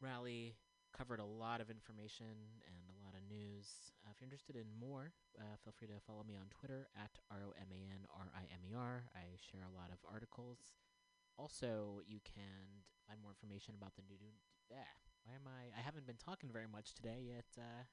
rally 0.00 0.56
covered 0.96 1.20
a 1.20 1.24
lot 1.24 1.60
of 1.60 1.70
information 1.70 2.60
and 2.68 2.76
a 2.88 2.98
lot 3.04 3.16
of 3.16 3.24
news. 3.28 3.92
Uh, 4.04 4.12
if 4.12 4.20
you're 4.20 4.28
interested 4.28 4.56
in 4.56 4.68
more, 4.76 5.12
uh, 5.40 5.56
feel 5.64 5.72
free 5.76 5.88
to 5.88 6.00
follow 6.04 6.24
me 6.24 6.36
on 6.36 6.48
Twitter 6.52 6.88
at 6.96 7.20
R 7.30 7.44
O 7.48 7.52
M 7.56 7.68
A 7.72 7.80
N 7.92 8.04
R 8.12 8.28
I 8.32 8.44
M 8.52 8.64
E 8.64 8.72
R. 8.76 9.04
I 9.16 9.36
share 9.40 9.64
a 9.64 9.76
lot 9.76 9.92
of 9.92 10.00
articles. 10.08 10.72
Also, 11.36 12.00
you 12.04 12.20
can 12.24 12.84
find 13.08 13.20
more 13.20 13.32
information 13.32 13.74
about 13.76 13.96
the 13.96 14.04
new. 14.04 14.20
Yeah, 14.68 14.88
why 15.24 15.36
am 15.36 15.48
I? 15.48 15.72
I 15.72 15.80
haven't 15.80 16.06
been 16.08 16.20
talking 16.20 16.52
very 16.52 16.68
much 16.68 16.92
today 16.92 17.24
yet. 17.24 17.48
Uh, 17.56 17.88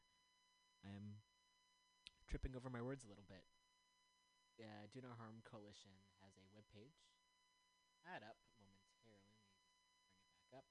I'm 0.84 1.24
tripping 2.30 2.54
over 2.54 2.70
my 2.70 2.78
words 2.78 3.02
a 3.02 3.10
little 3.10 3.26
bit. 3.26 3.42
Uh, 4.62 4.86
Do 4.94 5.02
No 5.02 5.18
Harm 5.18 5.42
Coalition 5.42 5.90
has 6.22 6.38
a 6.38 6.46
webpage. 6.54 7.10
Add 8.06 8.22
up 8.22 8.38
momentarily. 8.62 9.34
Bring 9.90 10.38
it 10.38 10.46
back 10.54 10.54
up. 10.54 10.70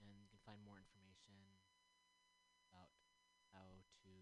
And 0.00 0.24
you 0.24 0.32
can 0.32 0.40
find 0.40 0.56
more 0.64 0.80
information 0.80 1.36
about 2.72 2.88
how 3.52 3.84
to 4.08 4.16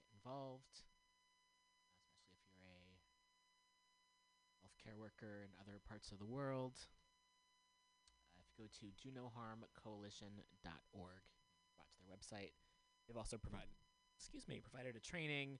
get 0.00 0.08
involved, 0.16 0.88
especially 2.00 2.40
if 2.40 2.48
you're 2.56 2.64
a 2.64 2.96
healthcare 4.64 4.96
worker 4.96 5.44
in 5.44 5.52
other 5.60 5.84
parts 5.84 6.16
of 6.16 6.18
the 6.22 6.24
world. 6.24 6.80
Uh, 8.32 8.40
if 8.40 8.48
you 8.48 8.56
go 8.56 8.72
to 8.72 8.88
donoharmcoalition.org, 9.04 11.28
watch 11.28 11.37
their 12.08 12.16
website. 12.16 12.52
They've 13.06 13.16
also 13.16 13.36
provided, 13.36 13.68
excuse 14.16 14.48
me, 14.48 14.60
provided 14.60 14.96
a 14.96 15.00
training 15.00 15.58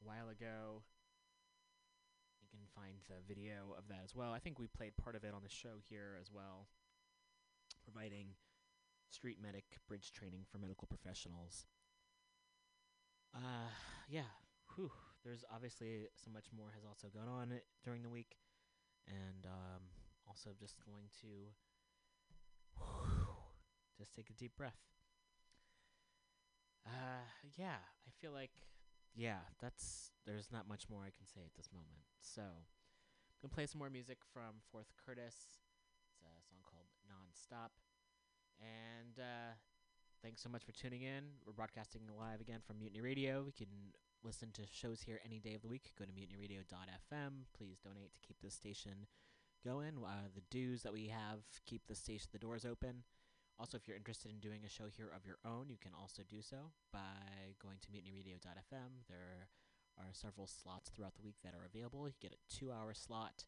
a 0.00 0.06
while 0.06 0.30
ago. 0.30 0.82
You 2.40 2.48
can 2.50 2.66
find 2.74 2.96
the 3.08 3.22
video 3.26 3.74
of 3.76 3.88
that 3.88 4.02
as 4.04 4.14
well. 4.14 4.32
I 4.32 4.38
think 4.38 4.58
we 4.58 4.66
played 4.66 4.96
part 4.96 5.16
of 5.16 5.24
it 5.24 5.34
on 5.34 5.42
the 5.42 5.50
show 5.50 5.82
here 5.88 6.18
as 6.20 6.30
well, 6.30 6.68
providing 7.82 8.34
street 9.10 9.38
medic 9.42 9.64
bridge 9.88 10.12
training 10.12 10.44
for 10.50 10.58
medical 10.58 10.86
professionals. 10.86 11.66
Uh, 13.34 13.70
yeah, 14.08 14.30
whew. 14.74 14.90
There's 15.24 15.44
obviously 15.54 16.08
so 16.16 16.30
much 16.32 16.46
more 16.56 16.72
has 16.74 16.84
also 16.84 17.06
gone 17.06 17.28
on 17.28 17.60
during 17.84 18.02
the 18.02 18.08
week, 18.10 18.38
and 19.06 19.46
um, 19.46 19.82
also 20.26 20.50
just 20.58 20.74
going 20.84 21.06
to 21.22 21.46
just 23.96 24.14
take 24.14 24.30
a 24.30 24.32
deep 24.32 24.56
breath. 24.56 24.82
Uh, 26.86 27.24
yeah, 27.56 27.78
I 28.06 28.10
feel 28.20 28.32
like, 28.32 28.50
yeah, 29.14 29.38
that's 29.60 30.10
there's 30.26 30.50
not 30.50 30.68
much 30.68 30.88
more 30.90 31.02
I 31.02 31.10
can 31.14 31.26
say 31.26 31.40
at 31.44 31.54
this 31.54 31.70
moment. 31.72 32.02
So, 32.20 32.42
I'm 32.42 33.38
gonna 33.40 33.54
play 33.54 33.66
some 33.66 33.78
more 33.78 33.90
music 33.90 34.18
from 34.32 34.62
Fourth 34.70 34.92
Curtis. 35.04 35.36
It's 36.02 36.22
a 36.22 36.48
song 36.48 36.62
called 36.64 36.88
"Nonstop," 37.06 37.70
and 38.60 39.18
uh, 39.18 39.54
thanks 40.22 40.42
so 40.42 40.48
much 40.48 40.64
for 40.64 40.72
tuning 40.72 41.02
in. 41.02 41.24
We're 41.46 41.52
broadcasting 41.52 42.02
live 42.18 42.40
again 42.40 42.60
from 42.66 42.78
Mutiny 42.78 43.00
Radio. 43.00 43.44
You 43.46 43.52
can 43.52 43.68
listen 44.24 44.50
to 44.52 44.62
shows 44.72 45.02
here 45.02 45.20
any 45.24 45.40
day 45.40 45.54
of 45.54 45.62
the 45.62 45.68
week. 45.68 45.90
Go 45.98 46.04
to 46.04 46.12
mutinyradio.fm. 46.12 47.32
Please 47.56 47.78
donate 47.82 48.12
to 48.14 48.20
keep 48.26 48.40
this 48.42 48.54
station 48.54 49.06
going. 49.64 49.94
Uh, 50.04 50.28
the 50.34 50.42
dues 50.50 50.82
that 50.82 50.92
we 50.92 51.08
have 51.08 51.40
keep 51.66 51.82
the 51.86 51.94
station 51.94 52.28
the 52.32 52.38
doors 52.38 52.64
open. 52.64 53.02
Also, 53.58 53.76
if 53.76 53.86
you're 53.86 53.96
interested 53.96 54.30
in 54.30 54.40
doing 54.40 54.62
a 54.64 54.68
show 54.68 54.88
here 54.96 55.10
of 55.14 55.26
your 55.26 55.38
own, 55.44 55.68
you 55.68 55.76
can 55.80 55.92
also 55.98 56.22
do 56.28 56.42
so 56.42 56.72
by 56.92 57.54
going 57.62 57.76
to 57.80 57.88
mutinyradio.fm. 57.88 59.06
There 59.08 59.48
are 59.98 60.10
several 60.12 60.46
slots 60.46 60.90
throughout 60.90 61.14
the 61.14 61.22
week 61.22 61.36
that 61.44 61.54
are 61.54 61.66
available. 61.66 62.08
You 62.08 62.14
get 62.20 62.32
a 62.32 62.54
two 62.54 62.72
hour 62.72 62.94
slot 62.94 63.44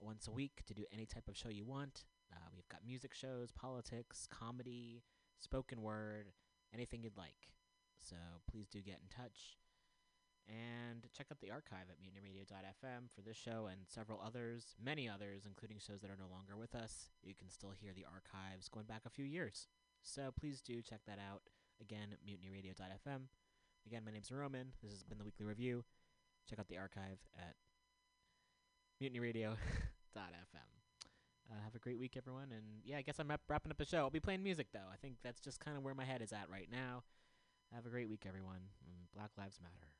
once 0.00 0.26
a 0.26 0.32
week 0.32 0.62
to 0.66 0.74
do 0.74 0.84
any 0.92 1.06
type 1.06 1.28
of 1.28 1.36
show 1.36 1.48
you 1.48 1.64
want. 1.64 2.04
Uh, 2.32 2.48
we've 2.54 2.68
got 2.68 2.80
music 2.86 3.14
shows, 3.14 3.50
politics, 3.50 4.26
comedy, 4.30 5.02
spoken 5.38 5.82
word, 5.82 6.32
anything 6.74 7.02
you'd 7.02 7.16
like. 7.16 7.48
So 7.98 8.16
please 8.50 8.68
do 8.68 8.80
get 8.80 9.00
in 9.02 9.08
touch. 9.08 9.59
And 10.50 11.06
check 11.16 11.28
out 11.30 11.38
the 11.40 11.52
archive 11.52 11.86
at 11.88 12.02
mutinyradio.fm 12.02 13.06
for 13.14 13.22
this 13.22 13.36
show 13.36 13.68
and 13.70 13.82
several 13.86 14.20
others, 14.20 14.74
many 14.82 15.08
others, 15.08 15.46
including 15.46 15.78
shows 15.78 16.00
that 16.00 16.10
are 16.10 16.18
no 16.18 16.26
longer 16.26 16.56
with 16.58 16.74
us. 16.74 17.10
You 17.22 17.34
can 17.38 17.48
still 17.48 17.70
hear 17.70 17.92
the 17.94 18.04
archives 18.04 18.68
going 18.68 18.86
back 18.86 19.02
a 19.06 19.10
few 19.10 19.24
years. 19.24 19.68
So 20.02 20.32
please 20.34 20.60
do 20.60 20.82
check 20.82 21.02
that 21.06 21.18
out. 21.20 21.42
Again, 21.80 22.16
mutinyradio.fm. 22.26 23.30
Again, 23.86 24.02
my 24.04 24.10
name's 24.10 24.32
Roman. 24.32 24.72
This 24.82 24.90
has 24.90 25.04
been 25.04 25.18
the 25.18 25.24
weekly 25.24 25.46
review. 25.46 25.84
Check 26.48 26.58
out 26.58 26.68
the 26.68 26.78
archive 26.78 27.20
at 27.38 27.54
mutinyradio.fm. 29.00 29.56
Uh, 31.50 31.54
have 31.64 31.74
a 31.74 31.78
great 31.78 31.98
week, 31.98 32.16
everyone. 32.16 32.48
And 32.50 32.82
yeah, 32.84 32.98
I 32.98 33.02
guess 33.02 33.18
I'm 33.20 33.28
wrap- 33.28 33.40
wrapping 33.48 33.70
up 33.70 33.78
the 33.78 33.84
show. 33.84 33.98
I'll 33.98 34.10
be 34.10 34.20
playing 34.20 34.42
music, 34.42 34.68
though. 34.72 34.90
I 34.92 34.96
think 34.96 35.16
that's 35.22 35.40
just 35.40 35.60
kind 35.60 35.76
of 35.76 35.82
where 35.82 35.94
my 35.94 36.04
head 36.04 36.22
is 36.22 36.32
at 36.32 36.50
right 36.50 36.68
now. 36.70 37.04
Have 37.74 37.86
a 37.86 37.88
great 37.88 38.08
week, 38.08 38.24
everyone. 38.26 38.70
And 38.86 39.10
Black 39.14 39.30
Lives 39.38 39.60
Matter. 39.62 39.99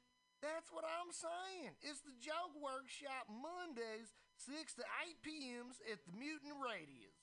That's 0.41 0.73
what 0.73 0.83
I'm 0.83 1.13
saying. 1.13 1.77
It's 1.81 2.01
the 2.01 2.17
Joke 2.19 2.57
Workshop 2.57 3.29
Mondays, 3.29 4.09
6 4.37 4.73
to 4.73 4.81
8 4.81 5.21
p.m.s 5.21 5.77
at 5.85 5.99
the 6.05 6.17
Mutant 6.17 6.57
Radius. 6.57 7.13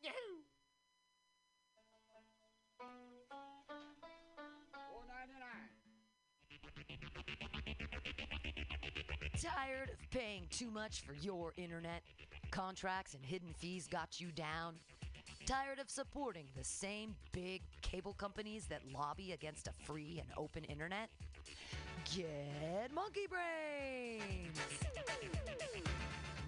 Yahoo! 0.00 0.46
Four 4.70 5.02
ninety 5.10 5.34
nine. 5.42 5.68
Tired 9.42 9.90
of 9.90 10.10
paying 10.10 10.46
too 10.50 10.70
much 10.70 11.00
for 11.02 11.14
your 11.14 11.52
internet? 11.56 12.02
Contracts 12.52 13.14
and 13.14 13.24
hidden 13.24 13.52
fees 13.58 13.88
got 13.88 14.20
you 14.20 14.30
down? 14.30 14.76
Tired 15.46 15.80
of 15.80 15.90
supporting 15.90 16.46
the 16.56 16.62
same 16.62 17.16
big 17.32 17.62
cable 17.82 18.12
companies 18.12 18.66
that 18.66 18.82
lobby 18.92 19.32
against 19.32 19.66
a 19.66 19.72
free 19.72 20.20
and 20.20 20.28
open 20.36 20.62
internet? 20.64 21.08
Get 22.16 22.90
Monkeybrains! 22.94 24.56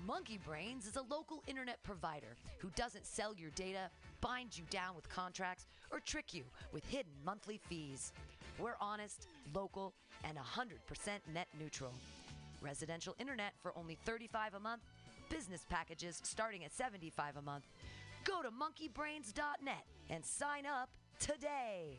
Monkey 0.07 0.39
Brains 0.45 0.87
is 0.87 0.97
a 0.97 1.03
local 1.03 1.43
internet 1.47 1.83
provider 1.83 2.37
who 2.59 2.71
doesn't 2.77 3.05
sell 3.05 3.35
your 3.35 3.51
data, 3.51 3.91
bind 4.23 4.57
you 4.57 4.65
down 4.71 4.97
with 4.97 5.09
contracts, 5.11 5.67
or 5.91 6.01
trick 6.01 6.33
you 6.33 6.45
with 6.73 6.85
hidden 6.87 7.13
monthly 7.25 7.61
fees. 7.69 8.13
We're 8.59 8.77
honest, 8.81 9.29
local, 9.55 9.93
and 10.25 10.39
100% 10.39 10.71
net 11.35 11.49
neutral. 11.59 11.93
Residential 12.63 13.15
internet 13.19 13.53
for 13.61 13.73
only 13.77 13.99
35 14.07 14.55
a 14.55 14.61
month, 14.61 14.83
business 15.29 15.67
packages 15.69 16.21
starting 16.25 16.65
at 16.65 16.73
75 16.73 17.37
a 17.37 17.43
month. 17.43 17.67
Go 18.25 18.41
to 18.43 18.49
monkeybrains.net 18.49 19.85
and 20.09 20.25
sign 20.25 20.65
up 20.65 20.89
today. 21.19 21.99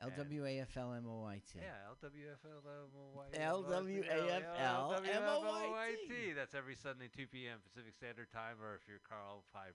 And- 0.00 0.12
L 0.12 0.18
W 0.24 0.44
A 0.44 0.60
F 0.60 0.76
L 0.76 0.92
M 0.92 1.06
O 1.08 1.22
Y 1.22 1.40
T. 1.50 1.58
Yeah, 1.58 1.88
L 1.88 1.96
W 2.02 2.24
F 2.32 2.44
L 2.44 2.60
M 2.68 2.90
O 2.92 3.16
Y 3.16 3.24
T. 3.32 3.38
L 3.40 3.62
W 3.62 4.02
A 4.04 4.34
F 4.36 4.42
L 4.60 5.00
M 5.04 5.22
O 5.24 5.70
Y 5.72 5.88
T. 6.06 6.32
That's 6.36 6.54
every 6.54 6.76
Sunday, 6.76 7.08
2 7.08 7.26
p.m. 7.28 7.58
Pacific 7.64 7.94
Standard 7.96 8.28
Time, 8.30 8.60
or 8.60 8.74
if 8.74 8.82
you're 8.86 9.00
Carl, 9.08 9.44
5%. 9.56 9.72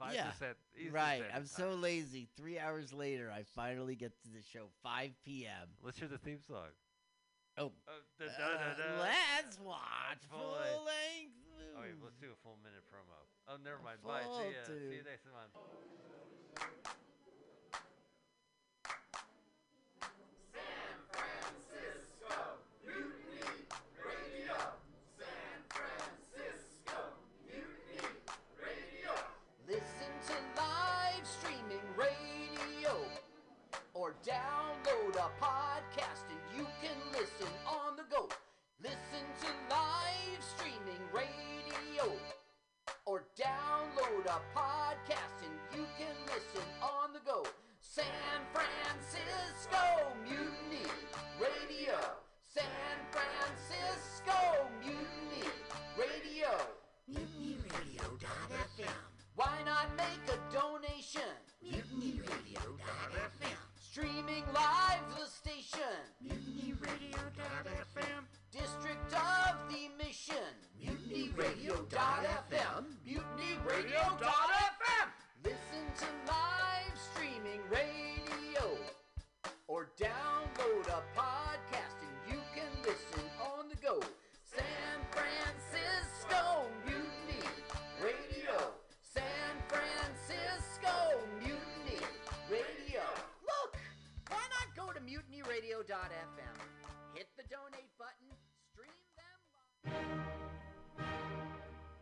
5% 0.00 0.14
Yeah. 0.14 0.26
Eastern 0.30 0.92
right. 0.92 1.18
Standard 1.22 1.36
I'm 1.36 1.46
so 1.46 1.70
lazy. 1.74 2.28
Three 2.36 2.58
hours 2.58 2.92
later, 2.92 3.30
I 3.30 3.44
finally 3.54 3.94
get 3.94 4.10
to 4.24 4.28
the 4.30 4.42
show, 4.42 4.66
5 4.82 5.10
p.m. 5.24 5.68
Let's 5.84 5.98
hear 5.98 6.08
the 6.08 6.18
theme 6.18 6.40
song. 6.46 6.74
Oh. 7.58 7.72
da, 8.18 8.26
da, 8.26 8.32
Uh, 8.32 8.74
da, 8.74 8.94
da. 8.96 9.02
let's 9.02 9.58
watch 9.58 10.22
Full 10.30 10.38
full 10.38 10.50
length. 10.54 10.86
length. 10.86 11.34
Oh, 11.78 11.80
wait, 11.82 11.94
let's 12.02 12.18
do 12.18 12.30
a 12.34 12.38
full 12.42 12.58
minute 12.62 12.82
promo. 12.90 13.18
Oh, 13.46 13.56
never 13.62 13.78
mind. 13.82 13.98
Bye. 14.02 14.22
See 14.22 14.54
ya. 14.54 14.66
See 14.66 14.94
you 14.98 15.02
next 15.06 15.26
month. 15.30 15.54
Go. 47.98 48.27